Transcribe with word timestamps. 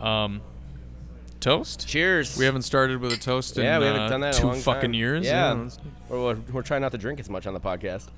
Um, 0.00 0.40
toast. 1.40 1.86
Cheers. 1.86 2.36
We 2.38 2.44
haven't 2.44 2.62
started 2.62 3.00
with 3.00 3.12
a 3.12 3.16
toast 3.16 3.56
in 3.58 3.64
Yeah, 3.64 3.78
we 3.78 3.86
haven't 3.86 4.02
uh, 4.02 4.08
done 4.08 4.20
that 4.22 4.34
in 4.34 4.38
a 4.38 4.40
two 4.40 4.46
long 4.48 4.56
fucking 4.60 4.82
time. 4.90 4.94
years. 4.94 5.26
Yeah. 5.26 5.68
We're, 6.08 6.18
we're, 6.22 6.34
we're 6.52 6.62
trying 6.62 6.80
not 6.82 6.92
to 6.92 6.98
drink 6.98 7.20
as 7.20 7.28
much 7.30 7.46
on 7.46 7.54
the 7.54 7.60
podcast. 7.60 8.08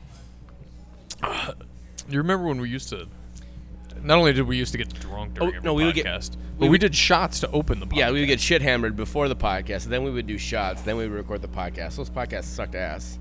You 2.09 2.19
remember 2.19 2.47
when 2.47 2.61
we 2.61 2.69
used 2.69 2.89
to? 2.91 3.09
Not 4.01 4.19
only 4.19 4.33
did 4.33 4.43
we 4.47 4.57
used 4.57 4.71
to 4.71 4.79
get 4.79 4.95
drunk 5.01 5.35
during 5.35 5.49
Oh, 5.55 5.57
every 5.57 5.65
no, 5.67 5.75
we 5.75 5.85
would 5.87 5.97
get- 5.97 6.07
podcast, 6.07 6.37
but 6.37 6.61
we 6.61 6.67
we, 6.67 6.69
would- 6.69 6.81
did 6.83 6.95
shots 6.95 7.41
to 7.41 7.51
open 7.51 7.81
the 7.81 7.87
podcast. 7.87 7.97
Yeah, 7.97 8.11
we 8.13 8.21
would 8.21 8.27
get 8.29 8.39
shit 8.41 8.63
hammered 8.63 8.95
before 8.95 9.27
the 9.27 9.35
podcast. 9.35 9.87
Then 9.87 10.05
we 10.05 10.13
would 10.13 10.27
do 10.29 10.39
shots. 10.39 10.83
Then 10.83 10.97
we 10.99 11.09
would 11.09 11.17
record 11.17 11.43
the 11.43 11.49
podcast. 11.49 11.97
Those 11.97 12.09
podcasts 12.09 12.45
sucked 12.45 12.77
ass. 12.77 13.19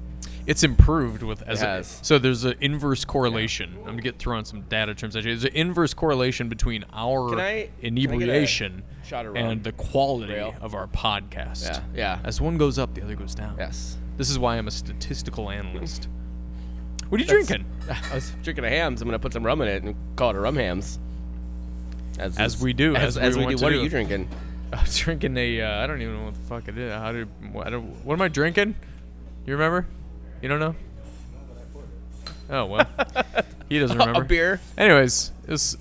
It's 0.48 0.64
improved 0.64 1.24
with 1.24 1.42
as 1.44 1.62
It 1.64 1.66
a- 1.68 1.84
so 1.84 2.20
there's 2.20 2.44
an 2.44 2.56
inverse 2.62 3.04
correlation. 3.04 3.76
I'm 3.80 3.86
gonna 3.92 4.02
get 4.02 4.20
thrown 4.20 4.46
some 4.46 4.62
data 4.62 4.94
terms. 4.94 5.16
There's 5.16 5.44
an 5.44 5.52
inverse 5.56 5.94
correlation 5.94 6.50
between 6.50 6.86
our 6.94 7.28
I- 7.28 7.30
can 7.30 7.40
I 7.40 7.54
get 7.54 7.70
a 7.82 7.88
inebriation 7.88 8.84
shot 9.04 9.26
of 9.26 9.34
rum? 9.34 9.44
and 9.44 9.64
the 9.64 9.72
quality 9.72 10.34
Rail? 10.34 10.54
of 10.62 10.76
our 10.76 10.88
podcast. 10.88 11.64
Yeah, 11.66 11.80
yeah. 11.96 12.20
As 12.24 12.40
one 12.40 12.58
goes 12.58 12.78
up, 12.78 12.94
the 12.94 13.02
other 13.02 13.16
goes 13.16 13.34
down. 13.34 13.56
Yes. 13.58 13.98
This 14.18 14.30
is 14.30 14.38
why 14.38 14.58
I'm 14.58 14.68
a 14.68 14.72
statistical 14.72 15.50
analyst. 15.50 16.08
What 17.10 17.20
are 17.20 17.24
you 17.24 17.28
That's- 17.28 17.48
drinking? 17.48 17.68
I 18.12 18.16
was 18.16 18.32
drinking 18.44 18.66
a 18.66 18.70
hams. 18.70 19.02
I'm 19.02 19.08
gonna 19.08 19.20
put 19.20 19.34
some 19.34 19.44
rum 19.46 19.62
in 19.62 19.68
it 19.68 19.84
and 19.84 19.96
call 20.16 20.30
it 20.30 20.36
a 20.36 20.40
rum 20.40 20.56
hams. 20.58 21.00
As, 22.18 22.38
As 22.38 22.62
we 22.62 22.72
do, 22.74 22.96
As, 22.96 23.18
as 23.18 23.24
we 23.24 23.28
as 23.28 23.36
we 23.38 23.44
want 23.44 23.58
do. 23.58 23.64
What 23.64 23.70
do. 23.72 23.80
are 23.80 23.84
you 23.84 23.90
drinking? 23.90 24.30
I 24.74 24.82
was 24.82 24.98
drinking 24.98 25.36
a. 25.38 25.62
Uh, 25.62 25.84
I 25.84 25.88
don't 25.88 26.02
even 26.02 26.18
know 26.18 26.26
what 26.26 26.34
the 26.36 26.42
fuck 26.42 26.68
it 26.68 26.78
is. 26.78 26.92
How 26.94 27.12
did? 27.12 27.28
What, 27.52 27.68
I 27.68 27.70
don't, 27.72 27.84
what 28.06 28.14
am 28.14 28.22
I 28.22 28.28
drinking? 28.30 28.76
You 29.46 29.54
remember? 29.54 29.86
You 30.46 30.50
don't 30.50 30.60
know? 30.60 30.76
Oh 32.52 32.66
well, 32.68 32.88
he 33.70 33.80
doesn't 33.80 33.98
remember. 33.98 34.22
a 34.22 34.26
beer. 34.26 34.62
Anyways, 34.78 35.32
it's 35.48 35.76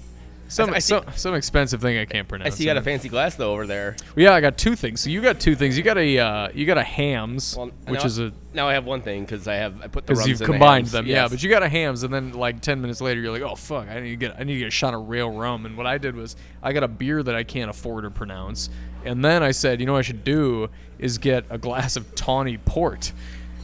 some 0.48 0.70
I 0.72 0.78
see- 0.78 0.94
some, 0.94 1.04
some 1.16 1.34
expensive 1.34 1.82
thing 1.82 1.98
I 1.98 2.06
can't 2.06 2.26
pronounce. 2.26 2.54
I 2.54 2.56
see 2.56 2.64
you 2.64 2.70
got 2.70 2.78
a 2.78 2.82
fancy 2.82 3.10
glass 3.10 3.34
though 3.34 3.52
over 3.52 3.66
there. 3.66 3.94
yeah, 4.16 4.32
I 4.32 4.40
got 4.40 4.56
two 4.56 4.74
things. 4.74 5.02
So 5.02 5.10
you 5.10 5.20
got 5.20 5.38
two 5.38 5.54
things. 5.54 5.76
You 5.76 5.82
got 5.84 5.98
a 5.98 6.18
uh, 6.18 6.48
you 6.54 6.64
got 6.64 6.78
a 6.78 6.82
hams, 6.82 7.54
Well, 7.58 7.66
which 7.86 8.00
now- 8.00 8.06
is 8.06 8.18
a 8.18 8.32
Now 8.54 8.66
I 8.66 8.72
have 8.72 8.86
one 8.86 9.02
thing 9.02 9.24
because 9.26 9.46
I 9.46 9.56
have 9.56 9.82
I 9.82 9.88
put 9.88 10.06
the 10.06 10.14
because 10.14 10.26
you've 10.26 10.40
in 10.40 10.46
the 10.46 10.52
combined 10.54 10.84
hams. 10.86 10.92
them. 10.92 11.06
Yeah, 11.06 11.28
but 11.28 11.42
you 11.42 11.50
got 11.50 11.62
a 11.62 11.68
hams, 11.68 12.02
and 12.02 12.14
then 12.14 12.32
like 12.32 12.62
ten 12.62 12.80
minutes 12.80 13.02
later, 13.02 13.20
you're 13.20 13.32
like, 13.32 13.42
oh 13.42 13.56
fuck, 13.56 13.86
I 13.88 14.00
need 14.00 14.08
to 14.12 14.16
get 14.16 14.36
I 14.40 14.44
need 14.44 14.54
to 14.54 14.60
get 14.60 14.68
a 14.68 14.70
shot 14.70 14.94
of 14.94 15.10
rail 15.10 15.28
rum. 15.30 15.66
And 15.66 15.76
what 15.76 15.86
I 15.86 15.98
did 15.98 16.16
was 16.16 16.36
I 16.62 16.72
got 16.72 16.84
a 16.84 16.88
beer 16.88 17.22
that 17.22 17.34
I 17.34 17.42
can't 17.44 17.68
afford 17.68 18.04
to 18.04 18.10
pronounce, 18.10 18.70
and 19.04 19.22
then 19.22 19.42
I 19.42 19.50
said, 19.50 19.78
you 19.80 19.84
know, 19.84 19.92
what 19.92 19.98
I 19.98 20.02
should 20.02 20.24
do 20.24 20.70
is 20.98 21.18
get 21.18 21.44
a 21.50 21.58
glass 21.58 21.96
of 21.96 22.14
tawny 22.14 22.56
port, 22.56 23.12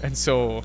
and 0.03 0.19
so 0.19 0.62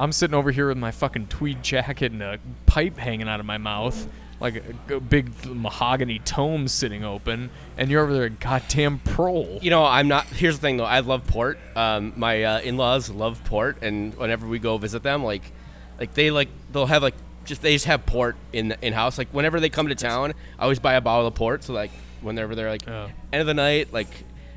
I'm 0.00 0.12
sitting 0.12 0.34
over 0.34 0.50
here 0.50 0.68
with 0.68 0.78
my 0.78 0.90
fucking 0.90 1.26
tweed 1.28 1.62
jacket 1.62 2.12
and 2.12 2.22
a 2.22 2.38
pipe 2.66 2.96
hanging 2.96 3.28
out 3.28 3.40
of 3.40 3.46
my 3.46 3.58
mouth. 3.58 4.08
Like 4.40 4.62
a, 4.88 4.94
a 4.94 5.00
big 5.00 5.30
mahogany 5.44 6.18
tome 6.20 6.66
sitting 6.66 7.04
open, 7.04 7.50
and 7.76 7.90
you're 7.90 8.02
over 8.02 8.14
there, 8.14 8.30
goddamn 8.30 8.98
prole. 9.00 9.58
You 9.60 9.68
know, 9.68 9.84
I'm 9.84 10.08
not. 10.08 10.24
Here's 10.28 10.56
the 10.56 10.62
thing, 10.62 10.78
though. 10.78 10.84
I 10.86 11.00
love 11.00 11.26
port. 11.26 11.58
Um, 11.76 12.14
my 12.16 12.42
uh, 12.44 12.60
in-laws 12.60 13.10
love 13.10 13.44
port, 13.44 13.82
and 13.82 14.14
whenever 14.14 14.46
we 14.46 14.58
go 14.58 14.78
visit 14.78 15.02
them, 15.02 15.22
like, 15.22 15.42
like 15.98 16.14
they 16.14 16.30
like 16.30 16.48
they'll 16.72 16.86
have 16.86 17.02
like 17.02 17.16
just 17.44 17.60
they 17.60 17.74
just 17.74 17.84
have 17.84 18.06
port 18.06 18.36
in 18.54 18.74
in 18.80 18.94
house. 18.94 19.18
Like 19.18 19.28
whenever 19.34 19.60
they 19.60 19.68
come 19.68 19.88
to 19.88 19.94
town, 19.94 20.32
I 20.58 20.62
always 20.62 20.78
buy 20.78 20.94
a 20.94 21.02
bottle 21.02 21.26
of 21.26 21.34
port. 21.34 21.62
So 21.62 21.74
like 21.74 21.90
whenever 22.22 22.54
they're 22.54 22.70
like 22.70 22.88
Oh. 22.88 23.10
end 23.34 23.42
of 23.42 23.46
the 23.46 23.52
night, 23.52 23.92
like 23.92 24.08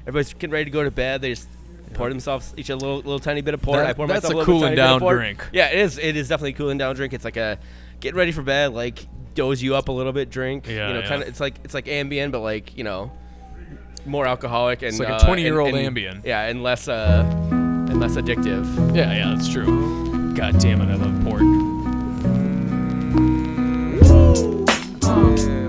everybody's 0.08 0.34
getting 0.34 0.52
ready 0.52 0.64
to 0.66 0.72
go 0.72 0.86
to 0.86 0.92
bed, 0.92 1.20
they 1.20 1.32
just 1.32 1.50
pour 1.94 2.10
themselves 2.10 2.54
each 2.58 2.70
a 2.70 2.76
little 2.76 2.98
little 2.98 3.20
tiny 3.20 3.42
bit 3.42 3.54
of 3.54 3.62
port. 3.62 3.80
That- 3.80 3.90
I 3.90 3.94
pour 3.94 4.08
that's 4.08 4.24
myself 4.24 4.34
a 4.34 4.38
little 4.38 4.46
cooling 4.54 4.64
tiny 4.64 4.76
bit 4.76 4.84
of 4.86 5.02
down 5.02 5.16
drink. 5.16 5.48
Yeah, 5.54 5.68
it 5.68 5.80
is. 5.80 5.98
It 5.98 6.16
is 6.16 6.28
definitely 6.28 6.52
a 6.52 6.54
cooling 6.54 6.78
down 6.78 6.96
drink. 6.96 7.14
It's 7.14 7.26
like 7.26 7.38
a 7.38 7.58
get 8.00 8.16
ready 8.16 8.32
for 8.32 8.42
bed, 8.42 8.74
like 8.74 9.08
doze 9.36 9.62
you 9.64 9.76
up 9.76 9.88
a 9.90 9.92
little 9.92 10.14
bit 10.14 10.30
drink. 10.30 10.68
Yeah, 10.68 10.88
you 10.88 10.94
know, 10.96 11.00
yeah. 11.02 11.08
kind 11.08 11.22
of. 11.24 11.28
It's 11.30 11.40
like 11.40 11.56
it's 11.64 11.74
like 11.74 11.86
Ambien, 11.86 12.32
but 12.32 12.42
like 12.42 12.78
you 12.78 12.84
know 12.84 13.12
more 14.06 14.26
alcoholic 14.26 14.82
and 14.82 14.98
like 15.00 15.08
a 15.08 15.14
uh, 15.16 15.26
20-year-old 15.26 15.74
and- 15.74 15.78
and- 15.88 15.96
Ambien. 15.96 16.26
Yeah, 16.26 16.42
and 16.48 16.62
less 16.64 16.88
uh, 16.88 17.24
and 17.52 18.00
less 18.00 18.16
addictive. 18.16 18.66
Yeah, 18.96 19.14
yeah, 19.14 19.34
that's 19.36 19.48
true. 19.50 20.34
God 20.34 20.60
damn 20.60 20.82
it, 20.82 20.90
I 20.92 20.96
love 20.96 21.24
port. 21.24 21.44
Yeah, 25.06 25.63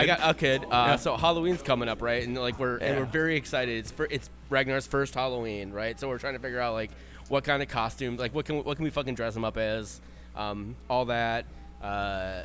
kid? 0.00 0.10
I 0.10 0.16
got 0.16 0.18
kid? 0.18 0.22
I 0.22 0.26
got 0.26 0.30
a 0.30 0.34
kid. 0.38 0.64
Uh, 0.64 0.68
Yeah. 0.90 0.96
So 0.96 1.16
Halloween's 1.16 1.62
coming 1.62 1.88
up, 1.88 2.02
right? 2.02 2.22
And 2.26 2.36
like 2.36 2.58
we're 2.58 2.76
and 2.78 2.98
we're 2.98 3.04
very 3.06 3.36
excited. 3.36 3.78
It's 3.78 3.90
for, 3.90 4.06
it's 4.10 4.28
Ragnar's 4.48 4.86
first 4.86 5.14
Halloween, 5.14 5.70
right? 5.72 5.98
So 5.98 6.08
we're 6.08 6.18
trying 6.18 6.34
to 6.34 6.40
figure 6.40 6.60
out 6.60 6.74
like 6.74 6.90
what 7.28 7.44
kind 7.44 7.62
of 7.62 7.68
costumes, 7.68 8.18
like 8.20 8.34
what 8.34 8.44
can 8.44 8.64
what 8.64 8.76
can 8.76 8.84
we 8.84 8.90
fucking 8.90 9.14
dress 9.14 9.36
him 9.36 9.44
up 9.44 9.56
as, 9.56 10.00
um, 10.34 10.74
all 10.88 11.04
that, 11.06 11.44
uh, 11.82 12.42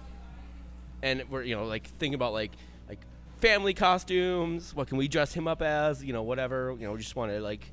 and 1.02 1.24
we're 1.30 1.44
you 1.44 1.56
know 1.56 1.66
like 1.66 1.88
thinking 2.00 2.16
about 2.16 2.34
like 2.34 2.52
like 2.88 3.00
family 3.40 3.74
costumes. 3.74 4.74
What 4.76 4.88
can 4.88 4.98
we 4.98 5.08
dress 5.08 5.34
him 5.34 5.48
up 5.48 5.62
as? 5.62 6.04
You 6.04 6.14
know, 6.14 6.24
whatever. 6.24 6.76
You 6.80 6.86
know, 6.88 6.94
we 6.94 7.00
just 7.00 7.16
want 7.16 7.32
to 7.32 7.40
like 7.42 7.72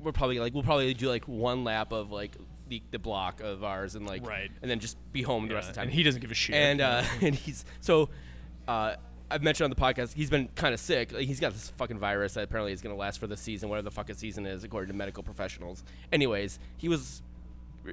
we're 0.00 0.12
probably 0.12 0.38
like 0.38 0.54
we'll 0.54 0.62
probably 0.62 0.92
do 0.94 1.08
like 1.08 1.24
one 1.26 1.64
lap 1.64 1.92
of 1.92 2.10
like 2.12 2.32
the, 2.68 2.82
the 2.92 2.98
block 2.98 3.40
of 3.40 3.64
ours 3.64 3.94
and 3.94 4.06
like 4.06 4.26
Right. 4.26 4.50
and 4.62 4.70
then 4.70 4.78
just 4.78 4.96
be 5.12 5.22
home 5.22 5.48
the 5.48 5.54
rest 5.54 5.68
of 5.70 5.74
the 5.74 5.80
time 5.80 5.88
and 5.88 5.94
he 5.94 6.02
doesn't 6.02 6.20
give 6.20 6.30
a 6.30 6.34
shit. 6.34 6.54
and 6.54 6.80
uh, 6.80 7.02
and 7.20 7.34
he's 7.34 7.64
so 7.80 8.08
uh, 8.68 8.94
I've 9.30 9.42
mentioned 9.42 9.64
on 9.64 9.70
the 9.70 9.76
podcast 9.76 10.14
he's 10.14 10.30
been 10.30 10.48
kind 10.54 10.72
of 10.74 10.80
sick. 10.80 11.12
Like, 11.12 11.26
he's 11.26 11.40
got 11.40 11.52
this 11.52 11.70
fucking 11.76 11.98
virus 11.98 12.34
that 12.34 12.44
apparently 12.44 12.72
is 12.72 12.80
going 12.82 12.94
to 12.94 12.98
last 12.98 13.18
for 13.20 13.26
the 13.26 13.36
season, 13.36 13.68
whatever 13.68 13.84
the 13.84 13.90
fuck 13.90 14.06
fucking 14.06 14.16
season 14.16 14.46
is, 14.46 14.64
according 14.64 14.88
to 14.88 14.96
medical 14.96 15.22
professionals. 15.22 15.84
Anyways, 16.12 16.58
he 16.76 16.88
was 16.88 17.22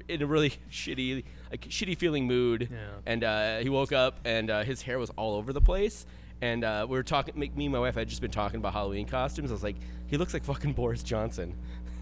in 0.08 0.22
a 0.22 0.26
really 0.26 0.50
shitty, 0.70 1.24
like 1.50 1.62
shitty 1.62 1.96
feeling 1.98 2.26
mood, 2.26 2.68
Yeah. 2.70 2.78
and 3.06 3.24
uh, 3.24 3.58
he 3.58 3.68
woke 3.68 3.92
up 3.92 4.18
and 4.24 4.50
uh, 4.50 4.62
his 4.64 4.82
hair 4.82 4.98
was 4.98 5.10
all 5.16 5.34
over 5.36 5.52
the 5.52 5.60
place. 5.60 6.06
And 6.42 6.64
uh, 6.64 6.86
we 6.88 6.96
were 6.98 7.02
talking. 7.02 7.38
Me 7.38 7.50
and 7.64 7.72
my 7.72 7.78
wife 7.78 7.94
had 7.94 8.08
just 8.08 8.20
been 8.20 8.30
talking 8.30 8.58
about 8.58 8.74
Halloween 8.74 9.06
costumes. 9.06 9.50
I 9.50 9.54
was 9.54 9.62
like, 9.62 9.76
he 10.06 10.18
looks 10.18 10.34
like 10.34 10.44
fucking 10.44 10.74
Boris 10.74 11.02
Johnson, 11.02 11.54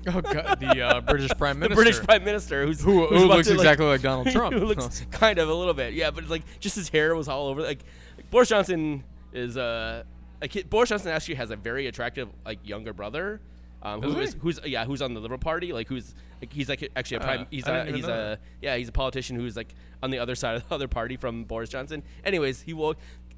oh 0.09 0.21
god, 0.21 0.59
the 0.59 0.81
uh, 0.83 1.01
British 1.13 1.31
Prime 1.39 1.59
Minister. 1.61 1.77
the 1.77 1.83
British 1.91 2.01
prime 2.05 2.25
minister, 2.25 2.67
who's 2.67 2.81
who, 2.83 3.07
who's 3.07 3.23
who 3.23 3.29
looks 3.29 3.47
to, 3.47 3.53
like- 3.55 3.61
exactly 3.61 3.87
like 3.87 4.03
Donald 4.03 4.29
Trump. 4.33 4.57
who 4.57 4.65
looks 4.65 5.07
kind 5.13 5.39
of 5.39 5.49
a 5.49 5.55
little 5.55 5.73
bit, 5.73 5.95
yeah. 5.95 6.11
But 6.11 6.29
like, 6.29 6.43
just 6.59 6.75
his 6.75 6.89
hair 6.89 7.15
was 7.15 7.29
all 7.29 7.47
over. 7.47 7.63
Like, 7.63 7.85
like 8.19 8.29
Boris 8.31 8.49
Johnson 8.49 9.05
is 9.35 9.57
uh, 9.57 10.05
a 10.41 10.49
kid. 10.49 10.71
Boris 10.71 10.89
Johnson 10.89 11.11
actually 11.11 11.35
has 11.35 11.51
a 11.51 11.57
very 11.57 11.87
attractive 11.87 12.29
like 12.47 12.67
younger 12.67 12.93
brother, 12.93 13.41
um, 13.83 14.01
who 14.01 14.19
is 14.21 14.37
who's 14.41 14.61
yeah, 14.65 14.85
who's 14.85 15.03
on 15.03 15.13
the 15.13 15.21
Liberal 15.21 15.39
Party. 15.39 15.73
Like, 15.73 15.89
who's 15.89 16.15
like, 16.41 16.53
he's 16.53 16.69
like 16.69 16.91
actually 16.97 17.19
a 17.19 17.21
prime. 17.21 17.41
Uh, 17.43 17.45
he's 17.51 17.67
a 17.67 17.85
he's 17.93 18.07
a 18.07 18.39
yeah, 18.63 18.77
he's 18.77 18.89
a 18.89 18.93
politician 18.93 19.37
who's 19.37 19.57
like 19.57 19.75
on 20.03 20.11
the 20.11 20.19
other 20.19 20.35
side 20.35 20.57
of 20.57 20.69
the 20.69 20.75
other 20.75 20.89
party 20.89 21.17
from 21.17 21.45
Boris 21.45 21.69
Johnson. 21.69 22.03
Anyways, 22.25 22.63
he 22.63 22.73
woke. 22.73 22.97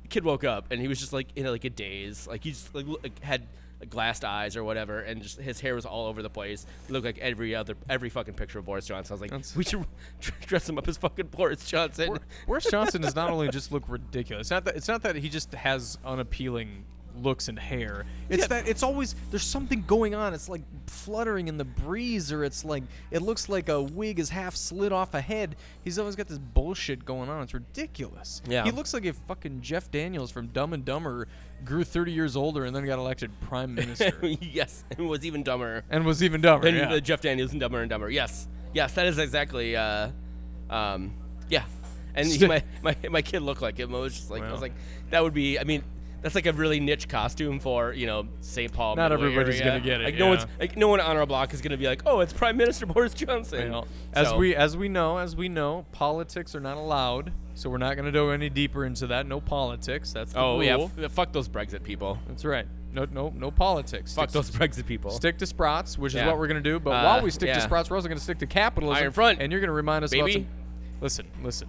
Kid 0.08 0.24
woke 0.24 0.44
up 0.44 0.66
and 0.70 0.80
he 0.80 0.86
was 0.86 1.00
just 1.00 1.12
like 1.12 1.26
in 1.34 1.46
like 1.46 1.64
a 1.64 1.70
daze. 1.70 2.28
Like 2.28 2.44
he 2.44 2.50
just 2.50 2.72
like, 2.74 2.86
like 3.02 3.20
had 3.24 3.42
glassed 3.90 4.24
eyes 4.24 4.56
or 4.56 4.64
whatever, 4.64 5.00
and 5.00 5.22
just 5.22 5.38
his 5.38 5.60
hair 5.60 5.74
was 5.74 5.84
all 5.84 6.06
over 6.06 6.22
the 6.22 6.30
place. 6.30 6.64
He 6.86 6.92
looked 6.92 7.04
like 7.06 7.18
every 7.18 7.54
other 7.54 7.74
every 7.88 8.08
fucking 8.08 8.34
picture 8.34 8.58
of 8.58 8.64
Boris 8.64 8.86
Johnson. 8.86 9.12
I 9.12 9.14
was 9.14 9.20
like, 9.20 9.30
That's- 9.30 9.54
we 9.56 9.64
should 9.64 9.84
dress 10.46 10.68
him 10.68 10.78
up 10.78 10.88
as 10.88 10.96
fucking 10.96 11.26
Boris 11.26 11.66
Johnson. 11.66 12.08
Bor- 12.08 12.20
Boris 12.46 12.66
Johnson 12.70 13.02
does 13.02 13.14
not 13.14 13.30
only 13.36 13.48
just 13.48 13.72
look 13.72 13.84
ridiculous. 13.88 14.46
It's 14.46 14.50
not 14.50 14.64
that 14.64 14.76
it's 14.76 14.88
not 14.88 15.02
that 15.02 15.16
he 15.16 15.28
just 15.28 15.52
has 15.54 15.98
unappealing 16.04 16.84
looks 17.22 17.48
and 17.48 17.58
hair. 17.58 18.04
It's 18.28 18.42
Yeah. 18.42 18.46
that 18.48 18.68
it's 18.68 18.82
always 18.82 19.14
there's 19.30 19.42
something 19.44 19.82
going 19.86 20.14
on. 20.14 20.34
It's 20.34 20.48
like 20.48 20.62
fluttering 20.86 21.48
in 21.48 21.56
the 21.58 21.64
breeze, 21.64 22.32
or 22.32 22.44
it's 22.44 22.64
like 22.64 22.82
it 23.10 23.22
looks 23.22 23.48
like 23.48 23.68
a 23.68 23.80
wig 23.82 24.18
is 24.18 24.30
half 24.30 24.56
slid 24.56 24.92
off 24.92 25.14
a 25.14 25.20
head. 25.20 25.56
He's 25.84 25.98
always 25.98 26.16
got 26.16 26.26
this 26.28 26.38
bullshit 26.38 27.04
going 27.04 27.28
on. 27.28 27.42
It's 27.42 27.54
ridiculous. 27.54 28.42
Yeah. 28.48 28.64
he 28.64 28.70
looks 28.70 28.92
like 28.94 29.04
if 29.04 29.16
fucking 29.28 29.60
Jeff 29.60 29.90
Daniels 29.90 30.30
from 30.30 30.48
Dumb 30.48 30.72
and 30.72 30.84
Dumber 30.84 31.28
grew 31.64 31.84
30 31.84 32.12
years 32.12 32.36
older 32.36 32.64
and 32.64 32.76
then 32.76 32.84
got 32.84 32.98
elected 32.98 33.30
prime 33.40 33.74
minister 33.74 34.12
yes, 34.40 34.84
and 34.96 35.08
was 35.08 35.24
even 35.24 35.42
dumber 35.42 35.84
and 35.90 36.04
was 36.04 36.22
even 36.22 36.40
dumber. 36.40 36.64
than 36.70 36.76
yeah. 36.76 36.92
uh, 36.94 37.00
Jeff 37.00 37.20
Daniels 37.20 37.52
and 37.52 37.60
Dumber 37.60 37.80
and 37.80 37.88
Dumber. 37.90 38.10
Yes, 38.10 38.46
yes, 38.74 38.92
that 38.94 39.06
is 39.06 39.18
exactly. 39.18 39.74
Uh, 39.76 40.10
um, 40.68 41.14
Yeah, 41.48 41.64
and 42.14 42.26
he, 42.26 42.46
my, 42.46 42.62
my 42.82 42.96
my 43.10 43.22
kid 43.22 43.40
looked 43.40 43.62
like 43.62 43.78
him. 43.78 43.94
I 43.94 43.98
was 43.98 44.14
just 44.14 44.30
like, 44.30 44.42
I 44.42 44.52
was 44.52 44.60
like, 44.60 44.72
that 45.10 45.22
would 45.22 45.34
be. 45.34 45.58
I 45.58 45.64
mean, 45.64 45.82
that's 46.22 46.34
like 46.34 46.46
a 46.46 46.52
really 46.52 46.80
niche 46.80 47.08
costume 47.08 47.58
for 47.60 47.92
you 47.92 48.06
know 48.06 48.26
St. 48.40 48.72
Paul. 48.72 48.96
Not 48.96 49.10
Midway 49.10 49.26
everybody's 49.26 49.60
area. 49.60 49.72
gonna 49.72 49.84
get 49.84 50.00
it, 50.00 50.04
Like 50.04 50.14
no 50.16 50.24
yeah. 50.24 50.30
one's 50.30 50.46
like 50.58 50.76
no 50.76 50.88
one 50.88 51.00
on 51.00 51.16
our 51.16 51.26
block 51.26 51.52
is 51.54 51.60
gonna 51.60 51.76
be 51.76 51.86
like, 51.86 52.02
oh, 52.06 52.20
it's 52.20 52.32
Prime 52.32 52.56
Minister 52.56 52.86
Boris 52.94 53.14
Johnson. 53.14 53.82
As 54.12 54.28
So- 54.28 54.36
we 54.38 54.54
as 54.56 54.76
we 54.76 54.88
know, 54.88 55.18
as 55.18 55.36
we 55.36 55.48
know, 55.48 55.86
politics 55.92 56.54
are 56.54 56.60
not 56.60 56.76
allowed. 56.76 57.32
So 57.54 57.70
we're 57.70 57.78
not 57.78 57.94
going 57.94 58.04
to 58.04 58.12
go 58.12 58.28
any 58.28 58.50
deeper 58.50 58.84
into 58.84 59.06
that. 59.06 59.26
No 59.26 59.40
politics. 59.40 60.12
That's 60.12 60.34
the 60.34 60.38
Oh 60.40 60.56
rule. 60.58 60.62
yeah, 60.62 61.04
f- 61.06 61.10
fuck 61.12 61.32
those 61.32 61.48
Brexit 61.48 61.82
people. 61.82 62.18
That's 62.28 62.44
right. 62.44 62.66
No, 62.92 63.06
no, 63.10 63.32
no 63.34 63.50
politics. 63.50 64.14
Fuck 64.14 64.28
Stick 64.28 64.34
those 64.34 64.50
to- 64.50 64.58
Brexit 64.58 64.84
people. 64.84 65.10
Stick 65.10 65.38
to 65.38 65.46
Sprots, 65.46 65.96
which 65.96 66.14
is 66.14 66.22
what 66.22 66.36
we're 66.36 66.48
gonna 66.48 66.60
do. 66.60 66.78
But 66.78 66.90
Uh, 66.90 67.02
while 67.04 67.22
we 67.22 67.30
stick 67.30 67.48
to 67.50 67.58
yeah. 67.58 67.66
Sprots, 67.66 67.88
we're 67.88 67.96
also 67.96 68.08
gonna 68.08 68.20
stick 68.20 68.36
to 68.40 68.46
capitalism. 68.46 69.02
Iron 69.02 69.12
Front, 69.12 69.40
and 69.40 69.50
you're 69.50 69.62
gonna 69.62 69.72
remind 69.72 70.04
us 70.04 70.12
about 70.12 70.26
baby. 70.26 70.40
some. 70.42 70.46
Listen, 71.00 71.26
listen. 71.42 71.68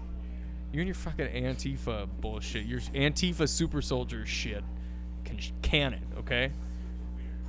You 0.77 0.81
and 0.81 0.87
your 0.89 0.93
fucking 0.93 1.29
Antifa 1.29 2.07
bullshit. 2.21 2.67
Your 2.67 2.79
Antifa 2.79 3.49
super 3.49 3.81
soldier 3.81 4.27
shit. 4.27 4.63
Can 5.25 5.39
can 5.63 5.93
it? 5.93 6.03
Okay. 6.19 6.51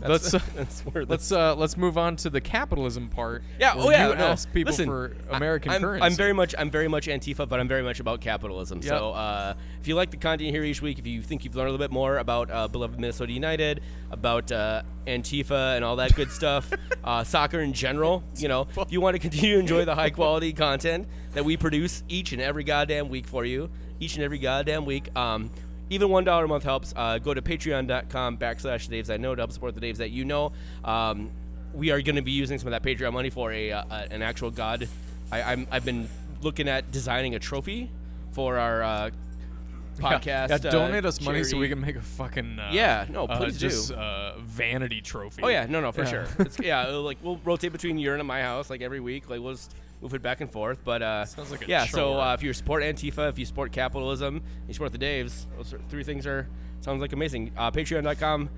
Let's 0.01 0.35
uh, 0.35 0.41
that's 0.55 0.81
where 0.83 1.05
let's 1.05 1.33
uh 1.33 1.55
let's 1.55 1.77
move 1.77 1.99
on 1.99 2.17
to 2.17 2.31
the 2.31 2.41
capitalism 2.41 3.09
part. 3.09 3.43
Yeah. 3.59 3.75
Oh 3.77 3.91
yeah. 3.91 4.09
You 4.09 4.15
no. 4.15 4.27
ask 4.27 4.53
people 4.53 4.71
Listen, 4.71 4.87
for 4.87 5.17
I- 5.31 5.37
American 5.37 5.73
I'm, 5.73 5.81
currency. 5.81 6.05
I'm 6.05 6.13
very 6.13 6.33
much 6.33 6.55
I'm 6.57 6.71
very 6.71 6.89
much 6.89 7.07
Antifa, 7.07 7.49
but 7.49 7.61
I'm 7.61 7.69
very 7.69 7.83
much 7.83 8.01
about 8.01 8.21
capitalism. 8.21 8.79
Yep. 8.79 8.89
So 8.89 9.11
uh, 9.13 9.55
if 9.81 9.89
you 9.89 9.95
like 9.95 10.11
the 10.11 10.17
content 10.17 10.51
here 10.51 10.65
each 10.65 10.83
week, 10.83 10.99
if 10.99 11.07
you 11.07 11.23
think 11.23 11.45
you've 11.45 11.57
learned 11.57 11.69
a 11.69 11.73
little 11.73 11.85
bit 11.85 11.93
more 11.93 12.19
about 12.19 12.51
uh, 12.51 12.69
beloved 12.69 12.99
Minnesota 12.99 13.33
United, 13.33 13.81
about 14.11 14.51
uh, 14.53 14.83
Antifa 15.07 15.77
and 15.77 15.85
all 15.85 15.97
that 15.97 16.15
good 16.15 16.31
stuff, 16.31 16.71
uh, 17.05 17.25
soccer 17.25 17.61
in 17.61 17.73
general, 17.73 18.23
you 18.37 18.49
know, 18.49 18.69
if 18.77 18.93
you 18.93 19.01
want 19.01 19.15
to 19.15 19.19
continue 19.21 19.55
to 19.55 19.61
enjoy 19.61 19.85
the 19.85 19.95
high 19.95 20.11
quality 20.19 20.53
content 20.53 21.09
that 21.33 21.45
we 21.45 21.57
produce 21.57 22.03
each 22.09 22.33
and 22.33 22.41
every 22.41 22.65
goddamn 22.65 23.09
week 23.09 23.27
for 23.27 23.45
you, 23.45 23.71
each 24.01 24.15
and 24.15 24.25
every 24.25 24.39
goddamn 24.39 24.85
week. 24.85 25.15
Um, 25.17 25.51
even 25.91 26.09
one 26.11 26.25
dollar 26.25 26.45
a 26.45 26.49
month 26.49 26.65
helps. 26.65 26.93
Uh, 26.97 27.19
go 27.19 27.33
to 27.35 27.43
patreon.com 27.43 28.37
backslash 28.39 28.89
Daves 28.89 29.11
I 29.13 29.17
know 29.17 29.35
to 29.35 29.41
help 29.41 29.53
support 29.53 29.75
the 29.75 29.81
Daves 29.81 29.97
that 29.99 30.11
you 30.11 30.25
know. 30.25 30.53
Um, 30.85 31.31
we 31.75 31.91
are 31.91 32.01
going 32.01 32.17
to 32.17 32.23
be 32.23 32.33
using 32.33 32.59
some 32.59 32.73
of 32.73 32.73
that 32.73 32.83
Patreon 32.83 33.13
money 33.13 33.31
for 33.31 33.53
a, 33.53 33.73
uh, 33.73 33.85
an 34.11 34.23
actual 34.23 34.51
god. 34.51 34.89
I, 35.31 35.43
I'm, 35.43 35.67
I've 35.71 35.85
been 35.85 36.09
looking 36.41 36.69
at 36.69 36.91
designing 36.91 37.35
a 37.35 37.39
trophy 37.39 37.91
for 38.33 38.59
our 38.59 38.83
uh, 38.83 39.11
podcast. 39.99 40.49
Yeah, 40.49 40.55
uh, 40.55 40.59
donate 40.71 41.05
us 41.05 41.21
money 41.21 41.45
so 41.45 41.59
we 41.59 41.69
can 41.69 41.81
make 41.81 41.97
a 41.97 42.01
fucking 42.01 42.59
uh, 42.59 42.71
Yeah, 42.73 43.07
no, 43.11 43.27
uh, 43.27 43.37
please 43.39 43.59
do. 43.59 43.69
just, 43.69 43.93
Uh, 43.93 44.35
vanity 44.39 45.01
trophy. 45.01 45.43
Oh 45.43 45.49
yeah, 45.49 45.67
no, 45.69 45.81
no, 45.81 45.93
for 45.93 46.03
Yeah. 46.05 46.11
sure. 46.11 46.27
It's, 46.39 46.59
yeah, 46.63 46.87
like 46.87 47.19
we'll 47.23 47.41
rotate 47.45 47.73
between 47.73 47.99
your 47.99 48.15
and 48.17 48.27
my 48.27 48.41
house 48.43 48.71
like 48.71 48.81
every 48.81 49.01
week. 49.01 49.29
Like 49.29 49.41
we'll 49.41 49.53
just 49.55 49.75
move 50.01 50.15
it 50.15 50.23
back 50.23 50.41
and 50.41 50.51
forth. 50.51 50.81
But 50.85 51.03
uh, 51.03 51.27
like 51.51 51.67
yeah. 51.69 51.87
So 51.87 52.19
uh, 52.21 52.35
if 52.35 52.43
you 52.43 52.53
support 52.53 52.83
Antifa, 52.83 53.29
if 53.29 53.39
you 53.39 53.45
support 53.45 53.73
capitalism, 53.73 54.43
you 54.67 54.75
support 54.75 54.93
the 54.93 54.99
Daves. 54.99 55.47
Those 55.57 55.75
three 55.89 56.05
things 56.05 56.27
are 56.27 56.49
sounds 56.81 57.01
like 57.01 57.13
amazing. 57.13 57.53
Uh, 57.57 57.71
Patreon.com 57.71 58.49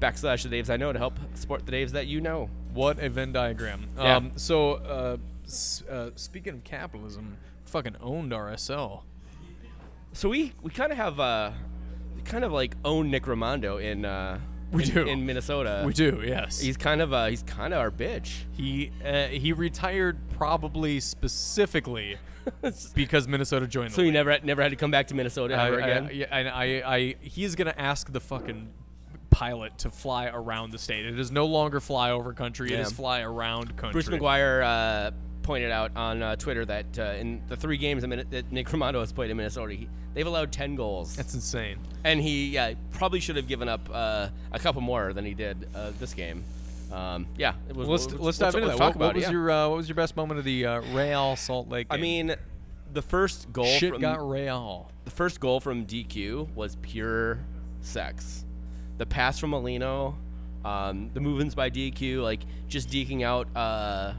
backslash 0.00 0.48
the 0.48 0.48
Daves 0.48 0.70
I 0.70 0.76
know 0.76 0.92
to 0.92 0.98
help 0.98 1.18
support 1.34 1.66
the 1.66 1.72
Daves 1.72 1.90
that 1.90 2.06
you 2.06 2.20
know. 2.20 2.48
What 2.72 2.98
a 3.02 3.08
Venn 3.08 3.32
diagram. 3.32 3.86
Yeah. 3.96 4.16
Um, 4.16 4.32
so, 4.36 4.74
uh, 4.74 5.16
s- 5.44 5.82
uh, 5.90 6.10
speaking 6.14 6.54
of 6.54 6.64
capitalism, 6.64 7.36
fucking 7.64 7.96
owned 8.00 8.32
RSL. 8.32 9.02
So 10.12 10.28
we 10.28 10.52
we 10.62 10.70
kind 10.70 10.90
of 10.92 10.98
have 10.98 11.20
uh, 11.20 11.52
kind 12.24 12.44
of 12.44 12.52
like 12.52 12.74
own 12.84 13.10
Nick 13.10 13.24
Rimando 13.24 13.82
in 13.82 14.04
uh, 14.04 14.40
We 14.72 14.84
in, 14.84 14.90
do. 14.90 15.06
in 15.06 15.26
Minnesota. 15.26 15.82
we 15.84 15.92
do, 15.92 16.22
yes. 16.24 16.60
He's 16.60 16.76
kind 16.76 17.00
of 17.00 17.12
uh, 17.12 17.26
he's 17.26 17.42
kind 17.42 17.74
of 17.74 17.80
our 17.80 17.90
bitch. 17.90 18.44
he 18.52 18.92
uh, 19.04 19.26
he 19.26 19.52
retired 19.52 20.16
probably 20.36 21.00
specifically 21.00 22.16
because 22.94 23.26
Minnesota 23.28 23.66
joined. 23.66 23.92
So 23.92 24.02
he 24.02 24.06
league. 24.06 24.14
never 24.14 24.38
never 24.42 24.62
had 24.62 24.70
to 24.70 24.76
come 24.76 24.90
back 24.90 25.08
to 25.08 25.14
Minnesota 25.14 25.54
I, 25.54 25.66
ever 25.68 25.82
I- 25.82 25.86
again. 25.86 26.10
yeah, 26.12 26.26
and 26.30 26.48
I, 26.48 26.64
I, 26.86 27.14
he's 27.20 27.54
gonna 27.56 27.74
ask 27.76 28.12
the 28.12 28.20
fucking 28.20 28.70
pilot 29.30 29.78
to 29.78 29.90
fly 29.90 30.26
around 30.26 30.72
the 30.72 30.78
state. 30.78 31.06
It 31.06 31.18
is 31.18 31.30
no 31.30 31.46
longer 31.46 31.80
fly 31.80 32.10
over 32.10 32.32
country. 32.32 32.72
It 32.72 32.80
is 32.80 32.92
fly 32.92 33.20
around 33.20 33.76
country. 33.76 33.92
Bruce 34.02 34.08
McGuire 34.08 34.62
uh, 34.64 35.10
pointed 35.42 35.70
out 35.70 35.92
on 35.96 36.22
uh, 36.22 36.36
Twitter 36.36 36.64
that 36.66 36.98
uh, 36.98 37.02
in 37.18 37.42
the 37.48 37.56
three 37.56 37.76
games 37.76 38.02
that 38.02 38.30
that 38.30 38.52
Nick 38.52 38.68
Rimando 38.68 39.00
has 39.00 39.12
played 39.12 39.30
in 39.30 39.36
Minnesota, 39.36 39.74
he, 39.74 39.88
they've 40.14 40.26
allowed 40.26 40.52
10 40.52 40.74
goals. 40.76 41.16
That's 41.16 41.34
insane. 41.34 41.78
and 42.04 42.20
he 42.20 42.48
yeah, 42.50 42.74
probably 42.92 43.20
should 43.20 43.36
have 43.36 43.48
given 43.48 43.68
up 43.68 43.88
uh, 43.92 44.28
a 44.52 44.58
couple 44.58 44.80
more 44.80 45.12
than 45.12 45.24
he 45.24 45.34
did 45.34 45.68
uh, 45.74 45.92
this 45.98 46.14
game. 46.14 46.44
Um, 46.92 47.26
yeah, 47.36 47.54
it 47.68 47.76
was, 47.76 47.88
Let's 47.88 48.06
let's, 48.06 48.20
let's 48.20 48.38
dive 48.38 48.54
into 48.54 48.66
let's 48.66 48.78
that. 48.78 48.84
talk 48.84 48.94
what, 48.96 49.06
what 49.06 49.14
was 49.14 49.24
it. 49.24 49.26
yeah. 49.28 49.32
your 49.32 49.50
uh, 49.50 49.68
what 49.68 49.76
was 49.76 49.88
your 49.88 49.94
best 49.94 50.16
moment 50.16 50.38
of 50.38 50.44
the 50.44 50.66
uh, 50.66 50.80
Real 50.92 51.36
Salt 51.36 51.68
Lake? 51.68 51.86
I 51.88 51.98
mean, 51.98 52.34
the 52.92 53.02
first 53.02 53.52
goal 53.52 53.64
shit 53.64 53.92
from 53.92 54.00
got 54.00 54.28
Real. 54.28 54.90
the 55.04 55.10
first 55.12 55.38
goal 55.38 55.60
from 55.60 55.86
DQ 55.86 56.52
was 56.54 56.76
pure 56.82 57.38
sex. 57.80 58.44
The 58.98 59.06
pass 59.06 59.38
from 59.38 59.50
Molino, 59.50 60.18
um, 60.64 61.10
the 61.14 61.20
movements 61.20 61.54
by 61.54 61.70
DQ, 61.70 62.22
like 62.22 62.40
just 62.66 62.88
deking 62.90 63.22
out 63.22 63.46
uh, 63.56 64.14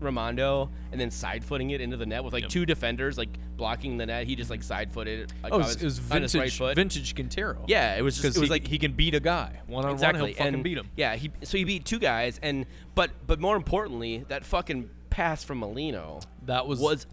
Rimando 0.00 0.70
and 0.92 1.00
then 1.00 1.10
side 1.10 1.44
footing 1.44 1.70
it 1.70 1.80
into 1.80 1.96
the 1.96 2.06
net 2.06 2.22
with 2.24 2.32
like 2.32 2.42
Yep. 2.44 2.50
two 2.50 2.66
defenders 2.66 3.18
like 3.18 3.30
blocking 3.56 3.96
the 3.96 4.06
net. 4.06 4.26
He 4.26 4.36
just 4.36 4.50
like 4.50 4.62
side 4.62 4.92
footed 4.92 5.20
it. 5.20 5.32
Like, 5.42 5.52
Oh, 5.52 5.56
it 5.56 5.58
was, 5.58 5.76
it 5.76 5.82
was 5.84 5.98
his 5.98 6.10
right 6.10 6.20
vintage 6.30 6.56
foot. 6.58 6.76
vintage 6.76 7.14
Quintero. 7.14 7.64
Yeah, 7.66 7.96
it 7.96 8.02
was 8.02 8.14
just 8.14 8.22
because 8.22 8.36
it 8.36 8.40
was 8.40 8.48
he, 8.48 8.52
like 8.52 8.66
he 8.66 8.78
can 8.78 8.92
beat 8.92 9.14
a 9.14 9.20
guy 9.20 9.60
one 9.66 9.84
on 9.84 9.92
exactly 9.92 10.20
one. 10.20 10.28
He'll 10.28 10.36
fucking 10.38 10.54
and 10.54 10.64
beat 10.64 10.78
him. 10.78 10.88
Yeah, 10.96 11.16
he 11.16 11.30
so 11.42 11.58
he 11.58 11.64
beat 11.64 11.84
two 11.84 11.98
guys 11.98 12.38
and 12.42 12.66
but 12.94 13.10
but 13.26 13.40
more 13.40 13.56
importantly, 13.56 14.24
that 14.28 14.44
fucking 14.44 14.88
pass 15.10 15.42
from 15.44 15.58
Molino 15.58 16.20
That 16.46 16.66
was 16.66 16.78
was 16.78 17.06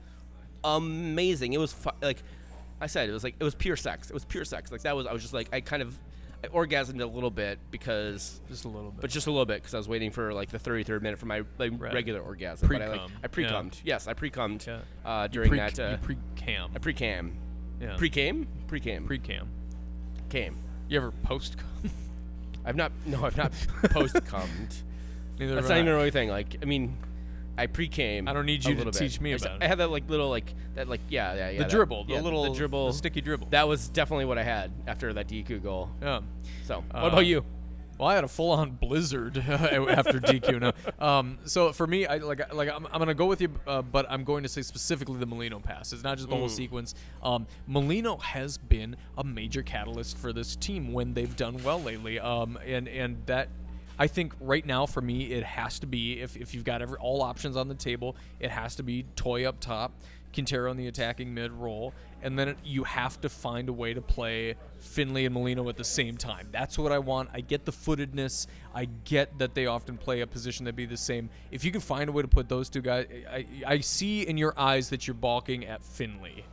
amazing. 0.64 1.54
It 1.54 1.60
was 1.60 1.74
fu- 1.74 1.90
like 2.02 2.22
I 2.82 2.88
said, 2.88 3.10
it 3.10 3.14
was 3.14 3.24
like 3.24 3.36
it 3.40 3.44
was 3.44 3.56
pure 3.56 3.76
sex. 3.78 4.10
It 4.10 4.14
was 4.14 4.26
pure 4.26 4.46
sex. 4.46 4.72
Like 4.72 4.82
that 4.82 4.96
was 4.96 5.08
I 5.08 5.14
was 5.14 5.22
just 5.22 5.34
like 5.34 5.50
I 5.54 5.62
kind 5.62 5.82
of 5.82 5.98
I 6.46 6.56
orgasmed 6.56 7.02
a 7.02 7.06
little 7.06 7.30
bit 7.32 7.60
because 7.72 8.40
just 8.48 8.66
a 8.66 8.68
little 8.68 8.92
bit. 8.92 9.02
but 9.02 9.10
just 9.10 9.28
a 9.28 9.32
little 9.32 9.46
bit 9.46 9.62
because 9.62 9.74
I 9.74 9.78
was 9.78 9.88
waiting 9.88 10.12
for 10.12 10.34
like 10.34 10.50
the 10.50 10.60
33rd 10.60 11.02
minute 11.02 11.20
for 11.20 11.26
my 11.26 11.44
like, 11.58 11.72
Right. 11.78 11.94
regular 11.94 12.20
orgasm. 12.22 12.68
But 12.68 12.82
I 12.82 12.88
like 12.88 13.02
I 13.24 13.28
pre-cummed. 13.28 13.80
Yes, 13.84 14.08
I 14.08 14.14
pre-cummed 14.14 14.66
Yeah. 14.68 14.80
uh, 15.06 15.28
during 15.28 15.50
pre, 15.50 15.58
that. 15.60 15.80
Uh, 15.80 15.90
you 15.92 15.98
pre 15.98 16.18
cam. 16.36 16.72
I 16.76 16.80
pre-cam. 16.80 17.38
yeah. 17.82 17.96
Pre-came? 17.98 18.48
Pre-came. 18.68 19.06
pre 19.06 19.20
cam. 19.20 19.48
Came. 20.30 20.58
You 20.88 20.98
ever 20.98 21.12
post? 21.24 21.58
Cum? 21.58 21.92
I've 22.66 22.76
not. 22.76 22.92
No, 23.06 23.24
I've 23.26 23.38
not 23.38 23.52
post-cummed. 23.92 24.76
Neither 25.40 25.56
That's 25.56 25.70
not 25.70 25.76
I. 25.78 25.80
even 25.82 25.92
a 25.92 25.96
really 25.96 26.12
thing. 26.12 26.30
Like, 26.30 26.58
I 26.62 26.66
mean, 26.66 26.96
I 27.58 27.68
pre-came. 27.68 28.28
I 28.28 28.34
don't 28.34 28.46
need 28.46 28.66
you 28.66 28.72
to 28.74 28.78
little 28.80 28.92
bit. 28.92 29.00
teach 29.00 29.22
me 29.22 29.32
about 29.34 29.62
I 29.62 29.66
it. 29.66 29.68
had 29.70 29.78
that 29.78 29.90
like 29.90 30.10
little 30.10 30.30
like 30.30 30.54
that 30.76 30.88
like 30.90 31.02
yeah 31.10 31.34
yeah 31.34 31.50
yeah 31.50 31.58
the 31.60 31.64
that- 31.64 31.70
dribble, 31.72 32.06
the 32.06 32.14
yeah, 32.14 32.22
little 32.22 32.44
the 32.44 32.58
dribble, 32.58 32.88
the 32.88 32.94
sticky 32.94 33.22
dribble. 33.22 33.48
That 33.52 33.68
was 33.68 33.88
definitely 33.90 34.26
what 34.26 34.38
I 34.38 34.44
had 34.44 34.72
after 34.88 35.14
that 35.14 35.28
DQ 35.28 35.64
goal. 35.64 35.90
yeah. 36.02 36.20
So, 36.64 36.84
what 36.92 37.04
Uh, 37.04 37.08
about 37.08 37.26
you? 37.26 37.46
Well, 37.98 38.10
I 38.10 38.16
had 38.16 38.26
a 38.26 38.28
full-on 38.28 38.72
blizzard 38.72 39.38
after 39.48 40.20
DQ. 40.20 40.60
No, 40.60 40.74
um, 41.06 41.38
so 41.46 41.72
for 41.72 41.88
me, 41.88 42.06
I 42.06 42.18
like 42.18 42.54
like 42.54 42.68
I'm, 42.70 42.86
I'm 42.88 43.00
gonna 43.00 43.14
go 43.14 43.26
with 43.26 43.40
you, 43.40 43.50
uh, 43.66 43.82
but 43.84 44.06
I'm 44.10 44.26
going 44.26 44.44
to 44.44 44.50
say 44.50 44.64
specifically 44.64 45.18
the 45.18 45.26
Molino 45.26 45.60
pass. 45.62 45.94
It's 45.94 46.04
not 46.04 46.18
just 46.18 46.28
the 46.30 46.36
whole 46.36 46.48
Mm. 46.50 46.58
sequence. 46.58 46.94
Um, 47.24 47.48
Molino 47.68 48.18
has 48.18 48.58
been 48.58 48.98
a 49.18 49.24
major 49.24 49.64
catalyst 49.64 50.18
for 50.18 50.34
this 50.34 50.58
team 50.58 50.92
when 50.92 51.14
they've 51.14 51.34
done 51.38 51.64
well 51.64 51.82
lately. 51.82 52.20
Um, 52.20 52.60
and 52.66 52.90
and 52.90 53.26
that. 53.28 53.48
I 53.98 54.08
think 54.08 54.34
right 54.40 54.66
now 54.66 54.86
for 54.86 55.02
me 55.02 55.32
it 55.32 55.44
has 55.44 55.80
to 55.80 55.88
be 55.88 56.22
if, 56.22 56.36
if 56.36 56.54
you've 56.54 56.64
got 56.64 56.82
every, 56.82 56.98
all 56.98 57.22
options 57.22 57.56
on 57.56 57.68
the 57.68 57.76
table, 57.76 58.16
it 58.40 58.52
has 58.52 58.76
to 58.76 58.84
be 58.84 59.06
Toye 59.16 59.46
up 59.46 59.60
top, 59.60 59.94
Quintero 60.34 60.70
in 60.72 60.78
the 60.78 60.88
attacking 60.88 61.34
mid 61.34 61.52
role, 61.52 61.94
and 62.22 62.38
then 62.38 62.50
it, 62.50 62.58
you 62.64 62.84
have 62.84 63.20
to 63.22 63.30
find 63.30 63.70
a 63.70 63.74
way 63.74 63.94
to 63.94 64.02
play 64.02 64.56
Finlay 64.80 65.26
and 65.26 65.34
Molino 65.34 65.68
at 65.70 65.78
the 65.78 65.84
same 65.84 66.18
time. 66.18 66.48
That's 66.52 66.78
what 66.78 66.92
I 66.92 67.00
want. 67.00 67.30
I 67.34 67.42
get 67.42 67.66
the 67.66 67.72
footedness. 67.72 68.48
I 68.74 68.86
get 69.06 69.38
that 69.40 69.54
they 69.54 69.66
often 69.66 69.98
play 69.98 70.22
a 70.22 70.28
position 70.28 70.66
that 70.66 70.76
be 70.76 70.86
the 70.86 70.98
same. 70.98 71.30
If 71.52 71.64
you 71.64 71.72
can 71.72 71.82
find 71.82 72.10
a 72.10 72.12
way 72.12 72.22
to 72.22 72.28
put 72.28 72.50
those 72.50 72.70
two 72.70 72.82
guys, 72.82 73.08
I, 73.30 73.46
I 73.66 73.80
see 73.80 74.28
in 74.28 74.38
your 74.38 74.54
eyes 74.60 74.90
that 74.90 75.08
you're 75.08 75.14
balking 75.14 75.66
at 75.66 75.84
Finlay. 75.84 76.45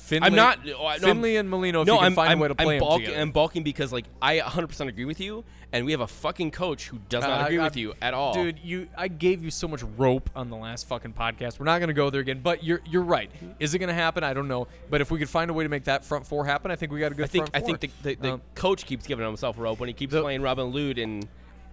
Finlay 0.00 0.26
I'm 0.26 0.34
not. 0.34 0.58
oh, 0.76 0.86
I- 0.86 0.96
no, 0.98 1.06
Finlay 1.06 1.36
and 1.36 1.48
Molino. 1.48 1.82
If 1.82 1.86
no, 1.86 1.94
you 1.94 1.98
can 2.00 2.06
I'm, 2.06 2.14
find 2.14 2.30
I'm, 2.32 2.38
a 2.38 2.42
way 2.42 2.48
to 2.48 2.54
play 2.54 2.78
I'm, 2.80 2.98
together. 3.00 3.18
I'm 3.20 3.30
balking 3.30 3.62
because 3.62 3.92
like 3.92 4.06
I 4.20 4.38
100% 4.40 4.88
agree 4.88 5.04
with 5.04 5.20
you, 5.20 5.44
and 5.72 5.84
we 5.86 5.92
have 5.92 6.00
a 6.00 6.06
fucking 6.06 6.50
coach 6.50 6.88
who 6.88 6.98
does 7.08 7.22
not 7.22 7.42
Uh, 7.42 7.44
agree 7.44 7.58
I- 7.58 7.64
with 7.64 7.76
you 7.76 7.94
at 8.02 8.12
all. 8.14 8.34
Dude, 8.34 8.58
you 8.62 8.88
I 8.96 9.08
gave 9.08 9.44
you 9.44 9.50
so 9.50 9.68
much 9.68 9.82
rope 9.96 10.28
on 10.34 10.50
the 10.50 10.56
last 10.56 10.88
fucking 10.88 11.12
podcast. 11.12 11.58
We're 11.60 11.66
not 11.66 11.78
gonna 11.80 11.92
go 11.92 12.10
there 12.10 12.20
again, 12.20 12.40
but 12.42 12.64
you're 12.64 12.80
you're 12.86 13.02
right. 13.02 13.30
Is 13.60 13.74
it 13.74 13.78
gonna 13.78 13.94
happen? 13.94 14.24
I 14.24 14.34
don't 14.34 14.48
know. 14.48 14.66
But 14.88 15.00
if 15.00 15.10
we 15.10 15.18
could 15.18 15.28
find 15.30 15.50
a 15.50 15.54
way 15.54 15.64
to 15.64 15.70
make 15.70 15.84
that 15.84 16.04
front 16.04 16.26
four 16.26 16.44
happen, 16.44 16.70
I 16.70 16.76
think 16.76 16.90
we 16.92 17.00
got 17.00 17.12
a 17.12 17.14
good 17.14 17.24
I 17.24 17.28
think 17.28 17.50
I 17.54 17.60
think 17.60 17.80
the, 17.80 17.90
the, 18.02 18.14
the 18.16 18.32
Um, 18.34 18.42
coach 18.54 18.86
keeps 18.86 19.06
giving 19.06 19.24
himself 19.24 19.58
rope 19.58 19.78
when 19.80 19.88
he 19.88 19.92
keeps 19.92 20.12
The- 20.12 20.22
playing 20.22 20.42
Robin 20.42 20.72
Lod 20.72 20.98
in 20.98 21.22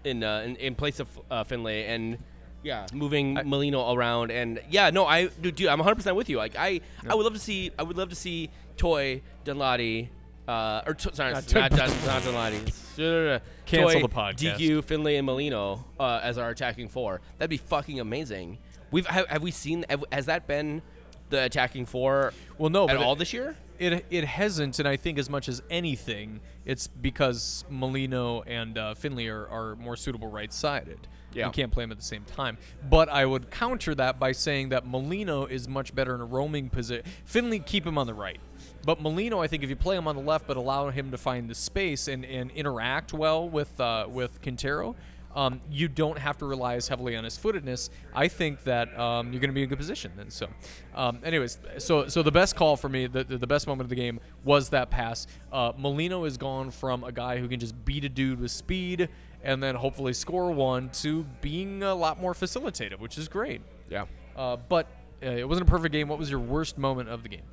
in 0.03 0.23
uh, 0.23 0.41
in, 0.45 0.55
in 0.57 0.75
place 0.75 0.99
of 0.99 1.07
uh, 1.31 1.43
Finlay 1.43 1.85
and 1.87 2.17
yeah, 2.63 2.85
moving 2.93 3.37
I- 3.37 3.43
Molino 3.43 3.93
around 3.93 4.31
and 4.31 4.59
yeah, 4.69 4.89
no, 4.89 5.05
I 5.05 5.27
dude, 5.27 5.61
I'm 5.67 5.79
100 5.79 5.95
percent 5.95 6.15
with 6.15 6.29
you. 6.29 6.37
Like 6.37 6.55
I 6.57 6.81
I 7.07 7.15
would 7.15 7.23
love 7.23 7.33
to 7.33 7.39
see 7.39 7.71
I 7.77 7.83
would 7.83 7.97
love 7.97 8.09
to 8.09 8.15
see 8.15 8.49
Toye 8.77 9.21
Danladi. 9.45 10.09
Uh, 10.47 10.81
or 10.87 10.93
t- 10.93 11.09
sorry, 11.13 11.33
not, 11.33 11.43
Toye- 11.43 11.69
not, 11.71 11.77
not 12.05 12.21
Danladi. 12.21 13.41
Cancel 13.65 13.99
Toye, 13.99 14.01
the 14.01 14.07
podcast. 14.09 14.57
DQ, 14.57 14.83
Finlay, 14.85 15.17
and 15.17 15.25
Molino 15.25 15.83
uh, 15.99 16.21
as 16.23 16.37
our 16.37 16.49
attacking 16.49 16.87
four. 16.87 17.19
That'd 17.37 17.49
be 17.49 17.57
fucking 17.57 17.99
amazing. 17.99 18.57
We've 18.89 19.05
have, 19.07 19.27
have 19.27 19.41
we 19.43 19.51
seen 19.51 19.83
have, 19.89 20.05
has 20.11 20.27
that 20.27 20.47
been 20.47 20.81
the 21.29 21.43
attacking 21.43 21.85
four 21.85 22.31
Well, 22.57 22.69
no, 22.69 22.87
at 22.87 22.95
all 22.95 23.13
it- 23.13 23.19
this 23.19 23.33
year. 23.33 23.57
It 23.79 24.05
it 24.09 24.23
hasn't, 24.23 24.79
and 24.79 24.87
I 24.87 24.95
think 24.95 25.19
as 25.19 25.29
much 25.29 25.47
as 25.47 25.61
anything, 25.69 26.39
it's 26.65 26.87
because 26.87 27.63
Molino 27.69 28.41
and 28.47 28.75
uh, 28.75 28.95
Finlay 28.95 29.27
are, 29.27 29.47
are 29.49 29.75
more 29.75 29.95
suitable 29.95 30.29
right-sided. 30.29 31.07
Yeah. 31.33 31.47
You 31.47 31.51
can't 31.51 31.71
play 31.71 31.83
him 31.83 31.91
at 31.91 31.97
the 31.97 32.03
same 32.03 32.23
time. 32.23 32.57
But 32.89 33.09
I 33.09 33.25
would 33.25 33.51
counter 33.51 33.93
that 33.95 34.19
by 34.19 34.31
saying 34.31 34.69
that 34.69 34.87
Molino 34.87 35.45
is 35.45 35.67
much 35.67 35.93
better 35.93 36.15
in 36.15 36.21
a 36.21 36.25
roaming 36.25 36.69
position. 36.69 37.05
Finlay, 37.25 37.59
keep 37.59 37.85
him 37.85 37.97
on 37.97 38.07
the 38.07 38.13
right. 38.13 38.39
But 38.85 39.01
Molino, 39.01 39.39
I 39.41 39.47
think 39.47 39.63
if 39.63 39.69
you 39.69 39.75
play 39.75 39.97
him 39.97 40.07
on 40.07 40.15
the 40.15 40.21
left, 40.21 40.47
but 40.47 40.57
allow 40.57 40.89
him 40.89 41.11
to 41.11 41.17
find 41.17 41.49
the 41.49 41.55
space 41.55 42.07
and, 42.07 42.23
and 42.25 42.49
interact 42.51 43.13
well 43.13 43.47
with 43.47 43.79
uh, 43.79 44.07
with 44.09 44.41
Quintero, 44.41 44.95
um, 45.35 45.61
you 45.69 45.87
don't 45.87 46.17
have 46.17 46.37
to 46.39 46.45
rely 46.45 46.75
as 46.75 46.87
heavily 46.87 47.15
on 47.15 47.23
his 47.23 47.37
footedness. 47.37 47.89
I 48.15 48.27
think 48.27 48.63
that 48.63 48.97
um, 48.97 49.31
you're 49.31 49.39
going 49.39 49.51
to 49.51 49.53
be 49.53 49.61
in 49.61 49.67
a 49.67 49.69
good 49.69 49.77
position. 49.77 50.11
And 50.17 50.33
so, 50.33 50.47
um, 50.95 51.19
anyways, 51.23 51.59
so 51.77 52.07
so 52.07 52.23
the 52.23 52.31
best 52.31 52.55
call 52.55 52.75
for 52.75 52.89
me, 52.89 53.05
the, 53.05 53.23
the, 53.23 53.37
the 53.37 53.47
best 53.47 53.67
moment 53.67 53.85
of 53.85 53.89
the 53.89 53.95
game 53.95 54.19
was 54.43 54.69
that 54.69 54.89
pass. 54.89 55.27
Uh, 55.51 55.73
Molino 55.77 56.23
is 56.23 56.37
gone 56.37 56.71
from 56.71 57.03
a 57.03 57.11
guy 57.11 57.37
who 57.37 57.47
can 57.47 57.59
just 57.59 57.85
beat 57.85 58.03
a 58.03 58.09
dude 58.09 58.39
with 58.39 58.51
speed 58.51 59.09
and 59.43 59.61
then 59.61 59.75
hopefully 59.75 60.13
score 60.13 60.51
one 60.51 60.89
to 60.89 61.23
being 61.41 61.83
a 61.83 61.95
lot 61.95 62.19
more 62.19 62.33
facilitative, 62.33 62.99
which 62.99 63.17
is 63.17 63.27
great. 63.27 63.61
Yeah. 63.89 64.05
Uh, 64.35 64.57
but 64.57 64.87
uh, 65.23 65.27
it 65.27 65.47
wasn't 65.47 65.67
a 65.67 65.71
perfect 65.71 65.91
game. 65.93 66.07
What 66.07 66.19
was 66.19 66.29
your 66.29 66.39
worst 66.39 66.77
moment 66.77 67.09
of 67.09 67.23
the 67.23 67.29
game? 67.29 67.43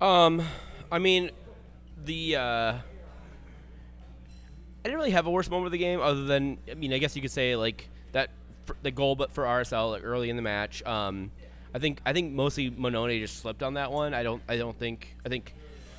Um, 0.00 0.42
I 0.90 0.98
mean, 0.98 1.30
the 2.04 2.36
uh, 2.36 2.40
I 2.42 2.80
didn't 4.84 4.98
really 4.98 5.12
have 5.12 5.26
a 5.26 5.30
worst 5.30 5.50
moment 5.50 5.66
of 5.66 5.72
the 5.72 5.78
game 5.78 6.00
other 6.00 6.24
than 6.24 6.58
I 6.70 6.74
mean 6.74 6.92
I 6.92 6.98
guess 6.98 7.14
you 7.14 7.22
could 7.22 7.30
say 7.30 7.56
like 7.56 7.88
that 8.12 8.30
the 8.82 8.90
goal, 8.90 9.14
but 9.14 9.32
for 9.32 9.44
RSL 9.44 9.92
like 9.92 10.04
early 10.04 10.28
in 10.30 10.36
the 10.36 10.42
match. 10.42 10.82
Um, 10.84 11.30
I 11.74 11.78
think 11.78 12.00
I 12.04 12.12
think 12.12 12.32
mostly 12.32 12.70
Mannone 12.70 13.18
just 13.20 13.38
slipped 13.38 13.62
on 13.62 13.74
that 13.74 13.92
one. 13.92 14.12
I 14.12 14.22
don't 14.22 14.42
I 14.48 14.56
don't 14.56 14.78
think 14.78 15.16
I 15.24 15.28
think 15.28 15.54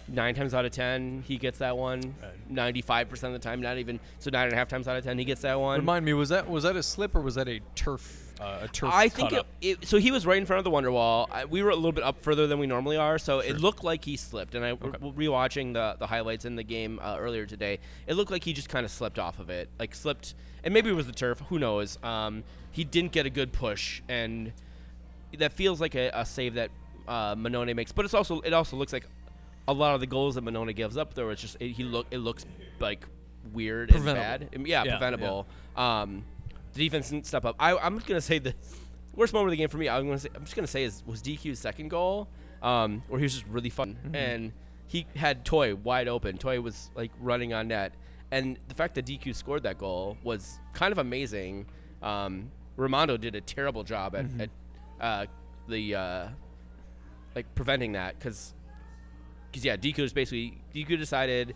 nine 0.08 0.36
times 0.36 0.54
out 0.54 0.66
of 0.66 0.72
ten 0.72 1.24
he 1.28 1.38
gets 1.38 1.60
that 1.60 1.78
one. 1.78 2.16
Ninety 2.50 2.82
five 2.82 3.10
percent 3.10 3.34
of 3.36 3.42
the 3.42 3.48
time, 3.48 3.62
not 3.62 3.78
even 3.78 4.00
so 4.20 4.30
nine 4.30 4.46
and 4.46 4.54
a 4.54 4.58
half 4.58 4.68
times 4.68 4.88
out 4.88 4.98
of 4.98 5.04
ten 5.04 5.18
he 5.18 5.26
gets 5.26 5.42
that 5.42 5.60
one. 5.60 5.80
Remind 5.80 6.06
me, 6.06 6.14
was 6.14 6.30
that 6.30 6.50
was 6.50 6.64
that 6.64 6.76
a 6.76 6.84
slip 6.84 7.16
or 7.16 7.22
was 7.22 7.36
that 7.36 7.48
a 7.48 7.60
turf? 7.76 8.20
Uh, 8.42 8.60
a 8.64 8.68
turf. 8.68 8.90
I 8.92 9.10
think 9.10 9.32
it, 9.32 9.46
it, 9.62 9.88
so. 9.88 9.98
He 10.00 10.10
was 10.10 10.26
right 10.26 10.40
in 10.40 10.46
front 10.46 10.58
of 10.58 10.64
the 10.64 10.72
wonder 10.72 10.92
wall. 10.92 11.30
I, 11.32 11.46
we 11.46 11.62
were 11.62 11.70
a 11.70 11.76
little 11.76 11.92
bit 11.92 12.04
up 12.04 12.22
further 12.22 12.48
than 12.48 12.58
we 12.58 12.66
normally 12.66 12.98
are, 12.98 13.20
so 13.20 13.40
it 13.40 13.60
looked 13.60 13.84
like 13.84 14.04
he 14.04 14.18
slipped. 14.18 14.56
And 14.56 14.66
I 14.66 14.72
Okay. 14.72 14.92
w- 14.92 15.14
rewatching 15.14 15.74
the 15.74 15.96
the 16.00 16.08
highlights 16.08 16.44
in 16.44 16.56
the 16.56 16.64
game 16.64 17.00
uh, 17.02 17.16
earlier 17.20 17.46
today, 17.46 17.80
it 18.08 18.16
looked 18.16 18.32
like 18.32 18.44
he 18.44 18.52
just 18.52 18.70
kind 18.70 18.86
of 18.86 18.92
slipped 18.92 19.20
off 19.20 19.40
of 19.40 19.52
it, 19.52 19.70
like 19.80 19.94
slipped, 19.94 20.34
and 20.64 20.74
maybe 20.74 20.90
it 20.90 20.94
was 20.94 21.06
the 21.06 21.14
turf. 21.14 21.42
Who 21.50 21.60
knows? 21.60 21.98
Um, 22.04 22.44
he 22.72 22.84
didn't 22.84 23.12
get 23.12 23.28
a 23.28 23.30
good 23.30 23.54
push, 23.54 24.02
and 24.10 24.52
that 25.38 25.54
feels 25.54 25.80
like 25.80 25.94
a, 25.96 26.10
a 26.14 26.26
save 26.26 26.56
that 26.56 26.72
uh, 27.08 27.36
Mannone 27.36 27.74
makes. 27.76 27.92
But 27.92 28.04
it's 28.06 28.16
also 28.16 28.42
it 28.42 28.52
also 28.52 28.76
looks 28.78 28.94
like 28.94 29.08
a 29.68 29.74
lot 29.74 29.96
of 29.96 30.02
the 30.02 30.08
goals 30.08 30.36
that 30.36 30.44
Mannone 30.44 30.76
gives 30.76 30.98
up. 30.98 31.14
Though 31.14 31.30
it's 31.30 31.42
just 31.42 31.58
it, 31.60 31.70
he 31.72 31.84
look 31.84 32.08
it 32.12 32.20
looks 32.20 32.46
like 32.80 33.06
weird 33.52 33.90
Preventable. 33.90 34.26
and 34.26 34.52
bad. 34.52 34.68
Yeah, 34.68 34.84
Yeah, 34.84 34.98
preventable. 34.98 35.48
Um, 35.76 36.26
the 36.74 36.86
defense 36.86 37.10
didn't 37.10 37.28
step 37.28 37.46
up. 37.46 37.56
I, 37.60 37.76
I'm 37.78 37.96
just 37.96 38.08
gonna 38.08 38.22
say 38.22 38.40
the 38.40 38.54
worst 39.16 39.34
moment 39.34 39.50
of 39.50 39.52
the 39.52 39.58
game 39.58 39.70
for 39.70 39.78
me. 39.78 39.90
I'm 39.90 40.06
gonna 40.06 40.20
say 40.20 40.30
I'm 40.36 40.44
just 40.44 40.56
gonna 40.56 40.68
say 40.68 40.84
is 40.84 41.04
was 41.06 41.22
DQ's 41.22 41.60
second 41.60 41.90
goal, 41.90 42.30
um, 42.62 43.04
where 43.08 43.20
he 43.20 43.24
was 43.24 43.34
just 43.34 43.48
really 43.48 43.70
fun 43.70 43.98
and 44.14 44.54
he 44.88 45.06
had 45.16 45.46
Toye 45.46 45.76
wide 45.76 46.08
open. 46.08 46.38
Toye 46.38 46.60
was 46.62 46.92
like 46.96 47.12
running 47.20 47.54
on 47.54 47.68
net, 47.70 47.94
and 48.32 48.60
the 48.68 48.76
fact 48.76 48.96
that 48.96 49.06
DQ 49.06 49.36
scored 49.36 49.64
that 49.64 49.78
goal 49.78 50.18
was 50.24 50.60
kind 50.74 50.92
of 50.92 50.98
amazing. 50.98 51.66
Um, 52.02 52.52
Rimando 52.78 53.20
did 53.20 53.36
a 53.36 53.42
terrible 53.42 53.84
job 53.84 54.16
at, 54.16 54.26
at 54.40 54.50
uh, 55.00 55.26
the 55.68 55.96
uh, 55.96 56.28
like 57.36 57.54
preventing 57.56 57.94
that 57.94 58.18
because 58.20 58.54
because 59.54 59.64
yeah, 59.64 59.78
DQ 59.78 60.00
was 60.00 60.14
basically 60.14 60.58
DQ 60.74 60.98
decided 60.98 61.56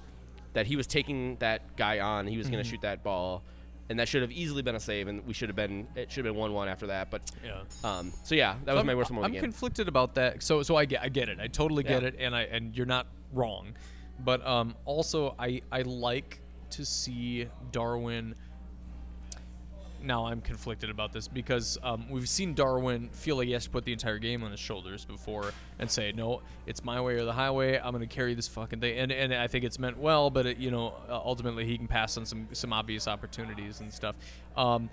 that 0.54 0.68
he 0.68 0.76
was 0.76 0.86
taking 0.86 1.36
that 1.38 1.76
guy 1.76 2.00
on. 2.00 2.28
He 2.28 2.38
was 2.38 2.48
going 2.48 2.64
to 2.64 2.70
shoot 2.70 2.82
that 2.82 3.04
ball, 3.04 3.42
and 3.90 4.00
that 4.00 4.08
should 4.08 4.22
have 4.22 4.32
easily 4.32 4.62
been 4.62 4.76
a 4.76 4.80
save, 4.80 5.08
and 5.08 5.26
we 5.26 5.34
should 5.34 5.50
have 5.50 5.56
been 5.56 5.88
it 5.96 6.12
should 6.12 6.24
have 6.26 6.32
been 6.36 6.40
one 6.40 6.54
one 6.54 6.68
after 6.70 6.86
that. 6.88 7.10
But 7.10 7.24
Yeah. 7.44 7.62
um, 7.84 8.14
so 8.24 8.36
yeah, 8.36 8.54
that 8.66 8.72
So 8.72 8.74
was 8.76 8.82
I'm, 8.82 8.86
my 8.88 8.94
worst 8.96 9.12
moment 9.12 9.34
I'm 9.34 9.42
conflicted 9.42 9.88
about 9.88 10.14
that. 10.16 10.44
So 10.44 10.62
so 10.62 10.76
I 10.76 10.86
get 10.86 11.02
I 11.02 11.10
get 11.10 11.28
it. 11.28 11.40
I 11.40 11.48
totally 11.48 11.84
get 11.84 12.04
Yeah. 12.04 12.10
it, 12.10 12.16
and 12.20 12.36
I 12.36 12.44
and 12.44 12.76
you're 12.78 12.86
not 12.86 13.08
wrong. 13.34 13.74
But 14.20 14.46
um, 14.46 14.76
also 14.86 15.34
I 15.40 15.62
I 15.72 15.82
like 15.82 16.40
to 16.72 16.86
see 16.86 17.48
Darwin. 17.72 18.36
Now 20.02 20.26
I'm 20.28 20.42
conflicted 20.42 20.90
about 20.90 21.14
this 21.14 21.28
because 21.28 21.78
um, 21.84 22.10
we've 22.10 22.30
seen 22.30 22.54
Darwin 22.54 23.10
feel 23.10 23.36
like 23.38 23.48
he 23.48 23.54
has 23.54 23.64
to 23.66 23.70
put 23.70 23.86
the 23.86 23.94
entire 23.94 24.20
game 24.20 24.44
on 24.44 24.52
his 24.52 24.60
shoulders 24.60 25.06
before 25.06 25.52
and 25.80 25.90
say, 25.90 26.12
"No, 26.12 26.42
it's 26.66 26.84
my 26.84 27.02
way 27.02 27.16
or 27.16 27.26
the 27.26 27.34
highway. 27.34 27.78
I'm 27.78 27.92
going 27.92 28.08
to 28.08 28.14
carry 28.16 28.34
this 28.34 28.48
fucking 28.48 28.80
thing." 28.80 28.98
And 28.98 29.12
and 29.12 29.34
I 29.34 29.48
think 29.48 29.66
it's 29.66 29.80
meant 29.80 29.98
well, 29.98 30.30
but 30.30 30.46
it, 30.46 30.58
you 30.58 30.72
know, 30.72 30.94
uh, 31.10 31.14
ultimately 31.16 31.66
he 31.66 31.78
can 31.78 31.88
pass 31.88 32.18
on 32.18 32.26
some 32.26 32.48
some 32.54 32.72
obvious 32.74 33.08
opportunities 33.08 33.80
and 33.82 33.92
stuff. 33.92 34.16
Um, 34.56 34.90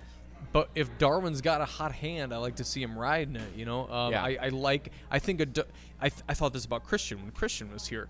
but 0.51 0.69
if 0.75 0.95
Darwin's 0.97 1.41
got 1.41 1.61
a 1.61 1.65
hot 1.65 1.91
hand, 1.91 2.33
I 2.33 2.37
like 2.37 2.57
to 2.57 2.63
see 2.63 2.81
him 2.81 2.97
riding 2.97 3.35
it. 3.35 3.55
You 3.55 3.65
know, 3.65 3.87
um, 3.89 4.11
Yeah. 4.11 4.23
I, 4.23 4.37
I 4.41 4.49
like. 4.49 4.91
I 5.09 5.19
think 5.19 5.41
a. 5.41 5.65
I, 6.01 6.09
th- 6.09 6.21
I 6.27 6.33
thought 6.33 6.53
this 6.53 6.65
about 6.65 6.83
Christian 6.83 7.21
when 7.21 7.31
Christian 7.31 7.71
was 7.71 7.87
here. 7.87 8.07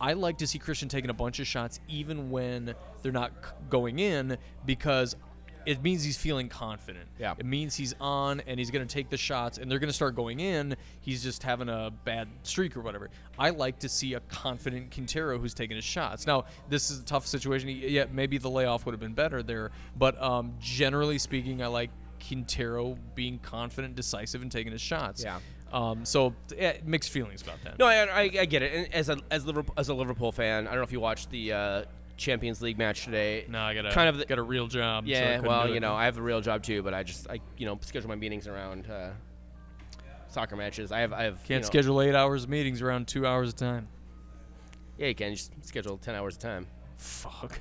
I 0.00 0.12
like 0.12 0.38
to 0.38 0.46
see 0.46 0.58
Christian 0.58 0.88
taking 0.88 1.08
a 1.08 1.14
bunch 1.14 1.38
of 1.38 1.46
shots 1.46 1.80
even 1.88 2.30
when 2.30 2.74
they're 3.02 3.12
not 3.12 3.30
c- 3.42 3.50
going 3.70 4.00
in 4.00 4.36
because 4.66 5.16
it 5.66 5.82
means 5.82 6.04
he's 6.04 6.16
feeling 6.16 6.48
confident. 6.48 7.06
Yeah. 7.18 7.34
It 7.38 7.46
means 7.46 7.74
he's 7.74 7.94
on 8.00 8.40
and 8.46 8.58
he's 8.58 8.70
going 8.70 8.86
to 8.86 8.92
take 8.92 9.10
the 9.10 9.16
shots 9.16 9.58
and 9.58 9.70
they're 9.70 9.78
going 9.78 9.88
to 9.88 9.94
start 9.94 10.14
going 10.14 10.40
in. 10.40 10.76
He's 11.00 11.22
just 11.22 11.42
having 11.42 11.68
a 11.68 11.92
bad 12.04 12.28
streak 12.42 12.76
or 12.76 12.80
whatever. 12.80 13.10
I 13.38 13.50
like 13.50 13.78
to 13.80 13.88
see 13.88 14.14
a 14.14 14.20
confident 14.20 14.90
Quintero 14.90 15.38
who's 15.38 15.54
taking 15.54 15.76
his 15.76 15.84
shots. 15.84 16.26
Now, 16.26 16.44
this 16.68 16.90
is 16.90 17.00
a 17.00 17.04
tough 17.04 17.26
situation. 17.26 17.68
Yeah, 17.68 18.04
maybe 18.12 18.38
the 18.38 18.50
layoff 18.50 18.86
would 18.86 18.92
have 18.92 19.00
been 19.00 19.14
better 19.14 19.42
there, 19.42 19.70
but 19.96 20.20
um, 20.22 20.54
generally 20.60 21.18
speaking, 21.18 21.62
I 21.62 21.66
like 21.66 21.90
Quintero 22.26 22.96
being 23.14 23.38
confident, 23.38 23.96
decisive, 23.96 24.42
and 24.42 24.50
taking 24.50 24.72
his 24.72 24.80
shots. 24.80 25.22
Yeah. 25.22 25.38
Um, 25.72 26.04
so 26.04 26.34
yeah, 26.56 26.76
mixed 26.84 27.10
feelings 27.10 27.42
about 27.42 27.62
that. 27.64 27.78
No, 27.78 27.86
I, 27.86 28.04
I, 28.04 28.20
I 28.22 28.44
get 28.44 28.62
it. 28.62 28.72
And 28.72 28.94
as 28.94 29.08
a 29.08 29.18
as 29.30 29.44
Liverpool, 29.44 29.74
as 29.76 29.88
a 29.88 29.94
Liverpool 29.94 30.30
fan, 30.30 30.66
I 30.66 30.70
don't 30.70 30.78
know 30.78 30.84
if 30.84 30.92
you 30.92 31.00
watched 31.00 31.30
the 31.30 31.52
uh, 31.52 31.84
Champions 32.16 32.62
League 32.62 32.78
match 32.78 33.04
today. 33.04 33.44
No, 33.48 33.60
I 33.60 33.74
got 33.74 33.86
a 33.86 33.90
kind 33.90 34.08
of 34.08 34.18
the- 34.18 34.24
got 34.26 34.38
a 34.38 34.42
real 34.42 34.66
job. 34.66 35.04
Yeah, 35.06 35.36
couldn't 35.36 35.48
well, 35.50 35.68
you 35.72 35.80
know, 35.80 35.94
I 35.94 36.04
have 36.06 36.16
a 36.18 36.22
real 36.22 36.40
job 36.40 36.62
too, 36.62 36.82
but 36.82 36.94
I 36.94 37.02
just 37.02 37.28
I 37.28 37.40
you 37.56 37.66
know 37.66 37.78
schedule 37.82 38.08
my 38.08 38.14
meetings 38.16 38.46
around 38.46 38.88
uh, 38.90 39.10
soccer 40.28 40.56
matches. 40.56 40.92
I 40.92 41.00
have 41.00 41.12
I 41.12 41.24
have 41.24 41.42
can't 41.44 41.62
know- 41.62 41.66
schedule 41.66 42.00
eight 42.02 42.14
hours 42.14 42.44
of 42.44 42.50
meetings 42.50 42.82
around 42.82 43.08
two 43.08 43.26
hours 43.26 43.48
of 43.50 43.56
time. 43.56 43.88
Yeah, 44.98 45.08
you 45.08 45.14
can 45.14 45.34
just 45.34 45.52
schedule 45.64 45.98
ten 45.98 46.14
hours 46.14 46.34
of 46.36 46.40
time. 46.40 46.66
Fuck. 46.96 47.58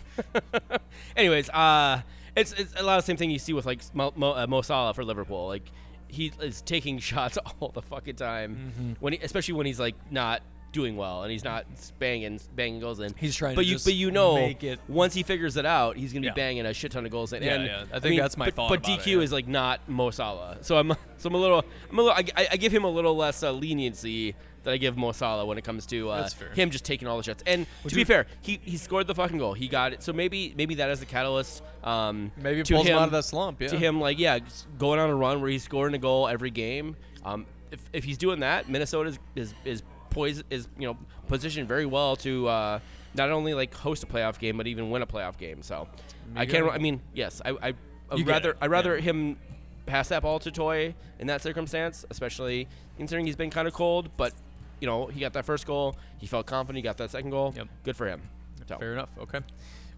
Anyways, 1.15 1.49
uh, 1.49 2.01
it's 2.35 2.53
it's 2.53 2.73
a 2.77 2.83
lot 2.83 2.97
of 2.99 3.03
the 3.03 3.07
same 3.07 3.17
thing 3.17 3.31
you 3.31 3.39
see 3.39 3.53
with 3.53 3.65
like 3.65 3.81
Mo, 3.95 4.13
Mo, 4.15 4.31
uh, 4.33 4.45
Mo 4.47 4.61
Salah 4.61 4.93
for 4.93 5.03
Liverpool. 5.03 5.47
Like 5.47 5.63
he 6.07 6.31
is 6.41 6.61
taking 6.61 6.99
shots 7.09 7.37
all 7.59 7.69
the 7.69 7.81
fucking 7.81 8.15
time 8.15 8.55
Mm-hmm. 8.77 8.91
when 8.99 9.13
he, 9.13 9.19
especially 9.19 9.55
when 9.55 9.65
he's 9.65 9.79
like 9.79 9.95
not 10.11 10.41
doing 10.73 10.97
well 10.97 11.23
and 11.23 11.31
he's 11.31 11.43
not 11.45 11.65
banging 11.99 12.39
banging 12.55 12.81
goals 12.81 12.99
in. 12.99 13.13
He's 13.17 13.35
trying 13.35 13.55
but 13.55 13.61
to 13.61 13.67
you 13.67 13.77
but 13.81 13.93
you 13.93 14.11
know 14.11 14.53
once 14.89 15.13
he 15.13 15.23
figures 15.23 15.55
it 15.55 15.65
out, 15.65 15.95
he's 15.95 16.11
gonna 16.11 16.21
be 16.21 16.27
Yeah. 16.27 16.33
banging 16.33 16.65
a 16.65 16.73
shit 16.73 16.91
ton 16.91 17.05
of 17.05 17.11
goals 17.11 17.31
in. 17.31 17.41
Yeah, 17.43 17.53
and, 17.55 17.65
yeah. 17.65 17.85
I 17.93 17.99
think 17.99 18.19
that's 18.19 18.35
my 18.35 18.45
but, 18.47 18.55
thought 18.55 18.69
But 18.69 18.83
DQ 18.83 18.99
it, 18.99 19.07
yeah. 19.07 19.17
is 19.19 19.31
like 19.31 19.47
not 19.47 19.87
Mo 19.87 20.09
Salah, 20.11 20.57
so 20.61 20.77
I'm 20.77 20.91
so 21.17 21.29
I'm 21.29 21.35
a 21.35 21.37
little 21.37 21.63
I'm 21.89 21.99
a 21.99 22.01
little 22.01 22.17
I, 22.17 22.25
I- 22.41 22.47
I 22.51 22.57
give 22.57 22.73
him 22.73 22.83
a 22.83 22.89
little 22.89 23.15
less 23.15 23.41
uh, 23.43 23.51
leniency 23.51 24.35
that 24.63 24.71
I 24.73 24.77
give 24.77 24.95
Mo 24.97 25.11
Salah 25.11 25.45
when 25.45 25.57
it 25.57 25.63
comes 25.65 25.85
to 25.87 26.09
uh, 26.09 26.29
him 26.55 26.69
just 26.69 26.85
taking 26.85 27.05
all 27.07 27.17
the 27.17 27.23
shots. 27.23 27.43
And 27.45 27.65
to 27.83 27.89
you- 27.89 27.95
be 27.97 28.03
fair, 28.05 28.25
he, 28.41 28.59
he 28.63 28.77
scored 28.77 29.07
the 29.07 29.15
fucking 29.15 29.37
goal. 29.37 29.53
He 29.53 29.67
got 29.67 29.91
it. 29.93 30.01
So 30.01 30.13
maybe 30.13 30.53
maybe 30.57 30.75
that 30.75 30.89
is 30.89 30.99
the 31.01 31.05
catalyst. 31.05 31.61
Um, 31.83 32.31
Maybe 32.37 32.63
to 32.63 32.73
pulls 32.73 32.87
him 32.87 32.93
him, 32.93 32.99
out 32.99 33.05
of 33.05 33.11
that 33.11 33.25
slump, 33.25 33.61
yeah. 33.61 33.67
To 33.67 33.77
him, 33.77 33.99
like 33.99 34.17
yeah, 34.19 34.39
going 34.77 34.99
on 35.01 35.09
a 35.09 35.15
run 35.15 35.41
where 35.41 35.49
he's 35.49 35.63
scoring 35.63 35.93
a 35.95 35.97
goal 35.97 36.29
every 36.29 36.49
game. 36.49 36.95
Um, 37.25 37.45
if, 37.71 37.81
if 37.91 38.03
he's 38.05 38.17
doing 38.17 38.39
that, 38.39 38.69
Minnesota 38.69 39.09
is 39.09 39.19
is 39.35 39.53
is 39.65 39.83
poised 40.13 40.43
is 40.49 40.67
you 40.77 40.87
know 40.87 40.97
positioned 41.27 41.67
very 41.67 41.85
well 41.85 42.15
to 42.17 42.47
uh, 42.47 42.79
not 43.15 43.29
only 43.29 43.53
like 43.53 43.73
host 43.73 44.03
a 44.03 44.07
playoff 44.07 44.39
game 44.39 44.57
but 44.57 44.67
even 44.67 44.89
win 44.89 45.01
a 45.01 45.07
playoff 45.07 45.37
game. 45.37 45.61
So 45.61 45.87
I 46.35 46.45
can't. 46.45 46.69
I 46.69 46.77
mean, 46.77 47.01
yes, 47.13 47.41
I 47.43 47.51
I 47.51 47.73
I'd 48.11 48.27
rather 48.27 48.55
I'd 48.61 48.71
rather 48.71 48.95
yeah. 48.95 49.01
him 49.01 49.37
pass 49.85 50.07
that 50.09 50.21
ball 50.21 50.39
to 50.39 50.51
Toye 50.51 50.95
in 51.19 51.27
that 51.27 51.41
circumstance, 51.41 52.05
especially 52.09 52.67
considering 52.97 53.25
he's 53.25 53.35
been 53.35 53.49
kind 53.49 53.67
of 53.67 53.73
cold. 53.73 54.09
But 54.17 54.33
you 54.79 54.87
know, 54.87 55.07
he 55.07 55.19
got 55.19 55.33
that 55.33 55.45
first 55.45 55.65
goal. 55.65 55.95
He 56.17 56.27
felt 56.27 56.45
confident. 56.45 56.77
He 56.77 56.83
got 56.83 56.97
that 56.97 57.11
second 57.11 57.29
goal. 57.29 57.53
Yep. 57.55 57.67
Good 57.83 57.95
for 57.95 58.07
him. 58.07 58.21
So, 58.67 58.77
Fair 58.77 58.93
enough. 58.93 59.09
Okay. 59.19 59.39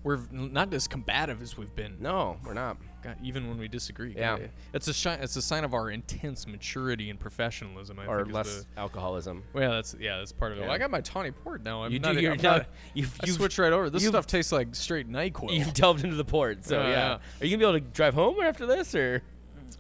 We're 0.06 0.20
not 0.32 0.72
as 0.74 0.88
combative 0.88 1.42
as 1.42 1.58
we've 1.58 1.76
been. 1.76 1.98
No, 2.00 2.38
we're 2.46 2.54
not. 2.54 2.78
God, 3.04 3.18
even 3.24 3.50
when 3.50 3.58
we 3.58 3.68
disagree. 3.68 4.14
Yeah. 4.16 4.38
God, 4.38 4.50
It's 4.74 4.88
a 4.88 4.94
shi- 4.94 5.10
it's 5.10 5.36
a 5.36 5.42
sign 5.42 5.64
of 5.64 5.74
our 5.74 5.90
intense 5.90 6.48
maturity 6.48 7.10
and 7.10 7.20
professionalism. 7.20 8.00
I 8.00 8.06
Or 8.06 8.22
think 8.24 8.34
less 8.36 8.64
the- 8.76 8.80
alcoholism. 8.80 9.44
well, 9.54 9.72
that's 9.72 9.96
yeah, 10.00 10.18
that's 10.20 10.32
part 10.32 10.52
of 10.54 10.60
it. 10.60 10.62
Well, 10.62 10.72
I 10.72 10.78
got 10.78 10.92
my 10.92 11.02
tawny 11.02 11.32
port 11.32 11.64
now. 11.64 11.84
I'm 11.84 11.92
You 11.92 11.98
do- 12.00 12.14
not, 12.14 12.22
you're 12.22 12.32
I'm 12.34 12.42
not- 12.42 12.58
not- 12.58 12.68
you've- 12.94 13.12
I 13.20 13.26
you've- 13.26 13.38
switched 13.38 13.58
right 13.58 13.74
over. 13.74 13.90
This 13.90 14.06
stuff 14.08 14.28
tastes 14.28 14.52
like 14.52 14.76
straight 14.76 15.10
Nyquil. 15.10 15.52
You've 15.58 15.74
delved 15.74 16.04
into 16.04 16.16
the 16.16 16.24
port, 16.26 16.64
so 16.66 16.78
Yeah, 16.82 16.88
yeah. 16.88 16.92
yeah. 16.94 17.18
Are 17.42 17.46
you 17.46 17.58
gonna 17.58 17.72
be 17.74 17.78
able 17.78 17.88
to 17.90 17.94
drive 17.96 18.14
home 18.14 18.38
after 18.44 18.66
this, 18.68 18.94
or 18.96 19.24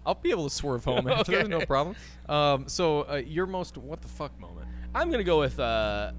I'll 0.07 0.15
be 0.15 0.31
able 0.31 0.49
to 0.49 0.53
swerve 0.55 0.83
home 0.85 1.07
after 1.07 1.31
Okay. 1.33 1.41
this, 1.43 1.47
no 1.49 1.61
problem. 1.67 1.95
Um, 2.27 2.67
so 2.67 3.01
uh, 3.03 3.21
your 3.25 3.45
most 3.45 3.77
what 3.77 4.01
the 4.01 4.07
fuck 4.07 4.39
moment? 4.39 4.67
I'm 4.95 5.11
gonna 5.11 5.23
go 5.23 5.39
with 5.39 5.59
uh, 5.59 6.13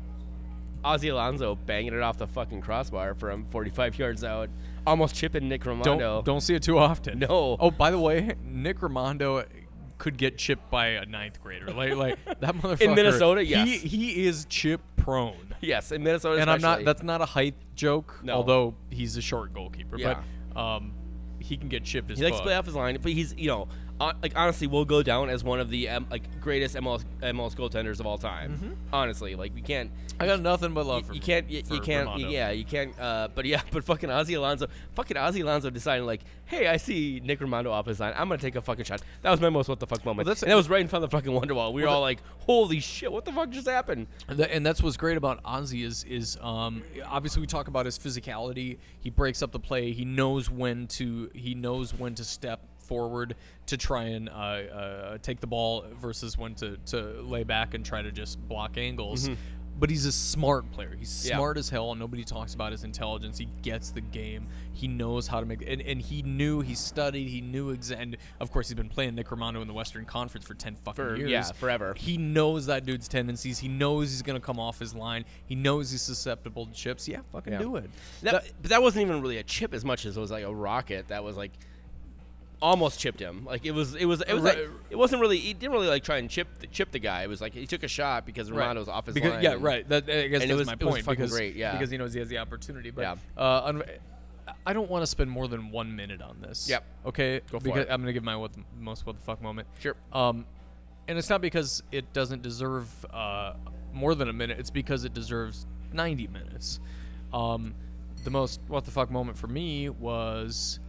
Ozzie 0.86 1.08
Alonso 1.08 1.56
banging 1.56 1.92
it 1.92 2.00
off 2.00 2.16
the 2.18 2.26
fucking 2.26 2.60
crossbar 2.60 3.14
from 3.14 3.44
45 3.46 3.98
yards 3.98 4.24
out, 4.24 4.48
almost 4.86 5.14
chipping 5.14 5.48
Nick 5.48 5.62
Rimando. 5.64 5.98
Don't 5.98 6.24
don't 6.24 6.40
see 6.40 6.54
it 6.54 6.62
too 6.62 6.78
often. 6.78 7.18
No. 7.18 7.56
Oh, 7.58 7.70
by 7.70 7.90
the 7.90 7.98
way, 7.98 8.34
Nick 8.44 8.78
Rimando 8.80 9.44
could 9.98 10.16
get 10.16 10.38
chipped 10.38 10.70
by 10.70 10.88
a 10.88 11.06
ninth 11.06 11.42
grader. 11.42 11.72
Like 11.72 11.94
like 11.96 12.24
that 12.40 12.54
motherfucker 12.54 12.82
in 12.82 12.94
Minnesota, 12.94 13.44
yes. 13.44 13.68
He 13.68 13.78
he 13.78 14.26
is 14.26 14.46
chip 14.48 14.80
prone. 14.96 15.54
Yes, 15.60 15.90
in 15.90 16.02
Minnesota. 16.02 16.40
and 16.40 16.50
I'm 16.50 16.60
not. 16.60 16.84
That's 16.84 17.02
not 17.02 17.20
a 17.20 17.26
height 17.26 17.54
joke. 17.74 18.20
No. 18.22 18.34
Although 18.34 18.74
he's 18.90 19.16
a 19.16 19.22
short 19.22 19.52
goalkeeper, 19.52 19.98
Yeah. 19.98 20.22
but 20.54 20.60
um, 20.60 20.92
he 21.38 21.56
can 21.56 21.68
get 21.68 21.84
chipped 21.84 22.10
as 22.10 22.18
well. 22.18 22.26
He 22.26 22.32
likes 22.32 22.36
fuck. 22.36 22.44
to 22.44 22.48
play 22.48 22.56
off 22.56 22.66
his 22.66 22.74
line, 22.74 22.98
but 23.02 23.12
he's 23.12 23.34
you 23.36 23.48
know, 23.48 23.68
uh, 24.00 24.12
like 24.22 24.32
honestly, 24.36 24.66
will 24.66 24.84
go 24.84 25.02
down 25.02 25.30
as 25.30 25.42
one 25.42 25.58
of 25.60 25.70
the 25.70 25.88
um, 25.88 26.06
like 26.10 26.40
greatest 26.40 26.74
MLS 26.76 27.04
MLS 27.22 27.54
goaltenders 27.54 27.98
of 28.00 28.06
all 28.06 28.18
time. 28.18 28.76
Honestly, 28.92 29.34
like 29.34 29.54
we 29.54 29.62
can't. 29.62 29.90
I 30.18 30.26
got 30.26 30.40
nothing 30.40 30.72
but 30.72 30.86
love 30.86 31.02
You, 31.02 31.06
for 31.08 31.14
you 31.14 31.20
can't. 31.20 31.50
You, 31.50 31.62
for 31.62 31.74
you 31.74 31.80
can't. 31.80 32.08
Rimando. 32.08 32.30
Yeah, 32.30 32.50
you 32.50 32.64
can't. 32.64 32.98
Uh, 32.98 33.28
but 33.34 33.44
yeah, 33.44 33.60
but 33.70 33.84
fucking 33.84 34.10
Ozzie 34.10 34.34
Alonso, 34.34 34.66
fucking 34.94 35.16
Ozzie 35.16 35.40
Alonso 35.40 35.70
deciding 35.70 36.06
like, 36.06 36.22
hey, 36.46 36.66
I 36.66 36.76
see 36.78 37.20
Nick 37.24 37.40
Rimando 37.40 37.70
off 37.70 37.86
his 37.86 38.00
line. 38.00 38.12
I'm 38.16 38.28
gonna 38.28 38.38
take 38.40 38.56
a 38.56 38.62
fucking 38.62 38.84
shot. 38.84 39.02
That 39.22 39.30
was 39.30 39.40
my 39.40 39.50
most 39.50 39.68
what 39.68 39.80
the 39.80 39.86
fuck 39.86 40.04
moment. 40.04 40.26
Well, 40.26 40.34
that's- 40.34 40.42
and 40.42 40.50
that 40.52 40.56
was 40.56 40.68
right 40.68 40.80
in 40.80 40.88
front 40.88 41.04
of 41.04 41.10
the 41.10 41.16
fucking 41.16 41.32
Wonderwall. 41.32 41.72
We 41.72 41.82
were 41.82 41.88
all 41.88 41.96
that- 41.96 42.06
like, 42.06 42.22
holy 42.40 42.80
shit, 42.80 43.10
what 43.12 43.24
the 43.24 43.32
fuck 43.32 43.50
just 43.50 43.68
happened? 43.68 44.06
And 44.28 44.38
tha- 44.38 44.52
and 44.54 44.64
that's 44.64 44.82
what's 44.82 44.96
great 44.96 45.16
about 45.16 45.40
Ozzie 45.44 45.82
is 45.82 46.04
is 46.04 46.36
um, 46.42 46.82
obviously 47.06 47.40
we 47.40 47.46
talk 47.46 47.68
about 47.68 47.86
his 47.86 47.98
physicality. 47.98 48.78
He 49.00 49.10
breaks 49.10 49.42
up 49.42 49.52
the 49.52 49.60
play. 49.60 49.92
He 49.92 50.04
knows 50.04 50.50
when 50.50 50.86
to 50.88 51.30
he 51.34 51.54
knows 51.54 51.92
when 51.94 52.14
to 52.16 52.24
step 52.24 52.60
forward 52.86 53.34
to 53.66 53.76
try 53.76 54.04
and 54.04 54.28
uh, 54.28 54.32
uh, 54.32 55.18
take 55.22 55.40
the 55.40 55.46
ball 55.46 55.84
versus 56.00 56.38
when 56.38 56.54
to, 56.56 56.76
to 56.86 57.20
lay 57.22 57.44
back 57.44 57.74
and 57.74 57.84
try 57.84 58.02
to 58.02 58.12
just 58.12 58.40
block 58.48 58.76
angles. 58.78 59.28
But 59.78 59.90
he's 59.90 60.06
a 60.06 60.12
smart 60.12 60.72
player. 60.72 60.96
He's 60.98 61.10
Mm-hmm. 61.10 61.28
Yeah. 61.28 61.34
smart 61.36 61.58
as 61.58 61.68
hell, 61.68 61.90
and 61.90 62.00
nobody 62.00 62.24
talks 62.24 62.54
about 62.54 62.72
his 62.72 62.82
intelligence. 62.82 63.36
He 63.36 63.46
gets 63.60 63.90
the 63.90 64.00
game. 64.00 64.46
He 64.72 64.88
knows 64.88 65.26
how 65.26 65.38
to 65.40 65.44
make, 65.44 65.60
and, 65.68 65.82
and 65.82 66.00
he 66.00 66.22
knew, 66.22 66.62
he 66.62 66.74
studied, 66.74 67.28
he 67.28 67.42
knew, 67.42 67.76
exa- 67.76 68.00
and 68.00 68.16
of 68.40 68.50
course, 68.50 68.68
he's 68.68 68.74
been 68.74 68.88
playing 68.88 69.14
Nick 69.16 69.28
Rimando 69.28 69.60
in 69.60 69.68
the 69.68 69.74
Western 69.74 70.06
Conference 70.06 70.46
for 70.46 70.54
10 70.54 70.76
fucking 70.76 70.94
For- 71.04 71.16
years. 71.16 71.28
yeah, 71.30 71.42
forever. 71.42 71.92
He 71.94 72.16
knows 72.16 72.64
that 72.66 72.86
dude's 72.86 73.06
tendencies. 73.06 73.58
He 73.58 73.68
knows 73.68 74.10
he's 74.12 74.22
gonna 74.22 74.40
come 74.40 74.58
off 74.58 74.78
his 74.78 74.94
line. 74.94 75.26
He 75.44 75.54
knows 75.54 75.90
he's 75.90 76.00
susceptible 76.00 76.64
to 76.64 76.72
chips. 76.72 77.06
Yeah, 77.06 77.20
fucking 77.30 77.52
Yeah. 77.52 77.58
do 77.58 77.76
it. 77.76 77.90
That- 78.22 78.44
but 78.62 78.70
that 78.70 78.80
wasn't 78.82 79.06
even 79.06 79.20
really 79.20 79.36
a 79.36 79.42
chip 79.42 79.74
as 79.74 79.84
much 79.84 80.06
as 80.06 80.16
it 80.16 80.20
was 80.20 80.30
like 80.30 80.44
a 80.44 80.54
rocket 80.54 81.08
that 81.08 81.22
was 81.22 81.36
like 81.36 81.52
almost 82.62 82.98
chipped 82.98 83.20
him. 83.20 83.44
Like 83.44 83.64
it 83.66 83.72
was, 83.72 83.94
it 83.94 84.06
was, 84.06 84.22
it 84.22 84.32
was 84.32 84.42
Right. 84.42 84.58
like 84.58 84.68
it 84.90 84.96
wasn't 84.96 85.20
really. 85.20 85.38
He 85.38 85.52
didn't 85.54 85.72
really 85.72 85.88
like 85.88 86.02
try 86.04 86.16
and 86.18 86.28
chip 86.30 86.48
the, 86.60 86.66
chip 86.66 86.90
the 86.92 86.98
guy. 86.98 87.22
It 87.22 87.28
was 87.28 87.40
like 87.40 87.54
he 87.54 87.66
took 87.66 87.82
a 87.82 87.88
shot 87.88 88.24
because. 88.26 88.50
Rimando 88.50 88.76
was 88.76 88.88
off 88.88 89.06
his 89.06 89.14
because, 89.14 89.32
line. 89.32 89.42
Yeah, 89.42 89.52
and- 89.52 89.62
right. 89.62 89.88
That, 89.88 90.04
I 90.08 90.28
guess 90.28 90.40
that's 90.40 90.52
was- 90.54 90.66
my 90.66 90.72
it 90.74 90.82
was 90.82 91.02
point. 91.02 91.06
because, 91.06 91.32
great, 91.32 91.56
yeah. 91.56 91.72
because 91.72 91.90
he 91.90 91.96
knows 91.98 92.12
he 92.12 92.20
has 92.20 92.28
the 92.28 92.38
opportunity. 92.38 92.90
But 92.90 93.02
Yeah. 93.02 93.14
uh, 93.36 93.62
un- 93.66 93.82
I 94.64 94.72
don't 94.72 94.90
want 94.90 95.02
to 95.02 95.06
spend 95.06 95.30
more 95.30 95.48
than 95.48 95.70
one 95.70 95.94
minute 95.96 96.22
on 96.22 96.40
this. 96.40 96.68
Yep. 96.68 96.84
Okay. 97.06 97.40
Go 97.50 97.58
for 97.58 97.64
because 97.64 97.82
it. 97.82 97.88
I'm 97.90 98.00
gonna 98.00 98.12
give 98.12 98.24
my 98.24 98.36
what 98.36 98.52
the, 98.52 98.62
most 98.80 99.04
what 99.06 99.16
the 99.16 99.22
fuck 99.22 99.42
moment. 99.42 99.68
Sure. 99.80 99.94
Um, 100.12 100.46
and 101.08 101.18
it's 101.18 101.30
not 101.30 101.40
because 101.40 101.82
it 101.92 102.12
doesn't 102.12 102.42
deserve 102.42 102.88
uh, 103.12 103.54
more 103.92 104.14
than 104.14 104.28
a 104.28 104.32
minute. 104.32 104.58
It's 104.58 104.70
because 104.70 105.04
it 105.04 105.14
deserves 105.14 105.66
90 105.92 106.26
minutes. 106.28 106.80
Um, 107.32 107.74
the 108.24 108.30
most 108.30 108.60
what 108.66 108.84
the 108.84 108.90
fuck 108.90 109.10
moment 109.10 109.36
for 109.38 109.46
me 109.46 109.88
was 109.88 110.80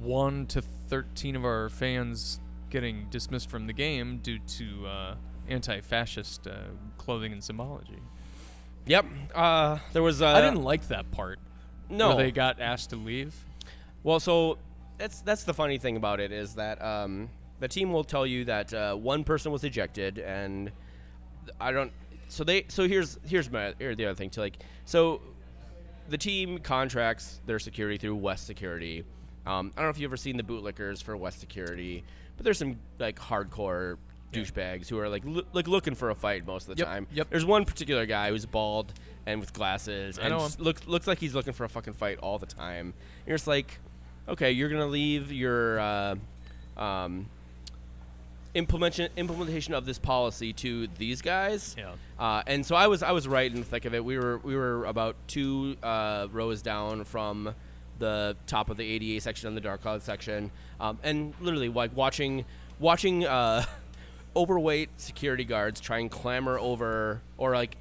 one 0.00 0.46
to 0.46 0.62
13 0.88 1.36
of 1.36 1.44
our 1.44 1.68
fans 1.68 2.40
getting 2.70 3.06
dismissed 3.10 3.50
from 3.50 3.66
the 3.66 3.72
game 3.72 4.18
due 4.18 4.38
to 4.38 4.86
uh, 4.86 5.14
anti-fascist 5.48 6.46
uh, 6.46 6.56
clothing 6.96 7.32
and 7.32 7.42
symbology. 7.42 7.98
Yep. 8.86 9.06
Uh, 9.34 9.78
there 9.92 10.02
was. 10.02 10.22
Uh, 10.22 10.28
I 10.28 10.40
didn't 10.40 10.62
like 10.62 10.88
that 10.88 11.10
part. 11.10 11.38
No. 11.90 12.08
where 12.08 12.24
they 12.24 12.30
got 12.30 12.60
asked 12.60 12.90
to 12.90 12.96
leave. 12.96 13.34
Well, 14.02 14.20
so 14.20 14.58
that's 14.98 15.20
that's 15.22 15.44
the 15.44 15.54
funny 15.54 15.78
thing 15.78 15.96
about 15.96 16.20
it 16.20 16.32
is 16.32 16.54
that 16.54 16.82
um, 16.82 17.28
the 17.60 17.68
team 17.68 17.92
will 17.92 18.04
tell 18.04 18.26
you 18.26 18.44
that 18.46 18.72
uh, 18.72 18.94
one 18.94 19.24
person 19.24 19.52
was 19.52 19.64
ejected, 19.64 20.18
and 20.18 20.70
I 21.60 21.72
don't. 21.72 21.92
So 22.28 22.44
they. 22.44 22.64
So 22.68 22.86
here's 22.86 23.18
here's 23.26 23.50
my 23.50 23.74
here 23.78 23.94
the 23.94 24.06
other 24.06 24.14
thing 24.14 24.30
too. 24.30 24.40
Like 24.40 24.58
so, 24.84 25.20
the 26.08 26.18
team 26.18 26.58
contracts 26.58 27.40
their 27.46 27.58
security 27.58 27.98
through 27.98 28.16
West 28.16 28.46
Security. 28.46 29.04
Um, 29.48 29.72
I 29.76 29.80
don't 29.80 29.86
know 29.86 29.90
if 29.90 29.98
you've 29.98 30.10
ever 30.10 30.16
seen 30.16 30.36
the 30.36 30.42
bootlickers 30.42 31.02
for 31.02 31.16
West 31.16 31.40
Security, 31.40 32.04
but 32.36 32.44
there's 32.44 32.58
some 32.58 32.76
like 32.98 33.18
hardcore 33.18 33.96
douchebags 34.32 34.88
who 34.88 34.98
are 34.98 35.08
like 35.08 35.22
like 35.54 35.66
looking 35.66 35.94
for 35.94 36.10
a 36.10 36.14
fight 36.14 36.46
most 36.46 36.68
of 36.68 36.76
the 36.76 36.80
Yep, 36.80 36.86
time. 36.86 37.06
yep. 37.12 37.30
There's 37.30 37.46
one 37.46 37.64
particular 37.64 38.04
guy 38.04 38.28
who's 38.28 38.44
bald 38.44 38.92
and 39.24 39.40
with 39.40 39.52
glasses 39.54 40.18
and 40.18 40.34
looks 40.60 40.86
looks 40.86 41.06
like 41.06 41.18
he's 41.18 41.34
looking 41.34 41.54
for 41.54 41.64
a 41.64 41.68
fucking 41.68 41.94
fight 41.94 42.18
all 42.18 42.38
the 42.38 42.46
time. 42.46 42.92
You're 43.26 43.36
just 43.38 43.46
like, 43.46 43.78
okay, 44.28 44.52
you're 44.52 44.68
gonna 44.68 44.86
leave 44.86 45.32
your 45.32 45.80
uh, 45.80 46.14
um, 46.76 47.26
implementation 48.54 49.10
implementation 49.16 49.74
of 49.74 49.86
this 49.86 49.98
policy 49.98 50.52
to 50.54 50.88
these 50.98 51.22
guys. 51.22 51.74
Yeah. 51.78 51.92
Uh, 52.18 52.42
and 52.46 52.64
so 52.66 52.74
I 52.76 52.86
was 52.88 53.02
I 53.02 53.12
was 53.12 53.26
right 53.26 53.50
in 53.50 53.60
the 53.60 53.66
thick 53.66 53.84
of 53.86 53.94
it. 53.94 54.04
We 54.04 54.18
were 54.18 54.38
we 54.38 54.56
were 54.56 54.84
about 54.84 55.16
two 55.26 55.76
uh, 55.82 56.28
rows 56.32 56.60
down 56.62 57.04
from 57.04 57.54
the 57.98 58.36
top 58.46 58.70
of 58.70 58.76
the 58.76 58.84
ADA 58.84 59.20
section 59.20 59.48
and 59.48 59.56
the 59.56 59.60
dark 59.60 59.82
cloud 59.82 60.02
section, 60.02 60.50
um, 60.80 60.98
and 61.02 61.34
literally 61.40 61.68
like 61.68 61.96
watching 61.96 62.44
watching 62.78 63.24
uh, 63.26 63.64
overweight 64.36 64.90
security 65.00 65.44
guards 65.44 65.80
try 65.80 65.98
and 65.98 66.10
clamber 66.10 66.58
over 66.58 67.20
or 67.36 67.54
like 67.54 67.76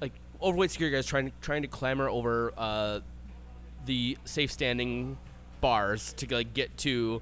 like 0.00 0.12
overweight 0.42 0.70
security 0.70 0.96
guards 0.96 1.06
trying 1.06 1.32
trying 1.40 1.62
to 1.62 1.68
clamber 1.68 2.08
over 2.08 2.52
uh, 2.56 3.00
the 3.86 4.16
safe 4.24 4.52
standing 4.52 5.16
bars 5.60 6.12
to 6.14 6.26
like 6.34 6.54
get 6.54 6.76
to 6.78 7.20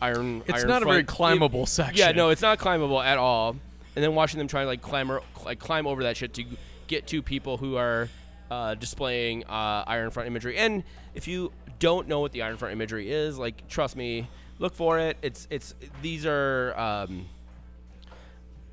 iron. 0.00 0.42
It's 0.46 0.58
iron 0.58 0.68
not 0.68 0.82
a 0.82 0.86
very 0.86 1.04
climbable 1.04 1.60
Yeah, 1.60 1.66
section. 1.66 1.96
Yeah, 1.96 2.12
no, 2.12 2.30
it's 2.30 2.42
not 2.42 2.58
climbable 2.58 3.00
at 3.00 3.18
all. 3.18 3.56
And 3.96 4.04
then 4.04 4.14
watching 4.14 4.38
them 4.38 4.46
try 4.46 4.60
and 4.60 4.68
like 4.68 4.82
climber, 4.82 5.22
like 5.44 5.58
climb 5.58 5.86
over 5.86 6.04
that 6.04 6.16
shit 6.16 6.34
to 6.34 6.44
get 6.86 7.06
to 7.08 7.22
people 7.22 7.56
who 7.56 7.76
are 7.76 8.08
uh, 8.50 8.74
displaying 8.74 9.44
uh, 9.44 9.84
iron 9.86 10.10
front 10.10 10.26
imagery. 10.26 10.56
And 10.56 10.84
if 11.14 11.28
you 11.28 11.52
don't 11.78 12.08
know 12.08 12.20
what 12.20 12.32
the 12.32 12.42
iron 12.42 12.56
front 12.56 12.72
imagery 12.72 13.10
is, 13.10 13.38
like 13.38 13.68
trust 13.68 13.96
me, 13.96 14.28
look 14.58 14.74
for 14.74 14.98
it. 14.98 15.16
It's 15.22 15.46
it's 15.50 15.74
these 16.02 16.26
are. 16.26 16.74
Um, 16.78 17.26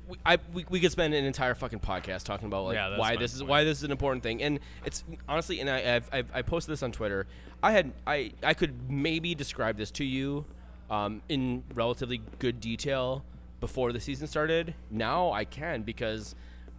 we, 0.08 0.16
I, 0.24 0.38
we, 0.52 0.64
we 0.70 0.78
could 0.80 0.92
spend 0.92 1.14
an 1.14 1.24
entire 1.24 1.54
fucking 1.56 1.80
podcast 1.80 2.22
talking 2.24 2.46
about 2.46 2.66
like 2.66 2.74
Yeah, 2.76 2.96
why 2.96 3.16
this 3.16 3.34
is 3.34 3.42
why 3.42 3.64
this 3.64 3.78
is 3.78 3.84
an 3.84 3.90
important 3.90 4.22
thing, 4.22 4.42
and 4.42 4.60
it's 4.84 5.02
honestly, 5.28 5.60
and 5.60 5.68
I 5.68 5.96
I've, 5.96 6.08
I've, 6.12 6.30
I 6.32 6.42
posted 6.42 6.72
this 6.72 6.82
on 6.82 6.92
Twitter. 6.92 7.26
I 7.62 7.72
had 7.72 7.92
I 8.06 8.32
I 8.42 8.54
could 8.54 8.88
maybe 8.88 9.34
describe 9.34 9.76
this 9.76 9.90
to 9.92 10.04
you 10.04 10.44
um, 10.90 11.22
in 11.28 11.64
relatively 11.74 12.20
good 12.38 12.60
detail 12.60 13.24
before 13.58 13.92
the 13.92 14.00
season 14.00 14.28
started. 14.28 14.74
Now 14.90 15.32
I 15.32 15.44
can 15.44 15.82
because 15.82 16.34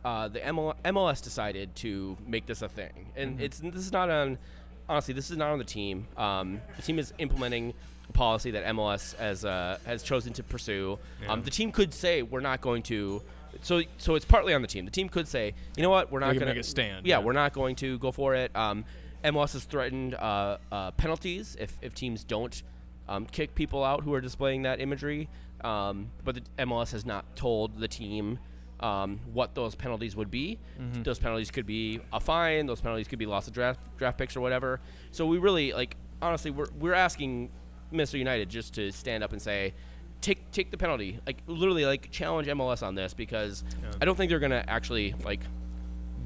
uh, 0.08 0.28
the 0.30 0.40
ML, 0.40 0.74
MLS 0.86 1.20
decided 1.24 1.68
to 1.84 2.18
make 2.26 2.46
this 2.52 2.62
a 2.62 2.70
thing, 2.70 2.96
and 3.16 3.28
Mm-hmm. 3.36 3.44
it's 3.46 3.60
this 3.60 3.86
is 3.90 3.92
not 3.92 4.10
on 4.10 4.38
honestly 4.90 5.14
this 5.14 5.30
is 5.32 5.38
not 5.38 5.50
on 5.52 5.60
the 5.60 5.66
team. 5.80 6.08
Um, 6.26 6.62
the 6.78 6.82
team 6.88 6.98
is 7.00 7.14
implementing 7.18 7.74
a 8.10 8.14
policy 8.14 8.52
that 8.52 8.64
MLS 8.76 9.04
has 9.18 9.44
uh, 9.44 9.78
has 9.86 10.04
chosen 10.04 10.32
to 10.34 10.44
pursue. 10.44 10.98
Um, 11.28 11.44
the 11.44 11.52
team 11.60 11.72
could 11.72 11.94
say 11.94 12.22
we're 12.22 12.40
not 12.52 12.62
going 12.62 12.84
to. 12.84 13.22
So, 13.62 13.82
so 13.98 14.16
it's 14.16 14.26
partly 14.26 14.54
on 14.54 14.62
the 14.62 14.68
team. 14.68 14.86
The 14.86 14.92
team 15.00 15.10
could 15.10 15.28
say, 15.28 15.54
you 15.76 15.82
know 15.84 15.90
what, 15.90 16.12
we're 16.12 16.20
not 16.20 16.28
going 16.34 16.42
to 16.42 16.54
make 16.54 16.58
a 16.58 16.64
stand, 16.64 17.08
Yeah, 17.08 17.18
yeah. 17.20 17.26
we're 17.26 17.34
not 17.44 17.54
going 17.54 17.76
to 17.78 17.98
go 17.98 18.12
for 18.12 18.36
it. 18.36 18.56
Um, 18.56 18.86
MLS 19.24 19.54
has 19.54 19.64
threatened 19.64 20.14
uh, 20.14 20.58
uh, 20.72 20.92
penalties 20.92 21.58
if, 21.60 21.72
if 21.82 21.96
teams 21.96 22.24
don't 22.24 22.62
um, 23.10 23.26
kick 23.26 23.56
people 23.56 23.84
out 23.84 24.04
who 24.04 24.14
are 24.14 24.22
displaying 24.22 24.62
that 24.64 24.80
imagery. 24.80 25.28
Um, 25.64 26.12
but 26.24 26.36
the 26.36 26.44
MLS 26.66 26.92
has 26.92 27.04
not 27.06 27.24
told 27.36 27.80
the 27.80 27.88
team 27.88 28.38
um, 28.80 29.20
what 29.34 29.56
those 29.56 29.76
penalties 29.76 30.16
would 30.16 30.32
be. 30.32 30.60
Mm-hmm. 30.80 31.04
Those 31.04 31.20
penalties 31.20 31.52
could 31.52 31.66
be 31.66 32.00
a 32.14 32.20
fine. 32.20 32.66
Those 32.66 32.82
penalties 32.82 33.08
could 33.08 33.20
be 33.20 33.26
loss 33.26 33.48
of 33.48 33.54
draft 33.54 33.80
draft 33.98 34.18
picks 34.18 34.36
or 34.36 34.42
whatever. 34.42 34.80
So 35.12 35.26
we 35.26 35.38
really 35.38 35.74
like 35.74 35.96
honestly 36.22 36.52
we're 36.52 36.68
we're 36.80 36.94
asking 36.94 37.50
Minnesota 37.92 38.20
United 38.20 38.50
just 38.50 38.74
to 38.76 38.92
stand 38.92 39.24
up 39.24 39.32
and 39.34 39.42
say. 39.42 39.74
Take, 40.20 40.50
take 40.50 40.72
the 40.72 40.78
penalty 40.78 41.20
like 41.28 41.44
literally 41.46 41.86
like 41.86 42.10
challenge 42.10 42.48
MLS 42.48 42.82
on 42.82 42.96
this 42.96 43.14
because 43.14 43.64
I 44.02 44.04
don't 44.04 44.16
think 44.16 44.32
they're 44.32 44.40
gonna 44.40 44.66
actually 44.68 45.14
like 45.24 45.42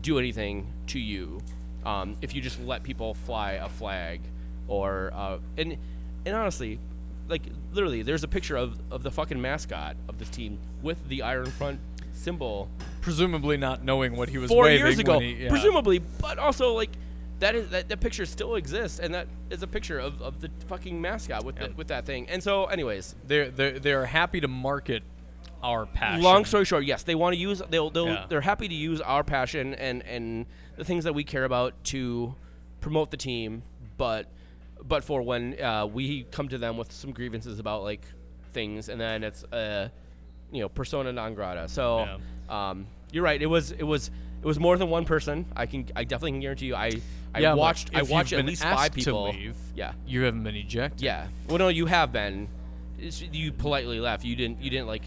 do 0.02 0.18
anything 0.18 0.72
to 0.88 0.98
you 0.98 1.42
um, 1.86 2.16
if 2.22 2.34
you 2.34 2.42
just 2.42 2.60
let 2.62 2.84
people 2.84 3.14
fly 3.14 3.54
a 3.54 3.68
flag 3.68 4.22
or 4.68 5.12
uh, 5.14 5.40
and 5.58 5.78
and 6.26 6.36
honestly 6.36 6.80
like 7.28 7.44
literally 7.72 8.02
there's 8.02 8.24
a 8.24 8.28
picture 8.28 8.56
of, 8.58 8.80
of 8.92 9.04
the 9.04 9.12
fucking 9.12 9.42
mascot 9.42 9.96
of 10.08 10.18
this 10.20 10.30
team 10.30 10.60
with 10.82 11.08
the 11.08 11.22
iron 11.22 11.50
front 11.50 11.80
symbol 12.22 12.70
Presumably 13.02 13.58
not 13.58 13.84
knowing 13.84 14.16
what 14.16 14.30
he 14.30 14.38
was 14.38 14.50
four 14.50 14.64
waving 14.66 14.86
years 14.86 15.00
ago 15.00 15.20
he- 15.20 15.44
yeah. 15.44 15.50
presumably 15.50 16.00
but 16.00 16.38
also 16.38 16.74
like 16.74 16.92
that 17.40 17.56
is 17.56 17.70
that, 17.72 17.90
that 17.90 18.00
picture 18.00 18.28
still 18.28 18.54
exists, 18.54 19.00
and 19.00 19.16
that 19.16 19.26
is 19.50 19.64
a 19.64 19.68
picture 19.68 19.98
of, 19.98 20.22
of 20.22 20.40
the 20.42 20.52
fucking 20.68 21.02
mascot 21.02 21.44
with 21.44 21.56
the, 21.56 21.74
with 21.76 21.88
that 21.88 22.06
thing. 22.06 22.30
And 22.30 22.44
so, 22.44 22.66
anyways, 22.66 23.16
They're 23.26 23.50
they're 23.50 23.80
they're 23.80 24.06
happy 24.06 24.40
to 24.42 24.48
market 24.48 25.02
our 25.64 25.88
passion. 25.88 26.22
long 26.22 26.46
story 26.46 26.66
short, 26.66 26.86
yes, 26.86 27.02
they 27.02 27.16
want 27.16 27.34
to 27.34 27.40
use 27.40 27.60
they'll 27.72 27.90
they'll 27.90 28.06
Yeah. 28.10 28.26
they're 28.30 28.42
happy 28.42 28.68
to 28.68 28.76
use 28.76 29.02
our 29.02 29.24
passion 29.24 29.74
and 29.74 30.04
and 30.06 30.46
the 30.78 30.84
things 30.86 31.04
that 31.06 31.16
we 31.16 31.24
care 31.24 31.44
about 31.44 31.74
to 31.86 32.36
promote 32.80 33.10
the 33.10 33.18
team, 33.18 33.64
but 33.98 34.28
but 34.84 35.04
for 35.04 35.24
when 35.24 35.60
uh, 35.60 35.88
we 35.88 36.26
come 36.30 36.48
to 36.48 36.60
them 36.60 36.78
with 36.78 36.92
some 36.92 37.12
grievances 37.12 37.58
about 37.58 37.82
like 37.82 38.06
things, 38.54 38.88
and 38.88 39.02
then 39.02 39.24
it's 39.24 39.44
uh 39.46 39.90
you 40.52 40.62
know 40.62 40.70
persona 40.70 41.12
non 41.12 41.34
grata. 41.36 41.68
So 41.68 42.08
um, 42.50 42.88
you're 43.12 43.24
right. 43.24 43.42
It 43.42 43.46
was 43.48 43.72
it 43.72 43.84
was 43.84 44.10
it 44.42 44.46
was 44.46 44.60
more 44.60 44.78
than 44.78 44.90
one 44.90 45.06
person. 45.06 45.46
I 45.56 45.66
can 45.66 45.88
I 45.96 46.04
definitely 46.04 46.32
can 46.32 46.40
guarantee 46.42 46.66
you. 46.68 46.76
I 46.76 47.02
I 47.34 47.40
Yeah, 47.40 47.54
watched 47.54 47.92
I 47.94 48.02
watched 48.04 48.34
at 48.34 48.46
least 48.46 48.64
five 48.64 48.90
to 48.92 48.96
people. 48.96 49.32
leave, 49.32 49.56
Yeah. 49.76 49.94
You 50.06 50.24
haven't 50.24 50.44
been 50.44 50.56
ejected. 50.56 51.02
Yeah. 51.02 51.28
Well, 51.48 51.58
no, 51.60 51.68
you 51.70 51.86
have 51.86 52.12
been. 52.12 52.48
It's- 52.98 53.22
you 53.32 53.52
politely 53.52 54.00
left. 54.00 54.24
You 54.26 54.36
didn't. 54.36 54.62
You 54.62 54.70
didn't 54.70 54.88
like. 54.88 55.04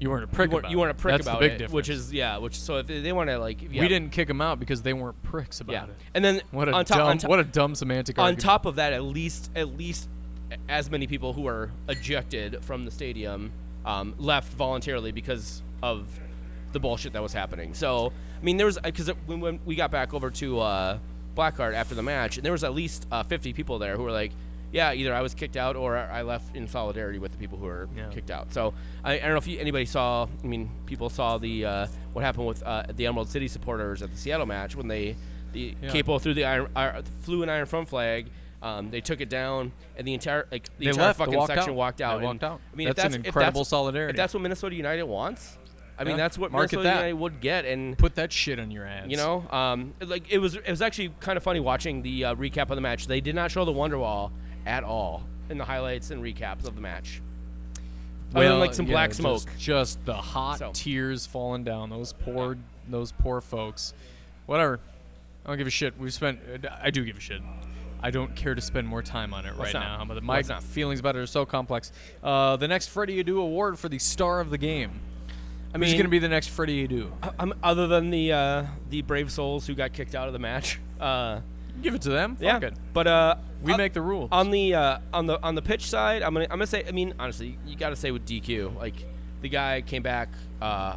You 0.00 0.08
weren't 0.10 0.24
a 0.24 0.26
prick 0.28 0.48
You 0.50 0.54
weren't, 0.54 0.64
about 0.64 0.70
you 0.72 0.78
weren't 0.78 0.90
a 0.92 0.94
it. 0.94 0.98
prick 0.98 1.12
That's 1.12 1.26
about 1.26 1.40
the 1.40 1.44
big 1.46 1.52
it, 1.52 1.58
difference. 1.58 1.74
which 1.74 1.88
is 1.90 2.10
yeah. 2.12 2.38
Which 2.38 2.58
so 2.58 2.78
if 2.78 2.86
they 2.86 3.12
want 3.12 3.28
to 3.28 3.38
like 3.38 3.60
yeah. 3.62 3.82
we 3.82 3.86
didn't 3.88 4.12
kick 4.12 4.28
them 4.28 4.40
out 4.40 4.58
because 4.58 4.80
they 4.82 4.94
weren't 4.94 5.22
pricks 5.22 5.60
about 5.60 5.72
Yeah. 5.74 5.84
it. 5.84 5.90
And 6.14 6.24
then 6.24 6.40
What 6.52 6.68
a 6.70 6.72
on 6.72 6.84
top 6.86 6.98
dumb 6.98 7.18
top 7.18 7.28
what 7.30 7.38
a 7.38 7.44
dumb 7.44 7.74
semantic 7.74 8.18
on 8.18 8.24
argument. 8.24 8.42
top 8.42 8.64
of 8.66 8.76
that, 8.76 8.94
at 8.94 9.02
least 9.04 9.50
at 9.54 9.76
least 9.76 10.08
as 10.70 10.90
many 10.90 11.06
people 11.06 11.34
who 11.34 11.46
are 11.46 11.70
ejected 11.88 12.64
from 12.64 12.84
the 12.84 12.90
stadium 12.90 13.52
um, 13.84 14.14
left 14.18 14.52
voluntarily 14.54 15.12
because 15.12 15.62
of 15.82 16.06
the 16.72 16.80
bullshit 16.80 17.12
that 17.14 17.22
was 17.22 17.32
happening. 17.32 17.74
So 17.74 18.12
I 18.40 18.44
mean, 18.44 18.56
there 18.56 18.66
was 18.66 18.78
because 18.82 19.08
when, 19.26 19.40
when 19.40 19.60
we 19.64 19.74
got 19.74 19.90
back 19.90 20.14
over 20.14 20.30
to 20.30 20.60
uh, 20.60 20.98
Black 21.34 21.56
Hart 21.56 21.74
after 21.74 21.94
the 21.94 22.02
match, 22.02 22.36
and 22.36 22.44
there 22.44 22.52
was 22.52 22.64
at 22.64 22.74
least 22.74 23.06
uh, 23.10 23.22
50 23.22 23.52
people 23.52 23.78
there 23.78 23.96
who 23.96 24.02
were 24.02 24.12
like, 24.12 24.32
"Yeah, 24.72 24.92
either 24.92 25.14
I 25.14 25.20
was 25.20 25.34
kicked 25.34 25.56
out 25.56 25.76
or 25.76 25.96
I 25.96 26.22
left 26.22 26.54
in 26.56 26.68
solidarity 26.68 27.18
with 27.18 27.32
the 27.32 27.38
people 27.38 27.58
who 27.58 27.66
were 27.66 27.88
Yeah. 27.96 28.08
kicked 28.08 28.30
out." 28.30 28.52
So 28.52 28.72
I, 29.04 29.14
I 29.14 29.18
don't 29.18 29.30
know 29.30 29.36
if 29.36 29.46
you, 29.46 29.58
anybody 29.58 29.84
saw. 29.86 30.26
I 30.42 30.46
mean, 30.46 30.70
people 30.86 31.10
saw 31.10 31.38
the 31.38 31.64
uh, 31.64 31.86
what 32.12 32.24
happened 32.24 32.46
with 32.46 32.62
uh, 32.62 32.84
the 32.94 33.06
Emerald 33.06 33.28
City 33.28 33.48
supporters 33.48 34.02
at 34.02 34.10
the 34.10 34.16
Seattle 34.16 34.46
match 34.46 34.76
when 34.76 34.88
they 34.88 35.16
the 35.52 35.74
Yeah. 35.82 35.90
capo 35.90 36.18
threw 36.20 36.32
the 36.34 36.44
iron, 36.44 36.68
uh, 36.76 37.02
flew 37.22 37.42
an 37.42 37.48
iron 37.48 37.66
front 37.66 37.88
flag. 37.88 38.30
Um, 38.62 38.90
they 38.90 39.00
took 39.00 39.20
it 39.22 39.30
down, 39.30 39.72
and 39.96 40.06
the 40.06 40.12
entire 40.14 40.46
like 40.52 40.64
the 40.78 40.84
They 40.84 40.90
entire 40.90 41.06
left, 41.06 41.18
fucking 41.18 41.34
walked 41.34 41.46
section 41.54 41.70
out. 41.70 41.76
walked 41.76 42.00
out. 42.02 42.16
and- 42.16 42.24
walked 42.24 42.44
out. 42.44 42.60
I 42.72 42.76
mean, 42.76 42.88
That's 42.88 42.98
if 42.98 43.04
an 43.06 43.12
that's 43.12 43.26
incredible 43.26 43.60
that's, 43.62 43.70
solidarity. 43.70 44.10
If 44.10 44.16
that's 44.16 44.34
what 44.34 44.42
Minnesota 44.42 44.74
United 44.76 45.04
wants, 45.04 45.56
I 45.98 46.04
mean, 46.04 46.16
that's 46.18 46.36
what 46.36 46.52
Market 46.52 46.72
Minnesota 46.76 46.82
that. 46.88 46.94
United 47.06 47.12
would 47.14 47.40
get, 47.40 47.64
and 47.64 47.96
Put 47.96 48.14
that 48.16 48.32
shit 48.32 48.58
on 48.60 48.70
your 48.70 48.86
ads. 48.86 49.10
you 49.10 49.16
know, 49.16 49.46
um, 49.50 49.94
like 50.00 50.30
it 50.30 50.38
was 50.38 50.56
it 50.56 50.68
was 50.68 50.82
actually 50.82 51.12
kind 51.20 51.36
of 51.38 51.42
funny 51.42 51.60
watching 51.60 52.02
the 52.02 52.26
uh, 52.26 52.34
recap 52.34 52.68
of 52.70 52.76
the 52.76 52.80
match. 52.82 53.06
They 53.06 53.20
did 53.22 53.34
not 53.34 53.50
show 53.50 53.64
the 53.64 53.72
Wonderwall 53.72 54.30
at 54.66 54.84
all 54.84 55.24
in 55.48 55.56
the 55.58 55.64
highlights 55.64 56.10
and 56.10 56.22
recaps 56.22 56.66
of 56.66 56.74
the 56.74 56.80
match. 56.82 57.22
Other 58.34 58.48
than, 58.48 58.60
like 58.60 58.74
some 58.74 58.86
yeah, 58.86 58.92
black 58.92 59.10
just- 59.10 59.20
smoke. 59.20 59.42
Just, 59.58 60.04
the 60.04 60.14
hot 60.14 60.58
So. 60.58 60.70
tears 60.74 61.26
falling 61.26 61.64
down. 61.64 61.90
Those 61.90 62.12
poor, 62.12 62.56
those 62.88 63.10
poor 63.12 63.40
folks. 63.40 63.92
Whatever. 64.46 64.80
I 65.44 65.48
don't 65.48 65.58
give 65.58 65.66
a 65.66 65.70
shit. 65.70 65.98
We've 65.98 66.12
spent. 66.14 66.38
I 66.80 66.90
do 66.90 67.04
give 67.04 67.16
a 67.16 67.20
shit. 67.20 67.40
I 68.02 68.10
don't 68.10 68.34
care 68.34 68.54
to 68.54 68.60
spend 68.60 68.86
more 68.88 69.02
time 69.02 69.32
on 69.34 69.44
it 69.46 69.54
Let's 69.58 69.74
right 69.74 69.80
not. 69.80 69.98
now. 70.08 70.14
But 70.14 70.22
my 70.22 70.36
Let's 70.36 70.48
not. 70.48 70.62
feelings 70.62 71.00
about 71.00 71.16
it 71.16 71.20
are 71.20 71.26
so 71.26 71.44
complex. 71.46 71.92
Uh, 72.22 72.56
the 72.56 72.68
next 72.68 72.88
Freddie 72.88 73.22
Adu 73.22 73.38
award 73.40 73.78
for 73.78 73.88
the 73.88 73.98
star 73.98 74.40
of 74.40 74.50
the 74.50 74.58
game. 74.58 75.00
I 75.72 75.78
Who's 75.78 75.88
mean, 75.88 75.92
going 75.92 76.04
to 76.04 76.08
be 76.10 76.18
the 76.18 76.28
next 76.28 76.48
Freddie 76.48 76.88
Adu? 76.88 77.10
I- 77.22 77.30
I'm, 77.38 77.52
other 77.62 77.86
than 77.86 78.10
the 78.10 78.32
uh, 78.32 78.66
the 78.88 79.02
brave 79.02 79.30
souls 79.30 79.66
who 79.66 79.74
got 79.74 79.92
kicked 79.92 80.14
out 80.14 80.26
of 80.26 80.32
the 80.32 80.38
match. 80.40 80.80
Uh, 81.00 81.40
Give 81.82 81.94
it 81.94 82.02
to 82.02 82.10
them. 82.10 82.36
yeah, 82.40 82.54
Fuck 82.54 82.62
it. 82.64 82.74
but 82.92 83.06
uh, 83.06 83.36
We 83.62 83.72
uh, 83.72 83.76
make 83.76 83.92
the 83.92 84.02
rules. 84.02 84.28
on 84.32 84.50
the 84.50 84.74
uh, 84.74 84.98
on 85.14 85.26
the 85.26 85.40
on 85.42 85.54
the 85.54 85.62
pitch 85.62 85.86
side, 85.86 86.22
I'm 86.22 86.34
gonna 86.34 86.44
I'm 86.46 86.58
gonna 86.58 86.66
say. 86.66 86.84
I 86.86 86.90
mean, 86.90 87.14
honestly, 87.18 87.56
you 87.66 87.76
got 87.76 87.90
to 87.90 87.96
say 87.96 88.10
with 88.10 88.26
DQ, 88.26 88.76
like 88.76 88.94
the 89.40 89.48
guy 89.48 89.80
came 89.80 90.02
back 90.02 90.28
uh, 90.60 90.96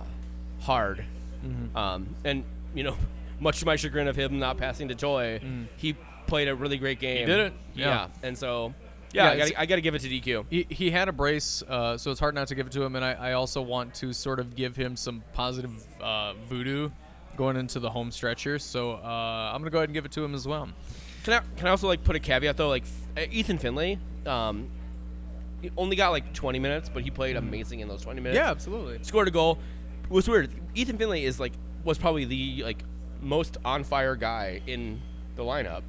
hard, 0.61 1.05
Mm-hmm. 1.45 1.77
um, 1.77 2.07
and 2.25 2.43
you 2.73 2.83
know, 2.83 2.95
much 3.39 3.59
to 3.59 3.65
my 3.65 3.75
chagrin 3.75 4.07
of 4.07 4.15
him 4.15 4.39
not 4.39 4.57
passing 4.57 4.87
to 4.89 4.95
Toye, 4.95 5.39
he 5.77 5.95
played 6.27 6.47
a 6.47 6.55
really 6.55 6.77
great 6.77 6.99
game. 6.99 7.23
Mm. 7.23 7.27
did 7.27 7.39
it. 7.39 7.53
Yeah, 7.75 7.87
Yeah. 7.87 8.07
and 8.23 8.37
so 8.37 8.73
yeah, 9.13 9.33
Yeah, 9.33 9.49
I 9.57 9.65
gotta, 9.65 9.81
give 9.81 9.93
it 9.95 9.99
to 9.99 10.09
DQ. 10.09 10.45
He, 10.49 10.65
he 10.69 10.91
had 10.91 11.07
a 11.07 11.11
brace, 11.11 11.61
uh, 11.67 11.97
so 11.97 12.09
it's 12.09 12.19
hard 12.19 12.33
not 12.33 12.47
to 12.47 12.55
give 12.55 12.65
it 12.65 12.73
to 12.73 12.83
him. 12.83 12.95
And 12.95 13.05
I, 13.05 13.13
I 13.13 13.33
also 13.33 13.61
want 13.61 13.93
to 13.95 14.11
sort 14.11 14.39
of 14.39 14.55
give 14.55 14.75
him 14.75 14.95
some 14.95 15.23
positive 15.33 15.71
uh, 16.01 16.33
voodoo 16.49 16.89
going 17.37 17.55
into 17.55 17.79
the 17.79 17.89
home 17.89 18.11
stretch 18.11 18.43
here. 18.43 18.57
So 18.59 18.93
uh, 18.93 19.51
I'm 19.53 19.61
gonna 19.61 19.69
go 19.69 19.79
ahead 19.79 19.89
and 19.89 19.93
give 19.93 20.05
it 20.05 20.11
to 20.13 20.23
him 20.23 20.33
as 20.33 20.47
well. 20.47 20.69
Can 21.23 21.33
I 21.35 21.41
can 21.57 21.67
I 21.67 21.69
also 21.69 21.87
like 21.87 22.03
put 22.03 22.15
a 22.15 22.19
caveat 22.19 22.57
though? 22.57 22.69
Like 22.69 22.85
Ethan 23.31 23.57
Finlay, 23.57 23.99
um, 24.25 24.69
he 25.61 25.71
only 25.77 25.95
got 25.95 26.09
like 26.09 26.33
20 26.33 26.59
minutes, 26.59 26.89
but 26.89 27.03
he 27.03 27.11
played 27.11 27.37
amazing 27.37 27.79
in 27.79 27.87
those 27.87 28.01
20 28.01 28.19
minutes. 28.19 28.37
Yeah, 28.37 28.51
absolutely. 28.51 28.99
scored 29.03 29.27
a 29.27 29.31
goal. 29.31 29.59
It 30.03 30.09
was 30.11 30.27
weird. 30.27 30.49
Ethan 30.75 30.97
Finlay 30.97 31.23
is 31.23 31.39
like 31.39 31.53
was 31.83 31.97
probably 31.97 32.25
the 32.25 32.63
like 32.63 32.83
most 33.21 33.57
on 33.63 33.83
fire 33.83 34.15
guy 34.15 34.61
in 34.67 35.01
the 35.35 35.43
lineup 35.43 35.83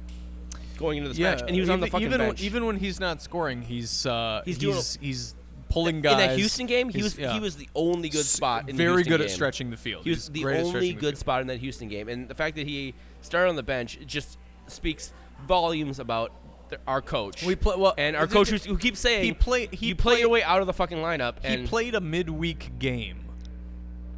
going 0.75 0.97
into 0.97 1.09
this 1.09 1.19
match, 1.19 1.41
and 1.41 1.51
he 1.51 1.59
was 1.59 1.69
on 1.69 1.79
the 1.79 1.87
even- 1.87 1.91
fucking 1.91 2.07
even 2.07 2.19
bench. 2.19 2.39
When, 2.39 2.45
even 2.45 2.65
when 2.65 2.77
he's 2.77 2.99
not 2.99 3.21
scoring, 3.21 3.61
he's 3.61 4.05
uh, 4.05 4.41
He's 4.45 4.55
he's 4.55 4.61
doing 4.61 4.83
he's, 5.01 5.35
pulling 5.69 5.95
in 5.97 6.01
that 6.03 6.37
Houston 6.37 6.67
game, 6.67 6.89
he 6.89 7.03
was 7.03 7.17
yeah. 7.17 7.33
he 7.33 7.39
was 7.39 7.55
the 7.55 7.67
only 7.75 8.09
good 8.09 8.25
spot. 8.25 8.69
In 8.69 8.77
the 8.77 8.83
very 8.83 9.03
good 9.03 9.21
at 9.21 9.29
stretching 9.31 9.71
the 9.71 9.77
field. 9.77 10.03
He 10.03 10.11
was 10.11 10.31
He's 10.33 10.43
the 10.43 10.45
only 10.45 10.69
stretching 10.69 10.95
the 10.95 11.01
good 11.01 11.17
spot 11.17 11.41
in 11.41 11.47
that 11.47 11.59
Houston 11.59 11.87
game, 11.87 12.07
and 12.07 12.29
the 12.29 12.35
fact 12.35 12.55
that 12.55 12.67
he 12.67 12.93
started 13.21 13.49
on 13.49 13.55
the 13.55 13.63
bench 13.63 13.99
just 14.05 14.37
speaks 14.67 15.11
volumes 15.45 15.99
about 15.99 16.31
the, 16.69 16.79
our 16.87 17.01
coach. 17.01 17.43
We 17.43 17.55
play 17.55 17.75
well, 17.77 17.93
and 17.97 18.15
our 18.15 18.27
coach 18.27 18.49
who, 18.49 18.77
keeps 18.77 18.99
saying 18.99 19.23
he 19.23 19.33
played. 19.33 19.73
He 19.73 19.87
you 19.87 19.95
play 19.95 20.13
played 20.13 20.21
your 20.21 20.29
way 20.29 20.43
out 20.43 20.61
of 20.61 20.67
the 20.67 20.73
fucking 20.73 20.97
lineup, 20.97 21.43
He 21.43 21.65
played 21.67 21.95
a 21.95 22.01
midweek 22.01 22.79
game. 22.79 23.21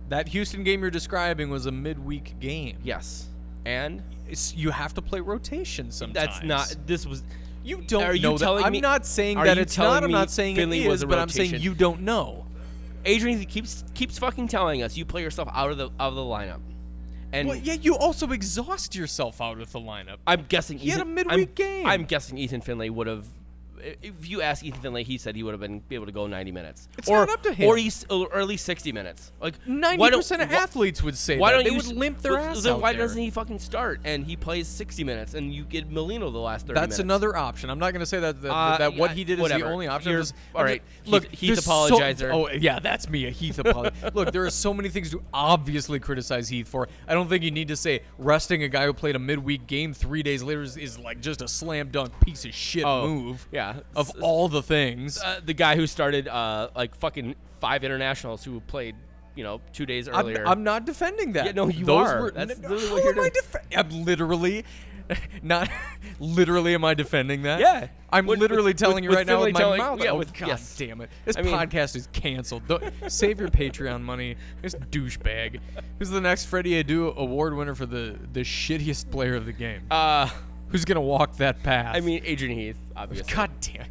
That 0.09 0.29
Houston 0.29 0.63
game 0.63 0.81
you're 0.81 0.91
describing 0.91 1.49
was 1.49 1.65
a 1.65 1.71
midweek 1.71 2.39
game. 2.39 2.77
yes, 2.83 3.27
and 3.65 4.01
you 4.55 4.71
have 4.71 4.93
to 4.95 5.01
play 5.01 5.19
rotation 5.19 5.91
sometimes. 5.91 6.13
that's 6.13 6.43
not. 6.43 6.75
This 6.85 7.05
was 7.05 7.23
You 7.63 7.81
don't 7.81 8.03
Are 8.03 8.15
you 8.15 8.21
know 8.21 8.37
that. 8.37 8.43
telling 8.45 8.63
I'm 8.63 8.79
not 8.79 9.05
saying 9.05 9.37
that 9.43 9.57
it's 9.57 9.77
not. 9.77 10.03
I'm 10.03 10.11
not 10.11 10.29
saying 10.31 10.55
Finlay 10.55 10.83
it 10.83 10.91
is, 10.91 11.05
but 11.05 11.19
I'm 11.19 11.29
saying 11.29 11.55
you 11.59 11.73
don't 11.73 12.01
know. 12.01 12.45
Adrian 13.05 13.43
keeps 13.45 13.83
keeps 13.93 14.17
fucking 14.19 14.47
telling 14.49 14.83
us 14.83 14.97
you 14.97 15.05
play 15.05 15.21
yourself 15.21 15.47
out 15.53 15.71
of 15.71 15.77
the 15.77 15.85
out 15.99 16.09
of 16.09 16.15
the 16.15 16.21
lineup, 16.21 16.59
and 17.31 17.47
Well, 17.47 17.57
yeah, 17.57 17.73
you 17.73 17.95
also 17.95 18.31
exhaust 18.31 18.95
yourself 18.95 19.39
out 19.39 19.59
of 19.61 19.71
the 19.71 19.79
lineup. 19.79 20.17
I'm 20.25 20.45
guessing 20.49 20.77
He 20.77 20.89
had 20.89 20.99
Ethan, 20.99 21.11
a 21.11 21.15
midweek 21.15 21.49
I'm, 21.49 21.53
game. 21.55 21.85
I'm 21.85 22.03
guessing 22.05 22.37
Ethan 22.37 22.61
Finlay 22.61 22.89
would 22.89 23.07
have. 23.07 23.25
If 24.01 24.27
you 24.27 24.41
ask 24.41 24.63
Ethan 24.63 24.81
Finlay, 24.81 25.03
he 25.03 25.17
said 25.17 25.35
he 25.35 25.43
would 25.43 25.51
have 25.51 25.59
been 25.61 25.81
able 25.91 26.05
to 26.05 26.11
go 26.11 26.27
90 26.27 26.51
minutes, 26.51 26.87
It's 26.97 27.07
or 27.07 27.19
not 27.25 27.29
up 27.29 27.43
to 27.43 27.53
him. 27.53 27.67
or 27.69 27.77
he's 27.77 28.05
or 28.09 28.35
at 28.37 28.47
least 28.47 28.65
60 28.65 28.91
minutes. 28.91 29.31
Like 29.41 29.55
Ninety 29.67 29.99
why 29.99 30.09
don't- 30.09 30.19
percent 30.19 30.41
of 30.41 30.51
athletes 30.51 31.03
would 31.03 31.17
say 31.17 31.37
Why 31.37 31.51
that. 31.51 31.55
don't 31.57 31.63
they 31.65 31.69
you 31.71 31.77
would 31.77 31.97
limp 31.97 32.21
their 32.21 32.37
ass 32.37 32.63
Then 32.63 32.81
why 32.81 32.93
there. 32.93 33.01
doesn't 33.03 33.21
he 33.21 33.29
fucking 33.29 33.59
start 33.59 34.01
and 34.03 34.25
he 34.25 34.35
plays 34.35 34.67
60 34.67 35.03
minutes 35.03 35.33
and 35.33 35.53
you 35.53 35.63
get 35.63 35.89
Molino 35.91 36.29
the 36.31 36.37
last 36.39 36.67
30 36.67 36.73
That's 36.79 36.83
minutes? 36.89 36.99
another 36.99 37.35
option. 37.37 37.69
I'm 37.69 37.79
not 37.79 37.91
going 37.91 37.99
to 38.01 38.05
say 38.05 38.19
that 38.19 38.41
that, 38.41 38.51
Uh, 38.51 38.77
that 38.77 38.95
what 38.95 39.11
yeah, 39.11 39.15
he 39.15 39.23
did 39.23 39.39
is 39.39 39.47
the 39.49 39.63
only 39.63 39.87
option. 39.87 40.11
Just- 40.13 40.33
all 40.55 40.63
right. 40.63 40.81
just- 41.01 41.07
Look, 41.11 41.23
Heath- 41.25 41.39
Heath 41.39 41.49
there's 41.55 41.65
so- 41.65 41.71
apologizer. 41.71 42.33
oh 42.33 42.49
yeah, 42.49 42.79
that's 42.79 43.09
me, 43.09 43.25
a 43.25 43.29
Heath 43.31 43.57
apologizer. 43.57 44.13
Look, 44.15 44.31
there 44.31 44.45
are 44.45 44.49
so 44.49 44.73
many 44.73 44.89
things 44.89 45.11
to 45.11 45.21
obviously 45.33 45.99
criticize 45.99 46.49
Heath 46.49 46.67
for. 46.67 46.87
I 47.07 47.13
don't 47.13 47.27
think 47.29 47.43
you 47.43 47.51
need 47.51 47.67
to 47.69 47.75
say 47.75 48.01
resting 48.17 48.63
a 48.63 48.67
guy 48.69 48.85
who 48.85 48.93
played 48.93 49.15
a 49.15 49.19
midweek 49.19 49.67
game 49.67 49.93
three 49.93 50.23
days 50.23 50.41
later 50.43 50.61
is, 50.63 50.77
is 50.77 50.97
like 50.97 51.21
just 51.21 51.41
a 51.41 51.47
slam 51.47 51.89
dunk 51.89 52.13
piece 52.21 52.43
of 52.45 52.53
shit 52.53 52.83
Oh, 52.85 53.07
move. 53.07 53.47
yeah. 53.51 53.66
Of 53.95 54.09
S- 54.09 54.15
all 54.21 54.47
the 54.49 54.61
things. 54.63 55.19
uh, 55.21 55.39
the 55.43 55.53
guy 55.53 55.75
who 55.75 55.87
started 55.87 56.27
uh, 56.27 56.69
like 56.75 56.95
fucking 56.95 57.35
five 57.59 57.83
internationals 57.83 58.43
who 58.43 58.59
played 58.61 58.95
you 59.35 59.43
know 59.43 59.61
two 59.73 59.85
days 59.85 60.07
I'm, 60.07 60.15
earlier. 60.15 60.47
I'm 60.47 60.63
not 60.63 60.85
defending 60.85 61.33
that. 61.33 61.45
Yeah, 61.45 61.51
no, 61.53 61.67
you 61.67 61.85
Those 61.85 62.07
are. 62.07 62.21
Were, 62.23 62.31
That's 62.31 62.59
literally 62.59 62.87
how 62.87 62.93
what 62.95 63.03
you're 63.03 63.13
am 63.13 63.19
I 63.19 63.29
doing. 63.29 63.75
I'm 63.75 64.05
literally, 64.05 64.65
not 65.43 65.69
literally. 66.19 66.73
Am 66.73 66.83
I 66.83 66.93
defending 66.93 67.43
that? 67.43 67.59
Yeah. 67.59 67.87
I'm 68.11 68.25
With- 68.25 68.39
literally 68.39 68.71
with- 68.71 68.77
telling 68.77 68.95
with- 69.03 69.11
you 69.11 69.15
right 69.17 69.27
now 69.27 69.41
with 69.43 69.53
my 69.53 69.59
telling- 69.59 69.77
mouth. 69.79 70.01
yeah, 70.03 70.11
oh 70.11 70.17
with- 70.17 70.33
God 70.33 70.47
yes. 70.47 70.75
damn 70.77 71.01
it! 71.01 71.09
This 71.25 71.37
I 71.37 71.41
mean- 71.43 71.53
podcast 71.53 71.95
is 71.95 72.07
canceled. 72.13 72.63
Save 73.07 73.39
your 73.39 73.49
Patreon 73.49 74.01
money. 74.01 74.35
This 74.61 74.73
douchebag. 74.75 75.59
Who's 75.99 76.09
the 76.09 76.21
next 76.21 76.45
Freddie 76.45 76.83
Adu 76.83 77.15
award 77.15 77.55
winner 77.55 77.75
for 77.75 77.85
the 77.85 78.17
the 78.33 78.41
shittiest 78.41 79.11
player 79.11 79.35
of 79.35 79.45
the 79.45 79.53
game? 79.53 79.83
uh, 79.91 80.29
Who's 80.69 80.85
gonna 80.85 81.01
walk 81.01 81.37
that 81.37 81.63
path? 81.63 81.95
I 81.95 82.01
mean 82.01 82.21
Adrian 82.25 82.57
Heath, 82.57 82.77
obviously. 82.95 83.33
God 83.33 83.49
damn. 83.61 83.85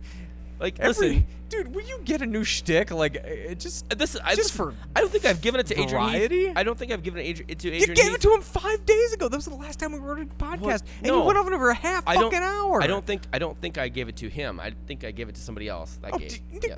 like 0.60 0.78
Every, 0.80 0.88
listen, 0.88 1.26
dude, 1.48 1.74
will 1.74 1.82
you 1.82 2.00
get 2.04 2.22
a 2.22 2.26
new 2.26 2.44
shtick? 2.44 2.90
Like, 2.90 3.16
it 3.16 3.58
just 3.60 3.90
uh, 3.90 3.94
this 3.94 4.16
I 4.24 4.34
just 4.34 4.52
for 4.52 4.74
I 4.94 5.00
don't 5.00 5.10
think 5.10 5.24
I've 5.24 5.40
given 5.40 5.60
it 5.60 5.66
to 5.68 5.80
Adrian? 5.80 6.30
Heath. 6.30 6.52
I 6.56 6.62
don't 6.62 6.78
think 6.78 6.92
I've 6.92 7.02
given 7.02 7.20
it, 7.24 7.36
Adri- 7.36 7.58
to 7.58 7.68
You 7.68 7.74
Adrian 7.74 7.94
gave 7.94 8.04
Heath. 8.06 8.14
it 8.16 8.20
to 8.22 8.32
him 8.34 8.40
five 8.42 8.84
days 8.86 9.12
ago. 9.12 9.28
That 9.28 9.36
was 9.36 9.46
the 9.46 9.54
last 9.54 9.78
time 9.78 9.92
we 9.92 9.98
recorded 9.98 10.30
a 10.30 10.34
podcast, 10.42 10.82
and 10.98 11.06
no. 11.08 11.18
you 11.20 11.24
went 11.24 11.38
over 11.38 11.50
for 11.56 11.70
a 11.70 11.74
half 11.74 12.04
I 12.06 12.16
fucking 12.16 12.38
hour. 12.38 12.82
I 12.82 12.86
don't 12.86 13.04
think 13.06 13.22
I 13.32 13.38
don't 13.38 13.58
think 13.60 13.78
I 13.78 13.88
gave 13.88 14.08
it 14.08 14.16
to 14.16 14.28
him. 14.28 14.60
I 14.60 14.72
think 14.86 15.04
I 15.04 15.10
gave 15.12 15.28
it 15.28 15.34
to 15.36 15.40
somebody 15.40 15.68
else 15.68 15.98
that 16.02 16.12
Oh, 16.14 16.18
game. 16.18 16.28
d- 16.28 16.68
Yeah. 16.68 16.76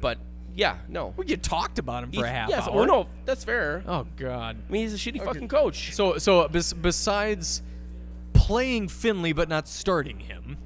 But 0.00 0.18
yeah, 0.54 0.76
no. 0.88 1.12
Well, 1.16 1.26
you 1.26 1.36
talked 1.36 1.78
about 1.78 2.04
him 2.04 2.12
for 2.12 2.24
a 2.24 2.28
Heath- 2.28 2.34
half 2.36 2.48
yes, 2.50 2.66
hour. 2.68 2.74
well, 2.76 2.86
no, 2.86 3.06
that's 3.24 3.44
fair. 3.44 3.82
Oh 3.86 4.06
God. 4.16 4.56
I 4.68 4.72
mean, 4.72 4.82
he's 4.82 4.94
a 4.94 4.96
shitty 4.96 5.24
fucking 5.24 5.48
coach. 5.48 5.94
So 5.94 6.18
so 6.18 6.46
bes- 6.48 6.72
besides 6.72 7.62
playing 8.48 8.88
Finlay 8.88 9.32
but 9.34 9.46
not 9.46 9.68
starting 9.68 10.18
him. 10.20 10.56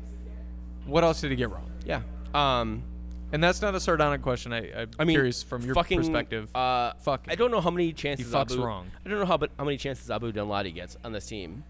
What 0.86 1.02
else 1.02 1.20
did 1.20 1.30
he 1.32 1.36
get 1.36 1.50
wrong? 1.50 1.68
Yeah. 1.84 2.02
Um, 2.32 2.84
And 3.32 3.42
that's 3.42 3.60
not 3.60 3.74
a 3.74 3.80
sardonic 3.80 4.22
question. 4.22 4.52
I, 4.52 4.82
I'm 4.82 4.90
I 5.00 5.04
mean, 5.04 5.16
curious 5.16 5.42
from 5.42 5.62
your 5.62 5.74
fucking, 5.74 5.98
perspective. 5.98 6.54
Uh, 6.54 6.92
Fuck. 7.00 7.26
I 7.28 7.34
don't 7.34 7.50
know 7.50 7.60
how 7.60 7.70
many 7.70 7.92
chances 7.92 8.26
he 8.26 8.32
fucks 8.32 8.52
Abu, 8.52 8.62
wrong. 8.64 8.86
I 9.04 9.08
don't 9.08 9.18
know 9.18 9.26
how, 9.26 9.36
but 9.36 9.50
how 9.58 9.64
many 9.64 9.78
chances 9.78 10.10
Abu 10.12 10.30
Danladi 10.32 10.72
gets 10.72 10.96
on 11.04 11.10
this 11.12 11.26
team. 11.26 11.64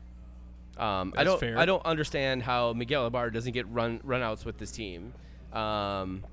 Um, 0.77 1.15
I 1.17 1.25
don't. 1.25 1.41
fair. 1.41 1.59
I 1.59 1.65
don't 1.65 1.85
understand 1.87 2.43
how 2.43 2.73
Miguel 2.75 3.07
Ibarra 3.07 3.33
doesn't 3.33 3.53
get 3.53 3.67
run 3.69 4.01
runouts 4.01 4.45
with 4.45 4.59
this 4.59 4.71
team. 4.73 5.15
Um, 5.53 6.25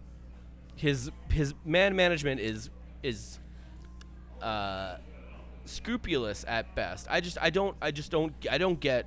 his 0.76 1.10
his 1.32 1.54
man 1.66 1.96
management 1.96 2.42
is 2.42 2.70
is 3.02 3.40
uh, 4.42 4.96
scrupulous 5.66 6.44
at 6.48 6.74
best. 6.76 7.08
I 7.10 7.22
just 7.22 7.38
I 7.42 7.50
don't 7.50 7.76
I 7.82 7.92
just 7.92 8.12
don't 8.12 8.34
I 8.50 8.58
don't 8.58 8.80
get 8.80 9.06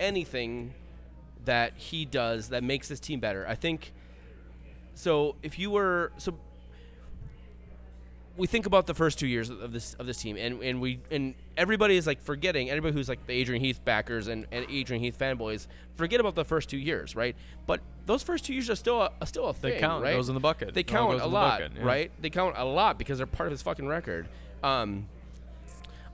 anything 0.00 0.74
that 1.44 1.72
he 1.76 2.04
does 2.04 2.48
that 2.50 2.62
makes 2.62 2.88
this 2.88 3.00
team 3.00 3.20
better. 3.20 3.46
I 3.48 3.54
think 3.54 3.92
so 4.94 5.36
if 5.42 5.58
you 5.58 5.70
were 5.70 6.12
so 6.18 6.34
we 8.36 8.46
think 8.46 8.66
about 8.66 8.86
the 8.86 8.94
first 8.94 9.18
two 9.18 9.26
years 9.26 9.50
of 9.50 9.72
this 9.72 9.94
of 9.94 10.06
this 10.06 10.18
team 10.18 10.36
and, 10.36 10.62
and 10.62 10.80
we 10.80 11.00
and 11.10 11.34
everybody 11.56 11.96
is 11.96 12.06
like 12.06 12.22
forgetting 12.22 12.70
anybody 12.70 12.92
who's 12.94 13.08
like 13.08 13.26
the 13.26 13.32
Adrian 13.32 13.62
Heath 13.62 13.80
backers 13.84 14.28
and, 14.28 14.46
and 14.52 14.64
Adrian 14.70 15.02
Heath 15.02 15.18
fanboys 15.18 15.66
forget 15.96 16.20
about 16.20 16.34
the 16.36 16.44
first 16.44 16.68
two 16.68 16.76
years 16.78 17.16
right 17.16 17.34
but 17.66 17.80
those 18.06 18.22
first 18.22 18.44
two 18.44 18.52
years 18.54 18.70
are 18.70 18.76
still 18.76 19.02
a, 19.02 19.10
are 19.20 19.26
still 19.26 19.46
a 19.46 19.54
thing 19.54 19.72
They 19.74 19.80
count. 19.80 20.04
right 20.04 20.14
Goes 20.14 20.28
in 20.28 20.34
the 20.34 20.40
bucket. 20.40 20.72
they 20.74 20.84
count 20.84 21.20
a 21.20 21.26
lot 21.26 21.60
bucket, 21.60 21.72
yeah. 21.78 21.84
right 21.84 22.12
they 22.20 22.30
count 22.30 22.54
a 22.56 22.64
lot 22.64 22.96
because 22.98 23.18
they're 23.18 23.26
part 23.26 23.48
of 23.48 23.50
his 23.52 23.62
fucking 23.62 23.88
record 23.88 24.28
um 24.62 25.08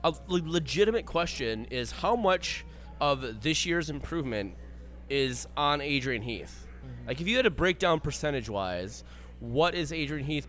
a 0.03 0.13
legitimate 0.27 1.05
question 1.05 1.65
is 1.65 1.91
how 1.91 2.15
much 2.15 2.65
of 3.01 3.41
this 3.41 3.65
year's 3.65 3.89
improvement 3.89 4.55
is 5.09 5.47
on 5.55 5.81
Adrian 5.81 6.21
Heath. 6.21 6.65
Mm-hmm. 6.85 7.07
Like, 7.07 7.21
if 7.21 7.27
you 7.27 7.35
had 7.35 7.43
to 7.43 7.49
break 7.51 7.79
down 7.79 7.99
percentage 7.99 8.49
wise, 8.49 9.03
what 9.39 9.75
is 9.75 9.91
Adrian 9.91 10.25
Heath 10.25 10.47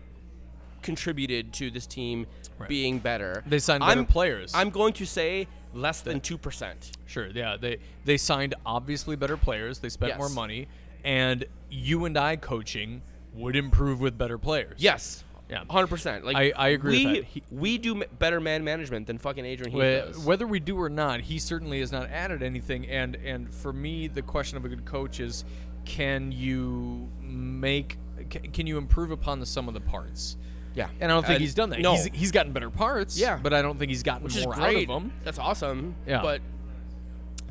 contributed 0.81 1.53
to 1.53 1.69
this 1.71 1.85
team 1.87 2.27
Right. 2.57 2.69
being 2.69 2.99
better? 2.99 3.43
They 3.45 3.59
signed 3.59 3.81
better 3.81 3.99
I'm, 3.99 4.05
players. 4.05 4.51
I'm 4.55 4.69
going 4.71 4.93
to 4.93 5.05
say 5.05 5.47
less 5.73 6.01
than 6.01 6.21
two 6.21 6.37
percent. 6.37 6.91
Sure, 7.05 7.27
yeah. 7.27 7.55
They 7.59 7.77
they 8.05 8.17
signed 8.17 8.55
obviously 8.65 9.15
better 9.15 9.37
players. 9.37 9.79
They 9.79 9.89
spent 9.89 10.11
Yes. 10.11 10.17
more 10.17 10.29
money, 10.29 10.67
and 11.03 11.45
you 11.69 12.05
and 12.05 12.17
I 12.17 12.35
coaching 12.35 13.03
would 13.33 13.55
improve 13.55 13.99
with 13.99 14.17
better 14.17 14.37
players. 14.39 14.75
Yes. 14.79 15.23
Yeah. 15.49 15.63
hundred 15.69 15.87
percent. 15.87 16.25
Like 16.25 16.35
I- 16.35 16.51
I 16.55 16.67
agree 16.69 17.05
with 17.05 17.13
We 17.13 17.19
that. 17.19 17.23
He- 17.25 17.43
we 17.51 17.77
do 17.77 18.03
better 18.19 18.39
man 18.41 18.63
management 18.63 19.07
than 19.07 19.17
fucking 19.17 19.45
Adrian 19.45 19.71
Heath 19.71 19.81
Wh- 19.81 20.07
does. 20.15 20.25
Whether 20.25 20.45
we 20.47 20.59
do 20.59 20.77
or 20.79 20.89
not, 20.89 21.21
he 21.21 21.39
certainly 21.39 21.79
has 21.79 21.91
not 21.91 22.09
added 22.09 22.43
anything. 22.43 22.85
And 22.87 23.15
and 23.15 23.53
for 23.53 23.71
me, 23.71 24.07
the 24.07 24.21
question 24.21 24.57
of 24.57 24.65
a 24.65 24.69
good 24.69 24.83
coach 24.85 25.19
is, 25.21 25.45
can 25.85 26.31
you 26.33 27.07
make, 27.21 27.97
ca- 28.29 28.41
can 28.51 28.67
you 28.67 28.77
improve 28.77 29.09
upon 29.11 29.39
the 29.39 29.45
sum 29.45 29.67
of 29.69 29.73
the 29.73 29.79
parts? 29.81 30.35
yeah, 30.75 30.89
And 30.99 31.11
I 31.11 31.15
don't 31.15 31.23
think 31.23 31.35
And 31.37 31.41
he's 31.41 31.55
done 31.55 31.69
that. 31.71 31.79
No, 31.79 31.93
He's, 31.93 32.05
he's 32.13 32.31
gotten 32.31 32.51
better 32.51 32.69
parts. 32.69 33.17
Yeah. 33.17 33.39
but 33.41 33.51
I 33.53 33.61
don't 33.63 33.79
think 33.79 33.89
he's 33.89 34.03
gotten 34.03 34.23
which 34.25 34.43
more 34.43 34.53
out 34.59 34.75
of 34.75 34.87
them. 34.87 35.11
That's 35.23 35.39
awesome. 35.39 35.95
Yeah. 36.05 36.21
but 36.21 36.41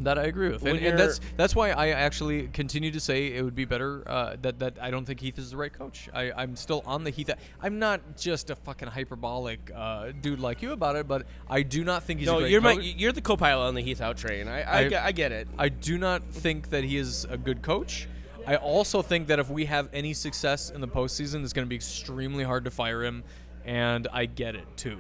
That 0.01 0.19
I 0.19 0.25
agree 0.25 0.51
with, 0.51 0.63
and, 0.67 0.79
and 0.79 0.99
that's 0.99 1.21
that's 1.39 1.57
why 1.57 1.71
I 1.71 1.89
actually 1.89 2.49
continue 2.49 2.91
to 2.91 3.01
say 3.01 3.29
it 3.29 3.43
would 3.43 3.55
be 3.55 3.65
better 3.65 4.03
uh, 4.07 4.37
that 4.43 4.59
that 4.59 4.77
I 4.81 4.91
don't 4.91 5.07
think 5.07 5.21
Heath 5.21 5.39
is 5.39 5.51
the 5.53 5.57
right 5.57 5.73
coach. 5.73 6.11
I, 6.13 6.33
I'm 6.37 6.55
still 6.55 6.83
on 6.85 7.03
the 7.05 7.11
Heath. 7.11 7.31
I'm 7.63 7.79
not 7.79 8.17
just 8.19 8.51
a 8.51 8.57
fucking 8.57 8.89
hyperbolic 8.89 9.71
uh, 9.75 10.13
dude 10.21 10.39
like 10.41 10.61
you 10.61 10.73
about 10.73 10.97
it, 10.97 11.09
but 11.09 11.27
I 11.49 11.63
do 11.63 11.83
not 11.83 12.03
think 12.03 12.21
he's 12.21 12.29
a 12.29 12.33
no, 12.33 12.39
you're 12.41 12.61
my 12.61 12.73
you're 12.73 13.13
the 13.13 13.23
co-pilot 13.23 13.67
on 13.69 13.75
the 13.75 13.81
Heath 13.81 14.03
out 14.03 14.19
train. 14.19 14.49
I 14.49 14.61
I, 14.63 14.79
I- 14.81 14.89
get, 14.89 15.03
I 15.05 15.13
get 15.13 15.33
it. 15.33 15.49
I 15.59 15.71
do 15.71 15.97
not 15.97 16.23
think 16.31 16.69
that 16.71 16.85
he 16.85 16.99
is 16.99 17.25
a 17.31 17.39
good 17.39 17.63
coach. 17.63 18.07
I 18.47 18.57
also 18.57 19.01
think 19.03 19.27
that 19.29 19.39
if 19.39 19.49
we 19.51 19.65
have 19.65 19.89
any 19.93 20.13
success 20.13 20.71
in 20.71 20.81
the 20.81 20.87
postseason, 20.89 21.43
it's 21.43 21.53
going 21.53 21.67
to 21.67 21.69
be 21.71 21.75
extremely 21.75 22.45
hard 22.45 22.65
to 22.67 22.71
fire 22.71 23.03
him, 23.03 23.25
and 23.65 24.07
I 24.13 24.27
get 24.27 24.55
it 24.55 24.67
too. 24.77 24.99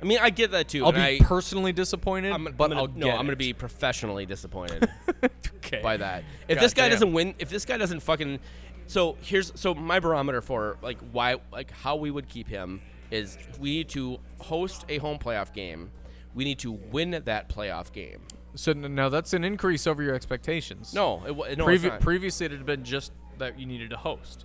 I 0.00 0.04
mean, 0.04 0.18
I 0.20 0.30
get 0.30 0.52
that 0.52 0.68
too. 0.68 0.84
I'll 0.84 0.92
be 0.92 1.00
I, 1.00 1.18
personally 1.20 1.72
disappointed, 1.72 2.32
I'm, 2.32 2.44
but 2.44 2.64
I'm 2.64 2.70
gonna, 2.70 2.82
I'll 2.82 2.88
no, 2.88 3.10
I'm 3.10 3.26
gonna 3.26 3.36
be 3.36 3.52
professionally 3.52 4.26
disappointed 4.26 4.88
okay. 5.56 5.80
by 5.82 5.96
that. 5.96 6.24
If 6.46 6.56
God 6.58 6.64
this 6.64 6.74
guy 6.74 6.82
damn. 6.82 6.90
doesn't 6.92 7.12
win, 7.12 7.34
if 7.38 7.50
this 7.50 7.64
guy 7.64 7.78
doesn't 7.78 8.00
fucking, 8.00 8.38
so 8.86 9.16
here's 9.20 9.52
so 9.58 9.74
my 9.74 9.98
barometer 9.98 10.40
for 10.40 10.78
like 10.82 10.98
why 11.12 11.36
like 11.52 11.70
how 11.70 11.96
we 11.96 12.10
would 12.10 12.28
keep 12.28 12.48
him 12.48 12.80
is 13.10 13.36
we 13.58 13.70
need 13.70 13.88
to 13.90 14.18
host 14.38 14.84
a 14.88 14.98
home 14.98 15.18
playoff 15.18 15.52
game. 15.52 15.90
We 16.34 16.44
need 16.44 16.58
to 16.60 16.72
win 16.72 17.10
that 17.10 17.48
playoff 17.48 17.92
game. 17.92 18.20
So 18.54 18.72
n- 18.72 18.94
now 18.94 19.08
that's 19.08 19.32
an 19.32 19.44
increase 19.44 19.86
over 19.86 20.02
your 20.02 20.14
expectations. 20.14 20.94
No, 20.94 21.22
it, 21.24 21.58
no, 21.58 21.66
Previ- 21.66 22.00
previously, 22.00 22.46
it 22.46 22.52
had 22.52 22.66
been 22.66 22.84
just 22.84 23.12
that 23.38 23.58
you 23.58 23.66
needed 23.66 23.90
to 23.90 23.96
host. 23.96 24.44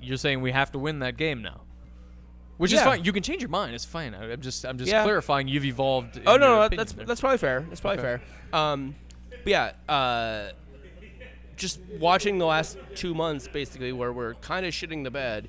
You're 0.00 0.16
saying 0.16 0.40
we 0.40 0.52
have 0.52 0.72
to 0.72 0.78
win 0.78 1.00
that 1.00 1.16
game 1.16 1.42
now, 1.42 1.62
which 2.58 2.72
is 2.72 2.80
fine. 2.82 3.04
You 3.04 3.12
can 3.12 3.22
change 3.22 3.40
your 3.42 3.48
mind. 3.48 3.74
It's 3.74 3.84
fine. 3.86 4.14
I- 4.14 4.30
I'm 4.32 4.40
just, 4.40 4.64
I'm 4.66 4.76
just 4.78 4.90
Yeah. 4.90 5.02
clarifying. 5.04 5.48
You've 5.48 5.64
evolved. 5.64 6.20
Oh 6.26 6.36
no, 6.36 6.68
no, 6.68 6.68
that's 6.68 6.92
there. 6.92 7.06
that's 7.06 7.20
probably 7.20 7.38
fair. 7.38 7.64
That's 7.68 7.80
probably 7.80 8.00
Okay. 8.04 8.22
fair. 8.52 8.58
Um, 8.60 8.94
but 9.30 9.46
yeah, 9.46 9.72
uh, 9.88 10.50
just 11.56 11.80
watching 11.98 12.38
the 12.38 12.46
last 12.46 12.78
two 12.94 13.14
months, 13.14 13.48
basically, 13.48 13.92
where 13.92 14.12
we're 14.12 14.34
kind 14.34 14.64
of 14.66 14.72
shitting 14.72 15.02
the 15.04 15.10
bed, 15.10 15.48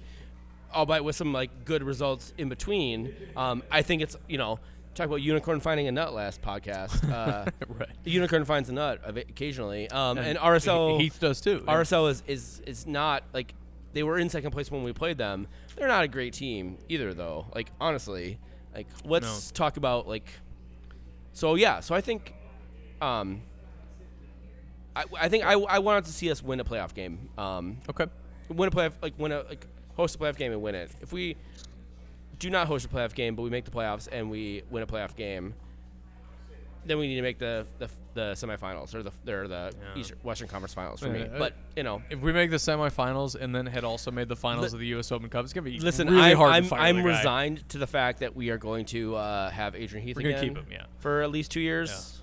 albeit 0.74 1.04
with 1.04 1.16
some 1.16 1.34
like 1.34 1.66
good 1.66 1.84
results 1.84 2.34
in 2.38 2.50
between. 2.50 3.14
Um, 3.36 3.64
I 3.72 3.82
think 3.82 4.02
it's 4.02 4.16
you 4.28 4.38
know 4.38 4.60
talk 4.96 5.06
about 5.08 5.22
unicorn 5.22 5.60
finding 5.60 5.88
a 5.88 5.92
nut 5.92 6.14
last 6.14 6.42
podcast. 6.42 6.98
Uh, 7.14 7.46
right. 7.68 7.90
the 8.04 8.12
unicorn 8.12 8.44
finds 8.46 8.70
a 8.70 8.74
nut 8.74 9.02
occasionally, 9.06 9.90
um, 9.90 10.18
and, 10.18 10.38
RSL 10.38 11.00
Heath 11.00 11.20
does 11.20 11.42
too. 11.42 11.64
yeah. 11.66 11.74
RSL 11.74 12.10
is, 12.10 12.24
is 12.28 12.62
is 12.66 12.88
not 12.88 13.24
like 13.34 13.54
they 13.94 14.04
were 14.04 14.18
in 14.20 14.30
second 14.30 14.52
place 14.52 14.70
when 14.72 14.84
we 14.84 14.94
played 14.94 15.18
them. 15.18 15.48
They're 15.76 15.88
not 15.88 16.04
a 16.04 16.08
great 16.08 16.34
team 16.34 16.78
either, 16.90 17.14
though. 17.14 17.46
Like 17.56 17.72
honestly, 17.82 18.38
like 18.74 18.88
let's 19.06 19.52
talk 19.52 19.78
about 19.78 20.08
like. 20.08 20.30
So 21.34 21.56
yeah, 21.56 21.80
so 21.80 21.96
I 21.96 22.02
think, 22.02 22.34
um. 23.02 23.42
I, 24.96 25.06
I 25.20 25.30
think 25.30 25.46
I, 25.46 25.54
I 25.54 25.80
wanted 25.80 26.06
to 26.06 26.12
see 26.12 26.30
us 26.32 26.44
win 26.44 26.60
a 26.60 26.64
playoff 26.66 26.94
game. 26.94 27.30
Um, 27.38 27.78
Okay. 27.90 28.08
win 28.50 28.68
a 28.68 28.72
playoff 28.72 28.94
like 29.02 29.14
win 29.18 29.32
a 29.32 29.44
like 29.44 29.66
host 29.96 30.16
a 30.16 30.18
playoff 30.18 30.36
game 30.36 30.52
and 30.52 30.62
win 30.62 30.76
it. 30.76 30.90
If 31.02 31.14
we 31.14 31.36
do 32.40 32.50
not 32.50 32.68
host 32.68 32.86
a 32.86 32.90
playoff 32.90 33.14
game, 33.14 33.36
but 33.36 33.44
we 33.44 33.50
make 33.50 33.66
the 33.66 33.72
playoffs 33.72 34.08
and 34.12 34.30
we 34.30 34.64
win 34.70 34.82
a 34.84 34.88
playoff 34.88 35.16
game, 35.16 35.54
then 36.90 36.98
we 36.98 37.08
need 37.08 37.16
to 37.16 37.22
make 37.22 37.38
the 37.38 37.66
the, 37.78 37.90
the 38.16 38.22
semifinals 38.34 38.94
or 38.96 39.04
the 39.04 39.12
or 39.32 39.48
the 39.48 39.72
Yeah. 39.80 40.00
Eastern, 40.02 40.18
Western 40.24 40.48
Conference 40.48 40.74
Finals 40.74 41.00
for 41.00 41.08
Yeah, 41.08 41.14
me. 41.14 41.22
I- 41.36 41.38
But 41.38 41.54
you 41.78 41.84
know, 41.84 42.02
If 42.10 42.20
we 42.20 42.34
make 42.34 42.50
the 42.50 42.58
semifinals 42.58 43.36
and 43.36 43.56
then 43.56 43.66
had 43.68 43.84
also 43.84 44.10
made 44.12 44.28
the 44.28 44.36
finals 44.36 44.74
Li- 44.74 44.78
of 44.78 44.80
the 44.80 44.88
U.S. 44.88 45.12
Open 45.12 45.30
Cup, 45.30 45.44
it's 45.46 45.54
gonna 45.54 45.64
be 45.66 45.80
listen, 45.80 46.08
really 46.10 46.22
I'm 46.32 46.38
hard 46.38 46.52
I'm, 46.54 46.64
to 46.64 46.70
fire 46.70 46.80
I'm 46.82 46.96
the 46.98 47.02
guy. 47.04 47.18
resigned 47.18 47.70
to 47.70 47.78
the 47.78 47.88
fact 47.88 48.20
that 48.22 48.36
we 48.36 48.50
are 48.50 48.58
going 48.58 48.86
to 48.88 49.16
uh, 49.16 49.50
have 49.52 49.76
Adrian 49.76 50.06
Heath 50.06 50.16
We're 50.18 50.24
gonna 50.24 50.36
again 50.38 50.56
keep 50.56 50.58
him, 50.58 50.66
yeah. 50.72 50.86
for 51.00 51.22
at 51.22 51.30
least 51.32 51.52
two 51.52 51.62
years. 51.62 52.22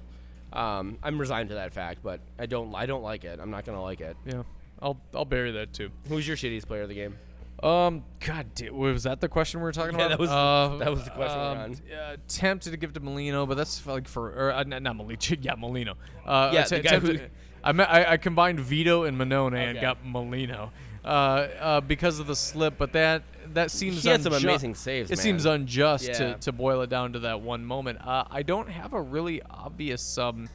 Um, 0.52 0.98
I'm 1.02 1.18
resigned 1.18 1.50
to 1.50 1.56
that 1.56 1.72
fact, 1.72 2.00
but 2.02 2.20
I 2.38 2.46
don't 2.46 2.74
I 2.74 2.86
don't 2.86 3.02
like 3.02 3.24
it. 3.24 3.38
I'm 3.40 3.50
not 3.50 3.64
gonna 3.64 3.82
like 3.82 4.00
it. 4.00 4.16
Yeah, 4.26 4.42
I'll 4.80 4.98
I'll 5.14 5.24
bury 5.24 5.52
that 5.52 5.72
too. 5.72 5.90
Who's 6.08 6.26
your 6.26 6.36
shittiest 6.36 6.66
player 6.66 6.82
of 6.82 6.88
the 6.88 6.94
game? 6.94 7.16
Um, 7.62 8.04
God, 8.20 8.54
da- 8.54 8.70
was 8.70 9.04
that 9.04 9.20
the 9.20 9.28
question 9.28 9.60
we 9.60 9.64
were 9.64 9.72
talking 9.72 9.98
Yeah, 9.98 10.06
about? 10.06 10.18
that 10.18 10.18
was 10.18 10.30
Uh, 10.30 10.76
that 10.78 10.90
was 10.90 11.04
the 11.04 11.10
question 11.10 11.38
we're 11.38 11.44
um, 11.52 11.58
on. 11.58 11.76
Uh, 11.98 12.16
tempted 12.28 12.70
to 12.70 12.76
give 12.76 12.92
to 12.94 13.00
Molino, 13.00 13.46
but 13.46 13.56
that's 13.56 13.86
like 13.86 14.06
for 14.08 14.28
or 14.30 14.52
uh, 14.52 14.62
not, 14.64 14.94
Molino. 14.96 15.18
Yeah, 15.40 15.54
Molino. 15.56 15.94
Uh, 16.26 16.50
Yeah, 16.52 16.64
t- 16.64 16.76
the 16.76 16.82
guy 16.82 16.98
who- 16.98 17.18
I, 17.64 17.72
me- 17.72 17.84
I 17.84 18.12
I 18.12 18.16
combined 18.18 18.60
Vito 18.60 19.04
and 19.04 19.18
Mannone 19.18 19.56
and 19.56 19.80
got 19.80 20.04
Molino. 20.04 20.70
Uh, 21.04 21.08
uh, 21.08 21.80
because 21.80 22.18
of 22.18 22.26
the 22.26 22.34
slip, 22.36 22.76
but 22.78 22.92
that 22.92 23.22
that 23.54 23.70
seems 23.70 24.02
He 24.02 24.08
had 24.08 24.22
some 24.22 24.32
amazing 24.32 24.74
saves, 24.74 25.08
It 25.10 25.16
man. 25.16 25.22
seems 25.22 25.44
unjust 25.46 26.08
Yeah. 26.08 26.12
to, 26.14 26.34
to 26.40 26.52
boil 26.52 26.82
it 26.82 26.90
down 26.90 27.12
to 27.12 27.20
that 27.20 27.40
one 27.40 27.64
moment. 27.64 28.00
Uh, 28.04 28.24
I 28.28 28.42
don't 28.42 28.68
have 28.68 28.92
a 28.92 29.00
really 29.00 29.40
obvious 29.48 30.18
um, 30.18 30.48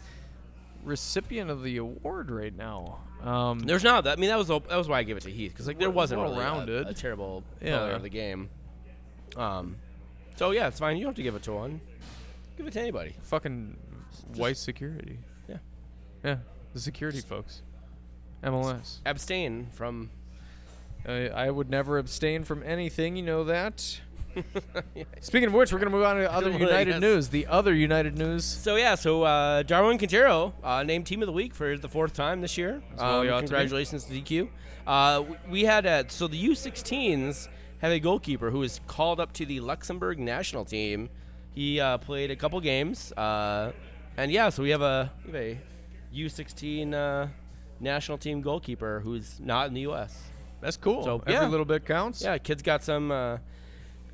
recipient 0.83 1.49
of 1.49 1.63
the 1.63 1.77
award 1.77 2.29
right 2.31 2.55
now. 2.55 2.99
Um, 3.23 3.59
There's 3.59 3.83
not. 3.83 4.03
That 4.05 4.17
I 4.17 4.19
mean, 4.21 4.29
that 4.29 4.37
was 4.37 4.47
that 4.47 4.75
was 4.77 4.87
why 4.87 4.99
I 4.99 5.03
gave 5.03 5.17
it 5.17 5.23
to 5.23 5.31
Heath 5.31 5.51
because 5.51 5.67
like 5.67 5.77
there 5.77 5.89
wasn't 5.91 6.21
well 6.21 6.31
really 6.31 6.41
a- 6.41 6.45
rounded. 6.45 6.87
A, 6.87 6.93
terrible 6.93 7.43
Yeah. 7.61 7.77
player 7.79 7.91
of 7.93 8.01
the 8.01 8.09
game. 8.09 8.49
Um, 9.35 9.75
so 10.37 10.51
yeah, 10.51 10.67
it's 10.67 10.79
fine. 10.79 10.97
You 10.97 11.03
don't 11.03 11.11
have 11.11 11.15
to 11.17 11.23
give 11.23 11.35
it 11.35 11.43
to 11.43 11.51
one. 11.53 11.81
Give 12.57 12.65
it 12.67 12.73
to 12.73 12.81
anybody. 12.81 13.15
fucking 13.21 13.77
white 14.35 14.57
security. 14.57 15.19
Yeah. 15.47 15.57
Yeah, 16.23 16.37
the 16.73 16.79
security 16.79 17.21
folks. 17.21 17.61
MLS. 18.43 18.99
Abstain 19.05 19.67
from. 19.71 20.09
I, 21.07 21.29
I 21.29 21.49
would 21.51 21.69
never 21.69 21.97
abstain 21.97 22.43
from 22.43 22.61
anything, 22.63 23.15
you 23.15 23.23
know 23.23 23.43
that. 23.45 24.01
Speaking 25.21 25.47
of 25.47 25.53
which, 25.53 25.71
we're 25.71 25.79
going 25.79 25.91
to 25.91 25.95
move 25.97 26.05
on 26.05 26.17
to 26.17 26.31
other 26.31 26.49
Well, 26.51 26.59
United 26.59 26.91
yes. 26.91 27.01
news. 27.01 27.29
The 27.29 27.47
other 27.47 27.73
United 27.73 28.17
news. 28.17 28.43
So 28.45 28.75
yeah, 28.75 28.95
so 28.95 29.23
uh, 29.23 29.63
Darwin 29.63 29.97
Quintero 29.97 30.53
uh, 30.63 30.83
named 30.83 31.05
Team 31.07 31.21
of 31.21 31.27
the 31.27 31.31
Week 31.33 31.53
for 31.53 31.77
the 31.77 31.87
fourth 31.89 32.13
time 32.13 32.41
this 32.41 32.57
year. 32.57 32.81
Um, 32.97 32.99
ought 32.99 33.23
to 33.23 33.31
be. 33.31 33.37
congratulations 33.39 34.05
to 34.05 34.13
DQ. 34.13 34.49
Uh, 34.87 35.15
w- 35.19 35.37
we 35.49 35.63
had 35.63 35.85
uh, 35.85 36.03
so 36.07 36.27
the 36.27 36.43
U16s 36.49 37.47
have 37.79 37.91
a 37.91 37.99
goalkeeper 37.99 38.49
who 38.51 38.63
is 38.63 38.79
called 38.87 39.19
up 39.19 39.33
to 39.33 39.45
the 39.45 39.59
Luxembourg 39.59 40.19
national 40.19 40.65
team. 40.65 41.09
He 41.53 41.79
uh, 41.79 41.97
played 41.97 42.31
a 42.31 42.35
couple 42.35 42.59
games. 42.61 43.11
Uh, 43.13 43.71
and 44.17 44.31
yeah, 44.31 44.49
so 44.49 44.63
we 44.63 44.69
have 44.71 44.81
a 44.81 45.11
we 45.25 45.31
have 45.31 45.41
a 45.41 45.59
U16 46.15 46.93
uh, 46.93 47.27
national 47.79 48.17
team 48.17 48.41
goalkeeper 48.41 48.99
who's 49.01 49.39
not 49.39 49.67
in 49.67 49.73
the 49.73 49.81
U.S. 49.81 50.29
That's 50.61 50.77
cool. 50.77 51.03
So, 51.03 51.19
Every 51.25 51.33
yeah. 51.33 51.47
little 51.47 51.65
bit 51.65 51.85
counts. 51.85 52.21
Yeah, 52.21 52.37
kid's 52.37 52.61
got 52.61 52.83
some 52.83 53.11
uh, 53.11 53.37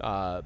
uh, 0.01 0.41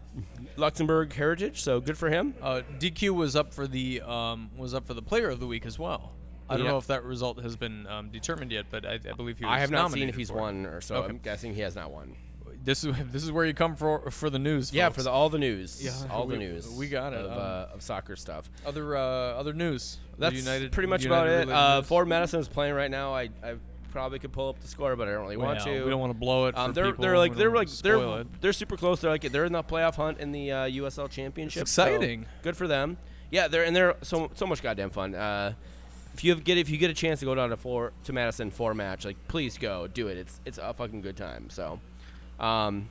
Luxembourg 0.57 1.13
heritage, 1.13 1.61
so 1.61 1.79
good 1.79 1.97
for 1.97 2.09
him. 2.09 2.33
Uh, 2.41 2.61
DQ 2.79 3.11
was 3.11 3.35
up 3.35 3.53
for 3.53 3.67
the 3.67 4.01
um, 4.01 4.49
was 4.57 4.73
up 4.73 4.85
for 4.87 4.93
the 4.93 5.01
player 5.01 5.29
of 5.29 5.39
the 5.39 5.47
week 5.47 5.65
as 5.65 5.77
well. 5.79 6.13
I 6.49 6.57
don't 6.57 6.65
Yeah. 6.65 6.71
know 6.71 6.77
if 6.77 6.87
that 6.87 7.03
result 7.05 7.41
has 7.41 7.55
been 7.55 7.87
um, 7.87 8.09
determined 8.09 8.51
yet, 8.51 8.65
but 8.69 8.85
I, 8.85 8.93
I 8.95 9.13
believe 9.13 9.37
he 9.39 9.45
was 9.45 9.51
I 9.53 9.59
have 9.59 9.71
not 9.71 9.91
seen 9.91 10.09
if 10.09 10.15
he's 10.15 10.31
won 10.31 10.65
or 10.65 10.81
so. 10.81 10.95
Okay. 10.95 11.09
I'm 11.09 11.17
guessing 11.19 11.53
he 11.53 11.61
has 11.61 11.75
not 11.75 11.91
won. 11.91 12.15
This 12.63 12.83
is 12.83 12.93
this 13.11 13.23
is 13.23 13.31
where 13.31 13.45
you 13.45 13.53
come 13.53 13.75
for 13.75 14.11
for 14.11 14.29
the 14.29 14.39
news. 14.39 14.73
Yeah, 14.73 14.89
for 14.89 15.01
the, 15.01 15.09
all 15.09 15.29
the 15.29 15.39
news. 15.39 15.81
Yeah, 15.83 15.93
all 16.11 16.25
the 16.27 16.33
we- 16.37 16.39
news. 16.39 16.69
we 16.69 16.89
got 16.89 17.13
it. 17.13 17.19
Of, 17.25 17.31
Um, 17.31 17.37
uh, 17.37 17.73
of 17.75 17.81
soccer 17.81 18.15
stuff. 18.15 18.49
other 18.65 18.95
uh, 18.97 18.99
other 19.01 19.53
news. 19.53 19.97
That's 20.19 20.35
United, 20.35 20.71
pretty 20.71 20.87
much 20.89 21.03
United 21.03 21.43
about 21.49 21.75
it. 21.75 21.79
Uh. 21.79 21.81
Forward 21.81 22.07
Madison 22.07 22.39
is 22.41 22.47
playing 22.47 22.75
right 22.75 22.91
now. 22.91 23.13
I, 23.15 23.29
I 23.43 23.55
probably 23.91 24.19
could 24.19 24.31
pull 24.31 24.49
up 24.49 24.59
the 24.59 24.67
score, 24.67 24.95
but 24.95 25.07
I 25.07 25.11
don't 25.11 25.21
really 25.21 25.37
want 25.37 25.57
Well, 25.57 25.65
to. 25.65 25.83
We 25.83 25.89
don't 25.89 25.99
want 25.99 26.13
to 26.13 26.19
blow 26.19 26.47
it. 26.47 26.57
Um, 26.57 26.73
they're 26.73 26.91
they're 26.93 27.17
like 27.17 27.35
they're 27.35 27.51
like 27.51 27.69
they're 27.69 28.21
it. 28.21 28.41
they're 28.41 28.53
super 28.53 28.77
close. 28.77 29.01
They're 29.01 29.11
like 29.11 29.21
they're 29.21 29.45
in 29.45 29.53
the 29.53 29.63
playoff 29.63 29.95
hunt 29.95 30.19
in 30.19 30.31
the 30.31 30.51
uh, 30.51 30.55
USL 30.67 31.09
Championship. 31.09 31.67
so 31.67 31.83
exciting. 31.83 32.25
good 32.41 32.57
for 32.57 32.67
them. 32.67 32.97
Yeah, 33.29 33.47
they're 33.47 33.63
and 33.63 33.75
they're 33.75 33.95
so 34.01 34.31
so 34.33 34.45
much 34.47 34.61
goddamn 34.63 34.89
fun. 34.89 35.13
Uh, 35.15 35.53
if 36.13 36.23
you 36.23 36.31
have, 36.31 36.43
get 36.43 36.57
if 36.57 36.69
you 36.69 36.77
get 36.77 36.89
a 36.89 36.93
chance 36.93 37.19
to 37.21 37.25
go 37.25 37.35
down 37.35 37.49
to 37.49 37.57
four 37.57 37.93
to 38.03 38.13
Madison 38.13 38.51
for 38.51 38.71
a 38.71 38.75
match, 38.75 39.05
like 39.05 39.17
please 39.27 39.57
go 39.57 39.87
do 39.87 40.07
it. 40.07 40.17
It's 40.17 40.39
it's 40.45 40.57
a 40.57 40.73
fucking 40.73 41.01
good 41.01 41.15
time. 41.17 41.49
So, 41.49 41.79
um, 42.39 42.89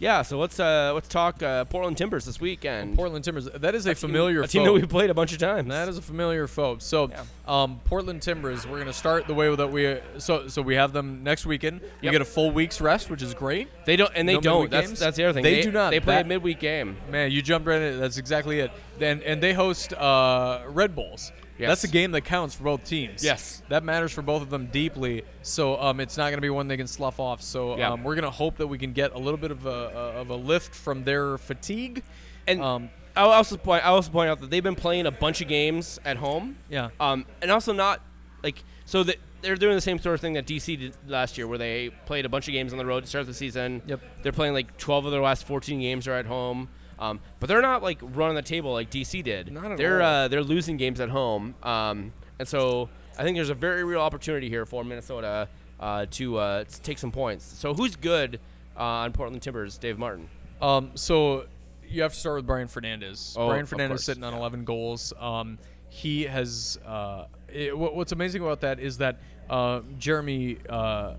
yeah. 0.00 0.22
So 0.22 0.38
let's 0.40 0.58
uh 0.58 0.90
let's 0.94 1.06
talk 1.06 1.40
uh, 1.42 1.64
Portland 1.66 1.96
Timbers 1.96 2.24
this 2.24 2.40
weekend. 2.40 2.96
Portland 2.96 3.24
Timbers. 3.24 3.44
That 3.54 3.76
is 3.76 3.86
a, 3.86 3.94
familiar 3.94 4.42
a 4.42 4.48
team 4.48 4.64
that 4.64 4.72
we 4.72 4.82
played 4.86 5.10
a 5.10 5.14
bunch 5.14 5.32
of 5.32 5.38
times. 5.38 5.68
That 5.68 5.88
is 5.88 5.96
a 5.98 6.02
familiar 6.02 6.48
foe. 6.48 6.78
So, 6.78 7.08
Yeah. 7.10 7.22
um, 7.46 7.80
Portland 7.84 8.22
Timbers. 8.22 8.66
We're 8.66 8.78
gonna 8.80 8.92
start 8.92 9.28
the 9.28 9.34
way 9.34 9.54
that 9.54 9.68
we. 9.70 9.98
So, 10.18 10.48
so 10.48 10.62
we 10.62 10.74
have 10.74 10.92
them 10.92 11.22
next 11.22 11.46
weekend. 11.46 11.80
We 11.82 11.88
Yep. 12.06 12.12
get 12.12 12.20
a 12.22 12.24
full 12.24 12.50
week's 12.50 12.80
rest, 12.80 13.10
which 13.10 13.22
is 13.22 13.34
great. 13.34 13.68
they 13.84 13.94
don't 13.96 14.10
and 14.16 14.28
they 14.28 14.34
No 14.34 14.40
don't. 14.40 14.70
That's 14.70 14.86
games? 14.88 14.98
that's 14.98 15.16
the 15.16 15.24
other 15.24 15.34
thing. 15.34 15.42
They 15.44 15.62
do 15.62 15.70
not. 15.70 15.90
They 15.90 16.00
play 16.00 16.16
That- 16.16 16.24
a 16.24 16.28
midweek 16.28 16.58
game. 16.58 16.96
Man, 17.10 17.30
you 17.30 17.42
jumped 17.42 17.68
right 17.68 17.80
in. 17.80 18.00
That's 18.00 18.16
exactly 18.18 18.60
it. 18.60 18.70
And 19.00 19.22
and 19.22 19.42
they 19.42 19.52
host 19.52 19.92
uh, 19.92 20.62
Red 20.66 20.94
Bulls. 20.96 21.30
Yes. 21.60 21.68
That's 21.68 21.84
a 21.84 21.88
game 21.88 22.10
that 22.12 22.22
counts 22.22 22.54
for 22.54 22.64
both 22.64 22.84
teams. 22.84 23.22
Yes. 23.22 23.62
that 23.68 23.84
matters 23.84 24.12
for 24.12 24.22
both 24.22 24.42
of 24.42 24.50
them 24.50 24.66
deeply. 24.66 25.22
So 25.42 25.80
um, 25.80 26.00
it's 26.00 26.16
not 26.16 26.24
going 26.24 26.38
to 26.38 26.40
be 26.40 26.50
one 26.50 26.68
they 26.68 26.76
can 26.76 26.86
slough 26.86 27.20
off. 27.20 27.42
So 27.42 27.76
Yeah. 27.76 27.90
um, 27.92 28.02
we're 28.04 28.14
going 28.14 28.24
to 28.24 28.30
hope 28.30 28.56
that 28.56 28.66
we 28.66 28.78
can 28.78 28.92
get 28.92 29.12
a 29.12 29.18
little 29.18 29.38
bit 29.38 29.50
of 29.50 29.66
a, 29.66 29.68
a 29.68 30.20
of 30.20 30.30
a 30.30 30.36
lift 30.36 30.74
from 30.74 31.04
their 31.04 31.38
fatigue. 31.38 32.02
And 32.46 32.62
um, 32.62 32.90
I'll 33.16 33.30
also 33.30 33.56
point. 33.56 33.84
I 33.84 33.88
also 33.88 34.10
point 34.10 34.30
out 34.30 34.40
that 34.40 34.50
they've 34.50 34.62
been 34.62 34.74
playing 34.74 35.06
a 35.06 35.10
bunch 35.10 35.40
of 35.40 35.48
games 35.48 35.98
at 36.04 36.16
home. 36.16 36.56
yeah, 36.68 36.88
Um, 36.98 37.26
and 37.42 37.50
also 37.50 37.72
not 37.72 38.00
like 38.42 38.62
so 38.84 39.02
that 39.04 39.16
they're 39.42 39.56
doing 39.56 39.74
the 39.74 39.80
same 39.80 39.98
sort 39.98 40.14
of 40.14 40.20
thing 40.20 40.34
that 40.34 40.46
DC 40.46 40.78
did 40.78 40.96
last 41.06 41.38
year, 41.38 41.46
where 41.46 41.58
they 41.58 41.90
played 42.06 42.24
a 42.26 42.28
bunch 42.28 42.46
of 42.48 42.52
games 42.52 42.72
on 42.72 42.78
the 42.78 42.84
road 42.86 43.00
to 43.02 43.06
start 43.06 43.26
the 43.26 43.34
season. 43.34 43.82
Yep. 43.86 44.00
They're 44.22 44.32
playing 44.32 44.54
like 44.54 44.76
12 44.78 45.06
of 45.06 45.12
their 45.12 45.20
last 45.22 45.46
14 45.46 45.80
games 45.80 46.06
are 46.08 46.12
at 46.14 46.26
home. 46.26 46.68
Um, 47.00 47.20
but 47.40 47.48
they're 47.48 47.62
not 47.62 47.82
like 47.82 47.98
running 48.02 48.36
the 48.36 48.42
table 48.42 48.72
like 48.72 48.90
DC 48.90 49.22
did. 49.24 49.50
Not 49.52 49.72
at 49.72 49.78
they're 49.78 50.02
all. 50.02 50.08
Uh, 50.24 50.28
they're 50.28 50.42
losing 50.44 50.76
games 50.76 51.00
at 51.00 51.08
home. 51.08 51.54
Um, 51.62 52.12
and 52.38 52.46
so 52.46 52.88
I 53.18 53.22
think 53.22 53.36
there's 53.36 53.50
a 53.50 53.54
very 53.54 53.84
real 53.84 54.00
opportunity 54.00 54.48
here 54.48 54.66
for 54.66 54.84
Minnesota 54.84 55.48
uh, 55.80 56.06
to 56.12 56.36
uh, 56.38 56.64
to 56.64 56.80
take 56.82 56.98
some 56.98 57.10
points. 57.10 57.44
So 57.44 57.72
who's 57.74 57.96
good 57.96 58.38
uh, 58.76 58.82
on 58.82 59.12
Portland 59.12 59.42
Timbers? 59.42 59.78
Dave 59.78 59.98
Martin. 59.98 60.28
Um, 60.60 60.90
so 60.94 61.46
you 61.88 62.02
have 62.02 62.12
to 62.12 62.18
start 62.18 62.36
with 62.36 62.46
Brian 62.46 62.68
Fernandez. 62.68 63.34
Oh, 63.38 63.48
Brian 63.48 63.66
Fernandez 63.66 63.96
course, 64.00 64.04
sitting 64.04 64.22
on 64.24 64.34
11 64.34 64.64
goals. 64.64 65.12
Um, 65.18 65.58
he 65.88 66.24
has. 66.24 66.78
Uh, 66.86 67.24
it, 67.52 67.76
what, 67.76 67.96
what's 67.96 68.12
amazing 68.12 68.42
about 68.42 68.60
that 68.60 68.78
is 68.78 68.98
that 68.98 69.18
uh, 69.48 69.80
Jeremy 69.98 70.58
uh, 70.68 71.14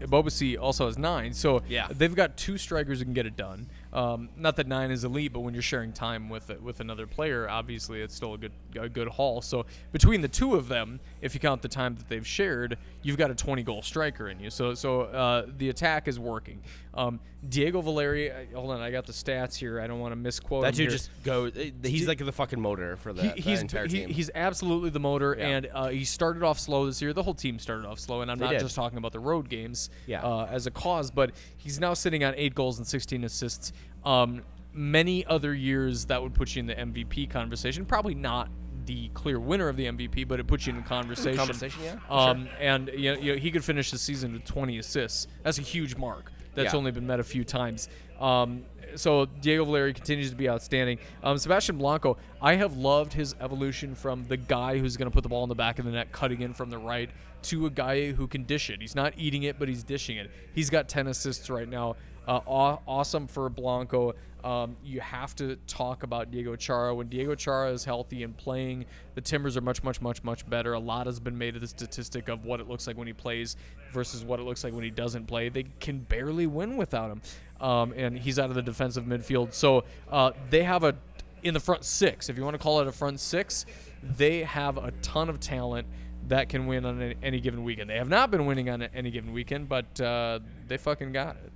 Bobasi 0.00 0.58
also 0.58 0.86
has 0.86 0.96
nine. 0.96 1.32
So 1.34 1.62
Yeah. 1.68 1.88
they've 1.90 2.14
got 2.14 2.36
two 2.36 2.56
strikers 2.56 3.00
who 3.00 3.04
can 3.04 3.14
get 3.14 3.26
it 3.26 3.36
done. 3.36 3.68
Um, 3.92 4.28
not 4.36 4.56
that 4.56 4.66
nine 4.66 4.90
is 4.90 5.04
elite, 5.04 5.32
but 5.32 5.40
when 5.40 5.54
you're 5.54 5.62
sharing 5.62 5.92
time 5.92 6.28
with 6.28 6.50
with 6.60 6.80
another 6.80 7.06
player, 7.06 7.48
obviously 7.48 8.00
it's 8.02 8.14
still 8.14 8.34
a 8.34 8.38
good 8.38 8.52
a 8.78 8.88
good 8.88 9.08
haul. 9.08 9.40
So 9.40 9.64
between 9.92 10.20
the 10.20 10.28
two 10.28 10.54
of 10.56 10.68
them, 10.68 11.00
if 11.22 11.32
you 11.34 11.40
count 11.40 11.62
the 11.62 11.68
time 11.68 11.94
that 11.96 12.08
they've 12.08 12.26
shared, 12.26 12.76
you've 13.02 13.16
got 13.16 13.30
a 13.30 13.34
20 13.34 13.62
goal 13.62 13.80
striker 13.82 14.28
in 14.28 14.40
you. 14.40 14.50
So 14.50 14.74
so 14.74 15.02
uh, 15.02 15.46
the 15.56 15.70
attack 15.70 16.06
is 16.08 16.18
working. 16.18 16.60
Um, 16.94 17.20
Diego 17.48 17.80
Valeri, 17.80 18.32
hold 18.52 18.72
on, 18.72 18.80
I 18.80 18.90
got 18.90 19.06
the 19.06 19.12
stats 19.12 19.54
here. 19.54 19.80
I 19.80 19.86
don't 19.86 20.00
want 20.00 20.10
to 20.10 20.16
misquote. 20.16 20.62
That 20.64 20.72
him 20.76 20.86
dude 20.86 20.90
just 20.90 21.10
goes. 21.22 21.52
He's 21.84 22.08
like 22.08 22.18
the 22.18 22.32
fucking 22.32 22.60
motor 22.60 22.96
for 22.96 23.12
the, 23.12 23.30
He, 23.30 23.40
he's 23.42 23.60
entire 23.60 23.86
he- 23.86 24.06
he's 24.12 24.28
absolutely 24.34 24.90
the 24.90 24.98
motor, 24.98 25.36
Yeah. 25.38 25.46
and 25.46 25.68
uh, 25.72 25.88
he 25.88 26.04
started 26.04 26.42
off 26.42 26.58
slow 26.58 26.86
this 26.86 27.00
year. 27.00 27.12
The 27.12 27.22
whole 27.22 27.34
team 27.34 27.60
started 27.60 27.86
off 27.86 28.00
slow, 28.00 28.22
and 28.22 28.30
I'm 28.30 28.38
They 28.38 28.46
not 28.46 28.50
did. 28.52 28.60
just 28.62 28.74
talking 28.74 28.98
about 28.98 29.12
the 29.12 29.20
road 29.20 29.48
games 29.48 29.88
Yeah. 30.08 30.22
uh, 30.24 30.48
as 30.50 30.66
a 30.66 30.72
cause, 30.72 31.12
but 31.12 31.30
he's 31.56 31.78
now 31.78 31.94
sitting 31.94 32.24
on 32.24 32.34
eight 32.36 32.56
goals 32.56 32.78
and 32.78 32.86
16 32.86 33.22
assists. 33.22 33.72
Um, 34.04 34.42
many 34.72 35.24
other 35.26 35.54
years 35.54 36.06
that 36.06 36.22
would 36.22 36.34
put 36.34 36.54
you 36.54 36.60
in 36.60 36.66
the 36.66 36.74
MVP 36.74 37.28
conversation. 37.30 37.84
Probably 37.84 38.14
not 38.14 38.48
the 38.86 39.08
clear 39.12 39.38
winner 39.38 39.68
of 39.68 39.76
the 39.76 39.86
MVP, 39.86 40.26
but 40.26 40.40
it 40.40 40.46
puts 40.46 40.66
you 40.66 40.72
in 40.72 40.76
the 40.78 40.86
conversation. 40.88 41.36
Conversation, 41.36 41.80
yeah, 41.82 41.96
Um, 42.08 42.48
and 42.58 42.88
you 42.94 43.12
know, 43.14 43.20
you 43.20 43.32
know, 43.32 43.38
he 43.38 43.50
could 43.50 43.64
finish 43.64 43.90
the 43.90 43.98
season 43.98 44.32
with 44.32 44.44
20 44.44 44.78
assists. 44.78 45.26
That's 45.42 45.58
a 45.58 45.62
huge 45.62 45.96
mark. 45.96 46.32
That's 46.54 46.72
Yeah. 46.72 46.78
only 46.78 46.90
been 46.92 47.06
met 47.06 47.20
a 47.20 47.24
few 47.24 47.44
times. 47.44 47.88
Um, 48.18 48.64
so 48.94 49.26
Diego 49.26 49.64
Valeri 49.66 49.92
continues 49.92 50.30
to 50.30 50.36
be 50.36 50.48
outstanding. 50.48 50.98
Um, 51.22 51.36
Sebastian 51.38 51.76
Blanco, 51.76 52.16
I 52.40 52.54
have 52.54 52.76
loved 52.76 53.12
his 53.12 53.34
evolution 53.40 53.94
from 53.94 54.24
the 54.24 54.36
guy 54.38 54.78
who's 54.78 54.96
going 54.96 55.10
to 55.10 55.14
put 55.14 55.22
the 55.22 55.28
ball 55.28 55.42
in 55.42 55.48
the 55.50 55.54
back 55.54 55.78
of 55.78 55.84
the 55.84 55.90
net, 55.90 56.10
cutting 56.10 56.40
in 56.40 56.54
from 56.54 56.70
the 56.70 56.78
right, 56.78 57.10
to 57.42 57.66
a 57.66 57.70
guy 57.70 58.12
who 58.12 58.26
can 58.26 58.44
dish 58.44 58.70
it. 58.70 58.80
He's 58.80 58.94
not 58.96 59.12
eating 59.16 59.42
it, 59.44 59.58
but 59.58 59.68
he's 59.68 59.84
dishing 59.84 60.16
it. 60.16 60.30
He's 60.54 60.70
got 60.70 60.88
10 60.88 61.06
assists 61.06 61.50
right 61.50 61.68
now. 61.68 61.96
Uh, 62.28 62.40
aw- 62.46 62.78
awesome 62.86 63.26
for 63.26 63.48
Blanco. 63.48 64.14
Um, 64.44 64.76
you 64.84 65.00
have 65.00 65.34
to 65.36 65.56
talk 65.66 66.02
about 66.02 66.30
Diego 66.30 66.54
Chara. 66.56 66.94
When 66.94 67.08
Diego 67.08 67.34
Chara 67.34 67.70
is 67.70 67.84
healthy 67.84 68.22
and 68.22 68.36
playing, 68.36 68.84
the 69.14 69.20
Timbers 69.20 69.56
are 69.56 69.62
much, 69.62 69.82
much, 69.82 70.02
much, 70.02 70.22
much 70.22 70.48
better. 70.48 70.74
A 70.74 70.78
lot 70.78 71.06
has 71.06 71.18
been 71.18 71.38
made 71.38 71.54
of 71.54 71.62
the 71.62 71.66
statistic 71.66 72.28
of 72.28 72.44
what 72.44 72.60
it 72.60 72.68
looks 72.68 72.86
like 72.86 72.98
when 72.98 73.06
he 73.06 73.14
plays 73.14 73.56
versus 73.92 74.22
what 74.22 74.38
it 74.38 74.42
looks 74.42 74.62
like 74.62 74.74
when 74.74 74.84
he 74.84 74.90
doesn't 74.90 75.24
play. 75.26 75.48
They 75.48 75.64
can 75.80 76.00
barely 76.00 76.46
win 76.46 76.76
without 76.76 77.10
him, 77.10 77.22
um, 77.66 77.94
and 77.96 78.18
he's 78.18 78.38
out 78.38 78.50
of 78.50 78.54
the 78.54 78.62
defensive 78.62 79.04
midfield. 79.04 79.54
So 79.54 79.84
uh, 80.10 80.32
they 80.50 80.64
have 80.64 80.84
a 80.84 80.94
in 81.42 81.54
the 81.54 81.60
front 81.60 81.84
six. 81.84 82.28
If 82.28 82.36
you 82.36 82.44
want 82.44 82.54
to 82.54 82.62
call 82.62 82.80
it 82.80 82.86
a 82.86 82.92
front 82.92 83.20
six, 83.20 83.64
they 84.02 84.42
have 84.44 84.76
a 84.76 84.90
ton 85.02 85.30
of 85.30 85.40
talent 85.40 85.86
that 86.28 86.50
can 86.50 86.66
win 86.66 86.84
on 86.84 87.14
any, 87.22 87.40
given 87.40 87.64
weekend. 87.64 87.88
They 87.88 87.96
have 87.96 88.08
not 88.08 88.30
been 88.30 88.44
winning 88.44 88.68
on 88.68 88.82
any 88.82 89.10
given 89.10 89.32
weekend, 89.32 89.68
but 89.68 89.98
uh, 90.00 90.40
they 90.66 90.76
fucking 90.76 91.12
got 91.12 91.36
it. 91.36 91.52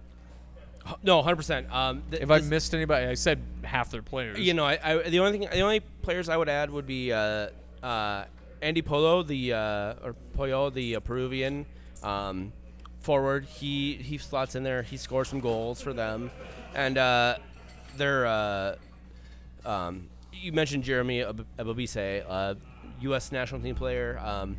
No, 1.02 1.16
100. 1.18 1.36
percent 1.36 1.72
Um, 1.72 2.02
th- 2.10 2.22
If 2.22 2.30
I 2.30 2.40
missed 2.40 2.74
anybody, 2.74 3.06
I 3.06 3.14
said 3.14 3.40
half 3.62 3.90
their 3.90 4.02
players. 4.02 4.38
You 4.38 4.54
know, 4.54 4.64
I, 4.64 4.78
I 4.82 5.08
the 5.08 5.20
only 5.20 5.38
thing, 5.38 5.48
the 5.50 5.60
only 5.60 5.80
players 5.80 6.28
I 6.28 6.36
would 6.36 6.48
add 6.48 6.70
would 6.70 6.86
be 6.86 7.12
uh, 7.12 7.48
uh, 7.82 8.24
Andy 8.60 8.82
Polo, 8.82 9.22
the 9.22 9.52
uh, 9.54 9.94
or 10.04 10.14
Pollo, 10.34 10.70
the 10.70 10.96
uh, 10.96 11.00
Peruvian 11.00 11.66
um, 12.02 12.52
forward. 13.00 13.44
He 13.46 13.94
he 13.94 14.18
slots 14.18 14.54
in 14.54 14.62
there. 14.62 14.82
He 14.82 14.96
scores 14.96 15.28
some 15.28 15.40
goals 15.40 15.80
for 15.80 15.92
them, 15.92 16.30
and 16.74 16.98
uh, 16.98 17.36
they're. 17.96 18.26
Uh, 18.26 18.76
um, 19.64 20.08
you 20.32 20.52
mentioned 20.52 20.82
Jeremy 20.82 21.22
Ab- 21.22 21.46
Ebobisse, 21.58 22.24
uh, 22.28 22.54
U.S. 23.02 23.30
national 23.32 23.60
team 23.60 23.74
player. 23.76 24.18
Um, 24.24 24.56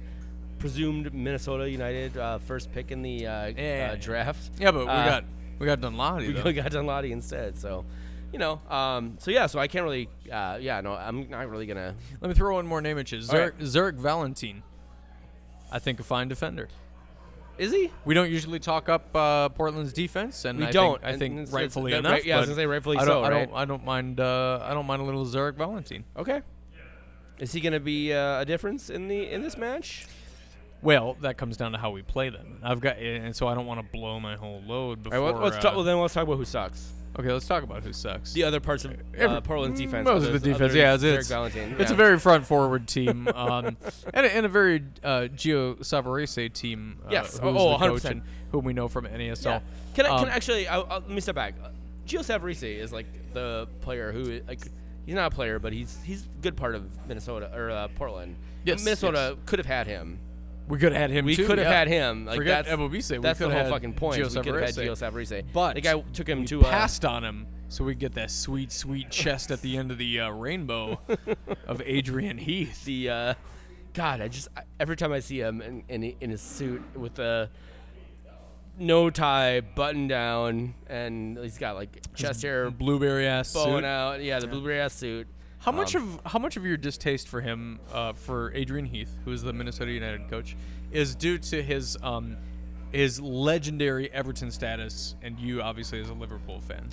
presumed 0.59 1.13
Minnesota 1.13 1.69
United 1.69 2.15
uh, 2.17 2.37
first 2.37 2.71
pick 2.71 2.89
in 2.91 3.01
the 3.01 3.27
uh, 3.27 3.47
Yeah. 3.47 3.89
uh, 3.91 3.95
draft. 3.99 4.49
yeah, 4.57 4.71
but 4.71 4.79
we 4.81 4.85
got 4.85 5.25
we 5.59 5.65
got 5.65 5.79
Danladi. 5.81 6.27
we 6.27 6.33
though. 6.33 6.51
got 6.53 6.71
Danladi 6.71 7.11
instead. 7.11 7.57
So, 7.57 7.85
you 8.31 8.39
know, 8.39 8.59
um, 8.69 9.15
so 9.19 9.31
yeah, 9.31 9.45
so 9.47 9.59
I 9.59 9.67
can't 9.67 9.83
really, 9.83 10.09
uh, 10.31 10.57
yeah, 10.59 10.81
no, 10.81 10.93
I'm 10.93 11.29
not 11.29 11.49
really 11.49 11.65
gonna. 11.65 11.95
Let 12.21 12.27
me 12.29 12.33
throw 12.35 12.55
one 12.55 12.65
more 12.67 12.81
name 12.81 12.97
at 12.97 13.11
you. 13.11 13.19
Zarek, 13.19 13.83
right. 13.85 13.93
Valentin. 13.95 14.63
I 15.71 15.79
think 15.79 15.99
a 15.99 16.03
fine 16.03 16.27
defender. 16.27 16.67
Is 17.57 17.71
he? 17.71 17.91
We 18.03 18.15
don't 18.15 18.31
usually 18.31 18.57
talk 18.59 18.89
up 18.89 19.15
uh, 19.15 19.49
Portland's 19.49 19.93
defense, 19.93 20.43
and 20.45 20.57
We 20.57 20.65
I 20.65 20.71
don't, 20.71 21.01
Think, 21.01 21.15
I 21.15 21.17
think 21.19 21.33
it's- 21.35 21.51
rightfully 21.53 21.91
it's- 21.91 21.99
enough. 21.99 22.11
right- 22.13 22.25
yeah, 22.25 22.37
I 22.37 22.39
was 22.39 22.49
gonna 22.49 22.55
say 22.55 22.65
rightfully 22.65 22.97
I 22.97 23.05
don't, 23.05 23.07
so, 23.07 23.23
I 23.23 23.29
don't. 23.29 23.53
I 23.53 23.65
don't 23.65 23.85
mind. 23.85 24.19
Uh, 24.19 24.59
I 24.63 24.73
don't 24.73 24.87
mind 24.87 25.01
a 25.03 25.05
little 25.05 25.23
Zarek 25.25 25.55
Valentin. 25.55 26.03
Okay. 26.17 26.41
Is 27.39 27.51
he 27.51 27.59
gonna 27.61 27.79
be 27.79 28.11
uh, 28.13 28.41
a 28.41 28.45
difference 28.45 28.89
in 28.89 29.07
the 29.07 29.29
in 29.31 29.41
this 29.43 29.57
match? 29.57 30.05
Well, 30.83 31.15
that 31.21 31.37
comes 31.37 31.55
down 31.57 31.71
to 31.71 31.77
how 31.77 31.91
we 31.91 32.01
play 32.01 32.29
them. 32.29 32.59
I've 32.61 32.81
got, 32.81 32.97
and 32.97 33.33
so 33.35 33.47
I 33.47 33.55
don't 33.55 33.65
want 33.65 33.79
to 33.79 33.87
blow 33.91 34.19
my 34.19 34.35
whole 34.35 34.61
load 34.67 34.99
All 34.99 35.03
before. 35.03 35.19
right, 35.19 35.33
well, 35.33 35.43
let's 35.43 35.55
uh, 35.55 35.61
talk. 35.61 35.75
Well, 35.75 35.83
then 35.85 35.99
let's 35.99 36.13
talk 36.13 36.23
about 36.23 36.37
who 36.37 36.45
sucks. 36.45 36.91
okay, 37.17 37.31
let's 37.31 37.47
talk 37.47 37.63
about 37.63 37.83
who 37.83 37.93
sucks. 37.93 38.33
The 38.33 38.43
other 38.43 38.59
parts 38.59 38.83
of 38.83 38.93
uh, 39.17 39.39
Portland's 39.41 39.79
defense. 39.79 40.05
Most 40.05 40.27
of 40.27 40.33
the 40.33 40.39
defense, 40.39 40.73
yeah, 40.73 40.93
it's, 40.93 41.03
it's, 41.03 41.29
Valentin. 41.29 41.77
it's 41.79 41.91
a 41.91 41.95
very 41.95 42.19
front 42.19 42.45
forward 42.45 42.87
team, 42.87 43.27
um, 43.35 43.77
and, 44.13 44.25
a, 44.25 44.35
and 44.35 44.45
a 44.45 44.49
very 44.49 44.83
uh, 45.03 45.29
Gio 45.33 45.79
Savarese 45.79 46.51
team. 46.51 46.99
Uh, 47.05 47.09
Yes. 47.11 47.39
Oh, 47.41 47.77
the 47.77 47.85
100%. 47.85 48.05
and 48.05 48.21
whom 48.51 48.65
we 48.65 48.73
know 48.73 48.87
from 48.89 49.05
NASL. 49.05 49.45
Yeah. 49.45 49.59
Can 49.95 50.05
I? 50.05 50.09
Um, 50.09 50.19
can 50.19 50.29
I 50.29 50.35
actually? 50.35 50.67
I'll, 50.67 50.85
I'll, 50.89 50.99
let 50.99 51.09
me 51.09 51.21
step 51.21 51.35
back. 51.35 51.55
Uh, 51.63 51.69
Gio 52.05 52.19
Savarese 52.19 52.77
is 52.77 52.91
like 52.91 53.05
the 53.33 53.69
player 53.79 54.11
who 54.11 54.41
like 54.47 54.59
he's 55.05 55.15
not 55.15 55.31
a 55.31 55.35
player, 55.35 55.59
but 55.59 55.71
he's 55.71 55.97
he's 56.03 56.25
a 56.25 56.41
good 56.41 56.57
part 56.57 56.75
of 56.75 56.89
Minnesota 57.07 57.49
or 57.55 57.71
uh, 57.71 57.87
Portland. 57.95 58.35
Yes, 58.65 58.83
Minnesota 58.83 59.37
could 59.45 59.59
have 59.59 59.65
had 59.65 59.87
him. 59.87 60.19
We 60.67 60.77
could 60.77 60.93
have 60.93 61.01
had 61.01 61.09
him 61.11 61.25
We 61.25 61.35
too. 61.35 61.45
could 61.45 61.57
have 61.57 61.67
yeah. 61.67 61.77
had 61.79 61.87
him. 61.87 62.25
Like 62.25 62.37
Forget 62.37 62.65
that's 62.65 63.09
that's 63.21 63.39
the 63.39 63.49
whole 63.49 63.69
fucking 63.69 63.93
point. 63.93 64.21
Gio 64.21 64.35
we 64.35 64.41
could 64.41 64.61
have 64.61 64.75
had. 64.75 64.75
Gio 64.75 64.91
Savarese. 64.91 65.43
But 65.51 65.75
the 65.75 65.81
guy 65.81 66.01
took 66.13 66.27
him 66.27 66.41
we 66.41 66.45
to 66.47 66.61
uh, 66.61 66.69
passed 66.69 67.03
on 67.05 67.23
him, 67.23 67.47
so 67.67 67.83
we 67.83 67.95
get 67.95 68.13
that 68.13 68.31
sweet, 68.31 68.71
sweet 68.71 69.09
chest 69.09 69.51
at 69.51 69.61
the 69.61 69.77
end 69.77 69.91
of 69.91 69.97
the 69.97 70.21
uh, 70.21 70.29
rainbow 70.31 70.99
of 71.67 71.81
Adrian 71.85 72.37
Heath. 72.37 72.85
the 72.85 73.09
uh, 73.09 73.33
God. 73.93 74.21
I 74.21 74.27
just 74.29 74.47
I, 74.55 74.61
every 74.79 74.95
time 74.95 75.11
I 75.11 75.19
see 75.19 75.39
him 75.41 75.61
in, 75.61 75.83
in 75.89 76.03
in 76.21 76.29
his 76.29 76.41
suit 76.41 76.81
with 76.95 77.19
a 77.19 77.49
no 78.77 79.09
tie, 79.09 79.61
button 79.61 80.07
down, 80.07 80.75
and 80.87 81.37
he's 81.37 81.57
got 81.57 81.75
like 81.75 82.01
chest 82.15 82.41
hair 82.41 82.71
blueberry 82.71 83.27
ass 83.27 83.53
bowing 83.53 83.79
suit. 83.79 83.85
out. 83.85 84.23
Yeah, 84.23 84.39
the 84.39 84.47
blueberry 84.47 84.79
ass 84.79 84.93
suit. 84.93 85.27
How 85.63 85.71
much 85.71 85.95
Um, 85.95 86.19
of 86.25 86.31
how 86.33 86.39
much 86.39 86.57
of 86.57 86.65
your 86.65 86.77
distaste 86.77 87.27
for 87.27 87.41
him, 87.41 87.79
uh, 87.93 88.13
for 88.13 88.51
Adrian 88.53 88.85
Heath, 88.85 89.15
who 89.25 89.31
is 89.31 89.43
the 89.43 89.53
Minnesota 89.53 89.91
United 89.91 90.29
coach, 90.29 90.55
is 90.91 91.15
due 91.15 91.37
to 91.37 91.63
his 91.63 91.97
um, 92.03 92.37
his 92.91 93.19
legendary 93.19 94.11
Everton 94.11 94.51
status, 94.51 95.15
and 95.21 95.39
you 95.39 95.61
obviously 95.61 95.99
as 96.01 96.09
a 96.09 96.13
Liverpool 96.13 96.59
fan? 96.61 96.89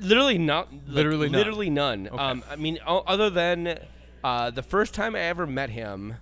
Literally 0.00 0.38
not. 0.38 0.70
like, 0.72 0.82
Literally 0.86 1.28
none. 1.30 1.38
Literally 1.38 1.70
none. 1.70 2.08
Okay. 2.08 2.16
Um, 2.22 2.44
I 2.50 2.56
mean, 2.56 2.78
o- 2.86 3.02
other 3.06 3.30
than 3.30 3.78
uh, 4.22 4.50
the 4.50 4.62
first 4.62 4.92
time 4.94 5.16
I 5.16 5.20
ever 5.20 5.46
met 5.46 5.70
him, 5.70 6.16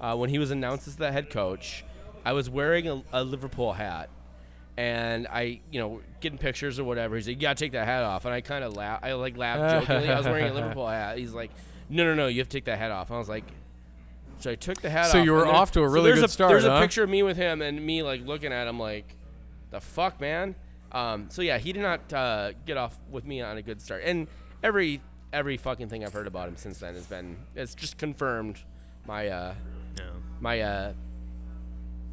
uh, 0.00 0.16
when 0.16 0.30
he 0.30 0.38
was 0.38 0.50
announced 0.50 0.88
as 0.88 0.96
the 0.96 1.12
head 1.12 1.28
coach, 1.30 1.84
I 2.24 2.32
was 2.32 2.48
wearing 2.48 2.88
a, 2.88 3.02
a 3.12 3.22
Liverpool 3.22 3.74
hat, 3.74 4.08
and 4.76 5.26
I, 5.28 5.60
you 5.70 5.80
know, 5.80 6.00
getting 6.20 6.38
pictures 6.38 6.78
or 6.78 6.84
whatever. 6.84 7.16
He's 7.16 7.26
like, 7.28 7.36
"You 7.36 7.42
gotta 7.42 7.54
take 7.58 7.72
that 7.72 7.86
hat 7.86 8.02
off," 8.02 8.24
and 8.24 8.34
I 8.34 8.40
kind 8.40 8.64
of 8.64 8.74
laugh. 8.76 9.00
I 9.02 9.12
like 9.12 9.36
laughed 9.36 9.86
jokingly. 9.88 10.10
I 10.10 10.16
was 10.16 10.26
wearing 10.26 10.50
a 10.50 10.54
Liverpool 10.54 10.88
hat. 10.88 11.18
He's 11.18 11.32
like, 11.34 11.50
"No, 11.88 12.04
no, 12.04 12.14
no, 12.14 12.26
you 12.26 12.38
have 12.40 12.48
to 12.48 12.56
take 12.56 12.64
that 12.66 12.78
hat 12.78 12.90
off." 12.90 13.08
And 13.10 13.16
I 13.16 13.18
was 13.18 13.28
like. 13.28 13.44
So 14.38 14.50
I 14.50 14.56
took 14.56 14.80
the 14.80 14.90
hat 14.90 15.06
So 15.12 15.20
off. 15.20 15.24
you 15.24 15.30
were 15.34 15.46
off 15.46 15.70
to 15.72 15.82
a 15.82 15.88
really 15.88 16.06
there's 16.06 16.18
good 16.18 16.24
a, 16.24 16.32
start, 16.32 16.50
There's 16.50 16.64
huh? 16.64 16.72
a 16.72 16.80
picture 16.80 17.04
of 17.04 17.08
me 17.08 17.22
with 17.22 17.36
him 17.36 17.62
and 17.62 17.80
me 17.86 18.02
like 18.02 18.26
looking 18.26 18.52
at 18.52 18.66
him 18.66 18.76
like, 18.76 19.14
the 19.70 19.80
fuck, 19.80 20.20
man. 20.20 20.56
Um, 20.90 21.26
so 21.30 21.42
yeah, 21.42 21.58
he 21.58 21.72
did 21.72 21.82
not 21.82 22.12
uh, 22.12 22.50
get 22.66 22.76
off 22.76 22.96
with 23.08 23.24
me 23.24 23.40
on 23.40 23.56
a 23.56 23.62
good 23.62 23.80
start. 23.80 24.02
And 24.04 24.26
every 24.60 25.00
every 25.32 25.58
fucking 25.58 25.90
thing 25.90 26.04
I've 26.04 26.12
heard 26.12 26.26
about 26.26 26.48
him 26.48 26.56
since 26.56 26.78
then 26.78 26.94
has 26.94 27.06
been 27.06 27.36
it's 27.54 27.76
just 27.76 27.98
confirmed 27.98 28.58
my 29.06 29.28
uh, 29.28 29.54
my 30.40 30.60
uh, 30.60 30.92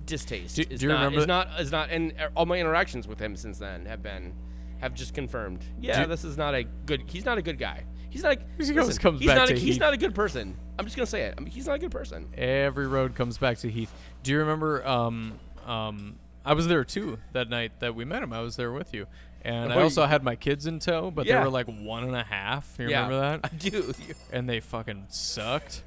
distaste. 0.10 0.56
Do- 0.58 0.64
is 0.70 0.80
do 0.80 0.88
you 0.88 0.92
not, 0.92 0.98
remember- 1.06 1.20
Is 1.20 1.28
not 1.28 1.48
is 1.60 1.72
not 1.72 1.90
and 1.92 2.14
uh, 2.20 2.30
all 2.36 2.46
my 2.46 2.58
interactions 2.58 3.08
with 3.08 3.20
him 3.20 3.36
since 3.36 3.58
then 3.60 3.86
have 3.86 4.02
been 4.04 4.34
have 4.80 4.94
just 4.94 5.14
confirmed. 5.14 5.64
Yeah, 5.80 6.04
Do- 6.04 6.10
this 6.10 6.24
is 6.24 6.38
not 6.38 6.56
a 6.56 6.64
good. 6.64 7.04
He's 7.08 7.26
not 7.26 7.38
a 7.38 7.42
good 7.42 7.58
guy. 7.60 7.86
He's 8.10 8.24
not. 8.24 8.38
A, 8.38 8.40
He 8.40 8.72
always 8.72 8.88
listen, 8.88 9.02
comes 9.02 9.20
he's 9.20 9.28
back 9.28 9.38
not. 9.38 9.50
A, 9.50 9.54
to 9.54 9.60
he's 9.60 9.76
Heath. 9.76 9.80
not 9.80 9.94
a 9.94 9.98
good 9.98 10.16
person. 10.16 10.58
I'm 10.80 10.86
just 10.86 10.96
gonna 10.98 11.06
say 11.06 11.22
it. 11.24 11.36
I 11.38 11.42
mean, 11.42 11.52
he's 11.52 11.68
not 11.68 11.76
a 11.76 11.80
good 11.80 11.92
person. 11.92 12.28
Every 12.36 12.88
road 12.88 13.14
comes 13.16 13.38
back 13.38 13.58
to 13.60 13.70
Heath. 13.70 13.92
Do 14.24 14.32
you 14.32 14.40
remember? 14.40 14.86
Um, 14.88 15.40
um, 15.68 16.16
I 16.46 16.54
was 16.54 16.68
there 16.68 16.84
too 16.84 17.20
that 17.34 17.50
night 17.50 17.74
that 17.82 17.94
we 17.96 18.06
met 18.06 18.24
him. 18.24 18.34
I 18.34 18.40
was 18.42 18.56
there 18.56 18.72
with 18.72 18.94
you, 18.94 19.06
and 19.44 19.72
I 19.72 19.76
Oh, 19.76 19.84
also 19.84 20.06
had 20.06 20.24
my 20.24 20.36
kids 20.36 20.66
in 20.66 20.80
tow, 20.80 21.12
but 21.12 21.26
Yeah. 21.28 21.38
they 21.40 21.44
were 21.46 21.52
like 21.52 21.68
one 21.68 22.04
and 22.06 22.16
a 22.16 22.24
half. 22.24 22.74
You 22.80 22.90
yeah, 22.90 23.04
remember 23.08 23.20
that? 23.20 23.40
I 23.54 23.56
do. 23.56 23.94
and 24.32 24.50
they 24.50 24.60
fucking 24.62 25.06
sucked. 25.10 25.84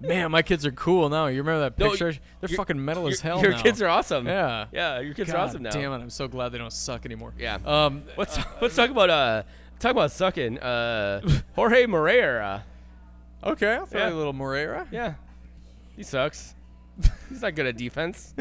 Man, 0.00 0.30
my 0.30 0.42
kids 0.42 0.64
are 0.66 0.72
cool 0.72 1.08
now. 1.08 1.26
You 1.26 1.38
remember 1.42 1.60
that 1.60 1.78
No, 1.78 1.90
picture? 1.90 2.12
They're 2.40 2.50
your- 2.50 2.56
fucking 2.56 2.82
metal 2.84 3.06
as 3.08 3.20
hell 3.20 3.40
Your 3.42 3.52
now. 3.52 3.62
kids 3.62 3.80
are 3.82 3.88
awesome. 3.88 4.26
Yeah. 4.26 4.66
Yeah, 4.72 5.00
your 5.00 5.14
kids 5.14 5.30
God 5.32 5.38
are 5.38 5.44
awesome 5.44 5.62
now. 5.62 5.70
Damn 5.70 5.92
it! 5.92 5.96
I'm 5.96 6.10
so 6.10 6.28
glad 6.28 6.50
they 6.50 6.58
don't 6.58 6.72
suck 6.72 7.04
anymore. 7.04 7.34
Yeah. 7.38 7.58
Um. 7.64 8.04
Let's 8.16 8.38
let's 8.60 8.76
talk 8.76 8.90
about 8.90 9.10
uh 9.10 9.42
talk 9.80 9.92
about 9.92 10.10
sucking. 10.12 10.58
Uh, 10.58 11.20
Jorge 11.56 11.86
Moreira. 11.86 12.64
Okay, 13.44 13.74
I'll 13.74 13.86
throw 13.86 14.00
Yeah. 14.00 14.08
you 14.08 14.14
a 14.14 14.16
little 14.16 14.32
Moreira. 14.32 14.86
Yeah, 14.90 15.14
he 15.96 16.02
sucks. 16.02 16.54
He's 17.28 17.42
not 17.42 17.54
good 17.54 17.66
at 17.66 17.76
defense. 17.76 18.34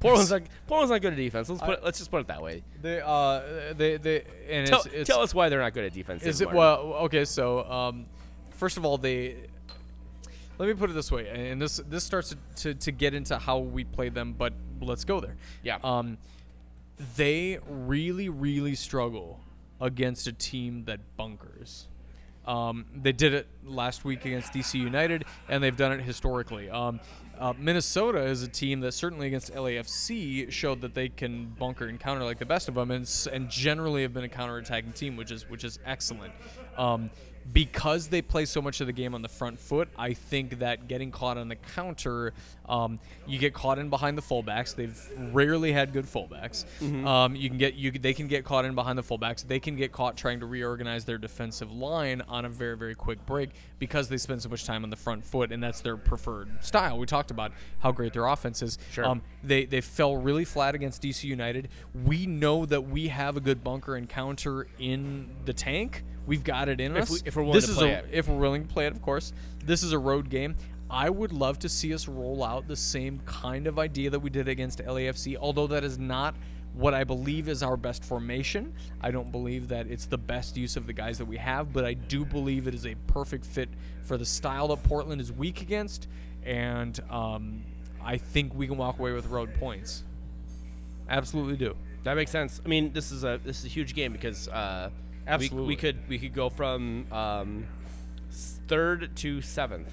Portland's 0.00 0.30
not 0.30 0.42
Portland's 0.66 0.90
not 0.90 1.00
good 1.00 1.14
at 1.14 1.16
defense. 1.16 1.48
Let's 1.48 1.62
put 1.62 1.78
it, 1.78 1.84
let's 1.84 1.96
just 1.98 2.10
put 2.10 2.20
it 2.20 2.26
that 2.26 2.42
way. 2.42 2.62
They 2.82 3.00
uh 3.00 3.72
they 3.74 3.96
they 3.96 4.24
and 4.50 4.66
Tell, 4.66 4.80
it's, 4.80 4.86
it's 4.92 5.08
tell 5.08 5.20
us 5.20 5.34
why 5.34 5.48
they're 5.48 5.60
not 5.60 5.72
good 5.72 5.84
at 5.84 5.94
defense. 5.94 6.22
Is 6.22 6.38
David 6.38 6.52
it 6.52 6.54
Martin. 6.56 6.88
well? 6.90 6.98
Okay, 7.04 7.24
so 7.24 7.64
um, 7.70 8.06
first 8.50 8.76
of 8.76 8.84
all, 8.84 8.98
they. 8.98 9.36
Let 10.58 10.68
me 10.68 10.74
put 10.74 10.90
it 10.90 10.94
this 10.94 11.12
way, 11.12 11.28
and 11.28 11.62
this 11.62 11.76
this 11.88 12.02
starts 12.02 12.30
to, 12.30 12.36
to, 12.62 12.74
to 12.74 12.92
get 12.92 13.14
into 13.14 13.38
how 13.38 13.58
we 13.58 13.84
play 13.84 14.08
them, 14.08 14.34
but 14.36 14.52
let's 14.80 15.04
go 15.04 15.20
there. 15.20 15.36
Yeah. 15.62 15.78
Um, 15.84 16.18
they 17.16 17.60
really 17.68 18.28
really 18.28 18.74
struggle 18.74 19.40
against 19.80 20.26
a 20.26 20.32
team 20.32 20.84
that 20.86 21.00
bunkers. 21.16 21.86
Um, 22.46 22.86
they 22.94 23.12
did 23.12 23.34
it 23.34 23.46
last 23.64 24.04
week 24.04 24.24
against 24.24 24.52
DC 24.52 24.74
United, 24.74 25.26
and 25.48 25.62
they've 25.62 25.76
done 25.76 25.92
it 25.92 26.00
historically. 26.00 26.70
Um, 26.70 26.98
uh, 27.38 27.52
Minnesota 27.56 28.24
is 28.24 28.42
a 28.42 28.48
team 28.48 28.80
that 28.80 28.92
certainly 28.92 29.26
against 29.26 29.52
LAFC 29.52 30.50
showed 30.50 30.80
that 30.80 30.94
they 30.94 31.10
can 31.10 31.54
bunker 31.58 31.86
and 31.86 32.00
counter 32.00 32.24
like 32.24 32.38
the 32.38 32.46
best 32.46 32.68
of 32.68 32.74
them, 32.74 32.90
and, 32.90 33.28
and 33.32 33.50
generally 33.50 34.02
have 34.02 34.14
been 34.14 34.24
a 34.24 34.28
counterattacking 34.28 34.94
team, 34.94 35.16
which 35.16 35.30
is 35.30 35.48
which 35.48 35.62
is 35.62 35.78
excellent. 35.84 36.32
Um, 36.76 37.10
because 37.52 38.08
they 38.08 38.20
play 38.22 38.44
so 38.44 38.60
much 38.60 38.80
of 38.80 38.86
the 38.86 38.92
game 38.92 39.14
on 39.14 39.22
the 39.22 39.28
front 39.28 39.58
foot, 39.60 39.88
I 39.96 40.12
think 40.12 40.58
that 40.58 40.88
getting 40.88 41.10
caught 41.10 41.38
on 41.38 41.48
the 41.48 41.56
counter, 41.56 42.34
um, 42.68 42.98
you 43.26 43.38
get 43.38 43.54
caught 43.54 43.78
in 43.78 43.88
behind 43.90 44.18
the 44.18 44.22
fullbacks. 44.22 44.74
They've 44.74 44.98
rarely 45.32 45.72
had 45.72 45.92
good 45.92 46.04
fullbacks. 46.06 46.64
Um, 47.06 47.36
you 47.36 47.48
can 47.48 47.58
get 47.58 47.74
you 47.74 47.92
they 47.92 48.12
can 48.12 48.26
get 48.26 48.44
caught 48.44 48.64
in 48.64 48.74
behind 48.74 48.98
the 48.98 49.02
fullbacks. 49.02 49.46
They 49.46 49.60
can 49.60 49.76
get 49.76 49.92
caught 49.92 50.16
trying 50.16 50.40
to 50.40 50.46
reorganize 50.46 51.04
their 51.04 51.18
defensive 51.18 51.72
line 51.72 52.22
on 52.28 52.44
a 52.44 52.48
very 52.48 52.76
very 52.76 52.94
quick 52.94 53.24
break 53.24 53.50
because 53.78 54.08
they 54.08 54.16
spend 54.16 54.42
so 54.42 54.48
much 54.48 54.64
time 54.64 54.84
on 54.84 54.90
the 54.90 54.96
front 54.96 55.24
foot, 55.24 55.52
and 55.52 55.62
that's 55.62 55.80
their 55.80 55.96
preferred 55.96 56.48
style. 56.62 56.98
We 56.98 57.06
talked 57.06 57.30
about 57.30 57.52
how 57.78 57.92
great 57.92 58.12
their 58.12 58.26
offense 58.26 58.62
is. 58.62 58.78
Sure. 58.90 59.06
Um, 59.06 59.22
they 59.42 59.64
they 59.64 59.80
fell 59.80 60.16
really 60.16 60.44
flat 60.44 60.74
against 60.74 61.02
DC 61.02 61.24
United. 61.24 61.68
We 62.04 62.26
know 62.26 62.66
that 62.66 62.82
we 62.82 63.08
have 63.08 63.36
a 63.36 63.40
good 63.40 63.64
bunker 63.64 63.94
and 63.96 64.08
counter 64.08 64.66
in 64.78 65.28
the 65.44 65.52
tank. 65.52 66.04
We've 66.28 66.44
got 66.44 66.68
it 66.68 66.80
in 66.80 66.96
If 66.96 67.02
us. 67.04 67.10
we- 67.10 67.20
if 67.24 67.34
we're 67.36 67.42
willing 67.42 67.54
this 67.56 67.64
to 67.66 67.72
is 67.72 67.78
play 67.78 67.92
a, 67.92 67.98
it. 67.98 68.08
if 68.12 68.28
we're 68.28 68.36
willing 68.36 68.66
to 68.68 68.72
play 68.72 68.86
it, 68.86 68.92
of 68.92 69.02
course. 69.02 69.32
This 69.64 69.82
is 69.82 69.92
a 69.92 69.98
road 69.98 70.30
game. 70.30 70.54
I 70.90 71.10
would 71.10 71.32
love 71.32 71.58
to 71.60 71.68
see 71.68 71.92
us 71.92 72.06
roll 72.06 72.44
out 72.44 72.68
the 72.68 72.76
same 72.76 73.20
kind 73.26 73.66
of 73.66 73.78
idea 73.78 74.10
that 74.10 74.20
we 74.20 74.30
did 74.30 74.46
against 74.48 74.78
LAFC, 74.78 75.36
although 75.36 75.66
that 75.66 75.84
is 75.84 75.98
not 75.98 76.34
what 76.74 76.94
I 76.94 77.02
believe 77.04 77.48
is 77.48 77.62
our 77.62 77.76
best 77.76 78.04
formation. 78.04 78.72
I 79.00 79.10
don't 79.10 79.32
believe 79.32 79.68
that 79.68 79.86
it's 79.88 80.06
the 80.06 80.16
best 80.18 80.56
use 80.56 80.76
of 80.76 80.86
the 80.86 80.92
guys 80.92 81.18
that 81.18 81.24
we 81.26 81.36
have, 81.38 81.72
but 81.72 81.84
I 81.84 81.94
do 81.94 82.24
believe 82.24 82.68
it 82.68 82.74
is 82.74 82.86
a 82.86 82.94
perfect 83.06 83.44
fit 83.44 83.68
for 84.02 84.16
the 84.16 84.24
style 84.26 84.68
that 84.68 84.82
Portland 84.84 85.20
is 85.20 85.32
weak 85.32 85.60
against, 85.62 86.08
and 86.44 86.98
um, 87.10 87.64
I 88.02 88.16
think 88.18 88.54
we 88.54 88.66
can 88.66 88.76
walk 88.76 88.98
away 88.98 89.12
with 89.12 89.26
road 89.26 89.54
points. 89.54 90.04
Absolutely 91.08 91.56
do. 91.56 91.74
That 92.04 92.14
makes 92.16 92.30
sense. 92.30 92.60
I 92.64 92.68
mean, 92.68 92.92
this 92.92 93.10
is 93.12 93.24
a 93.24 93.40
this 93.44 93.58
is 93.60 93.64
a 93.64 93.68
huge 93.68 93.94
game 93.94 94.12
because 94.12 94.48
uh, 94.48 94.90
we, 94.90 95.07
Absolutely. 95.28 95.68
we 95.68 95.76
could 95.76 95.98
we 96.08 96.18
could 96.18 96.34
go 96.34 96.48
from 96.50 97.06
um, 97.12 97.66
third 98.66 99.14
to 99.16 99.40
seventh, 99.40 99.92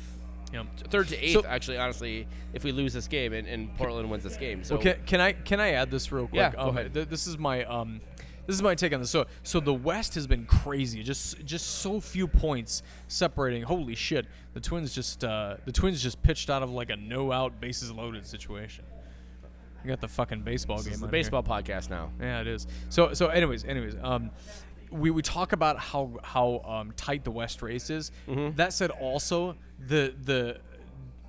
Yep. 0.54 0.66
third 0.90 1.08
to 1.10 1.18
eighth. 1.26 1.34
So- 1.34 1.46
actually, 1.46 1.78
honestly, 1.78 2.28
if 2.54 2.64
we 2.64 2.72
lose 2.72 2.94
this 2.94 3.08
game 3.08 3.34
and, 3.34 3.48
and 3.48 3.76
Portland 3.76 4.10
wins 4.10 4.24
this 4.24 4.38
game, 4.38 4.64
so 4.64 4.76
Well, 4.76 4.84
can, 4.84 4.96
can 5.06 5.22
I 5.22 5.34
can 5.34 5.60
I 5.60 5.72
add 5.72 5.92
this 5.92 6.12
real 6.12 6.28
quick? 6.28 6.38
Yeah, 6.38 6.52
go 6.52 6.60
um, 6.62 6.78
ahead. 6.78 6.94
th- 6.94 7.08
this 7.10 7.28
is 7.28 7.38
my 7.38 7.64
um, 7.66 8.02
this 8.48 8.56
is 8.56 8.62
my 8.62 8.76
take 8.76 8.94
on 8.94 9.00
this. 9.00 9.10
So 9.10 9.26
so 9.44 9.60
the 9.60 9.74
West 9.74 10.16
has 10.16 10.28
been 10.28 10.46
crazy. 10.46 11.04
Just 11.04 11.44
just 11.46 11.66
so 11.68 12.00
few 12.00 12.28
points 12.28 12.84
separating. 13.08 13.64
Holy 13.64 13.96
shit! 13.96 14.26
The 14.54 14.60
Twins 14.60 14.94
just 14.94 15.24
uh, 15.24 15.58
the 15.66 15.72
Twins 15.72 16.02
just 16.02 16.22
pitched 16.22 16.50
out 16.50 16.62
of 16.64 16.70
like 16.70 16.90
a 16.90 16.96
no 16.96 17.32
out 17.32 17.60
bases 17.60 17.92
loaded 17.92 18.26
situation. 18.26 18.86
You 19.84 19.90
got 19.90 20.02
the 20.02 20.08
fucking 20.08 20.42
baseball 20.42 20.78
this 20.78 20.86
game. 20.86 20.94
is 20.94 21.00
the 21.00 21.06
on 21.08 21.14
here. 21.14 21.22
baseball 21.24 21.44
podcast 21.44 21.90
now. 21.92 22.12
Yeah, 22.20 22.42
it 22.42 22.48
is. 22.48 22.66
So 22.90 23.14
so 23.14 23.28
anyways, 23.28 23.66
anyways, 23.66 23.96
um 24.02 24.32
we, 24.96 25.12
we 25.12 25.22
talk 25.22 25.52
about 25.52 25.78
how 25.78 26.12
how 26.24 26.62
um, 26.66 26.94
tight 26.96 27.24
the 27.24 27.32
West 27.32 27.62
race 27.62 27.90
is. 27.90 28.12
Mm-hmm. 28.28 28.56
That 28.56 28.74
said, 28.74 28.92
also 28.92 29.56
the 29.80 30.14
the 30.24 30.58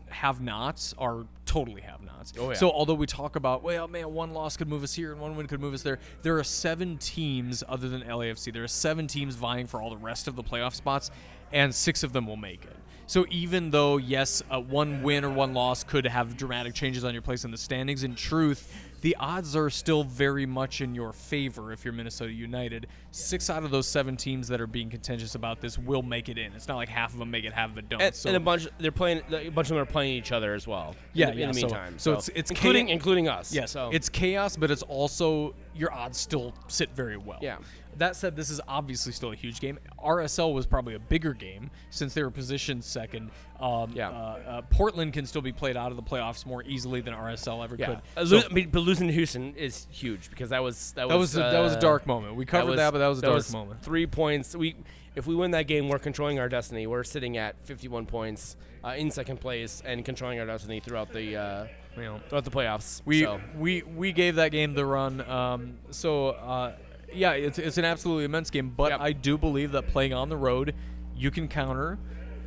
have-nots 0.09 0.95
are 0.99 1.27
totally 1.45 1.83
have-nots. 1.83 2.33
Oh, 2.39 2.49
yeah. 2.49 2.55
So 2.55 2.71
although 2.71 2.95
we 2.95 3.07
talk 3.07 3.37
about 3.37 3.63
well, 3.63 3.89
man, 3.89 4.13
one 4.13 4.33
loss 4.33 4.57
could 4.57 4.69
move 4.69 4.83
us 4.83 4.95
here 4.95 5.13
and 5.13 5.21
one 5.21 5.37
win 5.37 5.47
could 5.47 5.61
move 5.61 5.75
us 5.75 5.83
there, 5.83 5.99
there 6.23 6.39
are 6.39 6.45
seven 6.45 6.97
teams 6.99 7.63
other 7.69 7.89
than 7.89 8.03
LAFC. 8.03 8.53
There 8.53 8.65
are 8.65 8.69
seven 8.69 9.07
teams 9.07 9.35
vying 9.35 9.67
for 9.67 9.83
all 9.83 9.91
the 9.91 9.97
rest 9.97 10.29
of 10.29 10.37
the 10.37 10.43
playoff 10.43 10.75
spots, 10.75 11.11
and 11.53 11.75
six 11.75 12.03
of 12.03 12.13
them 12.13 12.27
will 12.27 12.37
make 12.37 12.65
it. 12.65 12.77
So 13.09 13.25
even 13.31 13.71
though 13.71 13.99
yes, 13.99 14.43
uh, 14.51 14.61
one 14.61 15.03
win 15.03 15.25
or 15.25 15.31
one 15.31 15.55
loss 15.55 15.85
could 15.85 16.07
have 16.07 16.37
dramatic 16.37 16.75
changes 16.75 17.05
on 17.05 17.13
your 17.13 17.23
place 17.23 17.45
in 17.45 17.51
the 17.51 17.59
standings, 17.59 18.03
in 18.03 18.17
truth, 18.17 18.73
the 19.01 19.17
odds 19.21 19.55
are 19.55 19.71
still 19.71 20.05
very 20.05 20.47
much 20.47 20.81
in 20.81 20.95
your 20.95 21.13
favor 21.13 21.73
if 21.73 21.85
you're 21.85 21.93
Minnesota 21.95 22.33
United. 22.33 22.87
Six 23.11 23.49
out 23.51 23.63
of 23.65 23.71
those 23.71 23.87
seven 23.87 24.17
teams 24.17 24.49
that 24.49 24.61
are 24.61 24.67
being 24.67 24.91
contentious 24.91 25.35
about 25.35 25.61
this 25.61 25.79
will 25.79 26.03
make 26.03 26.29
it 26.29 26.39
in. 26.39 26.53
It's 26.55 26.69
not 26.69 26.77
like 26.77 26.89
half 26.89 27.13
of 27.13 27.19
them 27.19 27.31
make 27.31 27.45
it, 27.45 27.53
half 27.53 27.71
of 27.71 27.79
it 27.79 27.89
don't. 27.89 28.01
And, 28.03 28.15
so 28.15 28.29
and 28.29 28.37
a 28.37 28.41
bunch 28.41 28.69
they're 28.79 28.93
playing 28.93 29.23
a 29.31 29.49
bunch 29.51 29.67
of 29.67 29.75
them 29.75 29.79
are 29.79 29.85
playing 29.87 30.15
each 30.15 30.33
other 30.33 30.55
as 30.55 30.67
well. 30.67 30.95
Yeah, 31.13 31.29
in 31.29 31.35
the, 31.35 31.41
yeah, 31.41 31.47
in 31.49 31.53
the 31.53 31.61
so- 31.61 31.67
meantime. 31.67 31.99
so 31.99 32.11
it's- 32.13 32.31
it's 32.35 32.51
including 32.51 32.87
cha- 32.89 32.93
including 32.93 33.29
us. 33.29 33.53
Yeah, 33.55 33.67
so 33.67 33.91
it's 33.93 34.09
chaos, 34.09 34.57
but 34.57 34.71
it's 34.71 34.83
also 34.83 35.55
your 35.75 35.93
odds 35.93 36.19
still 36.19 36.55
sit 36.69 36.91
very 36.95 37.17
well. 37.17 37.39
Yeah. 37.43 37.59
That 37.99 38.17
said, 38.17 38.37
this 38.37 38.51
is 38.51 38.61
obviously 38.69 39.13
still 39.13 39.33
a 39.33 39.37
huge 39.37 39.61
game. 39.61 39.79
RSL 40.03 40.53
was 40.53 40.67
probably 40.67 40.95
a 40.95 40.99
bigger 40.99 41.33
game 41.33 41.71
since 41.91 42.15
they 42.15 42.23
were 42.23 42.31
positioned 42.31 42.85
second. 42.85 43.31
Um, 43.61 43.93
Yeah. 43.95 44.11
uh, 44.11 44.13
uh, 44.13 44.63
Portland 44.63 45.13
can 45.13 45.27
still 45.27 45.43
be 45.43 45.53
played 45.53 45.77
out 45.77 45.91
of 45.91 45.97
the 45.97 46.03
playoffs 46.03 46.45
more 46.47 46.63
easily 46.65 47.01
than 47.01 47.15
RSL 47.15 47.63
ever 47.65 47.77
Yeah, 47.79 47.87
could. 47.87 47.99
Uh, 48.17 48.25
So 48.27 48.41
I 48.49 48.53
mean, 48.53 48.71
but 48.71 48.81
losing 48.81 49.07
to 49.09 49.13
Houston 49.13 49.55
is 49.55 49.87
huge 49.91 50.31
because 50.31 50.51
that 50.51 50.63
was 50.63 50.93
that 50.93 51.09
was 51.09 51.13
that 51.13 51.19
was 51.19 51.37
a, 51.37 51.39
that 51.39 51.61
was 51.61 51.73
a 51.73 51.79
uh, 51.79 51.81
dark 51.81 52.07
moment. 52.07 52.37
We 52.37 52.45
covered 52.45 52.77
that, 52.77 52.93
but 52.93 52.99
that 52.99 53.09
was 53.09 53.19
a 53.19 53.23
dark 53.23 53.51
moment. 53.51 53.83
Three 53.83 54.07
points. 54.07 54.55
We 54.55 54.77
if 55.15 55.27
we 55.27 55.35
win 55.35 55.53
that 55.53 55.67
game, 55.67 55.89
we're 55.89 55.99
controlling 55.99 56.39
our 56.39 56.49
destiny. 56.49 56.87
We're 56.87 57.03
sitting 57.05 57.39
at 57.39 57.57
51 57.65 58.05
points 58.05 58.57
uh, 58.85 58.91
in 58.99 59.11
second 59.11 59.41
place 59.41 59.83
and 59.85 60.05
controlling 60.05 60.39
our 60.39 60.47
destiny 60.47 60.79
throughout 60.81 61.11
the 61.13 61.37
uh, 61.37 61.67
You 61.97 62.03
know, 62.03 62.21
throughout 62.29 62.45
the 62.45 62.51
playoffs. 62.51 63.01
we 63.07 63.23
so. 63.23 63.41
we 63.57 63.83
we 63.83 64.13
gave 64.13 64.35
that 64.37 64.53
game 64.53 64.75
the 64.75 64.85
run. 64.85 65.23
Um, 65.23 65.79
so 65.91 66.29
uh, 66.29 66.73
yeah, 67.17 67.33
it's 67.33 67.59
it's 67.59 67.79
an 67.79 67.85
absolutely 67.85 68.25
immense 68.25 68.51
game. 68.51 68.71
But 68.77 68.91
Yep. 68.93 69.01
I 69.01 69.13
do 69.13 69.37
believe 69.39 69.73
that 69.73 69.89
playing 69.89 70.13
on 70.13 70.29
the 70.29 70.37
road, 70.37 70.75
you 71.17 71.31
can 71.31 71.49
counter, 71.49 71.99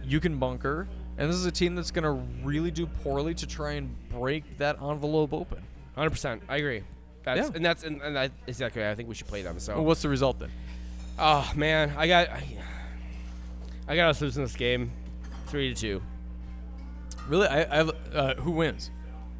you 0.03 0.19
can 0.19 0.37
bunker, 0.37 0.87
and 1.17 1.29
this 1.29 1.35
is 1.35 1.45
a 1.45 1.51
team 1.51 1.75
that's 1.75 1.91
going 1.91 2.03
to 2.03 2.11
really 2.45 2.71
do 2.71 2.85
poorly 2.85 3.33
to 3.35 3.47
try 3.47 3.73
and 3.73 3.93
break 4.09 4.57
that 4.57 4.81
envelope 4.81 5.33
open. 5.33 5.61
Hundred 5.95 6.11
percent, 6.11 6.41
I 6.47 6.57
agree. 6.57 6.83
That's 7.23 7.49
Yeah. 7.49 7.55
and 7.55 7.65
that's 7.65 7.83
and, 7.83 8.01
and 8.01 8.17
I, 8.17 8.29
exactly. 8.47 8.85
I 8.85 8.95
think 8.95 9.09
we 9.09 9.15
should 9.15 9.27
play 9.27 9.41
them. 9.41 9.59
So, 9.59 9.75
Well, 9.75 9.85
what's 9.85 10.01
the 10.01 10.09
result 10.09 10.39
then? 10.39 10.51
oh 11.17 11.51
man, 11.55 11.93
I 11.97 12.07
got 12.07 12.29
I, 12.29 12.43
I 13.87 13.95
got 13.95 14.09
us 14.09 14.21
losing 14.21 14.43
this 14.43 14.55
game, 14.55 14.91
three 15.47 15.73
to 15.73 15.79
two. 15.79 16.01
Really, 17.27 17.47
I, 17.47 17.61
I 17.63 17.79
uh, 17.81 18.35
who 18.35 18.51
wins? 18.51 18.89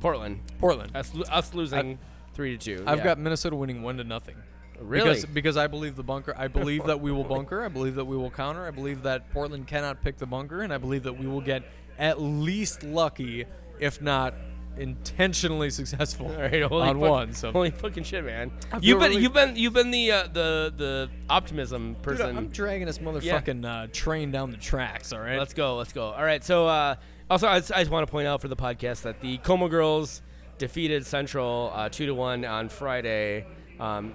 Portland, 0.02 0.40
Portland. 0.60 0.96
us, 0.96 1.12
us 1.30 1.54
losing 1.54 1.98
three 2.34 2.58
to 2.58 2.64
two. 2.78 2.84
I've 2.86 3.00
yeah. 3.00 3.04
got 3.04 3.18
Minnesota 3.20 3.56
winning 3.56 3.82
one 3.82 3.98
to 3.98 4.04
nothing. 4.04 4.36
Really. 4.82 5.10
Because, 5.10 5.26
because 5.26 5.58
I 5.58 5.68
believe 5.68 5.96
the 5.96 6.04
bunker. 6.04 6.34
I 6.38 6.48
believe 6.48 6.86
that 6.86 7.00
we 7.00 7.12
will 7.12 7.24
bunker. 7.36 7.64
I 7.64 7.68
believe 7.68 7.96
that 7.96 8.06
we 8.06 8.18
will 8.18 8.32
counter. 8.32 8.66
I 8.66 8.72
believe 8.72 9.04
that 9.04 9.32
Portland 9.32 9.68
cannot 9.68 10.02
pick 10.02 10.18
the 10.18 10.26
bunker, 10.26 10.62
and 10.62 10.74
I 10.74 10.78
believe 10.78 11.04
that 11.04 11.14
we 11.18 11.28
will 11.28 11.42
get 11.42 11.64
at 11.98 12.22
least 12.22 12.84
lucky, 12.84 13.46
if 13.80 14.02
not 14.02 14.34
intentionally 14.78 15.70
successful 15.70 16.28
All 16.28 16.34
right, 16.38 16.62
holy 16.64 16.88
on 16.88 17.00
fuck- 17.00 17.10
one. 17.10 17.34
So 17.34 17.52
holy 17.54 17.72
fucking 17.72 18.04
shit, 18.04 18.24
man! 18.24 18.52
You've 18.82 19.00
been 19.00 19.10
really- 19.12 19.22
you've 19.24 19.34
been 19.34 19.56
you've 19.56 19.74
been 19.74 19.92
the 19.92 20.12
uh, 20.12 20.24
the 20.24 20.74
the 20.76 21.10
optimism 21.30 21.94
Dude, 21.94 22.04
person. 22.04 22.38
I'm 22.38 22.48
dragging 22.48 22.88
this 22.88 23.00
motherfucking 23.00 23.66
uh, 23.66 23.88
train 23.92 24.32
down 24.32 24.52
the 24.52 24.58
tracks. 24.58 25.12
All 25.14 25.20
right. 25.20 25.38
Let's 25.38 25.54
go. 25.54 25.76
Let's 25.76 25.94
go. 25.94 26.12
All 26.12 26.24
right. 26.24 26.44
So, 26.44 26.68
uh, 26.68 26.96
also, 27.30 27.48
I 27.48 27.60
just, 27.60 27.72
I 27.74 27.80
just 27.80 27.92
want 27.92 28.08
to 28.08 28.12
point 28.12 28.28
out 28.28 28.42
for 28.42 28.48
the 28.48 28.56
podcast 28.56 29.04
that 29.04 29.20
the 29.22 29.38
Como 29.40 29.68
girls 29.68 30.22
defeated 30.58 31.06
Central 31.06 31.72
uh, 31.74 31.90
two 31.90 32.06
to 32.06 32.14
one 32.14 32.46
on 32.46 32.70
Friday. 32.70 33.46
Um, 33.80 34.14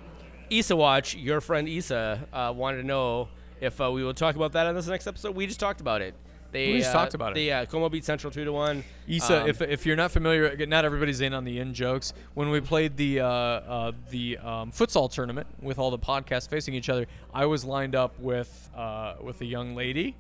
Issa 0.58 0.76
Watch, 0.76 1.14
your 1.14 1.40
friend 1.40 1.68
Issa, 1.68 2.28
uh, 2.32 2.52
wanted 2.56 2.78
to 2.78 2.86
know 2.86 3.28
if 3.60 3.80
uh, 3.80 3.90
we 3.90 4.04
will 4.04 4.14
talk 4.14 4.36
about 4.36 4.52
that 4.52 4.66
on 4.66 4.74
this 4.74 4.86
next 4.86 5.06
episode. 5.06 5.34
We 5.34 5.46
just 5.46 5.60
talked 5.60 5.80
about 5.80 6.02
it. 6.02 6.14
They 6.52 6.72
We 6.72 6.78
just 6.78 6.90
uh, 6.90 6.98
talked 7.00 7.14
about 7.14 7.32
it. 7.32 7.34
They 7.34 7.50
uh, 7.50 7.66
Como 7.66 7.88
beat 7.88 8.04
Central 8.04 8.30
two 8.30 8.44
to 8.44 8.52
one. 8.52 8.84
Issa, 9.08 9.42
Um, 9.42 9.48
if, 9.48 9.60
if 9.60 9.84
you're 9.84 9.96
not 9.96 10.12
familiar, 10.12 10.54
not 10.66 10.84
everybody's 10.84 11.20
in 11.20 11.34
on 11.34 11.44
the 11.44 11.58
in 11.58 11.74
jokes. 11.74 12.12
When 12.34 12.50
we 12.50 12.60
played 12.60 12.96
the 12.96 13.20
uh, 13.20 13.26
uh, 13.26 13.92
the 14.10 14.38
um, 14.38 14.70
futsal 14.70 15.10
tournament 15.10 15.48
with 15.60 15.80
all 15.80 15.90
the 15.90 15.98
podcasts 15.98 16.48
facing 16.48 16.74
each 16.74 16.88
other, 16.88 17.06
I 17.32 17.46
was 17.46 17.64
lined 17.64 17.96
up 17.96 18.18
with 18.20 18.70
uh, 18.76 19.14
with 19.20 19.40
a 19.40 19.44
young 19.44 19.74
lady 19.74 20.14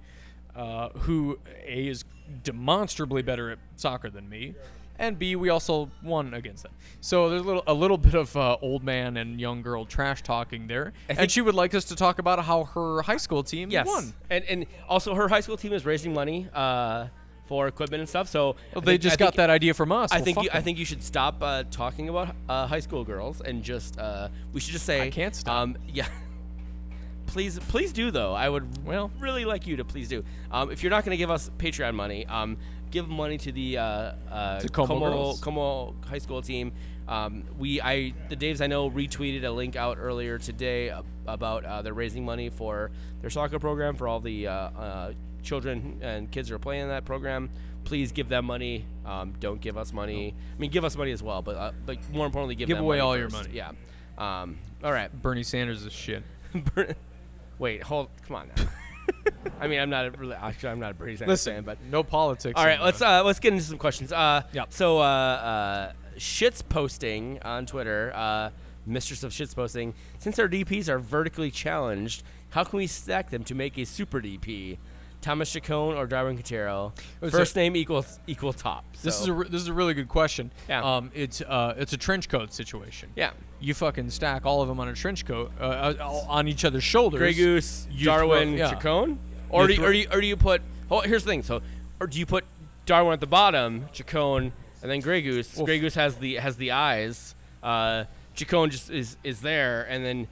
uh, 0.56 0.88
who 0.90 1.38
a 1.64 1.86
is 1.86 2.04
demonstrably 2.42 3.22
better 3.22 3.50
at 3.50 3.58
soccer 3.76 4.10
than 4.10 4.28
me, 4.28 4.54
and 4.98 5.18
b 5.18 5.34
we 5.36 5.48
also 5.48 5.90
won 6.02 6.34
against 6.34 6.62
them. 6.62 6.72
So 7.00 7.28
there's 7.30 7.42
a 7.42 7.44
little 7.44 7.62
a 7.66 7.74
little 7.74 7.98
bit 7.98 8.14
of 8.14 8.36
uh, 8.36 8.56
old 8.62 8.82
man 8.84 9.16
and 9.16 9.40
young 9.40 9.62
girl 9.62 9.84
trash 9.84 10.22
talking 10.22 10.66
there, 10.66 10.92
and 11.08 11.30
she 11.30 11.40
would 11.40 11.54
like 11.54 11.74
us 11.74 11.84
to 11.86 11.96
talk 11.96 12.18
about 12.18 12.44
how 12.44 12.64
her 12.64 13.02
high 13.02 13.16
school 13.18 13.42
team 13.42 13.70
yes, 13.70 13.86
won. 13.86 14.12
and 14.30 14.44
and 14.44 14.66
also 14.88 15.14
her 15.14 15.28
high 15.28 15.40
school 15.40 15.56
team 15.56 15.72
is 15.72 15.84
raising 15.84 16.12
money 16.14 16.48
uh, 16.54 17.08
for 17.46 17.66
equipment 17.68 18.00
and 18.00 18.08
stuff. 18.08 18.28
So 18.28 18.56
Well, 18.74 18.80
they 18.80 18.92
think- 18.92 19.02
just 19.02 19.14
I 19.20 19.24
got 19.24 19.34
that 19.34 19.50
idea 19.50 19.74
from 19.74 19.92
us. 19.92 20.10
I 20.12 20.16
Well, 20.16 20.24
think 20.24 20.42
you, 20.44 20.48
I 20.52 20.60
think 20.62 20.78
you 20.78 20.84
should 20.86 21.02
stop 21.02 21.42
uh, 21.42 21.64
talking 21.70 22.08
about 22.08 22.34
uh, 22.48 22.66
high 22.66 22.80
school 22.80 23.04
girls 23.04 23.40
and 23.42 23.62
just 23.62 23.98
uh, 23.98 24.28
we 24.54 24.60
should 24.60 24.72
just 24.72 24.86
say 24.86 25.02
I 25.02 25.10
can't 25.10 25.34
stop. 25.36 25.54
Um, 25.60 25.76
yeah. 25.86 26.06
please, 27.26 27.58
please 27.68 27.92
do 27.92 28.10
though. 28.10 28.32
I 28.32 28.48
would 28.48 28.86
Well- 28.86 29.10
really 29.18 29.44
like 29.44 29.66
you 29.66 29.76
to 29.76 29.84
please 29.84 30.08
do. 30.08 30.24
Um, 30.50 30.70
if 30.70 30.82
you're 30.82 30.90
not 30.90 31.04
going 31.04 31.10
to 31.10 31.16
give 31.18 31.30
us 31.30 31.50
Patreon 31.58 31.94
money, 31.94 32.26
um, 32.26 32.56
give 32.94 33.08
money 33.08 33.36
to 33.36 33.52
the 33.52 33.76
uh, 33.76 34.12
uh, 34.30 34.60
To 34.60 34.68
Como. 34.68 35.34
Como 35.36 35.94
high 36.06 36.18
school 36.18 36.40
team. 36.40 36.72
Um, 37.06 37.44
we 37.58 37.82
I 37.82 38.14
the 38.30 38.36
Daves 38.36 38.62
I 38.62 38.68
know 38.68 38.88
retweeted 38.88 39.44
a 39.44 39.50
link 39.50 39.76
out 39.76 39.98
earlier 40.00 40.38
today 40.38 40.94
about 41.26 41.64
uh, 41.66 41.82
they're 41.82 41.92
raising 41.92 42.24
money 42.24 42.48
for 42.48 42.92
their 43.20 43.28
soccer 43.28 43.58
program 43.58 43.96
for 43.96 44.08
all 44.08 44.20
the 44.20 44.46
uh, 44.46 44.52
uh, 44.52 45.12
children 45.42 45.98
and 46.00 46.30
kids 46.30 46.48
who 46.48 46.54
are 46.54 46.60
playing 46.60 46.82
in 46.82 46.88
that 46.88 47.04
program. 47.04 47.50
Please 47.82 48.12
give 48.12 48.30
them 48.30 48.46
money. 48.46 48.86
Um, 49.04 49.34
don't 49.40 49.60
give 49.60 49.76
us 49.76 49.92
money. 49.92 50.34
I 50.56 50.58
mean, 50.58 50.70
give 50.70 50.84
us 50.84 50.96
money 50.96 51.10
as 51.10 51.22
well, 51.22 51.42
but 51.42 51.56
uh, 51.56 51.72
but 51.84 51.98
more 52.10 52.24
importantly, 52.24 52.54
give 52.54 52.68
Give 52.68 52.78
them 52.78 52.86
away 52.86 53.00
all 53.00 53.18
your 53.18 53.28
money. 53.28 53.50
Yeah. 53.52 53.72
Um, 54.16 54.56
all 54.82 54.92
right. 54.92 55.12
Bernie 55.20 55.42
Sanders 55.42 55.84
is 55.84 55.92
shit. 55.92 56.22
Wait, 57.58 57.82
hold. 57.82 58.08
Come 58.26 58.36
on. 58.36 58.50
Now. 58.56 58.64
I 59.60 59.68
mean, 59.68 59.80
I'm 59.80 59.90
not 59.90 60.06
a 60.06 60.10
really. 60.12 60.34
Actually, 60.34 60.70
I'm 60.70 60.80
not 60.80 60.92
a 60.92 60.96
Sanders 60.98 61.20
Listen, 61.26 61.54
fan, 61.54 61.64
but 61.64 61.78
no 61.90 62.02
politics. 62.02 62.54
all 62.56 62.64
right, 62.66 62.80
let's 62.80 63.00
uh, 63.00 63.22
let's 63.24 63.38
get 63.38 63.52
into 63.52 63.64
some 63.64 63.78
questions. 63.78 64.12
Uh, 64.12 64.42
Yep. 64.52 64.72
So, 64.72 64.98
uh, 64.98 65.02
uh, 65.02 65.92
shits 66.18 66.62
posting 66.68 67.40
on 67.42 67.66
Twitter, 67.66 68.12
uh, 68.14 68.50
mistress 68.86 69.22
of 69.22 69.32
shits 69.32 69.54
posting. 69.54 69.94
Since 70.18 70.38
our 70.38 70.48
DPS 70.48 70.88
are 70.88 70.98
vertically 70.98 71.50
challenged, 71.50 72.22
how 72.50 72.64
can 72.64 72.76
we 72.78 72.86
stack 72.86 73.30
them 73.30 73.44
to 73.44 73.54
make 73.54 73.78
a 73.78 73.84
super 73.84 74.20
DP? 74.20 74.78
Thomas 75.24 75.50
Chacon 75.50 75.96
or 75.96 76.06
Darwin 76.06 76.36
Quintero? 76.36 76.92
So- 77.22 77.30
First 77.30 77.56
name 77.56 77.74
equals 77.76 78.20
equal 78.26 78.52
top. 78.52 78.84
This 79.02 79.20
is 79.20 79.26
a 79.26 79.32
re- 79.32 79.48
this 79.48 79.62
is 79.62 79.68
a 79.68 79.72
really 79.72 79.94
good 79.94 80.08
question. 80.08 80.50
Yeah. 80.68 80.82
Um, 80.96 81.10
it's 81.14 81.40
uh, 81.40 81.74
it's 81.78 81.92
a 81.92 81.96
trench 81.96 82.28
coat 82.28 82.52
situation. 82.52 83.10
yeah. 83.16 83.30
You 83.60 83.72
fucking 83.72 84.10
stack 84.10 84.44
all 84.44 84.60
of 84.60 84.68
them 84.68 84.78
on 84.78 84.88
a 84.88 84.92
trench 84.92 85.24
coat 85.24 85.50
uh, 85.58 85.94
uh, 85.98 86.24
on 86.28 86.46
each 86.48 86.66
other's 86.66 86.84
shoulders. 86.84 87.18
Grey 87.18 87.32
Goose, 87.32 87.86
You 87.90 88.04
Darwin, 88.04 88.50
throw- 88.50 88.58
yeah. 88.58 88.74
Chacon? 88.74 89.18
Or 89.48 89.62
You 89.62 89.68
do, 89.68 89.72
you, 89.72 89.78
throw- 89.78 89.88
or, 89.88 89.92
do 89.92 89.98
you, 89.98 90.06
or 90.12 90.20
do 90.20 90.26
you 90.26 90.36
put? 90.36 90.60
Oh, 90.90 91.00
here's 91.00 91.24
the 91.24 91.30
thing. 91.30 91.42
So, 91.42 91.62
or 91.98 92.06
do 92.06 92.18
you 92.18 92.26
put 92.26 92.44
Darwin 92.84 93.14
at 93.14 93.20
the 93.20 93.26
bottom, 93.26 93.86
Chacon, 93.92 94.52
and 94.82 94.90
then 94.90 95.00
Grey 95.00 95.22
Goose? 95.22 95.54
Grey 95.58 95.78
Goose 95.78 95.94
has 95.94 96.16
the 96.16 96.34
has 96.34 96.56
the 96.58 96.72
eyes. 96.72 97.34
Uh, 97.62 98.04
Chacon 98.34 98.68
just 98.68 98.90
is 98.90 99.16
is 99.24 99.40
there, 99.40 99.84
and 99.88 100.04
then 100.04 100.28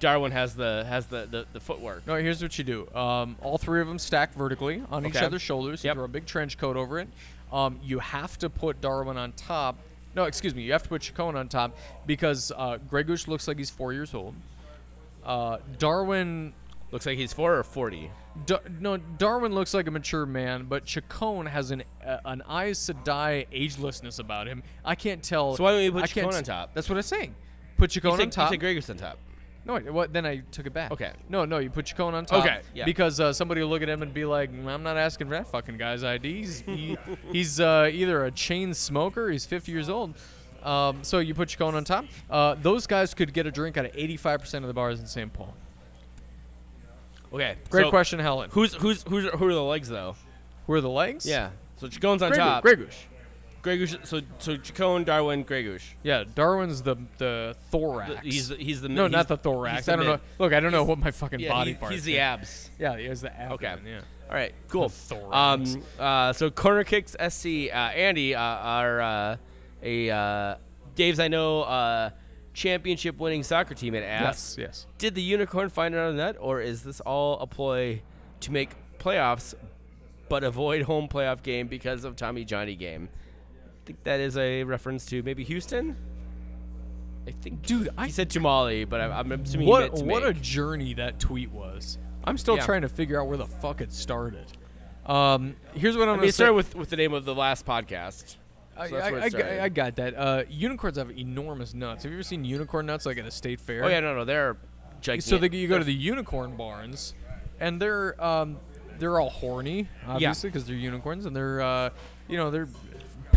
Darwin 0.00 0.32
has 0.32 0.54
the 0.54 0.84
has 0.88 1.06
the 1.06 1.26
the, 1.30 1.46
the 1.52 1.60
footwork. 1.60 2.06
No, 2.06 2.14
here's 2.16 2.42
what 2.42 2.56
you 2.58 2.64
do. 2.64 2.88
Um, 2.94 3.36
all 3.42 3.58
three 3.58 3.80
of 3.80 3.86
them 3.88 3.98
stack 3.98 4.34
vertically 4.34 4.82
on 4.90 5.06
each 5.06 5.16
other's 5.16 5.42
shoulders. 5.42 5.82
You 5.84 5.88
Yep. 5.88 5.96
throw 5.96 6.04
a 6.04 6.08
big 6.08 6.26
trench 6.26 6.58
coat 6.58 6.76
over 6.76 6.98
it. 6.98 7.08
Um, 7.52 7.80
you 7.82 7.98
have 7.98 8.38
to 8.38 8.50
put 8.50 8.80
Darwin 8.80 9.16
on 9.16 9.32
top. 9.32 9.76
No, 10.14 10.24
excuse 10.24 10.54
me. 10.54 10.62
You 10.62 10.72
have 10.72 10.82
to 10.82 10.88
put 10.88 11.02
Chacon 11.02 11.36
on 11.36 11.48
top 11.48 11.76
because 12.06 12.52
uh, 12.56 12.78
Grey 12.88 13.02
Goose 13.02 13.28
looks 13.28 13.46
like 13.48 13.58
he's 13.58 13.70
four 13.70 13.92
years 13.92 14.14
old. 14.14 14.34
Uh, 15.24 15.58
Darwin 15.78 16.52
Looks 16.90 17.04
like 17.04 17.18
he's 17.18 17.32
four 17.34 17.54
or 17.58 17.62
forty. 17.64 18.10
Da- 18.46 18.60
no, 18.80 18.96
Darwin 18.96 19.52
looks 19.52 19.74
like 19.74 19.86
a 19.88 19.90
mature 19.90 20.24
man, 20.24 20.64
but 20.64 20.86
Chacon 20.86 21.44
has 21.46 21.70
an 21.70 21.82
uh, 22.04 22.18
an 22.24 22.42
Aes 22.48 22.78
Sedai 22.90 23.46
agelessness 23.52 24.18
about 24.18 24.46
him. 24.46 24.62
I 24.84 24.94
can't 24.94 25.22
tell. 25.22 25.54
So 25.56 25.64
why 25.64 25.72
don't 25.72 25.82
you 25.82 25.92
put 25.92 26.04
I 26.04 26.06
Chacon 26.06 26.32
on 26.34 26.42
top? 26.44 26.72
That's 26.72 26.88
what 26.88 26.96
I'm 26.96 27.02
saying. 27.02 27.34
Put 27.76 27.90
Chacon 27.90 28.12
on 28.12 28.30
top. 28.30 28.50
You 28.50 28.54
said 28.54 28.60
Grey 28.60 28.76
on 28.76 28.96
top. 28.96 29.18
No, 29.68 29.74
wait, 29.74 29.92
what? 29.92 30.12
Then 30.14 30.24
I 30.24 30.38
took 30.50 30.66
it 30.66 30.72
back. 30.72 30.90
Okay. 30.92 31.12
No, 31.28 31.44
no, 31.44 31.58
you 31.58 31.68
put 31.68 31.84
Chacon 31.84 32.14
on 32.14 32.24
top. 32.24 32.42
Okay, 32.42 32.60
yeah. 32.74 32.86
Because 32.86 33.20
uh, 33.20 33.34
somebody 33.34 33.60
will 33.60 33.68
look 33.68 33.82
at 33.82 33.88
him 33.88 34.00
and 34.00 34.14
be 34.14 34.24
like, 34.24 34.50
"Mm, 34.50 34.66
"I'm 34.66 34.82
not 34.82 34.96
asking 34.96 35.28
for 35.28 35.34
that 35.34 35.46
fucking 35.46 35.76
guy's 35.76 36.02
ID. 36.02 36.38
He's, 36.38 36.60
he, 36.66 36.96
he's 37.30 37.60
uh, 37.60 37.90
either 37.92 38.24
a 38.24 38.30
chain 38.30 38.72
smoker, 38.72 39.30
he's 39.30 39.44
50 39.44 39.70
years 39.70 39.90
old." 39.90 40.14
Um, 40.62 41.04
so 41.04 41.18
you 41.18 41.34
put 41.34 41.50
Chacon 41.50 41.74
on 41.74 41.84
top. 41.84 42.06
Uh, 42.30 42.54
those 42.54 42.86
guys 42.86 43.12
could 43.12 43.32
get 43.32 43.46
a 43.46 43.50
drink 43.50 43.76
out 43.76 43.84
of 43.84 43.92
85% 43.92 44.54
of 44.54 44.66
the 44.66 44.74
bars 44.74 44.98
in 44.98 45.06
St. 45.06 45.32
Paul. 45.32 45.54
Okay. 47.32 47.56
Great 47.70 47.84
so 47.84 47.90
question, 47.90 48.18
Helen. 48.18 48.48
Who's 48.52 48.72
who's 48.74 49.02
who's 49.02 49.26
who 49.26 49.46
are 49.48 49.54
the 49.54 49.62
legs 49.62 49.88
though? 49.88 50.16
Who 50.66 50.72
are 50.72 50.80
the 50.80 50.88
legs? 50.88 51.26
Yeah. 51.26 51.50
So 51.76 51.88
Chacon's 51.88 52.22
on 52.22 52.30
Grey 52.30 52.38
Goose. 52.38 52.46
top. 52.46 52.62
Grey 52.62 52.76
Goose. 52.76 53.06
Grey 53.62 53.78
Goose. 53.78 53.96
So 54.04 54.20
so 54.38 54.56
Chacon, 54.56 55.04
Darwin, 55.04 55.42
Grey 55.42 55.62
Goose. 55.62 55.84
Yeah, 56.02 56.24
Darwin's 56.34 56.82
the 56.82 56.96
the 57.18 57.56
thorax. 57.70 58.10
The- 58.22 58.30
he's 58.30 58.48
the, 58.48 58.56
he's 58.56 58.80
the 58.80 58.88
no, 58.88 59.02
he's- 59.02 59.12
not 59.12 59.28
the 59.28 59.36
thorax. 59.36 59.86
the 59.86 59.92
I 59.92 59.96
don't 59.96 60.06
know. 60.06 60.20
Look, 60.38 60.52
I 60.52 60.60
don't 60.60 60.72
know 60.72 60.84
what 60.84 60.98
my 60.98 61.10
fucking 61.10 61.40
Yeah, 61.40 61.48
body 61.50 61.72
he- 61.72 61.76
part. 61.78 61.92
he's 61.92 62.04
the 62.04 62.18
abs. 62.20 62.70
Yeah, 62.78 62.96
he 62.96 63.06
has 63.06 63.20
the 63.20 63.34
abs. 63.38 63.54
Okay. 63.54 63.74
Yeah. 63.84 64.00
All 64.28 64.34
right, 64.34 64.52
cool. 64.68 64.88
The 64.88 64.94
thorax. 64.94 65.74
Um, 65.74 65.82
uh, 65.98 66.32
so 66.32 66.50
corner 66.50 66.84
kicks 66.84 67.12
SC. 67.18 67.70
Uh, 67.72 67.76
Andy 67.76 68.34
uh, 68.34 68.40
are 68.40 69.00
uh, 69.00 69.36
a 69.82 70.10
uh, 70.10 70.54
Dave's 70.94 71.18
I 71.18 71.28
know 71.28 71.62
uh, 71.62 72.10
championship 72.54 73.18
winning 73.18 73.42
soccer 73.42 73.74
team 73.74 73.94
at 73.94 74.02
Yes. 74.02 74.56
Yes. 74.58 74.86
Did 74.98 75.14
the 75.14 75.22
unicorn 75.22 75.68
find 75.70 75.94
it 75.94 75.98
on 75.98 76.16
the 76.16 76.22
net, 76.24 76.36
or 76.38 76.60
is 76.60 76.82
this 76.82 77.00
all 77.00 77.38
a 77.40 77.46
ploy 77.46 78.02
to 78.40 78.52
make 78.52 78.70
playoffs, 78.98 79.54
but 80.28 80.44
avoid 80.44 80.82
home 80.82 81.08
playoff 81.08 81.42
game 81.42 81.66
because 81.68 82.04
of 82.04 82.14
Tommie 82.16 82.44
Johnnie 82.44 82.74
game? 82.76 83.08
I 83.88 83.90
think 83.90 84.04
that 84.04 84.20
is 84.20 84.36
a 84.36 84.64
reference 84.64 85.06
to 85.06 85.22
maybe 85.22 85.42
Houston. 85.44 85.96
I 87.26 87.30
think, 87.30 87.62
Dude, 87.62 87.88
I 87.96 88.04
he 88.06 88.12
said 88.12 88.28
Tumali, 88.28 88.86
but 88.86 89.00
I'm, 89.00 89.32
I'm 89.32 89.40
assuming 89.40 89.66
what 89.66 89.84
he 89.94 90.00
to 90.00 90.04
what 90.04 90.26
a 90.26 90.34
journey 90.34 90.92
that 90.94 91.18
tweet 91.18 91.50
was. 91.50 91.96
I'm 92.24 92.36
still 92.36 92.56
Yeah. 92.56 92.66
trying 92.66 92.82
to 92.82 92.90
figure 92.90 93.18
out 93.18 93.28
where 93.28 93.38
the 93.38 93.46
fuck 93.46 93.80
it 93.80 93.90
started. 93.90 94.44
Um, 95.06 95.56
here's 95.72 95.96
what 95.96 96.02
I'm 96.02 96.08
I 96.10 96.12
gonna 96.12 96.20
mean, 96.20 96.28
it 96.28 96.32
say. 96.32 96.44
started 96.44 96.52
with 96.52 96.74
with 96.74 96.90
the 96.90 96.96
name 96.96 97.14
of 97.14 97.24
the 97.24 97.34
last 97.34 97.64
podcast. 97.64 98.36
I, 98.76 98.90
so 98.90 98.96
that's 98.96 99.06
I, 99.14 99.20
I, 99.22 99.28
got- 99.30 99.50
I 99.62 99.68
got 99.70 99.96
that. 99.96 100.14
Uh, 100.18 100.42
unicorns 100.50 100.98
have 100.98 101.10
enormous 101.10 101.72
nuts. 101.72 102.02
Have 102.02 102.12
you 102.12 102.18
ever 102.18 102.22
seen 102.24 102.44
unicorn 102.44 102.84
nuts 102.84 103.06
like 103.06 103.16
at 103.16 103.24
a 103.24 103.30
state 103.30 103.58
fair? 103.58 103.84
Oh 103.84 103.88
yeah, 103.88 104.00
no, 104.00 104.14
no, 104.14 104.26
they're 104.26 104.58
gigantic. 105.00 105.22
So 105.24 105.38
they, 105.38 105.48
you 105.56 105.66
go 105.66 105.78
to 105.78 105.84
the 105.84 105.94
unicorn 105.94 106.58
barns, 106.58 107.14
and 107.58 107.80
they're 107.80 108.22
um, 108.22 108.58
they're 108.98 109.18
all 109.18 109.30
horny, 109.30 109.88
obviously, 110.06 110.50
because 110.50 110.66
they're 110.66 110.76
unicorns, 110.76 111.24
and 111.24 111.34
they're 111.34 111.62
uh, 111.62 111.88
you 112.28 112.36
know 112.36 112.50
they're 112.50 112.68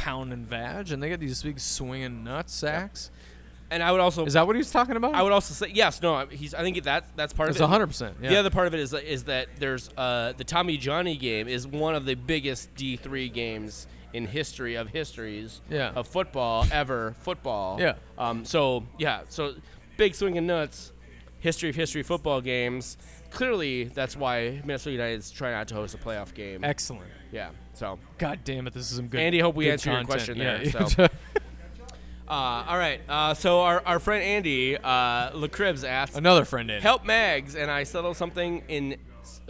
pounding 0.03 0.45
vag, 0.45 0.91
and 0.91 1.01
they 1.01 1.09
got 1.09 1.19
these 1.19 1.41
big 1.43 1.59
swinging 1.59 2.23
nut 2.23 2.49
sacks. 2.49 3.11
and 3.69 3.81
I 3.81 3.91
would 3.91 4.01
also 4.01 4.25
Is 4.25 4.33
that 4.33 4.45
what 4.47 4.55
he 4.55 4.59
was 4.59 4.71
talking 4.71 4.95
about? 4.97 5.13
I 5.15 5.21
would 5.23 5.31
also 5.31 5.53
say 5.53 5.71
yes, 5.73 6.01
no. 6.01 6.25
He's 6.27 6.53
I 6.53 6.61
think 6.61 6.81
that 6.83 7.05
that's 7.15 7.33
part 7.33 7.49
It's 7.49 7.59
of 7.59 7.65
it. 7.65 7.67
hundred 7.69 7.87
percent. 7.87 8.17
Yeah. 8.21 8.29
The 8.31 8.35
other 8.37 8.49
part 8.49 8.67
of 8.67 8.73
it 8.73 8.79
is 8.79 8.93
is 8.93 9.23
that 9.25 9.47
there's 9.59 9.89
uh, 9.97 10.33
the 10.35 10.43
Tommie 10.43 10.77
Johnnie 10.77 11.17
game 11.17 11.47
is 11.47 11.65
one 11.67 11.95
of 11.95 12.05
the 12.05 12.15
biggest 12.15 12.73
D3 12.75 13.31
games 13.33 13.87
in 14.13 14.25
history 14.27 14.75
of 14.75 14.89
histories 14.89 15.61
Yeah. 15.69 15.91
of 15.95 16.05
football 16.07 16.65
ever 16.71 17.15
football. 17.19 17.79
Yeah. 17.79 17.93
Um. 18.17 18.43
So 18.43 18.83
yeah. 18.97 19.21
So 19.29 19.53
big 19.97 20.15
swinging 20.15 20.47
nuts, 20.47 20.91
history 21.39 21.69
of 21.69 21.75
history 21.75 22.03
football 22.03 22.41
games. 22.41 22.97
Clearly, 23.29 23.85
that's 23.85 24.17
why 24.17 24.61
Minnesota 24.65 24.91
United's 24.91 25.31
trying 25.31 25.53
not 25.53 25.69
to 25.69 25.75
host 25.75 25.95
a 25.95 25.97
playoff 25.97 26.33
game. 26.33 26.65
Excellent. 26.65 27.07
yeah. 27.31 27.51
So. 27.81 27.97
God 28.19 28.41
damn 28.43 28.67
it, 28.67 28.73
this 28.75 28.91
is 28.91 28.95
some 28.95 29.07
good. 29.07 29.19
Andy, 29.19 29.39
hope 29.39 29.55
we 29.55 29.65
good 29.65 29.71
answered 29.71 29.91
your 29.93 30.03
question 30.03 30.37
Yeah. 30.37 30.57
there, 30.63 30.87
so. 30.87 31.07
Uh, 32.27 32.63
all 32.65 32.77
right. 32.77 33.01
Uh, 33.09 33.33
so 33.33 33.59
our, 33.59 33.83
our 33.85 33.99
friend 33.99 34.23
Andy 34.23 34.77
uh, 34.77 35.31
LaCribs 35.31 35.85
asked, 35.85 36.15
Another 36.15 36.45
friend 36.45 36.71
in. 36.71 36.81
help 36.81 37.03
Mags 37.03 37.57
and 37.57 37.69
I 37.69 37.83
settle 37.83 38.13
something 38.13 38.63
in. 38.69 38.95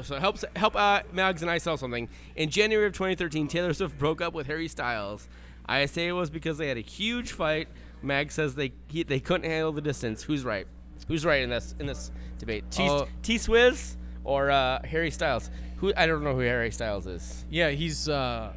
So 0.02 0.18
help 0.18 0.38
help 0.56 0.76
uh, 0.76 1.02
Mags 1.14 1.44
and 1.44 1.52
I 1.52 1.60
settle 1.60 1.78
something. 1.78 2.10
In 2.36 2.50
January 2.50 2.88
of 2.88 2.94
2013, 2.94 3.48
Taylor 3.50 3.74
Swift 3.74 4.00
broke 4.00 4.20
up 4.20 4.34
with 4.34 4.48
Harry 4.48 4.68
Styles. 4.68 5.28
I 5.68 5.86
say 5.86 6.08
it 6.08 6.14
was 6.14 6.32
because 6.32 6.58
they 6.58 6.70
had 6.70 6.78
a 6.78 6.82
huge 6.82 7.34
fight. 7.34 7.68
Mags 8.02 8.34
says 8.34 8.56
they 8.56 8.72
he, 8.88 9.04
they 9.04 9.20
couldn't 9.20 9.48
handle 9.48 9.74
the 9.74 9.82
distance. 9.82 10.24
Who's 10.24 10.44
right? 10.44 10.66
Who's 11.08 11.24
right 11.24 11.44
in 11.44 11.52
this 11.52 11.76
in 11.78 11.86
this 11.86 12.10
debate? 12.40 12.64
T 12.72 12.90
Uh, 12.90 13.06
T 13.22 13.36
Swizz 13.36 13.96
or 14.24 14.52
uh, 14.52 14.82
Harry 14.86 15.12
Styles? 15.12 15.50
Who 15.78 15.92
I 15.98 16.06
don't 16.06 16.24
know 16.24 16.34
who 16.34 16.42
Harry 16.42 16.72
Styles 16.72 17.08
is. 17.08 17.46
Yeah, 17.50 17.70
he's 17.72 18.08
uh, 18.08 18.54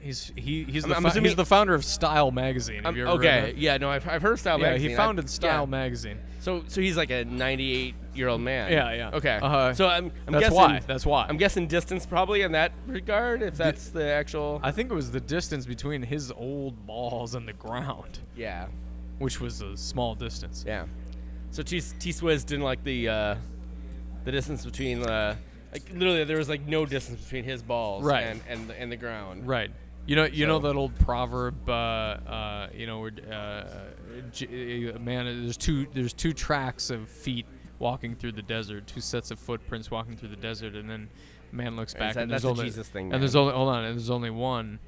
he's 0.00 0.32
he 0.36 0.64
he's 0.64 0.84
I'm- 0.84 0.90
the 0.90 0.96
I'm 0.96 1.06
assuming- 1.06 1.28
he's 1.30 1.36
the 1.36 1.44
founder 1.46 1.74
of 1.74 1.84
Style 1.84 2.30
magazine. 2.30 2.76
Have 2.84 2.86
Um, 2.86 2.96
you 2.96 3.02
ever 3.02 3.12
okay, 3.18 3.40
that? 3.52 3.58
yeah, 3.58 3.76
no, 3.78 3.90
I've, 3.90 4.06
I've 4.08 4.22
heard 4.22 4.38
Style 4.38 4.58
magazine. 4.58 4.64
Yeah, 4.66 4.70
magazine. 4.72 4.88
he 4.90 4.94
I- 4.94 4.96
founded 4.96 5.30
Style 5.30 5.62
yeah. 5.62 5.66
magazine. 5.70 6.18
So 6.40 6.64
so 6.66 6.80
he's 6.80 6.96
like 6.96 7.10
a 7.10 7.24
98 7.24 7.94
year 8.14 8.28
old 8.28 8.40
man. 8.40 8.70
Yeah, 8.72 8.92
yeah. 8.94 9.10
Okay. 9.12 9.38
Uh-huh. 9.40 9.74
so 9.74 9.86
I'm, 9.88 10.12
I'm 10.26 10.32
That's 10.32 10.44
guessing 10.44 10.56
why. 10.56 10.80
That's 10.86 11.06
why. 11.06 11.26
I'm 11.28 11.36
guessing 11.36 11.66
distance 11.68 12.04
probably 12.04 12.42
in 12.42 12.52
that 12.52 12.72
regard 12.86 13.42
if 13.42 13.56
that's 13.56 13.88
the 13.90 14.04
actual. 14.04 14.60
I 14.62 14.70
think 14.72 14.90
it 14.90 14.94
was 14.94 15.10
the 15.12 15.20
distance 15.20 15.66
between 15.66 16.02
his 16.02 16.30
old 16.32 16.84
balls 16.86 17.34
and 17.34 17.46
the 17.48 17.52
ground, 17.54 18.18
yeah. 18.36 18.66
which 19.18 19.40
was 19.40 19.62
a 19.62 19.76
small 19.76 20.14
distance. 20.14 20.64
Yeah. 20.66 20.86
So 21.50 21.62
T 21.62 21.80
T 21.80 22.10
Swizz 22.10 22.44
didn't 22.44 22.64
like 22.64 22.82
the 22.82 23.08
uh, 23.08 23.34
the 24.24 24.32
distance 24.32 24.64
between 24.64 25.02
uh, 25.02 25.36
like 25.72 25.90
literally 25.92 26.24
there 26.24 26.36
was 26.38 26.48
like 26.48 26.66
no 26.66 26.84
distance 26.86 27.20
between 27.20 27.44
his 27.44 27.62
balls 27.62 28.04
Right. 28.04 28.22
and 28.24 28.40
and 28.48 28.68
the, 28.68 28.80
and 28.80 28.90
the 28.92 28.96
ground. 28.96 29.46
Right. 29.46 29.70
You 30.04 30.16
know, 30.16 30.24
you 30.24 30.46
know 30.48 30.58
that 30.58 30.74
old 30.74 30.98
proverb. 30.98 31.68
Uh, 31.68 31.72
uh, 31.72 32.68
you 32.74 32.86
know, 32.86 33.06
uh, 33.06 33.32
uh, 33.32 34.98
man, 34.98 35.24
there's 35.44 35.56
two 35.56 35.86
there's 35.94 36.12
two 36.12 36.32
tracks 36.32 36.90
of 36.90 37.08
feet 37.08 37.46
walking 37.78 38.14
through 38.16 38.32
the 38.32 38.42
desert, 38.42 38.86
two 38.86 39.00
sets 39.00 39.30
of 39.30 39.38
footprints 39.38 39.90
walking 39.90 40.16
through 40.16 40.28
the 40.30 40.36
desert, 40.36 40.74
and 40.74 40.90
then 40.90 41.08
man 41.52 41.76
looks 41.76 41.94
back 41.94 42.14
that- 42.14 42.22
and 42.24 42.30
there's 42.30 42.44
only 42.44 42.64
Jesus 42.64 42.88
thing, 42.88 43.12
and 43.12 43.22
there's 43.22 43.36
only 43.36 43.52
hold 43.54 43.68
on, 43.68 43.84
and 43.84 43.96
there's 43.96 44.10
only 44.10 44.30
one. 44.30 44.78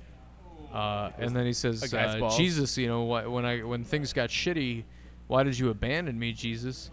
Uh, 0.72 1.11
and 1.18 1.37
then 1.37 1.47
he 1.47 1.53
says, 1.53 1.95
uh, 1.95 2.30
"Jesus, 2.37 2.76
you 2.76 2.89
know, 2.89 3.05
wh- 3.07 3.30
when 3.32 3.45
I 3.45 3.62
when 3.62 3.85
things 3.85 4.12
got 4.12 4.30
shitty, 4.30 4.82
why 5.28 5.45
did 5.45 5.57
you 5.59 5.70
abandon 5.70 6.18
me, 6.18 6.32
Jesus?" 6.32 6.91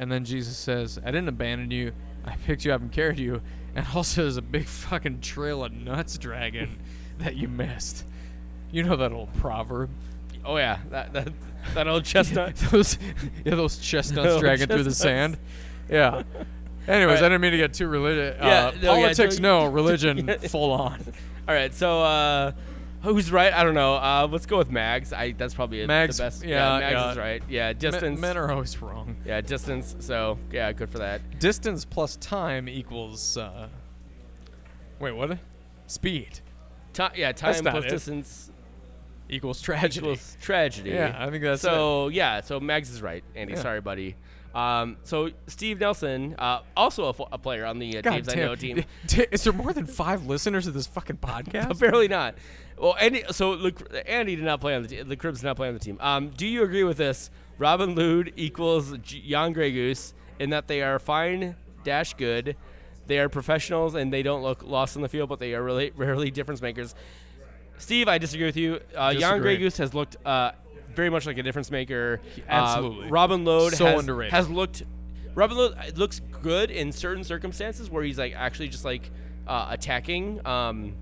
And 0.00 0.10
then 0.10 0.24
Jesus 0.24 0.56
says, 0.56 0.98
"I 1.04 1.10
didn't 1.10 1.28
abandon 1.28 1.70
you. 1.70 1.92
I 2.24 2.34
picked 2.36 2.64
you 2.64 2.72
up 2.72 2.80
and 2.80 2.90
carried 2.90 3.18
you." 3.18 3.42
And 3.74 3.86
also, 3.94 4.22
there's 4.22 4.38
a 4.38 4.42
big 4.42 4.64
fucking 4.64 5.20
trail 5.20 5.62
of 5.62 5.72
nuts 5.72 6.16
dragging 6.16 6.78
that 7.18 7.36
you 7.36 7.48
missed. 7.48 8.04
You 8.72 8.82
know 8.82 8.96
that 8.96 9.12
old 9.12 9.32
proverb. 9.34 9.90
Oh 10.42 10.56
yeah, 10.56 10.78
that 10.88 11.12
that, 11.12 11.28
that 11.74 11.86
old 11.86 12.04
chestnut. 12.06 12.56
those 12.72 12.98
yeah, 13.44 13.54
those 13.54 13.78
chestnuts 13.78 14.26
Those 14.26 14.40
dragging 14.40 14.68
through 14.68 14.84
the 14.84 14.94
sand. 14.94 15.36
Yeah. 15.90 16.22
Anyways, 16.88 17.16
Alright. 17.18 17.24
I 17.24 17.28
didn't 17.28 17.42
mean 17.42 17.52
to 17.52 17.58
get 17.58 17.74
too 17.74 17.86
religious. 17.86 18.38
Yeah, 18.40 18.68
uh, 18.68 18.72
no, 18.80 18.94
politics, 18.94 19.34
don't- 19.36 19.42
no. 19.42 19.66
Religion, 19.66 20.26
full 20.48 20.72
on. 20.72 20.98
All 21.46 21.54
right, 21.54 21.74
so 21.74 22.00
uh, 22.02 22.52
who's 23.02 23.30
right? 23.32 23.52
I 23.52 23.64
don't 23.64 23.74
know. 23.74 23.94
Uh, 23.94 24.28
let's 24.30 24.46
go 24.46 24.58
with 24.58 24.70
Mags. 24.70 25.12
I 25.12 25.32
that's 25.32 25.54
probably 25.54 25.86
Mags, 25.86 26.16
the 26.18 26.24
best. 26.24 26.44
yeah, 26.44 26.78
Mags 26.78 26.92
yeah. 26.92 27.10
is 27.12 27.16
right. 27.16 27.42
Yeah, 27.48 27.72
distance. 27.72 28.20
Men, 28.20 28.34
men 28.34 28.36
are 28.36 28.50
always 28.50 28.80
wrong. 28.80 29.16
yeah, 29.24 29.40
distance. 29.40 29.96
So 30.00 30.38
yeah, 30.52 30.72
good 30.72 30.90
for 30.90 30.98
that. 30.98 31.38
Distance 31.38 31.84
plus 31.84 32.16
time 32.16 32.68
equals. 32.68 33.36
Uh, 33.36 33.68
wait, 34.98 35.12
what? 35.12 35.38
Speed 35.86 36.40
yeah, 37.14 37.32
time 37.32 37.62
plus 37.64 37.84
it. 37.84 37.88
distance 37.90 38.50
equals 39.28 39.60
tragedy. 39.60 40.06
equals 40.06 40.36
tragedy. 40.40 40.90
Yeah, 40.90 41.16
I 41.18 41.30
think 41.30 41.42
that's 41.42 41.62
so. 41.62 42.08
Yeah, 42.08 42.40
so 42.40 42.60
Mags 42.60 42.90
is 42.90 43.02
right. 43.02 43.22
Andy, 43.34 43.54
Yeah. 43.54 43.62
sorry, 43.62 43.80
buddy. 43.80 44.16
Um, 44.54 44.96
so 45.04 45.30
Steve 45.46 45.78
Nelson, 45.80 46.34
uh, 46.38 46.60
also 46.76 47.08
a, 47.08 47.38
player 47.38 47.64
on 47.64 47.78
the 47.78 47.98
uh, 47.98 48.00
Dave's 48.00 48.28
I. 48.28 48.34
Know 48.34 48.54
team. 48.54 48.84
Is 49.30 49.44
there 49.44 49.52
more 49.52 49.72
than 49.72 49.86
five 49.86 50.26
listeners 50.26 50.64
to 50.64 50.70
this 50.70 50.86
fucking 50.86 51.16
podcast? 51.22 51.70
Apparently 51.70 52.08
not. 52.08 52.34
Well, 52.78 52.96
Andy, 52.98 53.24
so 53.30 53.52
look, 53.52 53.82
Andy 54.06 54.36
did 54.36 54.44
not 54.44 54.60
play 54.60 54.74
on 54.74 54.82
the 54.82 54.88
team. 54.88 55.08
The 55.08 55.16
Cribs 55.16 55.40
did 55.40 55.46
not 55.46 55.56
play 55.56 55.68
on 55.68 55.74
the 55.74 55.80
team. 55.80 55.98
Um, 56.00 56.30
do 56.30 56.46
you 56.46 56.62
agree 56.62 56.84
with 56.84 56.96
this? 56.96 57.30
Robin 57.58 57.94
Lod 57.94 58.32
equals 58.36 58.96
Jan 58.98 59.52
Grey 59.52 59.70
Goose 59.70 60.14
in 60.38 60.50
that 60.50 60.66
they 60.66 60.82
are 60.82 60.98
fine 60.98 61.56
dash 61.84 62.14
good. 62.14 62.56
They 63.06 63.18
are 63.18 63.28
professionals 63.28 63.94
and 63.94 64.12
they 64.12 64.22
don't 64.22 64.42
look 64.42 64.62
lost 64.62 64.96
in 64.96 65.02
the 65.02 65.08
field, 65.08 65.28
but 65.28 65.38
they 65.38 65.54
are 65.54 65.62
really 65.62 65.90
rarely 65.96 66.30
difference 66.30 66.62
makers. 66.62 66.94
Steve, 67.76 68.08
I 68.08 68.18
disagree 68.18 68.46
with 68.46 68.56
you. 68.56 68.80
Uh, 68.94 69.12
Jan 69.12 69.20
Disagree. 69.20 69.40
Grey 69.40 69.56
Goose 69.58 69.76
has 69.78 69.94
looked 69.94 70.16
uh, 70.24 70.52
very 70.94 71.10
much 71.10 71.26
like 71.26 71.38
a 71.38 71.42
difference 71.42 71.70
maker. 71.70 72.20
absolutely. 72.48 73.06
Uh, 73.06 73.10
Robin 73.10 73.44
Lod 73.44 73.72
So 73.72 73.86
has, 73.86 74.00
underrated. 74.00 74.32
has 74.32 74.48
looked. 74.48 74.82
Robin 75.34 75.56
Lod 75.56 75.72
uh, 75.78 75.90
looks 75.96 76.20
good 76.42 76.70
in 76.70 76.92
certain 76.92 77.24
circumstances 77.24 77.88
where 77.90 78.02
he's 78.02 78.18
like 78.18 78.34
actually 78.34 78.68
just 78.68 78.84
like 78.84 79.10
uh, 79.46 79.68
attacking. 79.70 80.44
Um, 80.46 80.94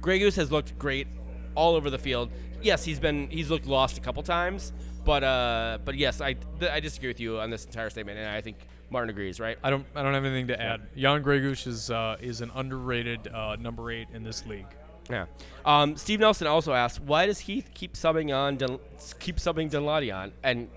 Grey 0.00 0.18
Goose 0.18 0.36
has 0.36 0.50
looked 0.52 0.78
great 0.78 1.06
all 1.54 1.74
over 1.74 1.90
the 1.90 1.98
field. 1.98 2.30
Yes, 2.62 2.84
he's 2.84 2.98
been 3.00 3.28
he's 3.28 3.50
looked 3.50 3.66
lost 3.66 3.98
a 3.98 4.00
couple 4.00 4.22
times, 4.22 4.72
but 5.04 5.22
uh, 5.24 5.78
but 5.84 5.94
yes, 5.96 6.20
I 6.20 6.34
th- 6.34 6.70
I 6.70 6.80
disagree 6.80 7.08
with 7.08 7.20
you 7.20 7.38
on 7.38 7.50
this 7.50 7.64
entire 7.64 7.90
statement, 7.90 8.18
and 8.18 8.28
I 8.28 8.40
think 8.40 8.56
Martin 8.90 9.10
agrees, 9.10 9.38
right? 9.40 9.58
I 9.62 9.70
don't. 9.70 9.84
I 9.94 10.02
don't 10.02 10.14
have 10.14 10.24
anything 10.24 10.48
to 10.48 10.60
add. 10.60 10.80
Jan 10.96 11.22
Greguš 11.22 11.66
is 11.66 11.90
uh, 11.90 12.16
is 12.20 12.40
an 12.40 12.50
underrated 12.54 13.28
uh, 13.28 13.56
number 13.56 13.90
eight 13.90 14.08
in 14.14 14.22
this 14.24 14.46
league. 14.46 14.66
Yeah. 15.10 15.26
Um, 15.64 15.96
Steve 15.96 16.20
Nelson 16.20 16.46
also 16.46 16.72
asked, 16.72 17.00
why 17.00 17.26
does 17.26 17.40
Heath 17.40 17.70
keep 17.74 17.94
subbing 17.94 18.36
on 18.36 18.56
Del- 18.56 18.80
keep 19.18 19.36
subbing 19.36 19.70
Danladi 19.70 20.14
on? 20.14 20.32
And 20.42 20.68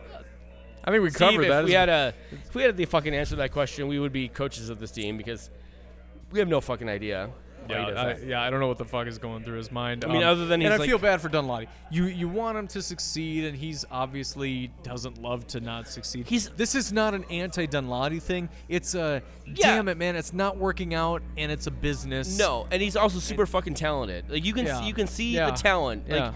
I 0.84 0.92
think 0.92 1.04
we 1.04 1.10
Steve, 1.10 1.20
covered 1.32 1.42
if 1.44 1.50
that. 1.50 1.66
we 1.66 1.72
had 1.74 1.90
a 1.90 2.14
if 2.32 2.56
we 2.56 2.64
had 2.64 2.78
the 2.78 2.86
fucking 2.86 3.14
answer 3.14 3.32
to 3.32 3.36
that 3.38 3.52
question, 3.52 3.88
we 3.88 4.00
would 4.00 4.14
be 4.14 4.28
coaches 4.28 4.70
of 4.70 4.80
this 4.80 4.92
team 4.92 5.18
because 5.18 5.50
we 6.32 6.40
have 6.40 6.48
no 6.48 6.62
fucking 6.62 6.90
idea. 6.90 7.30
Yeah, 7.70 7.88
I, 7.88 8.18
yeah, 8.26 8.42
I 8.42 8.50
don't 8.50 8.60
know 8.60 8.68
what 8.68 8.78
the 8.78 8.86
fuck 8.86 9.08
is 9.08 9.18
going 9.18 9.44
through 9.44 9.58
his 9.58 9.72
mind. 9.72 10.04
Um, 10.04 10.12
I 10.12 10.14
mean, 10.16 10.24
other 10.24 10.46
than 10.46 10.62
and 10.62 10.72
he's 10.74 10.82
I 10.82 10.86
feel 10.88 10.98
bad 10.98 11.22
for 11.22 11.30
Danladi. 11.30 11.68
You 11.92 12.06
you 12.06 12.28
want 12.28 12.58
him 12.58 12.68
to 12.70 12.82
succeed, 12.82 13.46
and 13.46 13.56
he's 13.56 13.86
obviously 13.92 14.72
doesn't 14.84 15.22
love 15.22 15.46
to 15.48 15.60
not 15.60 15.88
succeed. 15.88 16.28
He's- 16.28 16.50
this 16.58 16.76
is 16.76 16.92
not 16.92 17.14
an 17.14 17.26
anti-Danladi 17.30 18.22
thing. 18.22 18.50
It's 18.68 18.96
a 18.96 19.22
Yeah. 19.46 19.76
damn 19.76 19.88
it, 19.88 19.98
man. 19.98 20.16
It's 20.16 20.34
not 20.34 20.58
working 20.58 20.94
out, 20.94 21.22
and 21.38 21.52
it's 21.52 21.68
a 21.68 21.72
business. 21.72 22.38
No, 22.38 22.68
and 22.72 22.82
he's 22.82 22.96
also 22.96 23.20
super 23.20 23.46
fucking 23.46 23.76
talented. 23.76 24.30
Like 24.30 24.44
you 24.46 24.54
can 24.54 24.66
Yeah. 24.66 24.80
see, 24.82 24.88
you 24.88 24.94
can 24.94 25.08
see 25.08 25.36
Yeah. 25.36 25.52
the 25.52 25.58
talent. 25.58 26.10
Like 26.10 26.20
Yeah. 26.20 26.34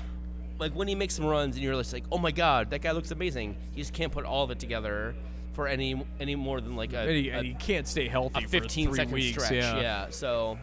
like 0.59 0.73
when 0.73 0.87
he 0.87 0.95
makes 0.95 1.15
some 1.15 1.25
runs 1.25 1.55
and 1.55 1.63
you're 1.63 1.73
just 1.75 1.93
like, 1.93 2.03
oh 2.11 2.17
my 2.17 2.31
god, 2.31 2.69
that 2.71 2.81
guy 2.81 2.91
looks 2.91 3.11
amazing. 3.11 3.57
He 3.73 3.81
just 3.81 3.93
can't 3.93 4.11
put 4.11 4.25
all 4.25 4.43
of 4.43 4.51
it 4.51 4.59
together 4.59 5.15
for 5.53 5.67
any 5.67 6.03
any 6.19 6.35
more 6.35 6.59
than 6.61 6.75
like 6.75 6.93
a, 6.93 6.99
and 7.01 7.09
he, 7.11 7.29
a- 7.29 7.37
and 7.37 7.45
he 7.45 7.53
can't 7.53 7.87
stay 7.87 8.07
healthy 8.07 8.43
a 8.43 8.47
15 8.47 8.87
for 8.87 8.91
three 8.95 8.97
second 8.97 9.13
weeks. 9.13 9.43
stretch. 9.45 9.51
Yeah. 9.81 10.07
So, 10.09 10.57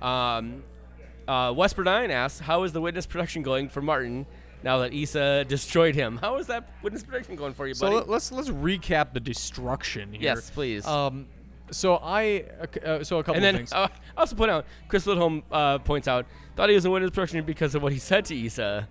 um, 0.00 0.62
uh, 1.28 1.52
Wes 1.56 1.72
Burdine 1.74 2.10
asks, 2.10 2.40
how 2.40 2.64
is 2.64 2.72
the 2.72 2.80
witness 2.80 3.06
production 3.06 3.42
going 3.42 3.68
for 3.68 3.80
Martin 3.82 4.26
now 4.62 4.78
that 4.78 4.92
Issa 4.92 5.44
destroyed 5.44 5.94
him? 5.94 6.16
How 6.18 6.36
is 6.38 6.46
that 6.48 6.68
witness 6.82 7.02
production 7.02 7.36
going 7.36 7.54
for 7.54 7.66
you, 7.66 7.74
buddy? 7.74 7.96
let- 7.96 8.08
let's 8.08 8.32
let's 8.32 8.48
recap 8.48 9.12
the 9.12 9.20
destruction 9.20 10.12
here. 10.12 10.22
Yes, 10.22 10.50
please. 10.50 10.86
Um, 10.86 11.26
so 11.70 11.96
I 12.02 12.44
uh, 12.84 13.04
so 13.04 13.18
a 13.18 13.22
couple 13.24 13.36
and 13.36 13.36
of 13.36 13.42
then 13.42 13.54
things. 13.56 13.72
uh, 13.74 13.88
I 14.16 14.20
also 14.20 14.34
point 14.36 14.50
out, 14.50 14.66
Chris 14.88 15.06
Lidholm 15.06 15.42
uh, 15.52 15.78
points 15.78 16.08
out, 16.08 16.26
thought 16.56 16.68
he 16.68 16.74
was 16.74 16.84
in 16.84 16.90
witness 16.90 17.10
production 17.12 17.44
because 17.44 17.74
of 17.74 17.82
what 17.82 17.92
he 17.92 17.98
said 17.98 18.24
to 18.26 18.46
Issa. 18.46 18.88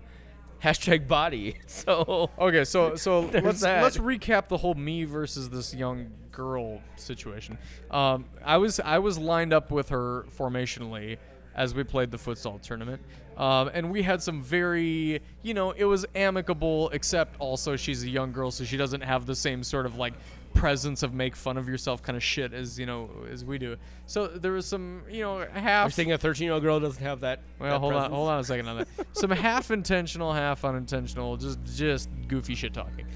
Hashtag 0.62 1.08
body. 1.08 1.56
So 1.66 2.30
Okay, 2.38 2.64
so 2.64 2.96
so 2.96 3.20
let's 3.42 3.60
that. 3.60 3.82
let's 3.82 3.96
recap 3.96 4.48
the 4.48 4.58
whole 4.58 4.74
me 4.74 5.04
versus 5.04 5.48
this 5.50 5.74
young 5.74 6.10
girl 6.32 6.80
situation. 6.96 7.58
Um, 7.90 8.26
I 8.44 8.58
was 8.58 8.80
I 8.80 8.98
was 8.98 9.18
lined 9.18 9.52
up 9.52 9.70
with 9.70 9.88
her 9.90 10.26
formationally 10.36 11.18
as 11.54 11.74
we 11.74 11.84
played 11.84 12.10
the 12.10 12.16
futsal 12.16 12.60
tournament, 12.60 13.02
um, 13.36 13.70
and 13.72 13.90
we 13.90 14.02
had 14.02 14.22
some 14.22 14.42
very 14.42 15.20
you 15.42 15.54
know 15.54 15.70
it 15.72 15.84
was 15.84 16.06
amicable, 16.14 16.90
except 16.90 17.36
also 17.38 17.76
she's 17.76 18.02
a 18.04 18.08
young 18.08 18.32
girl, 18.32 18.50
so 18.50 18.64
she 18.64 18.76
doesn't 18.76 19.02
have 19.02 19.26
the 19.26 19.34
same 19.34 19.62
sort 19.62 19.86
of 19.86 19.96
like 19.96 20.14
presence 20.54 21.02
of 21.02 21.14
make 21.14 21.36
fun 21.36 21.56
of 21.56 21.68
yourself 21.68 22.02
kind 22.02 22.16
of 22.16 22.22
shit 22.22 22.52
as 22.52 22.78
you 22.78 22.86
know 22.86 23.10
as 23.30 23.44
we 23.44 23.58
do. 23.58 23.76
So 24.06 24.26
there 24.26 24.52
was 24.52 24.66
some 24.66 25.02
you 25.10 25.22
know 25.22 25.46
half. 25.52 25.86
I'm 25.86 25.90
saying 25.90 26.12
a 26.12 26.18
13 26.18 26.44
year 26.44 26.54
old 26.54 26.62
girl 26.62 26.80
doesn't 26.80 27.02
have 27.02 27.20
that. 27.20 27.40
Well, 27.58 27.72
that 27.72 27.78
hold 27.78 27.94
on, 27.94 28.10
hold 28.10 28.28
on 28.28 28.40
a 28.40 28.44
second 28.44 28.68
on 28.68 28.78
that. 28.78 28.88
Some 29.12 29.30
half 29.30 29.70
intentional, 29.70 30.32
half 30.32 30.64
unintentional, 30.64 31.36
just 31.36 31.58
just 31.74 32.08
goofy 32.28 32.54
shit 32.54 32.74
talking. 32.74 33.06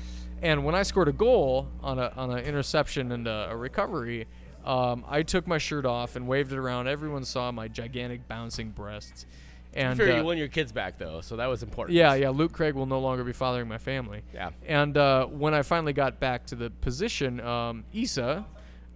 And 0.43 0.65
when 0.65 0.75
I 0.75 0.83
scored 0.83 1.09
a 1.09 1.13
goal 1.13 1.69
on 1.83 1.99
a 1.99 2.13
on 2.17 2.31
an 2.31 2.45
interception 2.45 3.13
and 3.13 3.27
a, 3.27 3.49
a 3.51 3.57
recovery, 3.57 4.27
um, 4.65 5.05
I 5.09 5.23
took 5.23 5.47
my 5.47 5.59
shirt 5.59 5.87
off 5.87 6.17
and 6.17 6.27
waved 6.27 6.53
it 6.53 6.59
around. 6.59 6.89
Everyone 6.89 7.25
saw 7.25 7.51
my 7.53 7.69
gigantic 7.69 8.29
bouncing 8.29 8.71
breasts. 8.71 9.27
And 9.75 9.99
Fair, 9.99 10.13
uh, 10.13 10.17
you 10.19 10.25
won 10.25 10.39
your 10.39 10.49
kids 10.49 10.71
back 10.73 10.99
though, 10.99 11.21
so 11.21 11.37
that 11.37 11.47
was 11.47 11.63
important. 11.63 11.97
yeah, 11.97 12.15
yeah. 12.15 12.29
Luke 12.31 12.53
Craig 12.53 12.75
will 12.75 12.87
no 12.87 13.01
longer 13.01 13.25
be 13.25 13.33
fathering 13.33 13.67
my 13.67 13.79
family. 13.79 14.23
Yeah. 14.33 14.51
And 14.67 14.97
uh, 14.97 15.27
when 15.27 15.53
I 15.53 15.63
finally 15.63 15.93
got 15.93 16.21
back 16.21 16.47
to 16.47 16.55
the 16.55 16.71
position, 16.71 17.41
um, 17.41 17.85
Issa, 17.93 18.47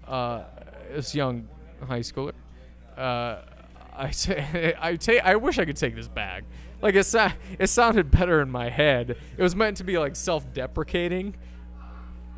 uh, 0.06 0.44
this 0.92 1.14
young 1.14 1.48
high 1.86 2.00
schooler, 2.00 2.32
uh, 2.96 3.38
I 3.96 4.10
say, 4.12 4.74
I 4.80 4.96
ta- 4.96 5.20
I 5.24 5.36
wish 5.36 5.58
I 5.58 5.64
could 5.64 5.76
take 5.76 5.96
this 5.96 6.08
back. 6.08 6.44
Like 6.80 6.94
it, 6.94 7.04
sa- 7.04 7.32
it 7.58 7.66
sounded 7.66 8.10
better 8.10 8.40
in 8.40 8.50
my 8.50 8.70
head. 8.70 9.16
It 9.36 9.42
was 9.42 9.56
meant 9.56 9.78
to 9.78 9.84
be 9.84 9.98
like 9.98 10.14
self-deprecating, 10.14 11.34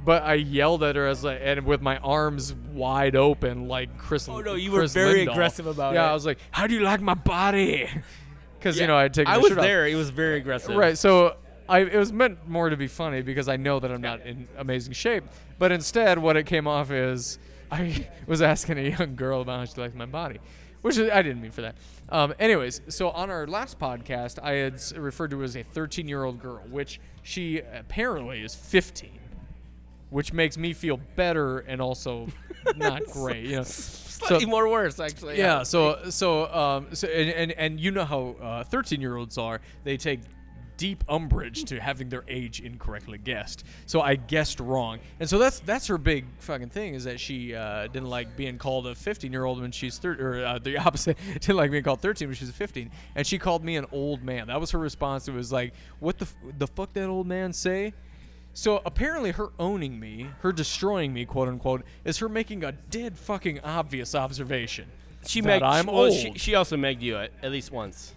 but 0.02 0.22
I 0.22 0.34
yelled 0.34 0.82
at 0.82 0.96
her 0.96 1.06
as 1.06 1.22
like, 1.22 1.40
and 1.42 1.66
with 1.66 1.82
my 1.82 1.98
arms 1.98 2.54
wide 2.72 3.16
open, 3.16 3.68
like 3.68 3.98
Chris. 3.98 4.30
Oh, 4.30 4.40
no, 4.40 4.54
you 4.54 4.72
were 4.72 4.86
very 4.86 5.26
Lindahl. 5.26 5.32
aggressive 5.32 5.66
about 5.66 5.92
yeah, 5.92 6.00
it. 6.00 6.04
Yeah, 6.04 6.10
I 6.10 6.14
was 6.14 6.24
like, 6.24 6.38
"How 6.50 6.66
do 6.66 6.72
you 6.72 6.80
like 6.80 7.02
my 7.02 7.12
body?" 7.12 7.86
Because 8.60 8.76
Yeah, 8.76 8.82
you 8.82 8.86
know 8.88 8.98
I 8.98 9.08
take. 9.08 9.26
I 9.26 9.38
was 9.38 9.48
shirt 9.48 9.58
off. 9.58 9.64
there. 9.64 9.86
It 9.88 9.96
was 9.96 10.10
very 10.10 10.36
aggressive. 10.38 10.76
Right. 10.76 10.96
So 10.96 11.36
I, 11.68 11.80
it 11.80 11.96
was 11.96 12.12
meant 12.12 12.46
more 12.48 12.68
to 12.68 12.76
be 12.76 12.86
funny 12.86 13.22
because 13.22 13.48
I 13.48 13.56
know 13.56 13.80
that 13.80 13.90
I'm 13.90 14.02
not 14.02 14.20
in 14.26 14.46
amazing 14.58 14.92
shape. 14.92 15.24
But 15.58 15.72
instead, 15.72 16.18
what 16.18 16.36
it 16.36 16.44
came 16.44 16.66
off 16.66 16.90
is 16.90 17.38
I 17.70 18.06
was 18.26 18.42
asking 18.42 18.78
a 18.78 18.90
young 18.98 19.16
girl 19.16 19.40
about 19.40 19.60
how 19.60 19.64
she 19.64 19.80
likes 19.80 19.94
my 19.94 20.06
body, 20.06 20.40
which 20.82 20.98
is, 20.98 21.10
I 21.10 21.22
didn't 21.22 21.40
mean 21.40 21.52
for 21.52 21.62
that. 21.62 21.76
Um, 22.10 22.34
anyways, 22.38 22.82
so 22.88 23.10
on 23.10 23.30
our 23.30 23.46
last 23.46 23.78
podcast, 23.78 24.38
I 24.42 24.52
had 24.52 24.80
referred 25.00 25.30
to 25.30 25.42
as 25.42 25.56
a 25.56 25.62
13 25.62 26.06
year 26.08 26.24
old 26.24 26.40
girl, 26.40 26.60
which 26.68 27.00
she 27.22 27.60
apparently 27.60 28.42
is 28.42 28.54
15. 28.54 29.10
Which 30.10 30.32
makes 30.32 30.58
me 30.58 30.72
feel 30.72 30.98
better 31.14 31.60
and 31.60 31.80
also 31.80 32.26
not 32.76 33.04
great, 33.06 33.44
you 33.44 33.56
know. 33.56 33.62
Slightly 34.26 34.46
more 34.46 34.68
worse, 34.68 35.00
actually. 35.00 35.38
Yeah. 35.38 35.62
So 35.62 36.10
so 36.10 36.52
um 36.52 36.94
so 36.94 37.08
and 37.08 37.30
and, 37.30 37.52
and 37.52 37.80
you 37.80 37.90
know 37.90 38.04
how 38.04 38.64
thirteen 38.68 39.00
year 39.00 39.16
olds 39.16 39.38
are. 39.38 39.60
They 39.84 39.96
take 39.96 40.20
deep 40.80 41.04
umbrage 41.10 41.64
to 41.66 41.78
having 41.78 42.08
their 42.08 42.24
age 42.26 42.60
incorrectly 42.60 43.18
guessed. 43.18 43.64
So 43.84 44.00
I 44.00 44.16
guessed 44.16 44.60
wrong, 44.60 44.98
and 45.20 45.28
so 45.28 45.36
that's 45.36 45.60
that's 45.60 45.86
her 45.88 45.98
big 45.98 46.24
fucking 46.38 46.70
thing 46.70 46.94
is 46.94 47.04
that 47.04 47.20
she 47.20 47.54
uh, 47.54 47.86
didn't 47.88 48.08
like 48.08 48.34
being 48.34 48.56
called 48.56 48.86
a 48.86 48.94
fifteen 48.94 49.30
year 49.30 49.44
old 49.44 49.60
when 49.60 49.72
she's 49.72 49.98
thirty, 49.98 50.22
or 50.22 50.42
uh, 50.42 50.58
the 50.58 50.78
opposite 50.86 51.18
didn't 51.34 51.56
like 51.56 51.70
being 51.70 51.84
called 51.84 52.00
thirteen 52.00 52.28
when 52.28 52.34
she's 52.34 52.50
fifteen, 52.50 52.90
and 53.14 53.26
she 53.26 53.38
called 53.38 53.62
me 53.62 53.76
an 53.76 53.84
old 53.92 54.22
man. 54.24 54.46
That 54.46 54.58
was 54.58 54.70
her 54.70 54.78
response. 54.78 55.28
It 55.28 55.34
was 55.34 55.52
like, 55.52 55.74
"What 55.98 56.16
the 56.16 56.24
f- 56.24 56.36
the 56.58 56.66
fuck 56.66 56.94
that 56.94 57.08
old 57.08 57.26
man 57.26 57.52
say?" 57.52 57.92
So 58.52 58.82
apparently, 58.84 59.30
her 59.32 59.50
owning 59.58 60.00
me, 60.00 60.28
her 60.40 60.52
destroying 60.52 61.12
me, 61.12 61.24
quote 61.24 61.48
unquote, 61.48 61.82
is 62.04 62.18
her 62.18 62.28
making 62.28 62.64
a 62.64 62.72
dead 62.72 63.16
fucking 63.16 63.60
obvious 63.60 64.14
observation. 64.14 64.86
She 65.26 65.40
that 65.42 65.62
megged. 65.62 65.66
I'm 65.66 65.86
well, 65.86 65.96
old. 65.96 66.14
She, 66.14 66.32
she 66.36 66.54
also 66.54 66.76
megged 66.76 67.02
you 67.02 67.16
at, 67.16 67.30
at 67.42 67.52
least 67.52 67.70
once. 67.70 68.14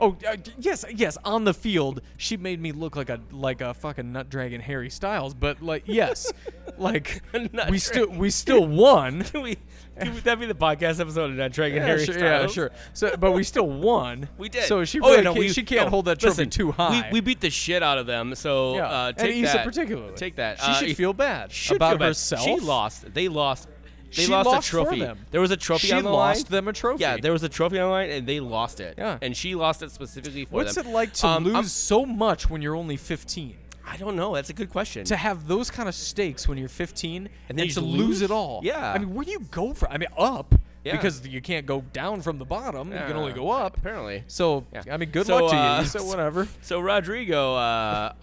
Oh 0.00 0.16
uh, 0.26 0.36
yes, 0.58 0.84
yes. 0.94 1.18
On 1.24 1.44
the 1.44 1.52
field, 1.54 2.00
she 2.16 2.36
made 2.36 2.60
me 2.60 2.72
look 2.72 2.96
like 2.96 3.10
a 3.10 3.20
like 3.30 3.60
a 3.60 3.74
fucking 3.74 4.12
nut 4.12 4.30
dragon 4.30 4.60
Harry 4.60 4.88
Styles. 4.90 5.34
But 5.34 5.60
like, 5.62 5.82
yes, 5.86 6.32
like 6.78 7.22
we 7.68 7.78
still 7.78 8.08
we 8.08 8.30
still 8.30 8.66
won. 8.66 9.22
Can 9.24 9.42
we? 9.42 9.58
Can 10.00 10.18
that 10.24 10.40
be 10.40 10.46
the 10.46 10.54
podcast 10.54 10.98
episode 10.98 11.30
of 11.32 11.36
that 11.36 11.52
Dragon 11.52 11.78
Yeah, 11.78 11.86
Harry 11.86 12.06
sure, 12.06 12.18
yeah, 12.18 12.46
sure. 12.46 12.70
So, 12.94 13.14
but 13.18 13.32
we 13.32 13.42
still 13.42 13.68
won. 13.68 14.30
We 14.38 14.48
did. 14.48 14.64
So 14.64 14.82
she 14.86 14.98
Oh, 14.98 15.10
yeah, 15.14 15.20
no, 15.20 15.32
can't, 15.34 15.38
we- 15.38 15.48
she 15.50 15.62
can't 15.62 15.86
no, 15.86 15.90
hold 15.90 16.06
that 16.06 16.18
trophy 16.18 16.30
listen, 16.44 16.48
too 16.50 16.72
high. 16.72 17.10
We, 17.10 17.14
we 17.14 17.20
beat 17.20 17.40
the 17.42 17.50
shit 17.50 17.82
out 17.82 17.98
of 17.98 18.06
them. 18.06 18.34
So 18.34 18.76
yeah. 18.76 18.86
uh, 18.88 19.06
and 19.08 19.16
take 19.18 19.36
Issa 19.44 19.52
that. 19.58 19.66
particularly. 19.66 20.14
Take 20.14 20.36
that. 20.36 20.58
She 20.58 20.64
Uh, 20.70 20.74
should 20.74 20.96
feel 20.96 21.12
bad 21.12 21.52
should 21.52 21.76
about 21.76 21.90
feel 21.90 21.98
bad. 21.98 22.06
herself. 22.06 22.42
She 22.44 22.56
lost. 22.60 23.12
They 23.12 23.28
lost. 23.28 23.68
They 24.16 24.24
She 24.24 24.32
lost, 24.32 24.46
lost 24.48 24.68
a 24.68 24.70
trophy. 24.70 25.08
There 25.30 25.40
was 25.40 25.50
a 25.52 25.56
trophy 25.56 25.86
She 25.88 25.92
on 25.92 26.02
the 26.02 26.10
lost 26.10 26.48
them 26.50 26.66
a 26.68 26.72
trophy. 26.72 27.02
Yeah, 27.02 27.16
there 27.18 27.32
was 27.32 27.42
a 27.44 27.48
trophy 27.48 27.78
on 27.78 27.86
the 27.86 27.90
line, 27.92 28.10
and 28.10 28.26
they 28.26 28.40
lost 28.40 28.80
it. 28.80 28.94
Yeah. 28.98 29.18
and 29.22 29.36
she 29.36 29.54
lost 29.54 29.82
it 29.82 29.90
specifically 29.92 30.44
for 30.44 30.50
them. 30.50 30.64
What's 30.64 30.74
them. 30.74 30.86
it 30.88 30.90
like 30.90 31.12
to 31.14 31.26
Um, 31.28 31.44
lose 31.44 31.54
I'm- 31.54 31.64
so 31.64 32.04
much 32.04 32.50
when 32.50 32.60
you're 32.62 32.74
only 32.76 32.96
15? 32.96 33.56
I 33.86 33.96
don't 33.96 34.14
know. 34.16 34.34
That's 34.34 34.50
a 34.50 34.52
good 34.52 34.70
question. 34.70 35.04
to 35.06 35.16
have 35.16 35.46
those 35.48 35.70
kind 35.70 35.88
of 35.88 35.94
stakes 35.94 36.46
when 36.48 36.58
you're 36.58 36.68
15 36.68 37.28
and, 37.48 37.58
then 37.58 37.66
you 37.66 37.72
to 37.72 37.80
lose 37.80 37.98
lose? 38.08 38.22
it 38.22 38.30
all. 38.30 38.60
Yeah. 38.62 38.92
I 38.92 38.98
mean, 38.98 39.14
where 39.14 39.24
do 39.24 39.30
you 39.32 39.40
go 39.50 39.74
from? 39.74 39.90
I 39.92 39.98
mean, 39.98 40.08
up 40.16 40.54
Yeah. 40.84 40.92
because 40.96 41.26
you 41.26 41.40
can't 41.40 41.66
go 41.66 41.80
down 41.92 42.22
from 42.22 42.38
the 42.38 42.44
bottom. 42.44 42.92
You 42.92 42.98
can 42.98 43.16
only 43.16 43.32
go 43.32 43.50
up. 43.50 43.76
Apparently. 43.76 44.24
So 44.28 44.64
Yeah. 44.72 44.82
I 44.92 44.96
mean, 44.96 45.10
good 45.10 45.26
So, 45.26 45.36
luck 45.44 45.50
to 45.52 45.56
uh, 45.56 45.80
you. 45.80 45.86
So 45.88 46.04
whatever. 46.04 46.46
So 46.62 46.78
Rodrigo, 46.80 47.54
uh, 47.56 48.12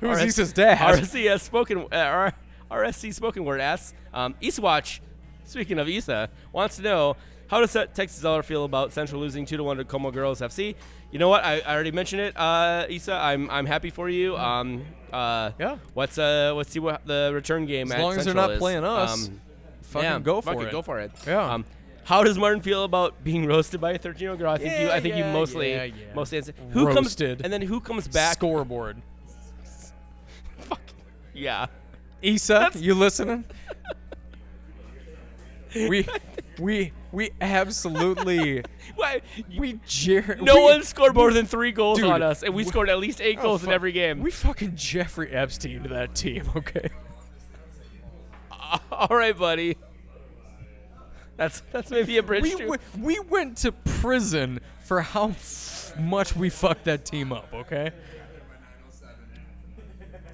Who's 0.00 0.18
RS 0.18 0.24
Issa's 0.38 0.52
dad? 0.52 0.78
RSCS 0.78 1.40
spoken 1.40 1.86
uh, 1.92 2.30
RSC 2.70 3.12
spoken 3.12 3.44
word 3.44 3.60
asks, 3.60 3.92
um, 4.14 4.34
Eastwatch. 4.42 5.00
Speaking 5.52 5.78
of 5.78 5.88
Issa, 5.88 6.30
wants 6.52 6.76
to 6.76 6.82
know 6.82 7.16
how 7.48 7.60
does 7.60 7.72
Texas 7.72 8.20
Dollar 8.20 8.42
feel 8.42 8.64
about 8.64 8.92
Central 8.94 9.20
losing 9.20 9.44
two 9.44 9.58
to 9.58 9.62
one 9.62 9.76
to 9.76 9.84
Como 9.84 10.10
Girls 10.10 10.40
FC? 10.40 10.74
You 11.10 11.18
know 11.18 11.28
what? 11.28 11.44
I, 11.44 11.60
I 11.60 11.74
already 11.74 11.90
mentioned 11.92 12.22
it, 12.22 12.34
uh, 12.38 12.86
Issa. 12.88 13.12
I'm 13.12 13.50
I'm 13.50 13.66
happy 13.66 13.90
for 13.90 14.08
you. 14.08 14.34
Um, 14.36 14.86
uh, 15.12 15.50
Yeah. 15.58 15.76
Let's 15.94 16.16
uh 16.16 16.54
let's 16.56 16.70
see 16.70 16.78
what 16.78 17.06
the 17.06 17.30
return 17.34 17.66
game 17.66 17.92
As 17.92 18.00
long 18.00 18.16
as 18.16 18.24
they're 18.24 18.32
not 18.34 18.52
is. 18.52 18.58
playing 18.58 18.84
us, 18.84 19.28
Um, 19.28 19.40
Fucking 19.82 20.08
yeah, 20.08 20.18
go 20.20 20.40
for 20.40 20.54
fuck 20.54 20.62
it. 20.62 20.72
Go 20.72 20.80
for 20.80 21.00
it. 21.00 21.12
Yeah. 21.26 21.52
Um, 21.52 21.66
how 22.04 22.24
does 22.24 22.38
Martin 22.38 22.62
feel 22.62 22.84
about 22.84 23.22
being 23.22 23.44
roasted 23.46 23.80
by 23.80 23.92
a 23.92 23.98
13 23.98 24.20
year 24.22 24.30
old 24.30 24.38
girl? 24.38 24.50
I 24.52 24.56
think 24.58 24.80
you. 24.80 24.90
I 24.90 25.00
think 25.00 25.16
you 25.16 25.24
mostly 25.24 25.72
yeah, 25.72 25.84
yeah. 25.84 26.14
mostly 26.14 26.38
answer. 26.38 26.54
Who 26.70 26.86
Roasted. 26.86 27.38
comes 27.38 27.44
and 27.44 27.52
then 27.52 27.60
who 27.60 27.78
comes 27.80 28.08
back? 28.08 28.32
Scoreboard. 28.36 29.02
Fuck. 30.56 30.80
Yeah. 31.34 31.66
Issa, 32.22 32.70
you 32.76 32.94
listening? 32.94 33.44
we 35.74 36.06
we 36.58 36.92
we 37.12 37.30
absolutely 37.40 38.62
Why? 38.94 39.22
we 39.58 39.80
jeer. 39.86 40.38
no 40.40 40.56
we- 40.56 40.62
one 40.62 40.82
scored 40.82 41.14
more 41.14 41.32
than 41.32 41.46
three 41.46 41.72
goals 41.72 41.98
Dude, 41.98 42.08
on 42.10 42.22
us, 42.22 42.42
and 42.42 42.54
we 42.54 42.62
we- 42.64 42.68
scored 42.68 42.88
at 42.90 42.98
least 42.98 43.20
eight 43.20 43.38
Oh, 43.40 43.42
goals 43.42 43.64
in 43.64 43.70
every 43.72 43.92
game. 43.92 44.20
We 44.20 44.30
fucking 44.30 44.76
Jeffrey 44.76 45.30
Epstein 45.32 45.82
to 45.84 45.88
that 45.90 46.14
team. 46.14 46.48
Okay. 46.56 46.88
All 48.90 49.16
right, 49.16 49.36
buddy. 49.36 49.76
That's 51.36 51.62
that's 51.72 51.90
maybe 51.90 52.18
a 52.18 52.22
bridge 52.22 52.42
we, 52.42 52.50
w- 52.52 52.78
we 52.98 53.18
went 53.20 53.56
to 53.58 53.72
prison 53.72 54.60
for 54.84 55.00
how 55.00 55.28
f- 55.30 55.92
much 55.98 56.36
we 56.36 56.48
fucked 56.50 56.84
that 56.84 57.04
team 57.04 57.32
up, 57.32 57.48
okay? 57.52 57.90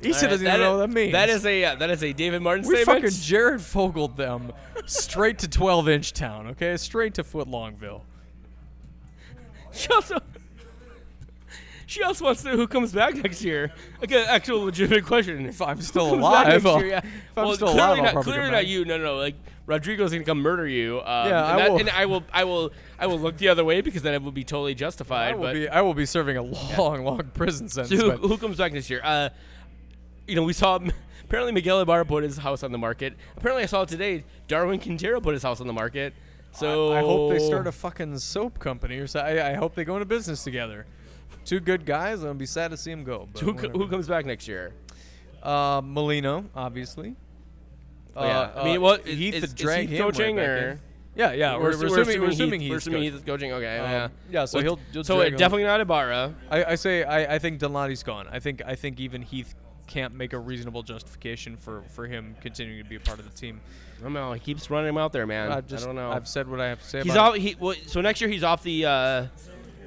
Issa 0.02 0.26
right, 0.26 0.30
doesn't 0.30 0.46
even 0.46 0.60
know 0.60 0.76
what 0.78 0.86
that 0.88 0.94
means. 0.94 1.12
That 1.12 1.28
is 1.28 1.44
a 1.46 1.64
uh, 1.64 1.74
that 1.76 1.90
is 1.90 2.02
a 2.02 2.12
David 2.12 2.42
Martin 2.42 2.66
we 2.66 2.76
statement. 2.76 3.04
fucking 3.04 3.18
Jared 3.22 3.60
Fogeled 3.60 4.16
them 4.16 4.52
straight 4.86 5.38
to 5.40 5.48
12 5.48 5.88
inch 5.88 6.12
town, 6.12 6.48
okay? 6.48 6.76
Straight 6.76 7.14
to 7.14 7.24
Foot 7.24 7.48
Longville. 7.48 8.02
She 9.72 9.88
also 9.88 10.18
she 11.86 12.02
also 12.02 12.24
wants 12.26 12.42
to 12.42 12.50
know 12.50 12.56
who 12.56 12.66
comes 12.66 12.92
back 12.92 13.14
next 13.14 13.42
year. 13.42 13.72
Like 14.00 14.10
an 14.12 14.24
actual 14.28 14.60
legitimate 14.64 15.06
question. 15.06 15.46
If 15.46 15.62
I'm 15.62 15.80
still 15.80 16.10
Who 16.10 16.16
alive, 16.16 16.62
year, 16.64 16.86
yeah. 16.86 16.98
if 16.98 17.04
I'm 17.38 17.46
well, 17.46 17.54
still 17.54 17.68
clearly 17.72 17.98
alive, 18.00 18.08
I'll 18.08 18.14
not, 18.14 18.24
clearly 18.24 18.42
come 18.44 18.52
not 18.52 18.66
you. 18.66 18.84
No, 18.84 18.98
no. 18.98 19.16
Like 19.16 19.36
Rodrigo's 19.66 20.12
gonna 20.12 20.24
come 20.24 20.40
murder 20.40 20.66
you. 20.66 20.98
Um, 21.00 21.04
Yeah, 21.06 21.24
and, 21.24 21.34
I 21.34 21.56
that- 21.56 21.70
will- 21.72 21.78
and 21.80 21.90
I 21.90 22.06
will, 22.06 22.24
I 22.32 22.44
will, 22.44 22.72
I 22.98 23.06
will 23.06 23.18
look 23.18 23.38
the 23.38 23.48
other 23.48 23.64
way 23.64 23.80
because 23.80 24.02
then 24.02 24.12
it 24.14 24.22
will 24.22 24.32
be 24.32 24.44
totally 24.44 24.74
justified. 24.74 25.32
I 25.32 25.34
will 25.34 25.42
but 25.42 25.54
be 25.54 25.68
I 25.68 25.80
will 25.80 25.94
be 25.94 26.04
serving 26.06 26.36
a 26.36 26.42
long, 26.42 27.04
long 27.04 27.22
prison 27.34 27.68
So 27.68 27.84
sentence. 27.84 28.00
who, 28.02 28.10
but- 28.10 28.20
who 28.28 28.36
comes 28.36 28.58
back 28.58 28.72
next 28.72 28.90
year? 28.90 29.00
Uh, 29.02 29.30
you 30.28 30.36
know, 30.36 30.42
we 30.42 30.52
saw 30.52 30.78
apparently 31.24 31.52
Miguel 31.52 31.80
Ibarra 31.80 32.04
put 32.04 32.22
his 32.22 32.36
house 32.38 32.62
on 32.62 32.70
the 32.72 32.78
market. 32.78 33.14
Apparently, 33.36 33.62
I 33.64 33.66
saw 33.66 33.82
it 33.82 33.88
today 33.88 34.24
Darwin 34.46 34.78
Quintero 34.78 35.20
put 35.20 35.34
his 35.34 35.42
house 35.42 35.60
on 35.60 35.66
the 35.66 35.72
market. 35.72 36.14
So 36.52 36.92
I 36.92 37.00
hope 37.00 37.30
they 37.30 37.38
start 37.38 37.66
a 37.66 37.72
fucking 37.72 38.18
soap 38.18 38.58
company 38.58 38.98
or 38.98 39.06
so. 39.06 39.20
I, 39.20 39.50
I 39.50 39.54
hope 39.54 39.74
they 39.74 39.84
go 39.84 39.94
into 39.94 40.06
business 40.06 40.42
together. 40.42 40.86
Two 41.44 41.60
good 41.60 41.84
guys. 41.86 42.22
I'm 42.22 42.36
be 42.38 42.46
sad 42.46 42.70
to 42.72 42.76
see 42.76 42.90
them 42.90 43.04
go. 43.04 43.28
But 43.32 43.42
who, 43.42 43.52
who 43.52 43.88
comes 43.88 44.08
back 44.08 44.26
next 44.26 44.48
year? 44.48 44.72
Uh, 45.42 45.80
Molino, 45.84 46.46
obviously. 46.54 47.14
Oh, 48.16 48.26
yeah. 48.26 48.40
Uh, 48.40 48.52
I 48.56 48.64
mean, 48.64 48.76
uh, 48.78 48.80
what 48.80 49.06
Heath 49.06 49.34
is, 49.34 49.40
the 49.42 49.46
is 49.46 49.54
drag 49.54 49.88
Heath 49.88 49.98
him 49.98 50.04
coaching 50.04 50.38
or. 50.38 50.80
Yeah, 51.14 51.32
yeah. 51.32 51.56
We're, 51.56 51.62
we're, 51.62 51.70
assuming, 52.00 52.20
we're 52.20 52.28
assuming 52.28 52.60
Heath, 52.60 52.66
he's 52.66 52.70
we're 52.70 52.76
assuming 52.78 53.00
coaching. 53.00 53.12
Heath 53.12 53.20
is 53.20 53.26
coaching. 53.26 53.52
Okay, 53.52 53.78
Um, 53.78 53.90
yeah. 53.90 54.08
yeah, 54.30 54.44
so 54.44 54.58
Well, 54.58 54.64
he'll- 54.64 54.80
he'll 54.92 55.04
so 55.04 55.16
drag 55.16 55.28
it 55.28 55.34
on. 55.34 55.38
definitely 55.38 55.64
not 55.64 55.80
Ibarra. 55.80 56.34
I, 56.50 56.64
I 56.64 56.74
say 56.74 57.04
I, 57.04 57.34
I 57.34 57.38
think 57.38 57.60
Danladi's 57.60 58.02
gone. 58.02 58.26
I 58.30 58.38
think 58.40 58.62
I 58.64 58.74
think 58.74 59.00
even 59.00 59.22
Heath 59.22 59.54
can't 59.88 60.14
make 60.14 60.32
a 60.32 60.38
reasonable 60.38 60.82
justification 60.82 61.56
for, 61.56 61.82
for 61.88 62.06
him 62.06 62.36
continuing 62.40 62.82
to 62.82 62.88
be 62.88 62.96
a 62.96 63.00
part 63.00 63.18
of 63.18 63.24
the 63.24 63.36
team. 63.36 63.60
I 63.98 64.02
don't 64.02 64.12
know. 64.12 64.32
He 64.32 64.40
keeps 64.40 64.70
running 64.70 64.90
him 64.90 64.98
out 64.98 65.12
there, 65.12 65.26
man. 65.26 65.50
I've 65.50 65.66
just 65.66 65.84
I 65.84 65.86
don't 65.86 65.96
know. 65.96 66.10
I've 66.10 66.28
said 66.28 66.48
what 66.48 66.60
I 66.60 66.68
have 66.68 66.80
to 66.80 66.88
say 66.88 67.02
he's 67.02 67.12
about 67.12 67.32
off. 67.32 67.36
He, 67.36 67.56
well, 67.58 67.74
so 67.86 68.00
next 68.00 68.20
year 68.20 68.30
he's 68.30 68.44
off 68.44 68.62
the 68.62 68.84
uh, 68.84 69.26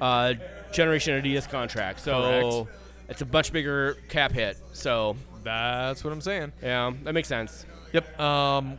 uh, 0.00 0.34
Generation 0.72 1.22
Adidas 1.22 1.48
contract. 1.48 2.00
So 2.00 2.68
it's 3.08 3.22
a 3.22 3.26
much 3.26 3.52
bigger 3.52 3.96
cap 4.08 4.32
hit. 4.32 4.58
So. 4.72 5.16
That's 5.44 6.04
what 6.04 6.12
I'm 6.12 6.20
saying. 6.20 6.52
yeah, 6.62 6.92
that 7.02 7.14
makes 7.14 7.28
sense. 7.28 7.66
Yep. 7.92 8.20
Um. 8.20 8.78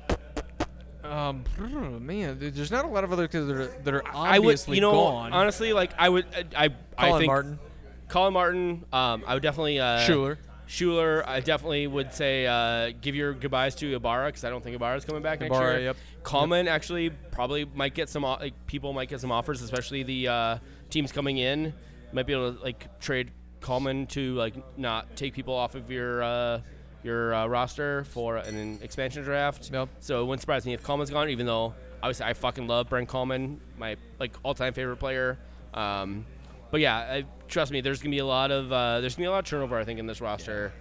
Um. 1.04 1.44
Man, 2.06 2.38
there's 2.40 2.72
not 2.72 2.86
a 2.86 2.88
lot 2.88 3.04
of 3.04 3.12
other 3.12 3.28
kids 3.28 3.48
that 3.48 3.56
are 3.56 3.68
that 3.84 3.94
are 3.94 4.08
I 4.08 4.40
would, 4.40 4.46
obviously 4.46 4.76
you 4.76 4.82
know, 4.82 4.94
gone. 4.94 5.34
honestly, 5.34 5.74
like 5.74 5.92
I 5.98 6.10
would, 6.10 6.26
I, 6.56 6.66
I, 6.66 6.70
I 6.98 7.08
Colin 7.08 7.20
think 7.20 7.28
Martin, 7.28 7.60
Colin 8.08 8.34
Martin. 8.34 8.86
Um, 8.94 9.24
I 9.28 9.34
would 9.34 9.44
definitely 9.44 9.80
uh, 9.80 10.00
Schuler. 10.00 10.40
Schuler, 10.66 11.24
I 11.28 11.40
definitely 11.40 11.88
would 11.88 12.14
say 12.14 12.48
uh, 12.48 12.94
give 13.02 13.16
your 13.16 13.34
goodbyes 13.34 13.76
to 13.76 13.96
Ibarra 13.96 14.28
because 14.28 14.44
I 14.44 14.50
don't 14.50 14.64
think 14.64 14.76
Ibarra's 14.76 15.06
coming 15.06 15.22
back 15.22 15.40
next 15.42 15.56
Ibarra, 15.56 15.74
year. 15.74 15.84
yep. 15.86 15.98
Kallman 16.24 16.68
actually 16.68 17.10
probably 17.10 17.66
might 17.66 17.94
get 17.94 18.10
some 18.10 18.24
like 18.24 18.54
people 18.66 18.94
might 18.94 19.10
get 19.10 19.20
some 19.20 19.32
offers, 19.32 19.62
especially 19.62 20.04
the 20.04 20.28
uh, 20.28 20.58
teams 20.90 21.12
coming 21.12 21.38
in 21.38 21.74
might 22.14 22.26
be 22.26 22.34
able 22.34 22.54
to 22.54 22.64
like 22.64 23.00
trade 23.00 23.32
Kallman 23.62 24.08
to 24.10 24.36
like 24.36 24.56
not 24.78 25.16
take 25.16 25.34
people 25.34 25.54
off 25.54 25.76
of 25.76 25.92
your 25.92 26.24
uh, 26.24 26.62
your 27.04 27.34
uh, 27.34 27.48
roster 27.48 28.06
for 28.06 28.38
an 28.38 28.80
expansion 28.82 29.24
draft. 29.24 29.70
Yep. 29.72 29.90
So 30.00 30.22
it 30.22 30.26
wouldn't 30.26 30.42
surprise 30.42 30.66
me 30.66 30.74
if 30.74 30.84
Kallman's 30.84 31.10
gone, 31.10 31.30
even 31.30 31.46
though 31.46 31.74
obviously 32.02 32.26
I 32.26 32.34
fucking 32.34 32.68
love 32.68 32.90
Brent 32.90 33.10
Kallman, 33.10 33.58
my 33.78 33.98
like 34.20 34.34
all-time 34.44 34.74
favorite 34.74 34.98
player. 34.98 35.38
Um, 35.74 36.26
but 36.72 36.82
yeah, 36.82 36.98
I, 36.98 37.26
trust 37.54 37.72
me, 37.72 37.80
there's 37.82 38.02
gonna 38.02 38.12
be 38.12 38.20
a 38.20 38.26
lot 38.26 38.52
of 38.52 38.72
uh, 38.72 39.00
there's 39.00 39.16
gonna 39.16 39.24
be 39.26 39.28
a 39.28 39.32
lot 39.32 39.40
of 39.40 39.46
turnover 39.46 39.78
I 39.78 39.86
think 39.86 40.00
in 40.00 40.08
this 40.08 40.20
roster 40.20 40.74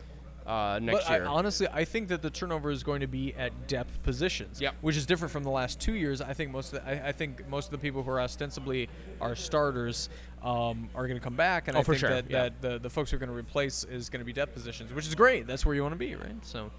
uh, 0.46 0.80
next 0.82 1.04
But 1.04 1.10
I, 1.10 1.16
year. 1.18 1.26
honestly, 1.26 1.68
I 1.72 1.84
think 1.84 2.08
that 2.08 2.20
the 2.20 2.30
turnover 2.30 2.70
is 2.72 2.82
going 2.82 3.00
to 3.02 3.06
be 3.06 3.32
at 3.34 3.68
depth 3.68 4.02
positions. 4.02 4.60
Yep. 4.60 4.74
Which 4.80 4.96
is 4.96 5.06
different 5.06 5.30
from 5.30 5.44
the 5.44 5.50
last 5.50 5.80
two 5.80 5.94
years. 5.94 6.20
I 6.20 6.32
think 6.32 6.50
most 6.50 6.72
of 6.72 6.82
the, 6.82 6.88
I, 7.04 7.08
I 7.10 7.12
think 7.12 7.46
most 7.48 7.66
of 7.66 7.70
the 7.70 7.78
people 7.78 8.02
who 8.02 8.10
are 8.10 8.20
ostensibly 8.20 8.88
our 9.20 9.36
starters 9.36 10.08
um, 10.42 10.88
are 10.96 11.06
going 11.06 11.18
to 11.18 11.22
come 11.22 11.36
back, 11.36 11.68
and 11.68 11.76
Oh, 11.76 11.80
I 11.80 11.82
think 11.84 11.98
sure, 11.98 12.10
that, 12.10 12.28
yeah. 12.28 12.42
that 12.44 12.60
the, 12.60 12.78
the 12.80 12.90
folks 12.90 13.12
who 13.12 13.16
are 13.16 13.20
going 13.20 13.30
to 13.30 13.36
replace 13.36 13.84
is 13.84 14.10
going 14.10 14.18
to 14.18 14.24
be 14.24 14.32
depth 14.32 14.52
positions, 14.52 14.92
which 14.92 15.06
is 15.06 15.14
great. 15.14 15.46
That's 15.46 15.64
where 15.64 15.76
you 15.76 15.82
want 15.82 15.92
to 15.94 15.98
be, 15.98 16.16
right? 16.16 16.34
So, 16.44 16.72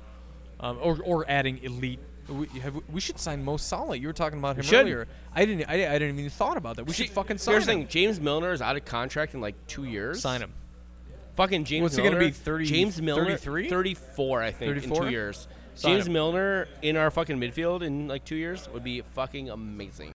um, 0.59 0.77
or, 0.81 0.99
or 1.05 1.25
adding 1.29 1.63
elite. 1.63 1.99
We, 2.30 2.47
have, 2.59 2.76
we 2.91 3.01
should 3.01 3.19
sign 3.19 3.43
Mo 3.43 3.57
Salah. 3.57 3.95
You 3.95 4.07
were 4.07 4.13
talking 4.13 4.39
about 4.39 4.55
him 4.55 4.63
should. 4.63 4.82
earlier. 4.82 5.07
I 5.34 5.45
didn't. 5.45 5.69
I, 5.69 5.93
I 5.93 5.99
didn't 5.99 6.19
even 6.19 6.30
thought 6.30 6.57
about 6.57 6.78
that. 6.78 6.86
We 6.86 6.93
should 6.93 7.07
See, 7.07 7.13
fucking 7.13 7.38
sign 7.38 7.53
Here's 7.53 7.65
the 7.65 7.74
thing: 7.74 7.88
James 7.88 8.19
Milner 8.19 8.53
is 8.53 8.61
out 8.61 8.76
of 8.76 8.86
contract 8.86 9.34
in 9.34 9.41
like 9.41 9.55
two 9.67 9.84
years. 9.84 10.21
Sign 10.21 10.41
him. 10.41 10.53
Fucking 11.36 11.65
James. 11.65 11.84
What's 11.84 11.95
he 11.95 12.01
Milner. 12.01 12.19
gonna 12.19 12.28
be, 12.30 12.32
30 12.32 12.65
James 12.65 13.01
Milner, 13.01 13.38
33? 13.38 13.69
34, 13.69 14.43
I 14.43 14.51
think, 14.51 14.69
in 14.69 14.82
34? 14.82 15.03
two 15.03 15.09
years. 15.09 15.47
Sign 15.76 15.91
James 15.93 16.07
him. 16.07 16.13
Milner 16.13 16.67
in 16.82 16.95
our 16.95 17.09
fucking 17.09 17.39
midfield 17.39 17.82
in 17.82 18.07
like 18.07 18.24
two 18.24 18.36
years 18.36 18.69
would 18.69 18.84
be 18.84 19.01
fucking 19.01 19.49
amazing. 19.49 20.11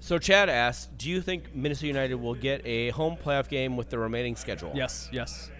So 0.00 0.18
Chad 0.18 0.50
asks, 0.50 0.90
"Do 0.98 1.08
you 1.08 1.22
think 1.22 1.54
Minnesota 1.54 1.86
United 1.86 2.14
will 2.16 2.34
get 2.34 2.64
a 2.66 2.90
home 2.90 3.16
playoff 3.16 3.48
game 3.48 3.76
with 3.76 3.88
the 3.88 3.98
remaining 3.98 4.36
schedule?" 4.36 4.72
Yes. 4.74 5.08
Yes. 5.10 5.50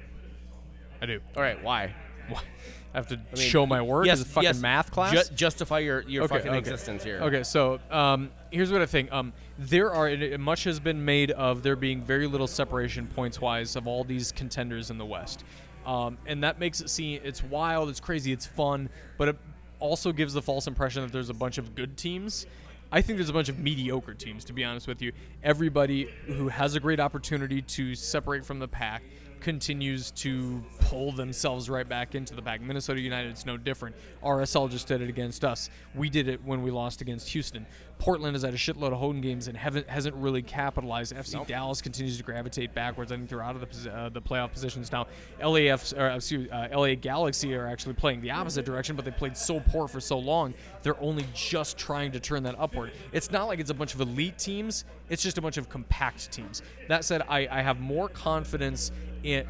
I 1.01 1.07
do. 1.07 1.21
All 1.35 1.43
right. 1.43 1.63
Why? 1.65 1.95
Why? 2.29 2.43
I 2.95 2.99
have 2.99 3.09
to 3.09 3.17
mean, 3.17 3.27
show 3.37 3.67
my 3.67 3.83
work 3.83 4.07
yes, 4.07 4.21
as 4.21 4.27
a 4.27 4.29
fucking 4.29 4.47
yes, 4.49 4.61
math 4.61 4.93
class. 4.93 5.29
ju- 5.29 5.35
justify 5.35 5.81
your 5.81 6.03
your 6.03 6.25
Okay, 6.25 6.37
fucking 6.37 6.51
okay. 6.51 6.59
existence 6.59 7.03
here. 7.03 7.19
Okay, 7.23 7.43
so 7.43 7.81
um, 7.91 8.31
here's 8.53 8.71
what 8.71 8.83
I 8.83 8.87
think. 8.87 9.13
Um, 9.13 9.33
there 9.59 9.93
are 9.93 10.09
it- 10.09 10.39
much 10.39 10.65
has 10.65 10.79
been 10.79 11.05
made 11.05 11.33
of 11.33 11.63
there 11.65 11.75
being 11.77 12.03
very 12.03 12.27
little 12.29 12.47
separation 12.47 13.07
points 13.09 13.41
wise 13.41 13.75
of 13.75 13.89
all 13.89 14.05
these 14.05 14.31
contenders 14.31 14.91
in 14.91 14.99
the 14.99 15.05
West, 15.05 15.45
um, 15.87 16.19
and 16.27 16.45
that 16.45 16.61
makes 16.61 16.81
it 16.81 16.89
seem 16.89 17.21
it's 17.25 17.43
wild, 17.43 17.89
it's 17.89 18.01
crazy, 18.01 18.31
it's 18.33 18.47
fun, 18.47 18.89
but 19.19 19.29
it 19.29 19.37
also 19.81 20.13
gives 20.13 20.33
the 20.33 20.43
false 20.43 20.67
impression 20.69 21.03
that 21.03 21.13
there's 21.13 21.31
a 21.31 21.35
bunch 21.35 21.59
of 21.59 21.75
good 21.75 21.97
teams. 21.97 22.47
I 22.93 23.03
think 23.03 23.19
there's 23.19 23.29
a 23.29 23.33
bunch 23.33 23.49
of 23.49 23.59
mediocre 23.59 24.15
teams, 24.15 24.45
to 24.45 24.53
be 24.53 24.63
honest 24.63 24.87
with 24.87 25.03
you. 25.03 25.11
Everybody 25.43 26.09
who 26.27 26.47
has 26.47 26.77
a 26.77 26.81
great 26.81 27.01
opportunity 27.01 27.61
to 27.61 27.97
separate 27.97 28.47
from 28.47 28.61
the 28.61 28.69
pack 28.69 29.03
continues 29.41 30.13
to 30.13 30.65
pull 30.85 31.13
themselves 31.13 31.71
right 31.71 31.89
back 31.89 32.15
into 32.15 32.35
the 32.35 32.43
pack. 32.43 32.61
Minnesota 32.61 33.01
United 33.01 33.25
United's 33.25 33.47
no 33.47 33.57
different. 33.57 33.97
RSL 34.23 34.71
just 34.71 34.87
did 34.87 35.01
it 35.01 35.09
against 35.09 35.45
us. 35.45 35.71
We 35.95 36.11
did 36.11 36.29
it 36.29 36.45
when 36.45 36.63
we 36.63 36.71
lost 36.71 37.01
against 37.01 37.31
Houston. 37.31 37.67
Portland 37.99 38.35
has 38.35 38.43
had 38.43 38.53
a 38.53 38.59
shitload 38.59 38.93
of 38.93 38.99
home 38.99 39.23
games 39.23 39.49
and 39.49 39.57
haven't 39.57 39.89
hasn't 39.89 40.15
really 40.17 40.43
capitalized. 40.43 41.15
FC 41.15 41.47
Dallas 41.47 41.81
continues 41.81 42.19
to 42.19 42.23
gravitate 42.23 42.75
backwards. 42.75 43.13
I 43.13 43.17
think 43.17 43.31
they're 43.31 43.43
out 43.43 43.57
of 43.57 43.63
the 43.63 43.91
uh, 43.91 44.09
the 44.11 44.21
playoff 44.21 44.53
positions 44.53 44.93
now. 44.93 45.07
LAF 45.41 45.97
or 45.97 46.09
excuse, 46.09 46.51
uh, 46.51 46.69
LA 46.71 46.97
Galaxy 46.97 47.55
are 47.55 47.67
actually 47.67 47.95
playing 47.95 48.21
the 48.21 48.33
opposite 48.33 48.67
direction, 48.67 48.95
but 48.95 49.07
they 49.07 49.11
played 49.11 49.37
so 49.37 49.61
poor 49.61 49.89
for 49.89 50.01
so 50.01 50.19
long. 50.19 50.53
They're 50.83 51.01
only 51.01 51.25
just 51.35 51.79
trying 51.79 52.13
to 52.13 52.21
turn 52.21 52.43
that 52.43 52.57
upward. 52.59 52.93
It's 53.13 53.31
not 53.31 53.45
like 53.45 53.59
it's 53.59 53.71
a 53.71 53.75
bunch 53.75 53.95
of 53.95 54.01
elite 54.01 54.39
teams. 54.39 54.85
It's 55.09 55.23
just 55.23 55.39
a 55.39 55.43
bunch 55.43 55.57
of 55.57 55.69
compact 55.71 56.31
teams. 56.31 56.63
That 56.89 57.05
said, 57.05 57.23
I, 57.29 57.49
I 57.51 57.63
have 57.63 57.81
more 57.81 58.09
confidence 58.09 58.93
in. 59.23 59.47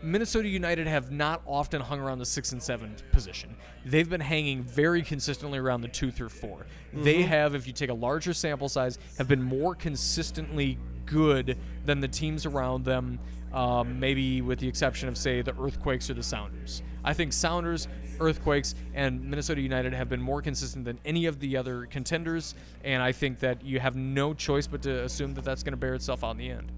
Minnesota 0.00 0.48
United 0.48 0.86
have 0.86 1.10
not 1.10 1.42
often 1.46 1.80
hung 1.80 2.00
around 2.00 2.18
the 2.18 2.26
six 2.26 2.52
and 2.52 2.62
seven 2.62 2.94
position. 3.10 3.56
They've 3.84 4.08
been 4.08 4.20
hanging 4.20 4.62
very 4.62 5.02
consistently 5.02 5.58
around 5.58 5.80
the 5.80 5.88
two 5.88 6.10
through 6.10 6.28
4 6.28 6.66
They 6.92 7.22
have, 7.22 7.54
if 7.54 7.66
you 7.66 7.72
take 7.72 7.90
a 7.90 7.94
larger 7.94 8.32
sample 8.32 8.68
size, 8.68 8.98
have 9.18 9.26
been 9.26 9.42
more 9.42 9.74
consistently 9.74 10.78
good 11.04 11.58
than 11.84 12.00
the 12.00 12.08
teams 12.08 12.46
around 12.46 12.84
them. 12.84 13.18
Um, 13.52 13.98
maybe 13.98 14.42
with 14.42 14.58
the 14.58 14.68
exception 14.68 15.08
of, 15.08 15.16
say, 15.16 15.40
the 15.40 15.58
Earthquakes 15.58 16.10
or 16.10 16.14
the 16.14 16.22
Sounders. 16.22 16.82
I 17.02 17.14
think 17.14 17.32
Sounders, 17.32 17.88
Earthquakes, 18.20 18.74
and 18.92 19.24
Minnesota 19.24 19.62
United 19.62 19.94
have 19.94 20.10
been 20.10 20.20
more 20.20 20.42
consistent 20.42 20.84
than 20.84 20.98
any 21.06 21.24
of 21.24 21.40
the 21.40 21.56
other 21.56 21.86
contenders, 21.86 22.54
and 22.84 23.02
I 23.02 23.12
think 23.12 23.38
that 23.38 23.64
you 23.64 23.80
have 23.80 23.96
no 23.96 24.34
choice 24.34 24.66
but 24.66 24.82
to 24.82 25.02
assume 25.04 25.32
that 25.32 25.44
that's 25.44 25.62
going 25.62 25.72
to 25.72 25.78
bear 25.78 25.94
itself 25.94 26.22
out 26.22 26.32
in 26.32 26.36
the 26.36 26.50
end. 26.50 26.70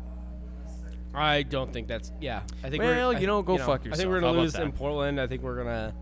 I 1.15 1.43
don't 1.43 1.73
think 1.73 1.89
that's 1.89 2.13
yeah. 2.21 2.43
I 2.63 2.71
think 2.71 2.83
Well, 2.83 3.11
we're, 3.11 3.17
I- 3.17 3.21
you 3.21 3.27
know, 3.27 3.43
go 3.43 3.59
fuck 3.59 3.85
yourself. 3.85 3.95
I 3.95 3.97
think 3.97 4.09
we're 4.11 4.21
gonna 4.21 4.33
about 4.33 4.41
lose 4.43 4.55
in 4.55 4.73
Portland. 4.73 5.21
I 5.21 5.27
think 5.27 5.43
we're 5.43 5.57
gonna 5.57 5.95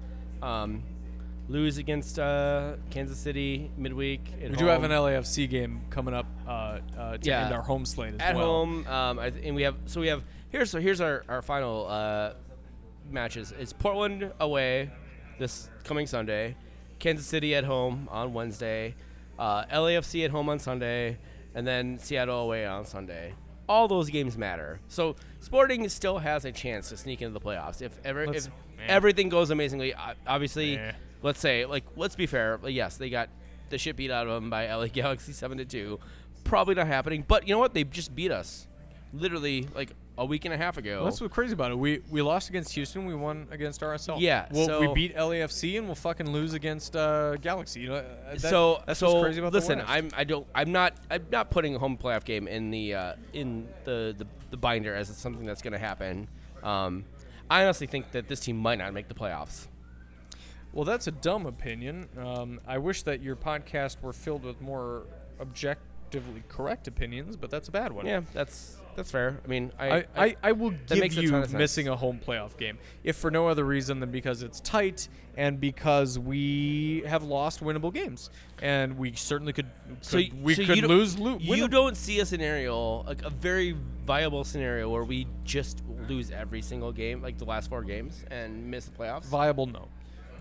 um, 0.42 0.82
lose 1.48 1.78
against 1.78 2.18
uh, 2.18 2.74
Kansas 2.90 3.16
City 3.18 3.70
midweek. 3.78 4.20
at 4.42 4.50
We 4.50 4.56
do 4.56 4.66
have 4.66 4.82
an. 4.84 4.90
LAFC 4.90 5.48
game 5.48 5.80
coming 5.88 6.12
up 6.14 6.26
uh, 6.46 6.50
uh, 6.98 7.16
to 7.16 7.28
Yeah. 7.28 7.46
end 7.46 7.54
our 7.54 7.62
home 7.62 7.86
slate 7.86 8.14
as 8.14 8.18
well. 8.20 8.28
at 8.28 8.36
well. 8.36 8.46
home. 8.46 8.86
Um, 8.86 9.18
and 9.18 9.54
we 9.54 9.62
have 9.62 9.76
so 9.86 10.00
we 10.00 10.08
have 10.08 10.24
here's 10.50 10.70
so 10.70 10.78
here's 10.80 11.00
our 11.00 11.24
our 11.28 11.40
final 11.42 11.86
uh, 11.88 12.32
matches. 13.10 13.54
It's 13.58 13.72
Portland 13.72 14.30
away 14.40 14.90
this 15.38 15.70
coming 15.84 16.06
Sunday, 16.06 16.54
Kansas 16.98 17.26
City 17.26 17.54
at 17.54 17.64
home 17.64 18.08
on 18.10 18.34
Wednesday, 18.34 18.94
uh, 19.38 19.64
LAFC 19.66 20.24
at 20.26 20.30
home 20.30 20.48
on 20.50 20.58
Sunday, 20.58 21.16
and 21.54 21.66
then 21.66 21.98
Seattle 21.98 22.40
away 22.40 22.66
on 22.66 22.84
Sunday. 22.84 23.32
All 23.68 23.86
those 23.88 24.08
games 24.10 24.36
matter. 24.38 24.80
So 24.88 25.16
Sporting 25.40 25.88
still 25.88 26.18
has 26.18 26.44
a 26.44 26.52
chance 26.52 26.88
to 26.88 26.96
sneak 26.96 27.20
into 27.22 27.32
the 27.38 27.40
playoffs 27.40 27.82
if 27.82 27.98
ever 28.04 28.26
Let's- 28.26 28.46
if 28.46 28.52
man. 28.76 28.86
everything 28.88 29.28
goes 29.28 29.50
amazingly. 29.50 29.94
Obviously, 30.26 30.80
let's 31.22 31.38
say 31.40 31.64
like 31.66 31.84
let's 31.96 32.16
be 32.16 32.26
fair. 32.26 32.58
Yes, 32.66 32.96
they 32.96 33.10
got 33.10 33.28
the 33.70 33.78
shit 33.78 33.96
beat 33.96 34.10
out 34.10 34.26
of 34.26 34.34
them 34.40 34.50
by 34.50 34.66
LA 34.72 34.86
Galaxy 34.92 35.32
seven 35.32 35.58
to 35.58 35.64
two. 35.64 35.98
Probably 36.44 36.74
not 36.74 36.86
happening. 36.86 37.24
But 37.28 37.46
you 37.46 37.54
know 37.54 37.58
what? 37.58 37.74
They 37.74 37.84
just 37.84 38.14
beat 38.14 38.32
us, 38.32 38.66
literally 39.12 39.68
like 39.74 39.92
a 40.18 40.24
week 40.24 40.44
and 40.44 40.52
a 40.52 40.56
half 40.56 40.76
ago. 40.76 40.96
Well, 40.96 41.04
that's 41.06 41.20
what's 41.20 41.32
crazy 41.32 41.52
about 41.54 41.70
it. 41.70 41.78
We 41.78 42.02
we 42.10 42.20
lost 42.20 42.48
against 42.50 42.74
Houston. 42.74 43.06
We 43.06 43.14
won 43.14 43.46
against 43.50 43.80
RSL. 43.80 44.16
Yeah, 44.20 44.46
Well, 44.50 44.66
so- 44.66 44.80
we 44.80 44.92
beat 44.92 45.16
LAFC 45.16 45.78
and 45.78 45.86
we'll 45.86 45.94
fucking 45.94 46.30
lose 46.30 46.52
against 46.54 46.96
uh, 46.96 47.36
Galaxy. 47.36 47.80
You 47.80 47.88
know, 47.88 47.94
uh, 47.96 48.02
that- 48.32 48.40
so 48.40 48.82
that's 48.86 49.00
so 49.00 49.12
what's 49.12 49.22
crazy 49.24 49.40
about 49.40 49.52
listen. 49.52 49.82
I'm 49.86 50.10
I 50.16 50.24
don't 50.24 50.46
I'm 50.54 50.72
not 50.72 50.94
I'm 51.10 51.24
not 51.32 51.50
putting 51.50 51.74
a 51.74 51.78
home 51.78 51.96
playoff 51.96 52.24
game 52.24 52.48
in 52.48 52.70
the 52.70 52.94
uh, 52.94 53.12
in 53.32 53.68
the, 53.84 54.14
the 54.18 54.26
the 54.50 54.56
binder 54.56 54.94
as 54.94 55.08
something 55.16 55.46
that's 55.46 55.62
going 55.62 55.72
to 55.74 55.78
happen. 55.78 56.28
Um, 56.62 57.04
I 57.50 57.64
honestly 57.64 57.86
think 57.86 58.10
that 58.12 58.28
this 58.28 58.40
team 58.40 58.56
might 58.58 58.78
not 58.78 58.92
make 58.92 59.08
the 59.08 59.14
playoffs. 59.14 59.68
Well, 60.72 60.84
that's 60.84 61.06
a 61.06 61.10
dumb 61.12 61.46
opinion. 61.46 62.08
Um, 62.18 62.60
I 62.66 62.78
wish 62.78 63.02
that 63.04 63.22
your 63.22 63.36
podcast 63.36 64.02
were 64.02 64.12
filled 64.12 64.44
with 64.44 64.60
more 64.60 65.04
objectively 65.40 66.42
correct 66.48 66.88
opinions, 66.88 67.36
but 67.36 67.50
that's 67.50 67.68
a 67.68 67.70
bad 67.70 67.92
one. 67.92 68.06
Yeah, 68.06 68.20
that's 68.34 68.77
that's 68.98 69.10
fair. 69.10 69.40
I 69.44 69.48
mean, 69.48 69.72
I 69.78 69.88
I, 69.90 70.04
I, 70.16 70.36
I 70.42 70.52
will 70.52 70.70
give 70.70 70.98
makes 70.98 71.16
a 71.16 71.22
you 71.22 71.30
ton 71.30 71.42
of 71.42 71.48
sense. 71.50 71.58
missing 71.58 71.88
a 71.88 71.96
home 71.96 72.20
playoff 72.24 72.56
game, 72.58 72.78
if 73.04 73.16
for 73.16 73.30
no 73.30 73.48
other 73.48 73.64
reason 73.64 74.00
than 74.00 74.10
because 74.10 74.42
it's 74.42 74.60
tight 74.60 75.08
and 75.36 75.60
because 75.60 76.18
we 76.18 77.04
have 77.06 77.22
lost 77.22 77.60
winnable 77.62 77.94
games, 77.94 78.28
and 78.60 78.98
we 78.98 79.12
certainly 79.14 79.52
could. 79.52 79.66
so 80.00 80.20
we 80.42 80.54
so 80.54 80.64
could 80.66 80.76
you 80.76 80.82
don't- 80.82 80.90
lose. 80.90 81.18
Lo- 81.18 81.38
you 81.40 81.68
don't 81.68 81.96
see 81.96 82.20
a 82.20 82.26
scenario 82.26 83.02
like 83.04 83.22
a 83.24 83.30
very 83.30 83.76
viable 84.04 84.42
scenario 84.44 84.90
where 84.90 85.04
we 85.04 85.26
just 85.44 85.82
lose 86.08 86.30
every 86.30 86.60
single 86.60 86.92
game, 86.92 87.22
like 87.22 87.38
the 87.38 87.44
last 87.44 87.70
four 87.70 87.82
games, 87.84 88.24
and 88.30 88.70
miss 88.70 88.84
the 88.86 88.90
playoffs. 88.90 89.24
viable. 89.26 89.66
No, 89.66 89.88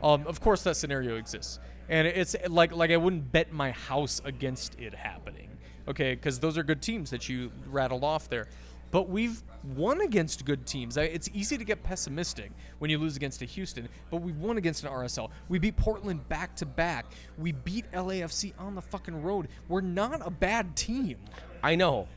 Um, 0.01 0.25
of 0.27 0.41
course, 0.41 0.63
that 0.63 0.75
scenario 0.77 1.15
exists, 1.17 1.59
and 1.89 2.07
it's 2.07 2.35
like 2.49 2.71
like 2.75 2.89
I 2.91 2.97
wouldn't 2.97 3.31
bet 3.31 3.51
my 3.51 3.71
house 3.71 4.19
against 4.25 4.79
it 4.79 4.93
happening. 4.95 5.46
Okay, 5.87 6.15
because 6.15 6.39
those 6.39 6.57
are 6.57 6.63
good 6.63 6.81
teams 6.81 7.09
that 7.11 7.29
you 7.29 7.51
rattled 7.67 8.03
off 8.03 8.29
there. 8.29 8.47
But 8.89 9.09
we've 9.09 9.41
won 9.75 9.99
against 10.01 10.45
good 10.45 10.65
teams. 10.65 10.95
It's 10.95 11.29
easy 11.33 11.57
to 11.57 11.65
get 11.65 11.83
pessimistic 11.83 12.51
when 12.79 12.89
you 12.89 12.97
lose 12.97 13.17
against 13.17 13.41
a 13.41 13.45
Houston, 13.45 13.89
but 14.09 14.21
we 14.21 14.31
won 14.31 14.57
against 14.57 14.83
an 14.85 14.89
RSL. 14.89 15.29
We 15.49 15.59
beat 15.59 15.75
Portland 15.75 16.27
back 16.29 16.55
to 16.57 16.65
back. 16.65 17.05
We 17.37 17.51
beat 17.51 17.91
LAFC 17.91 18.53
on 18.57 18.75
the 18.75 18.81
fucking 18.81 19.21
road. 19.23 19.49
We're 19.67 19.81
not 19.81 20.25
a 20.25 20.29
bad 20.29 20.75
team. 20.77 21.17
I 21.61 21.75
know. 21.75 22.07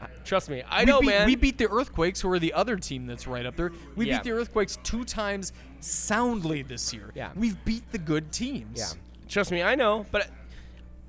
Uh, 0.00 0.06
Trust 0.24 0.48
me, 0.48 0.62
I 0.68 0.80
we 0.82 0.86
know, 0.86 1.00
beat, 1.00 1.06
man. 1.08 1.26
We 1.26 1.34
beat 1.34 1.58
the 1.58 1.68
Earthquakes, 1.68 2.20
who 2.20 2.30
are 2.30 2.38
the 2.38 2.52
other 2.52 2.76
team 2.76 3.06
that's 3.06 3.26
right 3.26 3.44
up 3.44 3.56
there. 3.56 3.72
We 3.96 4.06
Yeah. 4.06 4.18
beat 4.18 4.24
the 4.24 4.30
Earthquakes 4.30 4.78
two 4.84 5.04
times 5.04 5.52
soundly 5.80 6.62
this 6.62 6.92
year. 6.94 7.10
Yeah. 7.16 7.30
We've 7.34 7.56
beat 7.64 7.90
the 7.92 7.98
good 7.98 8.30
teams. 8.32 8.78
Yeah, 8.78 9.00
trust 9.28 9.50
me, 9.50 9.60
I 9.62 9.74
know, 9.74 10.06
but 10.12 10.28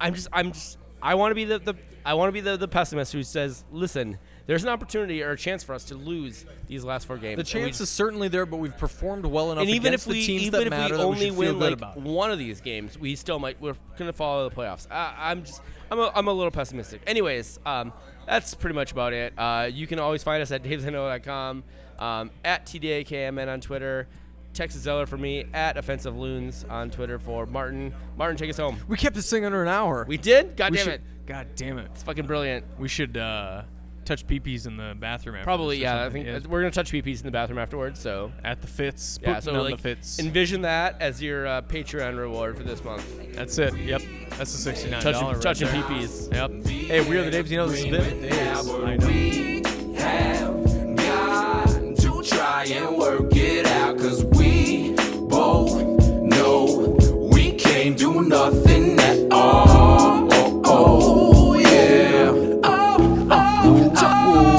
I'm 0.01 0.15
just, 0.15 0.27
I'm 0.33 0.51
just, 0.53 0.77
I 1.01 1.15
want 1.15 1.31
to 1.31 1.35
be 1.35 1.45
the, 1.45 1.59
the 1.59 1.75
I 2.05 2.13
want 2.13 2.29
to 2.29 2.31
be 2.31 2.41
the, 2.41 2.57
the 2.57 2.67
pessimist 2.67 3.13
who 3.13 3.23
says, 3.23 3.63
listen, 3.71 4.17
there's 4.47 4.63
an 4.63 4.69
opportunity 4.69 5.21
or 5.21 5.31
a 5.31 5.37
chance 5.37 5.63
for 5.63 5.75
us 5.75 5.83
to 5.85 5.95
lose 5.95 6.45
these 6.67 6.83
last 6.83 7.05
four 7.05 7.17
games. 7.17 7.37
The 7.37 7.59
we 7.59 7.65
chance 7.65 7.81
is 7.81 7.89
certainly 7.89 8.29
there, 8.29 8.45
but 8.45 8.57
we've 8.57 8.77
performed 8.77 9.25
well 9.25 9.51
enough 9.51 9.61
and 9.61 9.69
even 9.69 9.93
if 9.93 10.07
we 10.07 10.21
the 10.21 10.25
teams 10.25 10.43
even 10.43 10.61
if 10.63 10.69
matter 10.69 10.97
we 10.97 11.03
only 11.03 11.31
win 11.31 11.59
like 11.59 11.79
one 11.95 12.31
of 12.31 12.39
these 12.39 12.61
games, 12.61 12.97
we 12.97 13.15
still 13.15 13.37
might 13.37 13.61
we're 13.61 13.75
gonna 13.97 14.13
follow 14.13 14.49
the 14.49 14.55
playoffs. 14.55 14.87
I, 14.89 15.13
I'm 15.17 15.43
just 15.43 15.61
I'm 15.91 15.99
a, 15.99 16.11
I'm 16.15 16.27
a 16.27 16.33
little 16.33 16.51
pessimistic. 16.51 17.01
Anyways, 17.05 17.59
um, 17.65 17.93
that's 18.25 18.53
pretty 18.53 18.75
much 18.75 18.91
about 18.91 19.13
it. 19.13 19.33
Uh, 19.37 19.69
you 19.71 19.87
can 19.87 19.99
always 19.99 20.23
find 20.23 20.41
us 20.41 20.51
at 20.51 20.63
daveshendo.com, 20.63 21.63
um, 21.99 22.31
at 22.43 22.65
tdakmn 22.65 23.47
on 23.51 23.61
Twitter. 23.61 24.07
Texas 24.53 24.81
Zeller 24.81 25.05
for 25.05 25.17
me 25.17 25.45
at 25.53 25.77
offensive 25.77 26.17
loons 26.17 26.65
on 26.69 26.89
Twitter 26.89 27.19
for 27.19 27.45
Martin. 27.45 27.93
Martin, 28.17 28.35
take 28.37 28.49
us 28.49 28.57
home. 28.57 28.77
We 28.87 28.97
kept 28.97 29.15
this 29.15 29.29
thing 29.29 29.45
under 29.45 29.61
an 29.61 29.67
hour. 29.69 30.05
We 30.07 30.17
did. 30.17 30.55
God 30.57 30.71
We 30.71 30.77
damn 30.77 30.85
should- 30.85 30.93
it! 30.95 31.01
God 31.25 31.47
damn 31.55 31.77
it. 31.77 31.89
It's 31.93 32.03
fucking 32.03 32.25
brilliant. 32.25 32.65
We 32.79 32.87
should 32.87 33.15
uh, 33.15 33.61
touch 34.03 34.25
peepees 34.25 34.65
in 34.65 34.77
the 34.77 34.95
bathroom 34.99 35.35
after 35.35 35.43
Probably 35.45 35.77
this 35.77 35.83
or 35.83 35.85
yeah. 35.85 35.99
I 35.99 36.03
something. 36.05 36.23
think 36.25 36.47
we're 36.47 36.61
gonna 36.61 36.71
touch 36.71 36.91
PPs 36.91 37.19
in 37.19 37.25
the 37.27 37.31
bathroom 37.31 37.59
afterwards. 37.59 37.99
So 37.99 38.31
at 38.43 38.61
the 38.61 38.67
fits. 38.67 39.19
yeah. 39.21 39.35
putting 39.35 39.41
So 39.53 39.55
on 39.59 39.63
like 39.65 39.75
the 39.77 39.81
fits. 39.95 40.17
envision 40.19 40.63
that 40.63 40.99
as 40.99 41.21
your 41.21 41.45
uh, 41.45 41.61
Patreon 41.61 42.17
reward 42.17 42.57
for 42.57 42.63
this 42.63 42.83
month. 42.83 43.05
That's 43.35 43.59
it. 43.59 43.77
Yep. 43.77 44.01
That's 44.31 44.51
the 44.51 44.57
sixty-nine 44.57 45.01
Touching, 45.03 45.21
dollar. 45.21 45.39
touching 45.39 45.67
PPs. 45.67 46.33
Yep. 46.33 46.65
Hey, 46.65 47.07
we 47.07 47.17
are 47.17 47.29
the 47.29 47.37
Daves. 47.37 47.49
You 47.49 47.57
know 47.57 47.67
this 47.67 47.83
has 47.83 47.91
been. 47.91 48.23
Daves. 48.29 48.87
I 48.87 48.95
know. 48.97 49.07
We 49.07 49.61
have 49.99 50.95
got 50.97 51.67
to 51.97 52.23
try 52.27 52.63
and 52.65 52.97
work 52.97 53.35
it 53.35 53.67
out, 53.67 53.97
cause 53.99 54.23
we 54.23 54.31
both 54.31 54.38
know 56.49 57.29
we 57.31 57.51
can't 57.51 57.97
do 57.97 58.21
nothing 58.23 58.99
at 58.99 59.31
all. 59.31 60.27
Oh, 60.31 60.61
oh, 60.65 61.53
yeah. 61.53 62.31
Oh, 62.63 63.27
oh, 63.31 63.93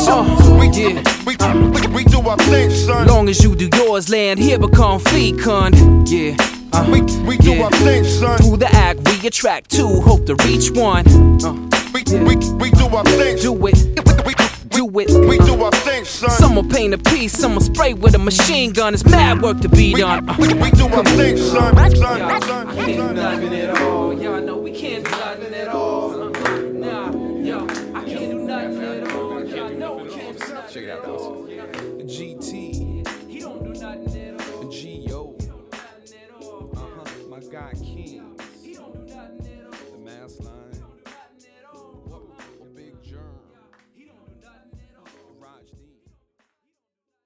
oh. 0.09 0.59
We, 0.61 0.69
yeah. 0.69 1.03
We, 1.27 1.35
we, 1.75 1.81
we 1.95 2.05
do 2.05 2.21
our 2.29 2.37
thing, 2.37 2.71
son. 2.71 3.07
Long 3.07 3.29
as 3.29 3.43
you 3.43 3.55
do 3.57 3.69
yours, 3.77 4.09
land 4.09 4.39
here 4.39 4.59
become 4.59 5.01
fecund. 5.01 5.75
Yeah. 6.09 6.37
Uh, 6.73 6.87
We, 6.93 7.01
we 7.29 7.37
do 7.39 7.55
yeah. 7.55 7.65
our 7.65 7.71
thing, 7.85 8.05
son. 8.05 8.39
Through 8.39 8.59
the 8.59 8.71
act, 8.73 9.01
we 9.09 9.27
attract 9.27 9.71
two, 9.71 10.01
hope 10.01 10.27
to 10.27 10.35
reach 10.47 10.71
one. 10.71 11.05
Uh, 11.45 11.55
We, 11.93 12.01
we, 12.29 12.37
we 12.63 12.71
do 12.71 12.87
our 12.97 13.05
thing. 13.19 13.37
do 13.39 13.53
it, 13.67 13.79
We, 14.27 14.33
do 14.81 14.99
it. 14.99 15.11
We 15.29 15.39
do 15.39 15.63
our 15.63 15.71
thing, 15.71 16.05
son. 16.05 16.31
Someone 16.31 16.69
paint 16.69 16.95
a 16.95 16.99
piece, 16.99 17.37
someone 17.37 17.63
spray 17.63 17.93
with 17.93 18.15
a 18.15 18.19
machine 18.19 18.73
gun. 18.73 18.95
It's 18.95 19.05
mad 19.05 19.43
work 19.43 19.61
to 19.61 19.69
be 19.69 19.93
done. 19.93 20.27
We, 20.39 20.55
we 20.55 20.71
do 20.71 20.87
our 20.89 21.05
thing, 21.05 21.37
son. 21.37 21.77
son, 21.77 21.97
son, 21.97 22.43
son, 22.43 22.77
son. 22.77 23.15
Nothing 23.15 23.55
at 23.55 23.83
all. 23.83 24.13
Y'all 24.15 24.41
know 24.41 24.57
we 24.57 24.73
can't 24.73 25.05
do 25.05 25.11
nothing 25.11 25.55
at 25.55 25.69
all. 25.69 26.00